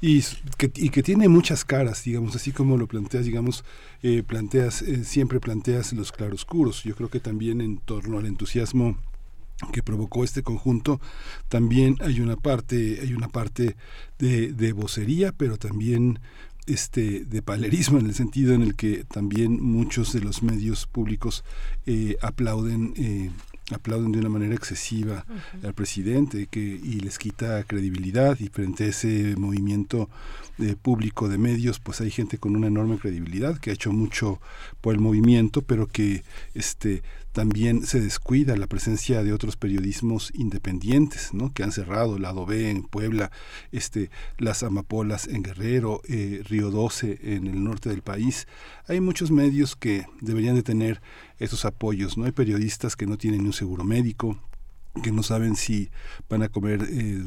Y 0.00 0.22
que, 0.56 0.70
y 0.76 0.90
que 0.90 1.02
tiene 1.02 1.28
muchas 1.28 1.64
caras, 1.64 2.04
digamos, 2.04 2.36
así 2.36 2.52
como 2.52 2.76
lo 2.76 2.86
planteas, 2.86 3.24
digamos, 3.24 3.64
eh, 4.02 4.22
planteas, 4.22 4.82
eh, 4.82 5.04
siempre 5.04 5.40
planteas 5.40 5.92
los 5.92 6.12
claroscuros. 6.12 6.84
Yo 6.84 6.94
creo 6.94 7.10
que 7.10 7.18
también 7.18 7.60
en 7.60 7.78
torno 7.78 8.18
al 8.18 8.26
entusiasmo 8.26 8.96
que 9.72 9.82
provocó 9.82 10.22
este 10.22 10.44
conjunto 10.44 11.00
también 11.48 11.96
hay 12.00 12.20
una 12.20 12.36
parte 12.36 13.00
hay 13.02 13.12
una 13.12 13.26
parte 13.26 13.74
de, 14.16 14.52
de 14.52 14.72
vocería 14.72 15.32
pero 15.32 15.56
también 15.56 16.20
este 16.68 17.24
de 17.24 17.42
palerismo 17.42 17.98
en 17.98 18.06
el 18.06 18.14
sentido 18.14 18.54
en 18.54 18.62
el 18.62 18.74
que 18.74 19.04
también 19.04 19.62
muchos 19.62 20.12
de 20.12 20.20
los 20.20 20.42
medios 20.42 20.86
públicos 20.86 21.44
eh, 21.86 22.16
aplauden 22.20 22.92
eh, 22.96 23.30
aplauden 23.70 24.12
de 24.12 24.18
una 24.20 24.28
manera 24.28 24.54
excesiva 24.54 25.26
al 25.62 25.74
presidente 25.74 26.46
que 26.46 26.60
y 26.60 27.00
les 27.00 27.18
quita 27.18 27.62
credibilidad 27.64 28.38
y 28.40 28.48
frente 28.48 28.84
a 28.84 28.88
ese 28.88 29.34
movimiento 29.36 30.08
de 30.56 30.74
público 30.74 31.28
de 31.28 31.38
medios 31.38 31.78
pues 31.78 32.00
hay 32.00 32.10
gente 32.10 32.38
con 32.38 32.56
una 32.56 32.66
enorme 32.66 32.98
credibilidad 32.98 33.58
que 33.58 33.70
ha 33.70 33.74
hecho 33.74 33.92
mucho 33.92 34.40
por 34.80 34.94
el 34.94 35.00
movimiento 35.00 35.62
pero 35.62 35.86
que 35.86 36.22
este 36.54 37.02
también 37.38 37.86
se 37.86 38.00
descuida 38.00 38.56
la 38.56 38.66
presencia 38.66 39.22
de 39.22 39.32
otros 39.32 39.56
periodismos 39.56 40.32
independientes 40.34 41.32
¿no? 41.32 41.52
que 41.52 41.62
han 41.62 41.70
cerrado 41.70 42.18
lado 42.18 42.46
B 42.46 42.68
en 42.68 42.82
Puebla 42.82 43.30
este 43.70 44.10
las 44.38 44.64
amapolas 44.64 45.28
en 45.28 45.44
Guerrero 45.44 46.00
eh, 46.08 46.42
Río 46.48 46.72
12 46.72 47.20
en 47.36 47.46
el 47.46 47.62
norte 47.62 47.90
del 47.90 48.02
país 48.02 48.48
hay 48.88 49.00
muchos 49.00 49.30
medios 49.30 49.76
que 49.76 50.04
deberían 50.20 50.56
de 50.56 50.64
tener 50.64 51.00
esos 51.38 51.64
apoyos 51.64 52.18
no 52.18 52.24
hay 52.24 52.32
periodistas 52.32 52.96
que 52.96 53.06
no 53.06 53.16
tienen 53.16 53.46
un 53.46 53.52
seguro 53.52 53.84
médico 53.84 54.36
que 55.00 55.12
no 55.12 55.22
saben 55.22 55.56
si 55.56 55.90
van 56.28 56.42
a 56.42 56.48
comer 56.48 56.86
eh, 56.90 57.22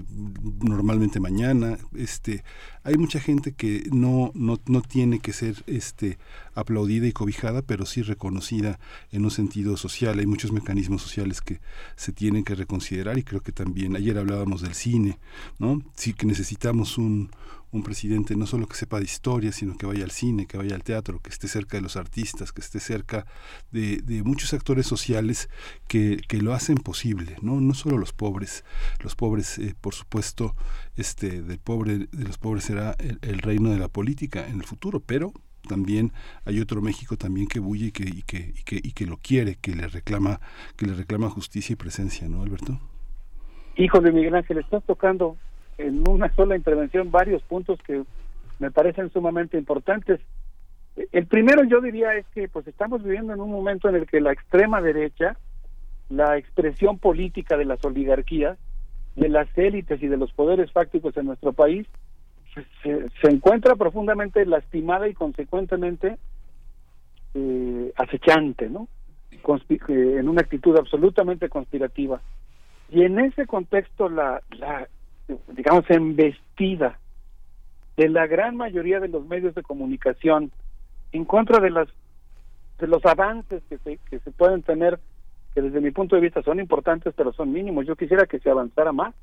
normalmente 0.62 1.20
mañana. 1.20 1.78
Este 1.96 2.44
hay 2.84 2.96
mucha 2.98 3.20
gente 3.20 3.54
que 3.54 3.88
no, 3.92 4.32
no 4.34 4.60
no 4.66 4.82
tiene 4.82 5.20
que 5.20 5.34
ser 5.34 5.64
este 5.68 6.18
aplaudida 6.54 7.08
y 7.08 7.12
cobijada 7.14 7.62
pero 7.62 7.86
sí 7.86 8.02
reconocida 8.02 8.80
en 9.12 9.24
un 9.24 9.32
sentido 9.32 9.78
social. 9.78 10.20
Hay 10.20 10.26
muchos 10.26 10.52
mecanismos 10.52 11.02
sociales 11.02 11.42
que 11.42 11.62
se 11.96 12.12
tienen 12.12 12.44
que 12.44 12.56
reconsiderar 12.56 13.18
y 13.18 13.24
creo 13.24 13.42
que 13.42 13.52
también 13.52 13.96
ayer 13.96 14.18
hablábamos 14.18 14.62
del 14.62 14.76
cine 14.76 15.20
no 15.60 15.82
sí 15.96 16.14
que 16.14 16.26
necesitamos 16.26 16.98
un 16.98 17.30
un 17.72 17.84
presidente 17.84 18.36
no 18.36 18.46
solo 18.46 18.68
que 18.68 18.76
sepa 18.76 19.00
de 19.00 19.06
historia, 19.06 19.52
sino 19.52 19.78
que 19.78 19.86
vaya 19.86 20.04
al 20.04 20.12
cine, 20.12 20.46
que 20.46 20.58
vaya 20.58 20.76
al 20.76 20.84
teatro, 20.84 21.20
que 21.20 21.30
esté 21.30 21.48
cerca 21.48 21.78
de 21.78 21.82
los 21.82 21.96
artistas, 21.96 22.52
que 22.52 22.62
esté 22.62 22.80
cerca 22.80 23.26
de, 23.72 24.02
muchos 24.26 24.54
actores 24.54 24.86
sociales 24.86 25.50
que, 25.88 26.18
que, 26.28 26.42
lo 26.42 26.54
hacen 26.54 26.78
posible, 26.78 27.36
¿no? 27.42 27.62
No 27.62 27.74
solo 27.74 27.98
los 27.98 28.14
pobres, 28.14 28.66
los 29.02 29.16
pobres, 29.16 29.58
eh, 29.58 29.74
por 29.80 29.94
supuesto, 29.94 30.56
este, 30.98 31.42
del 31.42 31.60
pobre, 31.60 32.08
de 32.12 32.24
los 32.26 32.38
pobres 32.38 32.66
será 32.66 32.96
el, 33.00 33.40
reino 33.40 33.70
de 33.70 33.80
la 33.80 33.88
política 33.88 34.48
en 34.48 34.56
el 34.56 34.64
futuro, 34.64 35.00
pero 35.00 35.34
también 35.68 36.12
hay 36.46 36.60
otro 36.60 36.82
México 36.82 37.18
también 37.18 37.48
que 37.48 37.60
bulle 37.60 37.88
y 37.88 37.92
que, 37.92 38.04
y 38.04 38.22
que, 38.24 38.54
y 38.58 38.64
que, 38.64 38.76
y 38.76 38.92
que 38.92 39.06
lo 39.06 39.18
quiere, 39.18 39.56
que 39.56 39.76
le 39.76 39.88
reclama, 39.88 40.40
que 40.76 40.86
le 40.86 40.94
reclama 40.94 41.30
justicia 41.30 41.74
y 41.74 41.78
presencia, 41.78 42.28
¿no, 42.28 42.44
Alberto? 42.44 42.80
Hijo 43.78 44.02
de 44.02 44.12
Miguel 44.12 44.36
Ángel, 44.36 44.58
estás 44.58 44.84
tocando 44.84 45.38
en 45.82 46.08
una 46.08 46.34
sola 46.36 46.56
intervención 46.56 47.12
varios 47.12 47.42
puntos 47.44 47.80
que 47.84 48.04
me 48.60 48.72
parecen 48.72 49.12
sumamente 49.12 49.58
importantes. 49.58 50.20
El 51.12 51.26
primero 51.26 51.64
yo 51.64 51.82
diría 51.82 52.14
es 52.16 52.26
que 52.34 52.48
pues 52.48 52.68
estamos 52.68 53.04
viviendo 53.04 53.34
en 53.34 53.42
un 53.42 53.52
momento 53.52 53.90
en 53.90 53.96
el 53.96 54.08
que 54.08 54.22
la 54.22 54.32
extrema 54.32 54.82
derecha, 54.82 55.38
la 56.10 56.38
expresión 56.38 57.00
política 57.00 57.58
de 57.58 57.66
las 57.66 57.84
oligarquías, 57.84 58.58
de 59.16 59.30
las 59.30 59.48
élites 59.58 60.02
y 60.02 60.08
de 60.08 60.18
los 60.18 60.32
poderes 60.34 60.72
fácticos 60.72 61.16
en 61.18 61.26
nuestro 61.26 61.54
país, 61.54 61.88
se, 62.84 63.30
encuentra 63.30 63.76
profundamente 63.76 64.46
lastimada 64.46 65.08
y 65.08 65.14
consecuentemente 65.14 66.18
eh, 67.34 67.94
acechante, 67.96 68.70
¿no? 68.70 68.88
Conspi 69.42 69.80
en 69.88 70.28
una 70.28 70.42
actitud 70.42 70.78
absolutamente 70.78 71.50
conspirativa. 71.50 72.22
Y 72.90 73.04
en 73.04 73.20
ese 73.20 73.48
contexto 73.48 74.10
la 74.10 74.42
digamos, 75.54 75.90
embestida 75.90 77.00
de 77.98 78.10
la 78.10 78.28
gran 78.28 78.56
mayoría 78.56 79.00
de 79.00 79.08
los 79.08 79.26
medios 79.28 79.54
de 79.56 79.64
comunicación 79.64 80.52
en 81.12 81.26
contra 81.26 81.60
de 81.60 81.70
las 81.70 81.88
de 82.80 82.88
los 82.88 83.06
avances 83.06 83.62
que 83.70 83.78
se, 83.80 83.98
que 84.10 84.20
se 84.20 84.32
pueden 84.32 84.64
tener 84.64 85.00
que 85.54 85.62
desde 85.62 85.82
mi 85.82 85.92
punto 85.92 86.16
de 86.16 86.22
vista 86.22 86.42
son 86.42 86.60
importantes 86.60 87.14
pero 87.16 87.32
son 87.34 87.52
mínimos. 87.52 87.86
Yo 87.86 87.96
quisiera 87.96 88.26
que 88.26 88.40
se 88.40 88.50
avanzara 88.50 88.92
más. 88.92 89.14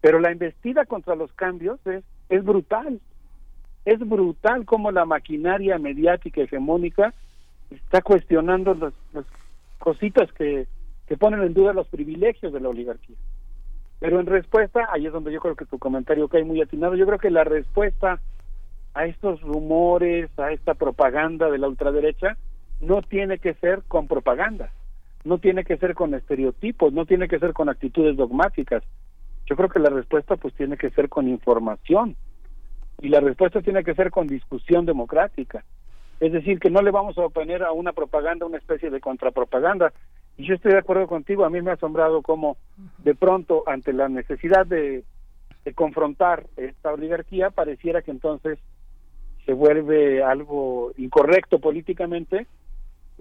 Pero 0.00 0.18
la 0.18 0.32
embestida 0.32 0.84
contra 0.84 1.14
los 1.14 1.32
cambios 1.32 1.78
es 1.86 2.02
es 2.28 2.44
brutal. 2.44 3.00
Es 3.84 3.98
brutal 4.00 4.64
como 4.64 4.90
la 4.90 5.04
maquinaria 5.04 5.78
mediática 5.78 6.42
hegemónica 6.42 7.14
está 7.70 8.00
cuestionando 8.02 8.74
las, 8.74 8.92
las 9.12 9.24
cositas 9.78 10.32
que, 10.32 10.66
que 11.06 11.16
ponen 11.16 11.42
en 11.42 11.54
duda 11.54 11.72
los 11.72 11.88
privilegios 11.88 12.52
de 12.52 12.60
la 12.60 12.70
oligarquía 12.70 13.16
pero 14.04 14.20
en 14.20 14.26
respuesta, 14.26 14.86
ahí 14.92 15.06
es 15.06 15.14
donde 15.14 15.32
yo 15.32 15.40
creo 15.40 15.56
que 15.56 15.64
tu 15.64 15.78
comentario 15.78 16.28
cae 16.28 16.44
muy 16.44 16.60
atinado, 16.60 16.94
yo 16.94 17.06
creo 17.06 17.18
que 17.18 17.30
la 17.30 17.42
respuesta 17.42 18.20
a 18.92 19.06
estos 19.06 19.40
rumores, 19.40 20.28
a 20.38 20.52
esta 20.52 20.74
propaganda 20.74 21.50
de 21.50 21.56
la 21.56 21.68
ultraderecha, 21.68 22.36
no 22.82 23.00
tiene 23.00 23.38
que 23.38 23.54
ser 23.54 23.82
con 23.88 24.06
propaganda, 24.06 24.70
no 25.24 25.38
tiene 25.38 25.64
que 25.64 25.78
ser 25.78 25.94
con 25.94 26.12
estereotipos, 26.12 26.92
no 26.92 27.06
tiene 27.06 27.28
que 27.28 27.38
ser 27.38 27.54
con 27.54 27.70
actitudes 27.70 28.14
dogmáticas. 28.14 28.82
Yo 29.46 29.56
creo 29.56 29.70
que 29.70 29.78
la 29.78 29.88
respuesta 29.88 30.36
pues 30.36 30.52
tiene 30.52 30.76
que 30.76 30.90
ser 30.90 31.08
con 31.08 31.26
información 31.26 32.14
y 33.00 33.08
la 33.08 33.20
respuesta 33.20 33.62
tiene 33.62 33.84
que 33.84 33.94
ser 33.94 34.10
con 34.10 34.26
discusión 34.26 34.84
democrática. 34.84 35.64
Es 36.20 36.30
decir, 36.30 36.60
que 36.60 36.68
no 36.68 36.82
le 36.82 36.90
vamos 36.90 37.16
a 37.16 37.24
oponer 37.24 37.62
a 37.62 37.72
una 37.72 37.94
propaganda 37.94 38.44
una 38.44 38.58
especie 38.58 38.90
de 38.90 39.00
contrapropaganda, 39.00 39.94
y 40.36 40.46
yo 40.46 40.54
estoy 40.54 40.72
de 40.72 40.78
acuerdo 40.78 41.06
contigo, 41.06 41.44
a 41.44 41.50
mí 41.50 41.62
me 41.62 41.70
ha 41.70 41.74
asombrado 41.74 42.22
cómo 42.22 42.56
de 42.98 43.14
pronto 43.14 43.62
ante 43.66 43.92
la 43.92 44.08
necesidad 44.08 44.66
de, 44.66 45.04
confrontar 45.74 46.46
esta 46.58 46.92
oligarquía 46.92 47.48
pareciera 47.48 48.02
que 48.02 48.10
entonces 48.10 48.58
se 49.46 49.54
vuelve 49.54 50.22
algo 50.22 50.92
incorrecto 50.98 51.58
políticamente, 51.58 52.46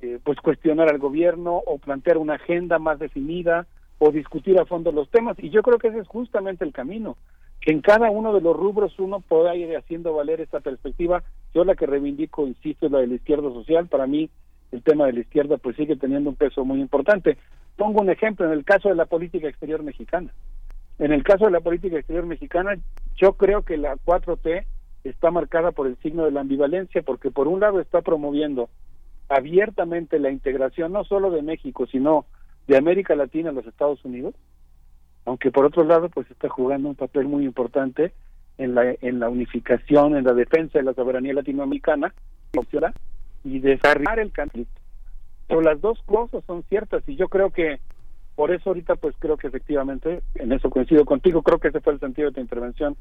eh, 0.01 0.19
pues 0.21 0.39
cuestionar 0.41 0.89
al 0.89 0.97
gobierno 0.97 1.55
o 1.55 1.77
plantear 1.77 2.17
una 2.17 2.33
agenda 2.33 2.79
más 2.79 2.99
definida 2.99 3.65
o 3.97 4.11
discutir 4.11 4.59
a 4.59 4.65
fondo 4.65 4.91
los 4.91 5.09
temas. 5.09 5.37
Y 5.39 5.51
yo 5.51 5.61
creo 5.61 5.77
que 5.77 5.87
ese 5.87 5.99
es 5.99 6.07
justamente 6.07 6.65
el 6.65 6.73
camino, 6.73 7.15
que 7.61 7.71
en 7.71 7.79
cada 7.79 8.11
uno 8.11 8.33
de 8.33 8.41
los 8.41 8.57
rubros 8.57 8.99
uno 8.99 9.21
pueda 9.21 9.55
ir 9.55 9.77
haciendo 9.77 10.13
valer 10.13 10.41
esta 10.41 10.59
perspectiva. 10.59 11.23
Yo 11.53 11.63
la 11.63 11.75
que 11.75 11.85
reivindico, 11.85 12.45
insisto, 12.45 12.87
es 12.87 12.91
la 12.91 12.99
de 12.99 13.07
la 13.07 13.15
izquierda 13.15 13.49
social. 13.51 13.87
Para 13.87 14.05
mí 14.05 14.29
el 14.73 14.81
tema 14.81 15.05
de 15.05 15.13
la 15.13 15.19
izquierda 15.19 15.57
pues 15.57 15.75
sigue 15.75 15.95
teniendo 15.95 16.31
un 16.31 16.35
peso 16.35 16.65
muy 16.65 16.81
importante. 16.81 17.37
Pongo 17.77 18.01
un 18.01 18.09
ejemplo 18.09 18.45
en 18.45 18.53
el 18.53 18.65
caso 18.65 18.89
de 18.89 18.95
la 18.95 19.05
política 19.05 19.47
exterior 19.47 19.83
mexicana. 19.83 20.33
En 20.97 21.13
el 21.13 21.23
caso 21.23 21.45
de 21.45 21.51
la 21.51 21.59
política 21.59 21.97
exterior 21.97 22.25
mexicana, 22.25 22.75
yo 23.15 23.33
creo 23.33 23.61
que 23.61 23.77
la 23.77 23.95
4T 23.95 24.65
está 25.03 25.29
marcada 25.29 25.71
por 25.71 25.85
el 25.85 25.95
signo 25.97 26.25
de 26.25 26.31
la 26.31 26.41
ambivalencia, 26.41 27.03
porque 27.03 27.29
por 27.29 27.47
un 27.47 27.59
lado 27.59 27.79
está 27.79 28.01
promoviendo 28.01 28.69
abiertamente 29.29 30.19
la 30.19 30.31
integración 30.31 30.91
no 30.91 31.03
solo 31.03 31.29
de 31.29 31.43
México, 31.43 31.85
sino 31.85 32.25
de 32.67 32.77
América 32.77 33.15
Latina 33.15 33.49
a 33.49 33.53
los 33.53 33.67
Estados 33.67 34.03
Unidos, 34.03 34.33
aunque 35.25 35.51
por 35.51 35.65
otro 35.65 35.83
lado 35.83 36.09
pues 36.09 36.29
está 36.31 36.49
jugando 36.49 36.89
un 36.89 36.95
papel 36.95 37.27
muy 37.27 37.45
importante 37.45 38.11
en 38.57 38.75
la 38.75 38.95
en 39.01 39.19
la 39.19 39.29
unificación, 39.29 40.15
en 40.15 40.23
la 40.23 40.33
defensa 40.33 40.79
de 40.79 40.85
la 40.85 40.93
soberanía 40.93 41.33
latinoamericana, 41.33 42.13
y 43.43 43.59
desarrollar 43.59 44.19
el 44.19 44.33
conflicto. 44.33 44.79
Pero 45.47 45.61
las 45.61 45.81
dos 45.81 46.01
cosas 46.05 46.43
son 46.45 46.63
ciertas 46.63 47.03
y 47.07 47.15
yo 47.15 47.27
creo 47.27 47.49
que 47.49 47.79
por 48.35 48.51
eso 48.51 48.69
ahorita 48.69 48.95
pues 48.95 49.15
creo 49.19 49.37
que 49.37 49.47
efectivamente, 49.47 50.23
en 50.35 50.51
eso 50.51 50.69
coincido 50.69 51.05
contigo, 51.05 51.41
creo 51.41 51.59
que 51.59 51.67
ese 51.67 51.81
fue 51.81 51.93
el 51.93 51.99
sentido 51.99 52.29
de 52.29 52.35
tu 52.35 52.41
intervención, 52.41 52.95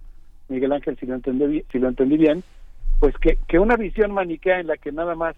Miguel 0.49 0.73
Ángel, 0.73 0.99
si 0.99 1.07
lo 1.07 1.15
entendí, 1.15 1.65
si 1.71 1.79
lo 1.79 1.89
entendí 1.89 2.17
bien, 2.19 2.43
pues 3.01 3.17
que, 3.19 3.39
que 3.49 3.59
una 3.59 3.77
visión 3.77 4.13
maniquea 4.13 4.61
en 4.61 4.67
la 4.67 4.77
que 4.77 4.93
nada 4.93 5.15
más 5.15 5.37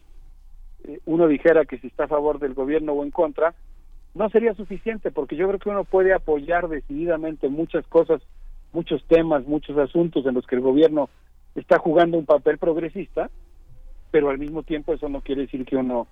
eh, 0.84 1.00
uno 1.06 1.28
dijera 1.28 1.64
que 1.64 1.78
si 1.78 1.86
está 1.86 2.04
a 2.04 2.08
favor 2.08 2.38
del 2.38 2.54
gobierno 2.54 2.92
o 2.92 3.04
en 3.04 3.10
contra, 3.10 3.54
no 4.14 4.28
sería 4.30 4.54
suficiente 4.54 5.10
porque 5.10 5.36
yo 5.36 5.46
creo 5.48 5.58
que 5.58 5.70
uno 5.70 5.84
puede 5.84 6.12
apoyar 6.12 6.68
decididamente 6.68 7.48
muchas 7.48 7.86
cosas, 7.86 8.22
muchos 8.72 9.04
temas, 9.06 9.46
muchos 9.46 9.76
asuntos 9.78 10.26
en 10.26 10.34
los 10.34 10.46
que 10.46 10.56
el 10.56 10.62
gobierno 10.62 11.08
está 11.54 11.78
jugando 11.78 12.18
un 12.18 12.26
papel 12.26 12.58
progresista, 12.58 13.30
pero 14.14 14.30
al 14.30 14.38
mismo 14.38 14.62
tiempo 14.62 14.94
eso 14.94 15.08
no 15.08 15.22
quiere 15.22 15.40
decir 15.40 15.64
que 15.64 15.74
uno 15.74 16.06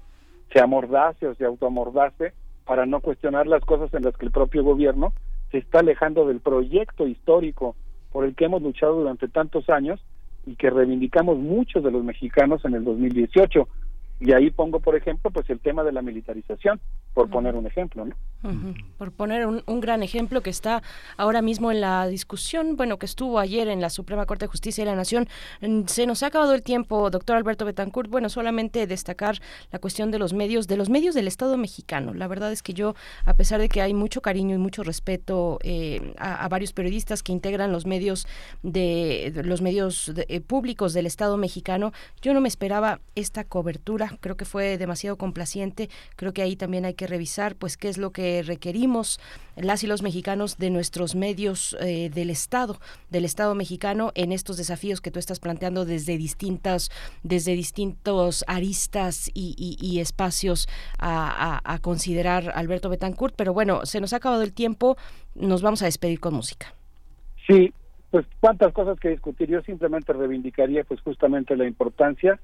se 0.52 0.60
amordace 0.60 1.28
o 1.28 1.36
se 1.36 1.44
autoamordace 1.44 2.32
para 2.64 2.84
no 2.84 2.98
cuestionar 2.98 3.46
las 3.46 3.64
cosas 3.64 3.94
en 3.94 4.02
las 4.02 4.16
que 4.16 4.26
el 4.26 4.32
propio 4.32 4.64
gobierno 4.64 5.12
se 5.52 5.58
está 5.58 5.78
alejando 5.78 6.26
del 6.26 6.40
proyecto 6.40 7.06
histórico 7.06 7.76
por 8.10 8.24
el 8.24 8.34
que 8.34 8.46
hemos 8.46 8.60
luchado 8.60 8.96
durante 8.96 9.28
tantos 9.28 9.70
años 9.70 10.04
y 10.46 10.56
que 10.56 10.68
reivindicamos 10.68 11.38
muchos 11.38 11.84
de 11.84 11.92
los 11.92 12.02
mexicanos 12.02 12.64
en 12.64 12.74
el 12.74 12.82
2018. 12.82 13.68
Y 14.18 14.32
ahí 14.32 14.50
pongo, 14.50 14.80
por 14.80 14.96
ejemplo, 14.96 15.30
pues 15.30 15.48
el 15.48 15.60
tema 15.60 15.84
de 15.84 15.92
la 15.92 16.02
militarización, 16.02 16.80
por 17.14 17.30
poner 17.30 17.54
un 17.54 17.68
ejemplo, 17.68 18.04
¿no? 18.04 18.16
Por 18.98 19.12
poner 19.12 19.46
un, 19.46 19.80
gran 19.80 20.02
ejemplo 20.02 20.40
que 20.40 20.50
está 20.50 20.82
ahora 21.16 21.42
mismo 21.42 21.70
en 21.70 21.80
la 21.80 22.08
discusión, 22.08 22.76
bueno, 22.76 22.98
que 22.98 23.06
estuvo 23.06 23.38
ayer 23.38 23.68
en 23.68 23.80
la 23.80 23.88
Suprema 23.88 24.26
Corte 24.26 24.46
de 24.46 24.50
Justicia 24.50 24.84
de 24.84 24.90
la 24.90 24.96
Nación. 24.96 25.28
Se 25.86 26.06
nos 26.06 26.24
ha 26.24 26.26
acabado 26.26 26.52
el 26.54 26.62
tiempo, 26.62 27.08
doctor 27.10 27.36
Alberto 27.36 27.64
Betancourt. 27.64 28.10
Bueno, 28.10 28.28
solamente 28.28 28.88
destacar 28.88 29.38
la 29.70 29.78
cuestión 29.78 30.10
de 30.10 30.18
los 30.18 30.32
medios, 30.32 30.66
de 30.66 30.76
los 30.76 30.88
medios 30.88 31.14
del 31.14 31.28
Estado 31.28 31.56
mexicano. 31.56 32.14
La 32.14 32.26
verdad 32.26 32.50
es 32.50 32.64
que 32.64 32.74
yo, 32.74 32.96
a 33.24 33.34
pesar 33.34 33.60
de 33.60 33.68
que 33.68 33.80
hay 33.80 33.94
mucho 33.94 34.22
cariño 34.22 34.56
y 34.56 34.58
mucho 34.58 34.82
respeto 34.82 35.58
eh, 35.62 36.12
a, 36.18 36.48
varios 36.48 36.72
periodistas 36.72 37.22
que 37.22 37.30
integran 37.30 37.70
los 37.70 37.86
medios 37.86 38.26
de, 38.64 39.32
los 39.44 39.62
medios 39.62 40.12
eh, 40.16 40.40
públicos 40.40 40.94
del 40.94 41.06
Estado 41.06 41.36
mexicano, 41.36 41.92
yo 42.20 42.34
no 42.34 42.40
me 42.40 42.48
esperaba 42.48 43.00
esta 43.14 43.44
cobertura. 43.44 44.16
Creo 44.20 44.36
que 44.36 44.44
fue 44.44 44.78
demasiado 44.78 45.16
complaciente. 45.16 45.90
Creo 46.16 46.32
que 46.32 46.42
ahí 46.42 46.56
también 46.56 46.84
hay 46.84 46.94
que 46.94 47.06
revisar, 47.06 47.54
pues, 47.54 47.76
qué 47.76 47.88
es 47.88 47.98
lo 47.98 48.10
que 48.10 48.31
requerimos 48.40 49.20
las 49.56 49.84
y 49.84 49.86
los 49.86 50.02
mexicanos 50.02 50.56
de 50.56 50.70
nuestros 50.70 51.14
medios 51.14 51.76
eh, 51.80 52.08
del 52.08 52.30
Estado, 52.30 52.78
del 53.10 53.26
Estado 53.26 53.54
mexicano 53.54 54.12
en 54.14 54.32
estos 54.32 54.56
desafíos 54.56 55.02
que 55.02 55.10
tú 55.10 55.18
estás 55.18 55.40
planteando 55.40 55.84
desde 55.84 56.16
distintas, 56.16 56.90
desde 57.22 57.52
distintos 57.52 58.44
aristas 58.48 59.30
y, 59.34 60.00
espacios 60.00 60.68
a, 60.98 61.78
considerar 61.82 62.52
Alberto 62.54 62.88
Betancourt. 62.88 63.34
Pero 63.36 63.52
bueno, 63.52 63.84
se 63.84 64.00
nos 64.00 64.14
ha 64.14 64.16
acabado 64.16 64.42
el 64.42 64.54
tiempo, 64.54 64.96
nos 65.34 65.60
vamos 65.60 65.82
a 65.82 65.84
despedir 65.84 66.20
con 66.20 66.34
música. 66.34 66.74
Sí, 67.46 67.72
pues 68.10 68.26
cuántas 68.40 68.72
cosas 68.72 68.98
que 68.98 69.10
discutir. 69.10 69.48
Yo 69.50 69.60
simplemente 69.62 70.12
reivindicaría 70.12 70.84
pues 70.84 71.00
justamente 71.02 71.56
la 71.56 71.66
importancia 71.66 72.38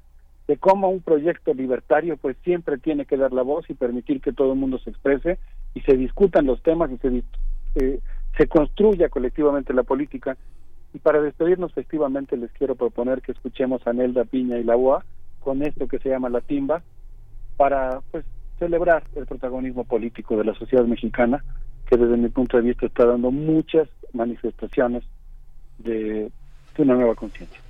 de 0.48 0.56
cómo 0.56 0.88
un 0.88 1.02
proyecto 1.02 1.52
libertario 1.52 2.16
pues 2.16 2.36
siempre 2.42 2.78
tiene 2.78 3.04
que 3.04 3.18
dar 3.18 3.32
la 3.32 3.42
voz 3.42 3.68
y 3.68 3.74
permitir 3.74 4.22
que 4.22 4.32
todo 4.32 4.54
el 4.54 4.58
mundo 4.58 4.78
se 4.78 4.90
exprese 4.90 5.38
y 5.78 5.80
se 5.82 5.96
discutan 5.96 6.46
los 6.46 6.60
temas 6.62 6.90
y 6.90 6.98
se, 6.98 7.22
eh, 7.76 8.00
se 8.36 8.48
construya 8.48 9.08
colectivamente 9.08 9.72
la 9.72 9.84
política. 9.84 10.36
Y 10.92 10.98
para 10.98 11.20
despedirnos 11.20 11.72
festivamente 11.72 12.36
les 12.36 12.50
quiero 12.52 12.74
proponer 12.74 13.22
que 13.22 13.32
escuchemos 13.32 13.86
a 13.86 13.92
Nelda 13.92 14.24
Piña 14.24 14.58
y 14.58 14.64
la 14.64 14.76
UA 14.76 15.04
con 15.38 15.62
esto 15.62 15.86
que 15.86 16.00
se 16.00 16.08
llama 16.08 16.30
La 16.30 16.40
Timba 16.40 16.82
para 17.56 18.00
pues 18.10 18.24
celebrar 18.58 19.04
el 19.14 19.26
protagonismo 19.26 19.84
político 19.84 20.36
de 20.36 20.44
la 20.44 20.54
sociedad 20.54 20.84
mexicana 20.84 21.44
que 21.86 21.96
desde 21.96 22.16
mi 22.16 22.28
punto 22.28 22.56
de 22.56 22.64
vista 22.64 22.86
está 22.86 23.06
dando 23.06 23.30
muchas 23.30 23.88
manifestaciones 24.12 25.04
de, 25.78 26.30
de 26.76 26.82
una 26.82 26.94
nueva 26.94 27.14
conciencia. 27.14 27.60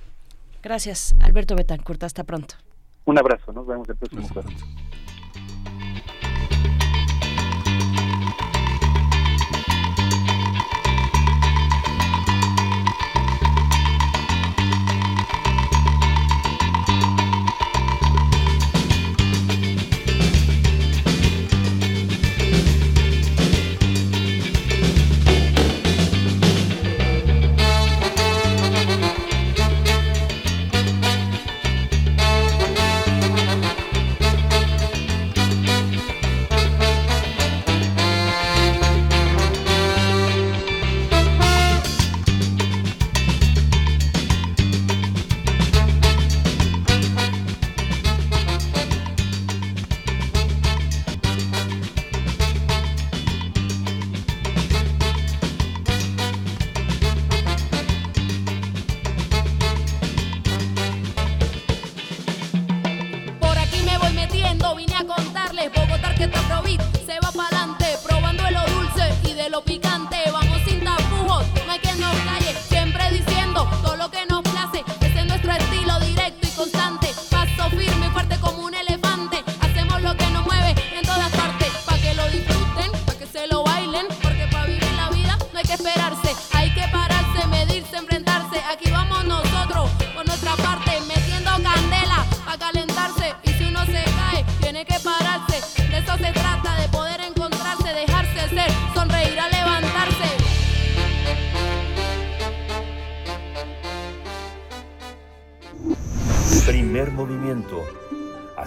Gracias, 0.63 1.15
Alberto 1.21 1.55
Betancourt. 1.55 2.03
Hasta 2.03 2.23
pronto. 2.23 2.55
Un 3.05 3.19
abrazo, 3.19 3.53
nos 3.53 3.67
vemos 3.67 3.87
el 3.87 3.95
próximo 3.95 4.27
jueves. 4.29 4.53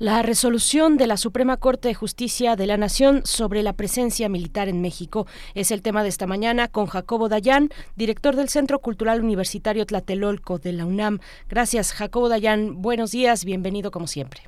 La 0.00 0.22
resolución 0.22 0.96
de 0.96 1.06
la 1.06 1.16
Suprema 1.16 1.56
Corte 1.56 1.86
de 1.86 1.94
Justicia 1.94 2.56
de 2.56 2.66
la 2.66 2.76
Nación 2.76 3.20
sobre 3.22 3.62
la 3.62 3.74
presencia 3.74 4.28
militar 4.28 4.66
en 4.66 4.80
México 4.80 5.28
es 5.54 5.70
el 5.70 5.82
tema 5.82 6.02
de 6.02 6.08
esta 6.08 6.26
mañana 6.26 6.66
con 6.66 6.86
Jacobo 6.86 7.28
Dayan, 7.28 7.68
director 7.94 8.34
del 8.34 8.48
Centro 8.48 8.80
Cultural 8.80 9.22
Universitario 9.22 9.86
Tlatelolco 9.86 10.58
de 10.58 10.72
la 10.72 10.84
UNAM. 10.84 11.20
Gracias, 11.48 11.92
Jacobo 11.92 12.28
Dayan. 12.28 12.82
Buenos 12.82 13.12
días, 13.12 13.44
bienvenido 13.44 13.92
como 13.92 14.08
siempre. 14.08 14.40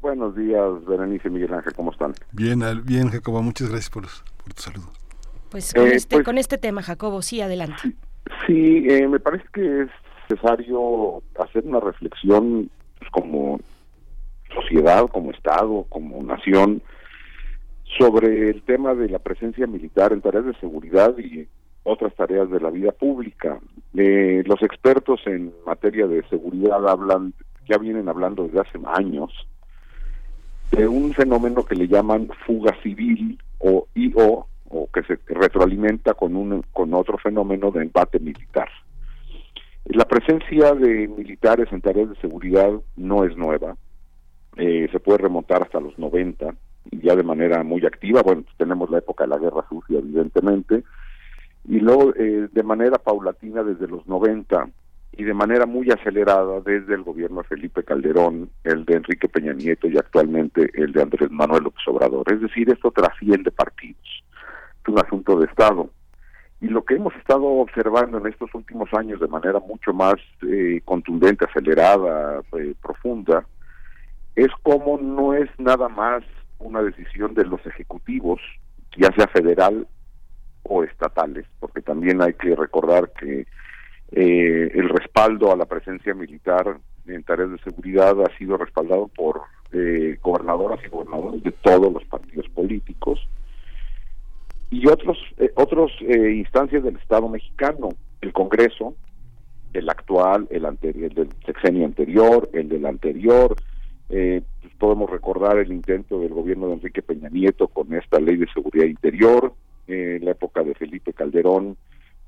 Buenos 0.00 0.36
días, 0.36 0.84
Berenice 0.86 1.28
Miguel 1.28 1.54
Ángel, 1.54 1.74
¿cómo 1.74 1.90
están? 1.90 2.14
Bien, 2.30 2.62
bien, 2.84 3.10
Jacobo, 3.10 3.42
muchas 3.42 3.70
gracias 3.70 3.90
por, 3.90 4.04
por 4.44 4.54
tu 4.54 4.62
saludo. 4.62 4.92
Pues 5.50 5.74
con, 5.74 5.88
eh, 5.88 5.94
este, 5.96 6.14
pues, 6.14 6.24
con 6.24 6.38
este 6.38 6.56
tema, 6.56 6.82
Jacobo, 6.82 7.20
sí, 7.20 7.40
adelante. 7.40 7.82
Sí, 7.82 7.96
sí 8.46 8.86
eh, 8.88 9.08
me 9.08 9.18
parece 9.18 9.44
que 9.52 9.82
es 9.82 9.88
necesario 10.30 11.20
hacer 11.40 11.64
una 11.64 11.80
reflexión 11.80 12.70
pues, 13.00 13.10
como 13.10 13.58
sociedad, 14.54 15.06
como 15.08 15.30
Estado, 15.30 15.86
como 15.88 16.22
nación, 16.22 16.82
sobre 17.98 18.50
el 18.50 18.62
tema 18.62 18.94
de 18.94 19.08
la 19.08 19.18
presencia 19.18 19.66
militar 19.66 20.12
en 20.12 20.20
tareas 20.20 20.46
de 20.46 20.54
seguridad 20.54 21.16
y 21.18 21.46
otras 21.84 22.14
tareas 22.14 22.50
de 22.50 22.60
la 22.60 22.70
vida 22.70 22.92
pública. 22.92 23.58
Eh, 23.94 24.42
los 24.46 24.62
expertos 24.62 25.20
en 25.26 25.52
materia 25.66 26.06
de 26.06 26.26
seguridad 26.28 26.88
hablan, 26.88 27.34
ya 27.68 27.78
vienen 27.78 28.08
hablando 28.08 28.44
desde 28.44 28.60
hace 28.60 28.78
años, 28.96 29.30
de 30.72 30.88
un 30.88 31.12
fenómeno 31.12 31.64
que 31.64 31.76
le 31.76 31.86
llaman 31.86 32.28
fuga 32.46 32.74
civil 32.82 33.38
o 33.58 33.86
IO, 33.94 34.46
o 34.70 34.88
que 34.92 35.02
se 35.02 35.18
retroalimenta 35.26 36.14
con 36.14 36.34
un 36.34 36.64
con 36.72 36.94
otro 36.94 37.18
fenómeno 37.18 37.70
de 37.70 37.82
empate 37.82 38.18
militar. 38.18 38.68
La 39.84 40.06
presencia 40.06 40.72
de 40.72 41.06
militares 41.06 41.68
en 41.70 41.82
tareas 41.82 42.08
de 42.08 42.16
seguridad 42.16 42.72
no 42.96 43.24
es 43.24 43.36
nueva 43.36 43.76
eh, 44.56 44.88
se 44.90 45.00
puede 45.00 45.18
remontar 45.18 45.62
hasta 45.62 45.80
los 45.80 45.98
90 45.98 46.54
y 46.90 47.00
ya 47.00 47.16
de 47.16 47.22
manera 47.22 47.62
muy 47.62 47.84
activa. 47.84 48.22
Bueno, 48.22 48.42
pues 48.42 48.56
tenemos 48.56 48.90
la 48.90 48.98
época 48.98 49.24
de 49.24 49.30
la 49.30 49.38
Guerra 49.38 49.64
Sucia, 49.68 49.98
evidentemente, 49.98 50.84
y 51.68 51.80
luego 51.80 52.14
eh, 52.16 52.48
de 52.52 52.62
manera 52.62 52.98
paulatina 52.98 53.62
desde 53.62 53.88
los 53.88 54.06
90 54.06 54.68
y 55.16 55.24
de 55.24 55.34
manera 55.34 55.66
muy 55.66 55.90
acelerada 55.90 56.60
desde 56.60 56.94
el 56.94 57.02
gobierno 57.02 57.42
de 57.42 57.48
Felipe 57.48 57.84
Calderón, 57.84 58.50
el 58.64 58.84
de 58.84 58.94
Enrique 58.94 59.28
Peña 59.28 59.52
Nieto 59.52 59.86
y 59.86 59.96
actualmente 59.96 60.70
el 60.74 60.92
de 60.92 61.02
Andrés 61.02 61.30
Manuel 61.30 61.64
López 61.64 61.86
Obrador. 61.86 62.24
Es 62.32 62.40
decir, 62.40 62.68
esto 62.70 62.90
trasciende 62.90 63.50
partidos, 63.50 64.24
es 64.82 64.88
un 64.88 64.98
asunto 64.98 65.38
de 65.38 65.46
Estado. 65.46 65.88
Y 66.60 66.68
lo 66.68 66.82
que 66.84 66.94
hemos 66.94 67.14
estado 67.16 67.44
observando 67.44 68.18
en 68.18 68.26
estos 68.26 68.52
últimos 68.54 68.88
años 68.94 69.20
de 69.20 69.28
manera 69.28 69.60
mucho 69.60 69.92
más 69.92 70.14
eh, 70.42 70.80
contundente, 70.84 71.44
acelerada, 71.44 72.40
eh, 72.58 72.74
profunda, 72.82 73.44
es 74.36 74.50
como 74.62 74.98
no 74.98 75.34
es 75.34 75.48
nada 75.58 75.88
más 75.88 76.22
una 76.58 76.82
decisión 76.82 77.34
de 77.34 77.44
los 77.44 77.64
ejecutivos, 77.66 78.40
ya 78.96 79.12
sea 79.16 79.26
federal 79.28 79.86
o 80.62 80.82
estatales, 80.82 81.46
porque 81.60 81.82
también 81.82 82.22
hay 82.22 82.34
que 82.34 82.54
recordar 82.54 83.12
que 83.12 83.46
eh, 84.12 84.70
el 84.74 84.88
respaldo 84.88 85.52
a 85.52 85.56
la 85.56 85.66
presencia 85.66 86.14
militar 86.14 86.78
en 87.06 87.22
tareas 87.22 87.50
de 87.50 87.58
seguridad 87.58 88.14
ha 88.22 88.38
sido 88.38 88.56
respaldado 88.56 89.08
por 89.08 89.42
eh, 89.72 90.18
gobernadoras 90.22 90.80
y 90.84 90.88
gobernadores 90.88 91.42
de 91.42 91.52
todos 91.52 91.92
los 91.92 92.04
partidos 92.04 92.48
políticos 92.48 93.20
y 94.70 94.86
otros 94.88 95.18
eh, 95.38 95.50
otros 95.56 95.92
eh, 96.00 96.32
instancias 96.36 96.82
del 96.82 96.96
Estado 96.96 97.28
mexicano, 97.28 97.90
el 98.20 98.32
Congreso, 98.32 98.94
el 99.72 99.88
actual, 99.88 100.46
el 100.50 100.64
anterior, 100.64 101.10
el 101.10 101.14
del 101.14 101.28
sexenio 101.44 101.84
anterior, 101.84 102.48
el 102.52 102.68
del 102.68 102.86
anterior, 102.86 103.54
eh, 104.10 104.42
pues 104.60 104.74
podemos 104.74 105.10
recordar 105.10 105.58
el 105.58 105.72
intento 105.72 106.18
del 106.20 106.34
gobierno 106.34 106.68
de 106.68 106.74
Enrique 106.74 107.02
Peña 107.02 107.28
Nieto 107.28 107.68
con 107.68 107.92
esta 107.94 108.20
ley 108.20 108.36
de 108.36 108.46
seguridad 108.52 108.86
interior, 108.86 109.54
en 109.86 110.24
la 110.24 110.30
época 110.30 110.62
de 110.62 110.74
Felipe 110.74 111.12
Calderón, 111.12 111.76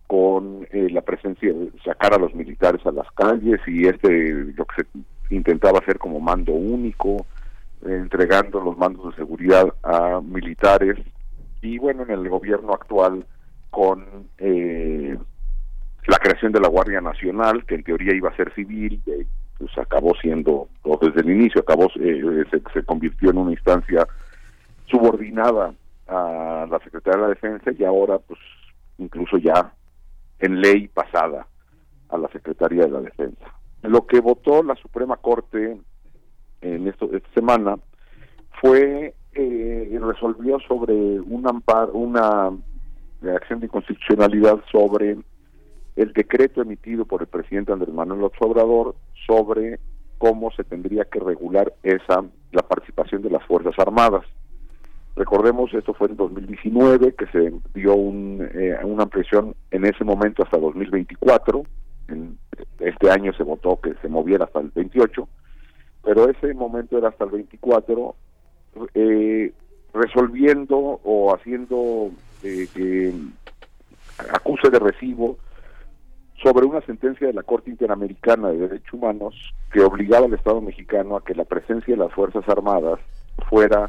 con 0.06 0.66
eh, 0.70 0.88
la 0.90 1.00
presencia 1.00 1.52
de 1.52 1.70
sacar 1.84 2.14
a 2.14 2.18
los 2.18 2.34
militares 2.34 2.84
a 2.86 2.92
las 2.92 3.10
calles 3.12 3.60
y 3.66 3.86
este 3.86 4.30
lo 4.54 4.64
que 4.64 4.84
se 5.28 5.34
intentaba 5.34 5.80
hacer 5.80 5.98
como 5.98 6.20
mando 6.20 6.52
único, 6.52 7.26
eh, 7.84 7.96
entregando 7.96 8.60
los 8.60 8.76
mandos 8.78 9.10
de 9.10 9.16
seguridad 9.16 9.66
a 9.82 10.20
militares 10.20 10.98
y 11.60 11.78
bueno 11.78 12.04
en 12.04 12.10
el 12.10 12.28
gobierno 12.28 12.72
actual 12.72 13.26
con 13.70 14.28
eh, 14.38 15.16
la 16.06 16.18
creación 16.18 16.52
de 16.52 16.60
la 16.60 16.68
Guardia 16.68 17.00
Nacional 17.00 17.64
que 17.66 17.74
en 17.74 17.82
teoría 17.82 18.14
iba 18.14 18.30
a 18.30 18.36
ser 18.36 18.54
civil 18.54 19.02
eh, 19.06 19.26
pues 19.58 19.76
acabó 19.78 20.14
siendo 20.20 20.68
o 20.82 20.98
desde 21.00 21.20
el 21.20 21.30
inicio 21.30 21.60
acabó 21.60 21.86
eh, 22.00 22.44
se, 22.50 22.62
se 22.72 22.84
convirtió 22.84 23.30
en 23.30 23.38
una 23.38 23.52
instancia 23.52 24.06
subordinada 24.86 25.74
a 26.06 26.66
la 26.70 26.78
Secretaría 26.80 27.20
de 27.20 27.22
la 27.22 27.34
Defensa 27.34 27.70
y 27.76 27.84
ahora 27.84 28.18
pues 28.18 28.38
incluso 28.98 29.38
ya 29.38 29.72
en 30.38 30.60
ley 30.60 30.88
pasada 30.88 31.46
a 32.08 32.18
la 32.18 32.28
Secretaría 32.28 32.84
de 32.84 32.90
la 32.90 33.00
Defensa. 33.00 33.46
Lo 33.82 34.06
que 34.06 34.20
votó 34.20 34.62
la 34.62 34.76
Suprema 34.76 35.16
Corte 35.16 35.78
en 36.60 36.88
esto, 36.88 37.08
esta 37.12 37.28
semana 37.34 37.76
fue 38.60 39.14
eh, 39.34 39.98
resolvió 40.00 40.58
sobre 40.60 41.20
un 41.20 41.46
amparo, 41.46 41.92
una 41.92 42.50
acción 43.34 43.60
de 43.60 43.66
inconstitucionalidad 43.66 44.58
sobre 44.70 45.18
el 45.96 46.12
decreto 46.12 46.62
emitido 46.62 47.06
por 47.06 47.22
el 47.22 47.26
presidente 47.26 47.72
Andrés 47.72 47.92
Manuel 47.92 48.20
López 48.20 48.40
Obrador 48.42 48.94
sobre 49.26 49.80
cómo 50.18 50.50
se 50.52 50.64
tendría 50.64 51.04
que 51.04 51.18
regular 51.20 51.72
esa 51.82 52.24
la 52.52 52.62
participación 52.62 53.22
de 53.22 53.30
las 53.30 53.44
fuerzas 53.44 53.74
armadas. 53.78 54.24
Recordemos, 55.14 55.72
esto 55.72 55.94
fue 55.94 56.08
en 56.08 56.16
2019, 56.16 57.14
que 57.14 57.26
se 57.26 57.52
dio 57.74 57.94
un, 57.94 58.46
eh, 58.54 58.76
una 58.84 59.04
ampliación 59.04 59.54
en 59.70 59.86
ese 59.86 60.04
momento 60.04 60.42
hasta 60.42 60.58
2024. 60.58 61.64
En 62.08 62.38
este 62.78 63.10
año 63.10 63.32
se 63.32 63.42
votó 63.42 63.80
que 63.80 63.94
se 64.02 64.08
moviera 64.08 64.44
hasta 64.44 64.60
el 64.60 64.70
28, 64.74 65.26
pero 66.04 66.28
ese 66.28 66.52
momento 66.52 66.98
era 66.98 67.08
hasta 67.08 67.24
el 67.24 67.30
24, 67.30 68.14
eh, 68.94 69.52
resolviendo 69.94 70.76
o 70.76 71.34
haciendo 71.34 72.10
eh, 72.42 72.68
que 72.74 73.14
acuse 74.32 74.68
de 74.70 74.78
recibo 74.78 75.38
sobre 76.42 76.66
una 76.66 76.80
sentencia 76.82 77.26
de 77.26 77.32
la 77.32 77.42
Corte 77.42 77.70
Interamericana 77.70 78.48
de 78.48 78.58
Derechos 78.58 78.92
Humanos 78.92 79.34
que 79.72 79.82
obligaba 79.82 80.26
al 80.26 80.34
Estado 80.34 80.60
mexicano 80.60 81.16
a 81.16 81.24
que 81.24 81.34
la 81.34 81.44
presencia 81.44 81.94
de 81.94 82.02
las 82.02 82.12
Fuerzas 82.12 82.46
Armadas 82.48 83.00
fuera 83.48 83.88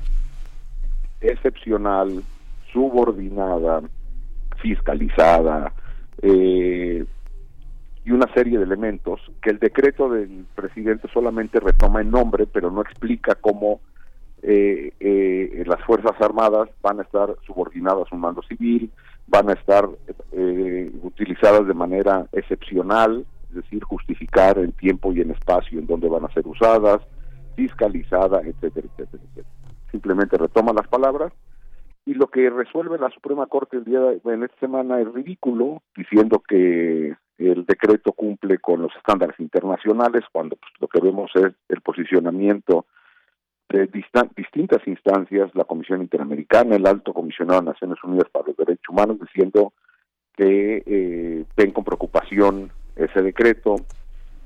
excepcional, 1.22 2.24
subordinada, 2.72 3.82
fiscalizada 4.62 5.74
eh, 6.22 7.06
y 8.06 8.12
una 8.12 8.32
serie 8.34 8.58
de 8.58 8.64
elementos 8.64 9.20
que 9.42 9.50
el 9.50 9.60
decreto 9.60 10.10
del 10.10 10.46
presidente 10.56 11.10
solamente 11.14 11.60
retoma 11.60 12.02
en 12.02 12.12
nombre, 12.12 12.48
pero 12.48 12.72
no 12.72 12.82
explica 12.82 13.36
cómo 13.36 13.82
eh, 14.42 14.94
eh, 15.00 15.64
las 15.66 15.84
Fuerzas 15.84 16.14
Armadas 16.22 16.70
van 16.82 17.00
a 17.00 17.04
estar 17.04 17.36
subordinadas 17.46 18.08
a 18.10 18.16
un 18.16 18.22
mando 18.22 18.42
civil, 18.44 18.90
van 19.28 19.50
a 19.50 19.54
estar 19.54 19.88
eh, 20.32 20.92
utilizadas 21.04 21.68
de 21.68 21.74
manera 21.74 22.28
excepcional, 22.32 23.26
es 23.50 23.56
decir, 23.56 23.84
justificar 23.84 24.58
en 24.58 24.72
tiempo 24.72 25.12
y 25.12 25.22
en 25.22 25.32
espacio 25.32 25.80
en 25.80 25.88
donde 25.88 26.10
van 26.10 26.26
a 26.26 26.34
ser 26.34 26.48
usadas, 26.48 27.02
fiscalizada, 27.56 28.42
etcétera, 28.42 28.88
etcétera, 28.88 29.24
etcétera. 29.24 29.48
Simplemente 29.92 30.38
retoma 30.38 30.74
las 30.74 30.88
palabras 30.88 31.34
y 32.06 32.14
lo 32.14 32.28
que 32.28 32.50
resuelve 32.50 32.98
la 32.98 33.10
Suprema 33.10 33.48
Corte 33.48 33.78
el 33.78 33.84
día 33.84 34.00
de 34.00 34.22
en 34.24 34.44
esta 34.44 34.58
semana 34.60 35.00
es 35.02 35.12
ridículo 35.14 35.82
diciendo 35.96 36.42
que 36.48 37.16
el 37.38 37.66
decreto 37.66 38.14
cumple 38.14 38.60
con 38.60 38.82
los 38.82 38.96
estándares 38.96 39.38
internacionales 39.40 40.24
cuando 40.32 40.56
pues, 40.56 40.72
lo 40.80 40.88
que 40.88 41.02
vemos 41.02 41.30
es 41.36 41.54
el 41.68 41.82
posicionamiento 41.82 42.86
de 43.70 43.88
distintas 43.88 44.88
instancias, 44.88 45.54
la 45.54 45.66
Comisión 45.66 46.02
Interamericana, 46.02 46.76
el 46.76 46.88
Alto 46.88 47.14
Comisionado 47.14 47.62
de 47.62 47.68
Naciones 47.68 47.98
Unidas 48.04 48.30
para 48.32 48.48
los 48.48 48.58
Derechos 48.58 48.90
Humanos, 48.90 49.18
diciendo 49.20 49.74
que 50.36 50.84
eh, 50.86 51.46
ven 51.56 51.72
con 51.72 51.84
preocupación 51.84 52.72
ese 52.96 53.22
decreto, 53.22 53.76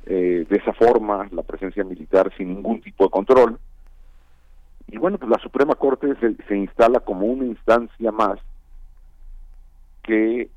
eh, 0.06 0.45
de 0.50 0.58
esa 0.58 0.74
forma 0.74 1.27
la 1.32 1.43
presencia 1.43 1.83
militar 1.83 2.32
sin 2.35 2.56
ningún 2.56 2.82
tipo 2.82 3.03
de 3.03 3.11
control, 3.11 3.59
y 4.88 4.98
bueno, 4.98 5.17
pues 5.17 5.30
la 5.30 5.40
Suprema 5.40 5.75
Corte 5.75 6.16
se, 6.19 6.35
se 6.48 6.58
instala 6.58 7.00
como 7.00 7.27
una 7.27 7.45
instancia 7.45 8.11
más 8.11 8.40
que 10.03 10.50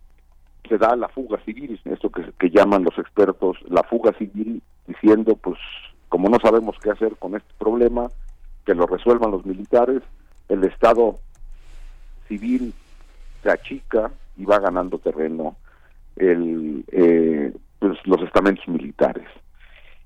se 0.68 0.78
da 0.78 0.96
la 0.96 1.08
fuga 1.08 1.38
civil, 1.44 1.78
esto 1.84 2.10
que 2.10 2.50
llaman 2.50 2.84
los 2.84 2.98
expertos 2.98 3.58
la 3.68 3.82
fuga 3.82 4.12
civil, 4.14 4.62
diciendo 4.86 5.36
pues 5.36 5.58
como 6.08 6.28
no 6.28 6.38
sabemos 6.40 6.76
qué 6.82 6.90
hacer 6.90 7.16
con 7.16 7.34
este 7.34 7.52
problema, 7.58 8.08
que 8.64 8.74
lo 8.74 8.86
resuelvan 8.86 9.30
los 9.30 9.44
militares, 9.44 10.02
el 10.48 10.64
Estado 10.64 11.16
civil 12.28 12.72
se 13.42 13.50
achica 13.50 14.10
y 14.36 14.44
va 14.44 14.58
ganando 14.58 14.98
terreno 14.98 15.56
el, 16.16 16.84
eh, 16.92 17.52
pues, 17.78 17.98
los 18.04 18.22
estamentos 18.22 18.66
militares. 18.68 19.26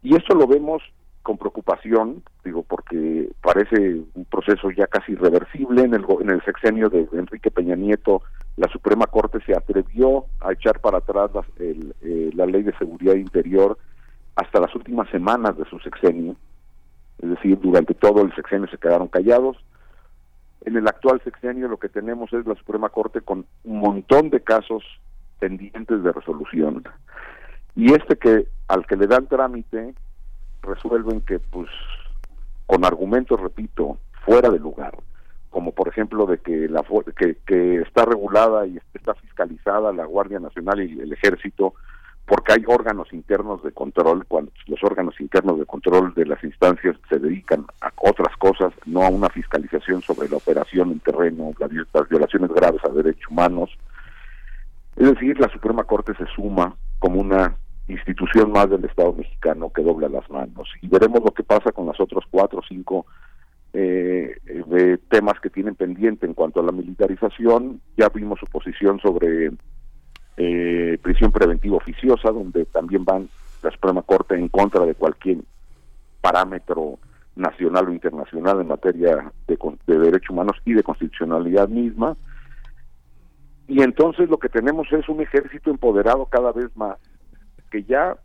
Y 0.03 0.17
esto 0.17 0.35
lo 0.35 0.47
vemos 0.47 0.83
con 1.23 1.37
preocupación, 1.37 2.23
digo, 2.45 2.63
porque 2.63 3.31
parece 3.43 4.01
un 4.15 4.25
proceso 4.25 4.71
ya 4.71 4.87
casi 4.87 5.13
irreversible. 5.13 5.83
En 5.83 5.95
el, 5.95 6.05
en 6.21 6.31
el 6.31 6.43
sexenio 6.45 6.89
de 6.89 7.07
Enrique 7.13 7.51
Peña 7.51 7.77
Nieto, 7.77 8.23
la 8.57 8.69
Suprema 8.69 9.07
Corte 9.07 9.39
se 9.45 9.55
atrevió 9.55 10.25
a 10.41 10.53
echar 10.53 10.81
para 10.81 10.99
atrás 10.99 11.31
la, 11.35 11.45
el, 11.59 11.95
eh, 12.03 12.31
la 12.35 12.47
ley 12.47 12.63
de 12.63 12.77
seguridad 12.79 13.15
interior 13.15 13.77
hasta 14.37 14.61
las 14.61 14.75
últimas 14.75 15.09
semanas 15.11 15.57
de 15.59 15.65
su 15.67 15.79
sexenio. 15.81 16.37
Es 17.23 17.31
decir, 17.31 17.59
durante 17.61 17.95
todo 17.95 18.23
el 18.23 18.35
sexenio 18.35 18.69
se 18.69 18.79
quedaron 18.79 19.09
callados. 19.09 19.57
En 20.65 20.77
el 20.77 20.87
actual 20.87 21.21
sexenio 21.25 21.69
lo 21.69 21.79
que 21.79 21.89
tenemos 21.89 22.33
es 22.33 22.47
la 22.47 22.55
Suprema 22.55 22.89
Corte 22.89 23.21
con 23.21 23.47
un 23.65 23.79
montón 23.79 24.31
de 24.31 24.41
casos 24.41 24.83
pendientes 25.39 26.03
de 26.03 26.13
resolución. 26.13 26.85
Y 27.75 27.93
este 27.93 28.17
que 28.17 28.47
al 28.67 28.87
que 28.87 28.97
le 28.97 29.07
dan 29.07 29.27
trámite 29.27 29.95
resuelven 30.63 31.21
que 31.23 31.39
pues 31.39 31.69
con 32.67 32.85
argumentos 32.85 33.41
repito 33.41 33.99
fuera 34.25 34.51
de 34.51 34.59
lugar 34.59 34.95
como 35.51 35.73
por 35.73 35.89
ejemplo 35.89 36.27
de 36.27 36.39
que 36.39 36.69
la 36.69 36.85
que, 37.17 37.37
que 37.47 37.81
está 37.81 38.05
regulada 38.05 38.67
y 38.67 38.79
está 38.95 39.15
fiscalizada 39.15 39.93
la 39.93 40.05
Guardia 40.05 40.39
Nacional 40.39 40.81
y 40.81 41.01
el 41.01 41.13
Ejército 41.13 41.75
porque 42.29 42.53
hay 42.53 42.65
órganos 42.67 43.13
internos 43.13 43.63
de 43.63 43.73
control 43.73 44.27
cuando 44.27 44.53
los 44.67 44.85
órganos 44.85 45.19
internos 45.21 45.59
de 45.59 45.67
control 45.67 46.13
de 46.15 46.27
las 46.27 46.43
instancias 46.45 46.97
se 47.09 47.19
dedican 47.19 47.65
a 47.81 47.91
otras 47.97 48.37
cosas 48.37 48.73
no 48.87 49.03
a 49.03 49.09
una 49.09 49.29
fiscalización 49.31 50.03
sobre 50.03 50.29
la 50.29 50.37
operación 50.37 50.93
en 50.93 51.01
terreno 51.01 51.53
las 51.59 52.09
violaciones 52.09 52.51
graves 52.51 52.85
a 52.85 52.89
derechos 52.91 53.31
humanos 53.31 53.71
es 54.97 55.09
decir 55.09 55.41
la 55.41 55.49
Suprema 55.49 55.85
Corte 55.85 56.13
se 56.15 56.27
suma 56.35 56.77
como 56.99 57.21
una 57.21 57.57
institución 57.89 58.53
más 58.53 58.69
del 58.69 58.85
Estado 58.85 59.13
mexicano 59.13 59.73
que 59.73 59.83
dobla 59.83 60.09
las 60.09 60.29
manos. 60.31 60.69
Y 60.83 60.89
veremos 60.89 61.23
lo 61.25 61.33
que 61.33 61.43
pasa 61.43 61.73
con 61.73 61.87
los 61.87 61.99
otros 62.01 62.25
cuatro 62.31 62.61
o 62.61 62.63
cinco 62.69 63.07
eh, 63.73 64.37
temas 65.09 65.41
que 65.41 65.51
tienen 65.51 65.75
pendiente 65.75 66.27
en 66.27 66.35
cuanto 66.35 66.61
a 66.61 66.65
la 66.65 66.73
militarización. 66.73 67.81
Ya 67.97 68.09
vimos 68.09 68.39
su 68.41 68.47
posición 68.47 69.01
sobre 69.01 69.51
eh, 70.41 70.99
prisión 71.03 71.33
preventiva 71.33 71.77
oficiosa, 71.77 72.31
donde 72.31 72.65
también 72.67 73.05
van 73.05 73.29
la 73.61 73.73
Suprema 73.73 74.03
Corte 74.03 74.37
en 74.37 74.49
contra 74.49 74.87
de 74.87 74.95
cualquier 74.95 75.39
parámetro 76.21 76.99
nacional 77.35 77.89
o 77.89 77.93
internacional 77.93 78.61
en 78.61 78.69
materia 78.69 79.33
de, 79.49 79.59
de 79.87 79.99
derechos 79.99 80.31
humanos 80.31 80.57
y 80.65 80.75
de 80.75 80.85
constitucionalidad 80.85 81.69
misma. 81.69 82.17
Y 83.67 83.83
entonces 83.83 84.31
lo 84.31 84.39
que 84.39 84.49
tenemos 84.49 84.87
es 84.93 85.09
un 85.09 85.21
ejército 85.21 85.71
empoderado 85.71 86.27
cada 86.27 86.53
vez 86.53 86.75
más, 86.77 86.99
que 87.71 87.83
ya 87.83 88.17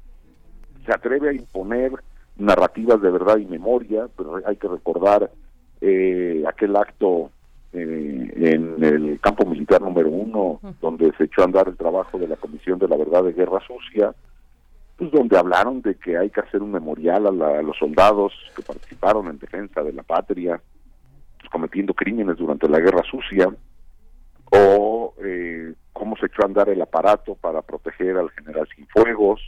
se 0.86 0.94
atreve 0.94 1.30
a 1.30 1.34
imponer 1.34 1.94
narrativas 2.38 3.02
de 3.02 3.10
verdad 3.10 3.38
y 3.38 3.46
memoria, 3.46 4.08
pero 4.16 4.40
hay 4.46 4.56
que 4.56 4.68
recordar 4.68 5.32
eh, 5.82 6.44
aquel 6.48 6.76
acto 6.76 7.32
eh, 7.74 8.34
en 8.36 8.84
el 8.84 9.20
campo 9.20 9.46
militar 9.46 9.82
número 9.82 10.10
uno, 10.10 10.60
donde 10.80 11.12
se 11.18 11.26
echó 11.26 11.42
a 11.42 11.46
andar 11.46 11.68
el 11.68 11.78
trabajo 11.78 12.18
de 12.18 12.28
la 12.28 12.36
Comisión 12.36 12.80
de 12.80 12.88
la 12.88 12.98
Verdad 12.98 13.24
de 13.24 13.34
Guerra 13.34 13.60
Sucia, 13.66 14.14
pues 14.98 15.12
donde 15.12 15.38
hablaron 15.38 15.82
de 15.82 15.96
que 15.96 16.18
hay 16.18 16.30
que 16.30 16.42
hacer 16.42 16.62
un 16.62 16.72
memorial 16.72 17.26
a, 17.42 17.62
los 17.62 17.78
soldados 17.78 18.32
que 18.56 18.62
participaron 18.62 19.28
en 19.28 19.40
defensa 19.40 19.82
de 19.82 19.94
la 19.94 20.04
patria, 20.04 20.62
pues, 21.40 21.50
cometiendo 21.50 21.94
crímenes 21.94 22.38
durante 22.38 22.70
la 22.70 22.80
Guerra 22.80 23.04
Sucia, 23.10 23.48
o 24.52 25.16
eh, 25.24 25.74
cómo 25.92 26.16
se 26.18 26.28
echó 26.28 26.44
a 26.44 26.46
andar 26.46 26.70
el 26.70 26.82
aparato 26.82 27.36
para 27.36 27.62
proteger 27.62 28.18
al 28.18 28.30
general 28.32 28.68
Cienfuegos, 28.76 29.42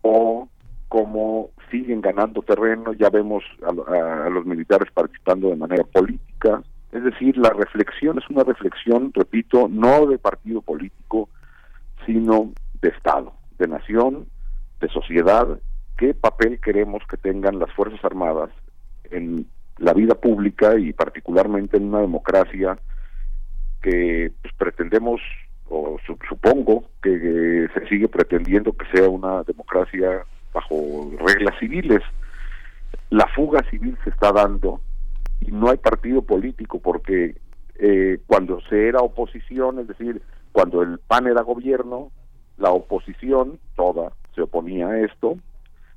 o 0.00 0.48
cómo 0.88 1.50
siguen 1.70 2.00
ganando 2.00 2.42
terreno, 2.42 2.92
ya 2.92 3.08
vemos 3.08 3.42
a, 3.66 4.28
los 4.28 4.44
militares 4.44 4.90
participando 4.92 5.48
de 5.48 5.56
manera 5.56 5.84
política, 5.84 6.62
es 6.92 7.02
decir, 7.02 7.38
la 7.38 7.50
reflexión 7.50 8.18
es 8.18 8.28
una 8.28 8.44
reflexión, 8.44 9.12
repito, 9.14 9.66
no 9.68 10.06
de 10.06 10.18
partido 10.18 10.60
político, 10.60 11.30
sino 12.04 12.52
de 12.82 12.90
Estado, 12.90 13.32
de 13.58 13.66
nación, 13.66 14.26
de 14.78 14.88
sociedad, 14.88 15.58
qué 15.96 16.12
papel 16.12 16.60
queremos 16.60 17.02
que 17.08 17.16
tengan 17.16 17.58
las 17.58 17.72
Fuerzas 17.72 18.04
Armadas 18.04 18.50
en 19.10 19.46
la 19.78 19.94
vida 19.94 20.14
pública 20.14 20.78
y 20.78 20.92
particularmente 20.92 21.78
en 21.78 21.84
una 21.84 22.00
democracia 22.00 22.78
que 23.80 24.30
pues, 24.42 24.54
pretendemos 24.54 25.20
o 25.70 25.96
supongo 26.28 26.84
que 27.02 27.68
se 27.72 27.88
sigue 27.88 28.08
pretendiendo 28.08 28.74
que 28.74 28.84
sea 28.92 29.08
una 29.08 29.42
democracia 29.44 30.24
bajo 30.52 31.10
reglas 31.24 31.58
civiles. 31.58 32.02
La 33.08 33.26
fuga 33.28 33.62
civil 33.70 33.96
se 34.04 34.10
está 34.10 34.32
dando 34.32 34.80
y 35.46 35.52
no 35.52 35.70
hay 35.70 35.76
partido 35.78 36.22
político 36.22 36.78
porque 36.78 37.36
eh, 37.76 38.18
cuando 38.26 38.60
se 38.68 38.88
era 38.88 39.00
oposición, 39.00 39.78
es 39.80 39.88
decir, 39.88 40.22
cuando 40.52 40.82
el 40.82 40.98
PAN 40.98 41.26
era 41.26 41.42
gobierno, 41.42 42.10
la 42.58 42.70
oposición 42.70 43.58
toda 43.74 44.12
se 44.34 44.42
oponía 44.42 44.88
a 44.88 45.00
esto. 45.00 45.38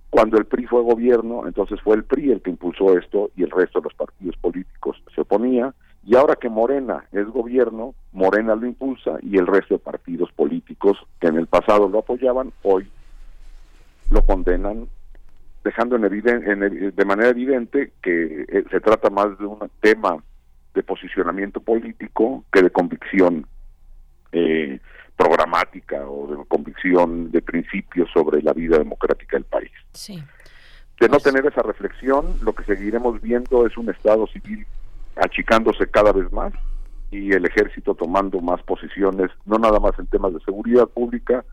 Cuando 0.09 0.37
el 0.37 0.45
PRI 0.45 0.65
fue 0.65 0.81
gobierno, 0.81 1.45
entonces 1.45 1.81
fue 1.81 1.95
el 1.95 2.05
PRI 2.05 2.31
el 2.31 2.41
que 2.41 2.49
impulsó 2.49 2.97
esto 2.97 3.31
y 3.35 3.43
el 3.43 3.51
resto 3.51 3.79
de 3.79 3.85
los 3.85 3.93
partidos 3.93 4.37
políticos 4.37 5.01
se 5.13 5.21
oponía. 5.21 5.73
Y 6.05 6.15
ahora 6.15 6.35
que 6.35 6.49
Morena 6.49 7.05
es 7.11 7.27
gobierno, 7.27 7.95
Morena 8.13 8.55
lo 8.55 8.65
impulsa 8.65 9.17
y 9.21 9.37
el 9.37 9.47
resto 9.47 9.75
de 9.75 9.79
partidos 9.79 10.31
políticos 10.31 10.97
que 11.19 11.27
en 11.27 11.37
el 11.37 11.47
pasado 11.47 11.89
lo 11.89 11.99
apoyaban, 11.99 12.53
hoy 12.63 12.87
lo 14.09 14.21
condenan, 14.21 14.87
dejando 15.65 15.95
en, 15.95 16.05
en 16.05 16.95
de 16.95 17.05
manera 17.05 17.29
evidente 17.29 17.91
que 18.01 18.45
eh, 18.47 18.63
se 18.69 18.79
trata 18.79 19.09
más 19.09 19.37
de 19.39 19.45
un 19.47 19.59
tema 19.81 20.23
de 20.75 20.83
posicionamiento 20.83 21.59
político 21.59 22.45
que 22.53 22.61
de 22.61 22.69
convicción 22.69 23.47
eh, 24.31 24.79
programática 25.17 26.07
o 26.07 26.27
de 26.27 26.45
convicción 26.47 27.31
de 27.31 27.41
principios 27.41 28.09
sobre 28.13 28.43
la 28.43 28.53
vida 28.53 28.77
democrática 28.77 29.37
del 29.37 29.45
país. 29.45 29.71
De 30.99 31.07
no 31.07 31.13
pues 31.13 31.23
tener 31.23 31.43
esa 31.47 31.63
reflexión, 31.63 32.25
lo 32.43 32.53
que 32.53 32.63
seguiremos 32.65 33.19
viendo 33.19 33.65
es 33.65 33.75
un 33.75 33.89
Estado 33.89 34.27
civil 34.27 34.67
achicándose 35.15 35.87
cada 35.87 36.11
vez 36.11 36.31
más 36.31 36.53
y 37.09 37.31
el 37.31 37.43
ejército 37.43 37.95
tomando 37.95 38.39
más 38.39 38.61
posiciones, 38.61 39.31
no 39.45 39.57
nada 39.57 39.79
más 39.79 39.97
en 39.97 40.05
temas 40.05 40.31
de 40.31 40.41
seguridad 40.41 40.85
pública, 40.85 41.43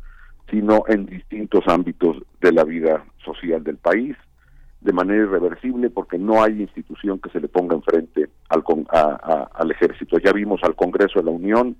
sino 0.50 0.84
en 0.88 1.06
distintos 1.06 1.64
ámbitos 1.66 2.16
de 2.40 2.52
la 2.52 2.64
vida 2.64 3.04
social 3.24 3.62
del 3.64 3.76
país, 3.76 4.16
de 4.80 4.92
manera 4.92 5.22
irreversible, 5.22 5.90
porque 5.90 6.18
no 6.18 6.42
hay 6.42 6.60
institución 6.60 7.20
que 7.20 7.30
se 7.30 7.40
le 7.40 7.48
ponga 7.48 7.76
enfrente 7.76 8.28
al, 8.48 8.64
al 8.90 9.70
ejército. 9.70 10.18
Ya 10.18 10.32
vimos 10.32 10.60
al 10.64 10.74
Congreso 10.74 11.20
de 11.20 11.24
la 11.24 11.30
Unión 11.30 11.76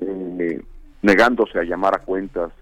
eh, 0.00 0.62
negándose 1.02 1.58
a 1.58 1.64
llamar 1.64 1.94
a 1.96 2.04
cuentas, 2.04 2.52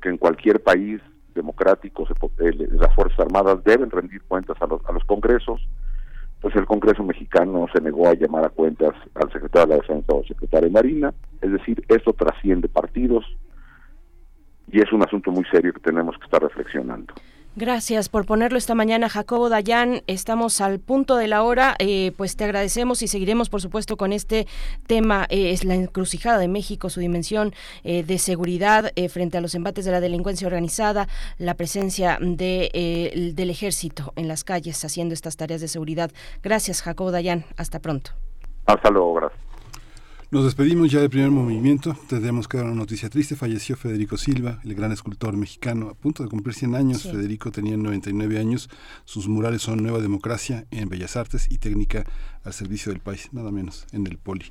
que 0.00 0.08
en 0.08 0.16
cualquier 0.16 0.62
país 0.62 1.00
democrático 1.34 2.06
se, 2.06 2.14
eh, 2.48 2.68
las 2.72 2.94
Fuerzas 2.94 3.20
Armadas 3.20 3.62
deben 3.64 3.90
rendir 3.90 4.22
cuentas 4.22 4.56
a 4.60 4.66
los, 4.66 4.84
a 4.86 4.92
los 4.92 5.04
congresos, 5.04 5.60
pues 6.40 6.54
el 6.56 6.66
Congreso 6.66 7.02
mexicano 7.02 7.66
se 7.74 7.80
negó 7.80 8.08
a 8.08 8.14
llamar 8.14 8.46
a 8.46 8.48
cuentas 8.50 8.94
al 9.14 9.30
secretario 9.32 9.66
de 9.66 9.76
la 9.76 9.82
Defensa 9.82 10.12
o 10.12 10.18
al 10.20 10.28
secretario 10.28 10.68
de 10.68 10.72
Marina, 10.72 11.14
es 11.42 11.52
decir, 11.52 11.84
esto 11.88 12.12
trasciende 12.14 12.68
partidos, 12.68 13.24
y 14.70 14.80
es 14.80 14.92
un 14.92 15.02
asunto 15.02 15.30
muy 15.30 15.44
serio 15.46 15.72
que 15.72 15.80
tenemos 15.80 16.16
que 16.18 16.24
estar 16.24 16.42
reflexionando. 16.42 17.14
Gracias 17.58 18.10
por 18.10 18.26
ponerlo 18.26 18.58
esta 18.58 18.74
mañana, 18.74 19.08
Jacobo 19.08 19.48
Dayan. 19.48 20.02
Estamos 20.06 20.60
al 20.60 20.78
punto 20.78 21.16
de 21.16 21.26
la 21.26 21.42
hora. 21.42 21.74
Eh, 21.78 22.12
pues 22.18 22.36
te 22.36 22.44
agradecemos 22.44 23.00
y 23.00 23.08
seguiremos, 23.08 23.48
por 23.48 23.62
supuesto, 23.62 23.96
con 23.96 24.12
este 24.12 24.46
tema. 24.86 25.24
Eh, 25.30 25.52
es 25.52 25.64
la 25.64 25.74
encrucijada 25.74 26.36
de 26.36 26.48
México, 26.48 26.90
su 26.90 27.00
dimensión 27.00 27.54
eh, 27.82 28.02
de 28.02 28.18
seguridad 28.18 28.92
frente 29.08 29.38
a 29.38 29.40
los 29.40 29.54
embates 29.54 29.86
de 29.86 29.92
la 29.92 30.00
delincuencia 30.00 30.46
organizada, 30.46 31.08
la 31.38 31.54
presencia 31.54 32.18
de, 32.20 33.32
del 33.34 33.48
ejército 33.48 34.12
en 34.16 34.28
las 34.28 34.44
calles 34.44 34.84
haciendo 34.84 35.14
estas 35.14 35.38
tareas 35.38 35.62
de 35.62 35.68
seguridad. 35.68 36.10
Gracias, 36.42 36.82
Jacobo 36.82 37.10
Dayan. 37.10 37.46
Hasta 37.56 37.78
pronto. 37.80 38.10
Hasta 38.66 38.90
luego, 38.90 39.14
gracias. 39.14 39.45
Nos 40.36 40.44
despedimos 40.44 40.90
ya 40.90 41.00
del 41.00 41.08
primer 41.08 41.30
movimiento. 41.30 41.96
Tendremos 42.10 42.46
que 42.46 42.58
dar 42.58 42.66
una 42.66 42.74
noticia 42.74 43.08
triste. 43.08 43.36
Falleció 43.36 43.74
Federico 43.74 44.18
Silva, 44.18 44.60
el 44.64 44.74
gran 44.74 44.92
escultor 44.92 45.34
mexicano, 45.34 45.88
a 45.88 45.94
punto 45.94 46.22
de 46.22 46.28
cumplir 46.28 46.54
100 46.54 46.74
años. 46.74 47.04
Federico 47.04 47.50
tenía 47.50 47.74
99 47.78 48.38
años. 48.38 48.68
Sus 49.06 49.28
murales 49.28 49.62
son 49.62 49.82
Nueva 49.82 49.98
Democracia 50.00 50.66
en 50.70 50.90
Bellas 50.90 51.16
Artes 51.16 51.46
y 51.48 51.56
Técnica 51.56 52.04
al 52.44 52.52
servicio 52.52 52.92
del 52.92 53.00
país, 53.00 53.30
nada 53.32 53.50
menos, 53.50 53.86
en 53.92 54.06
el 54.06 54.18
Poli. 54.18 54.44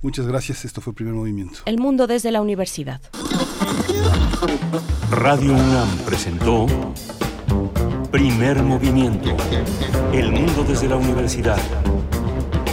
Muchas 0.00 0.26
gracias. 0.26 0.64
Esto 0.64 0.80
fue 0.80 0.92
el 0.92 0.94
primer 0.94 1.12
movimiento. 1.12 1.58
El 1.66 1.76
mundo 1.76 2.06
desde 2.06 2.32
la 2.32 2.40
universidad. 2.40 3.02
Radio 5.10 5.52
UNAM 5.52 5.98
presentó 6.06 6.66
Primer 8.10 8.62
movimiento. 8.62 9.36
El 10.14 10.32
mundo 10.32 10.64
desde 10.66 10.88
la 10.88 10.96
universidad 10.96 11.58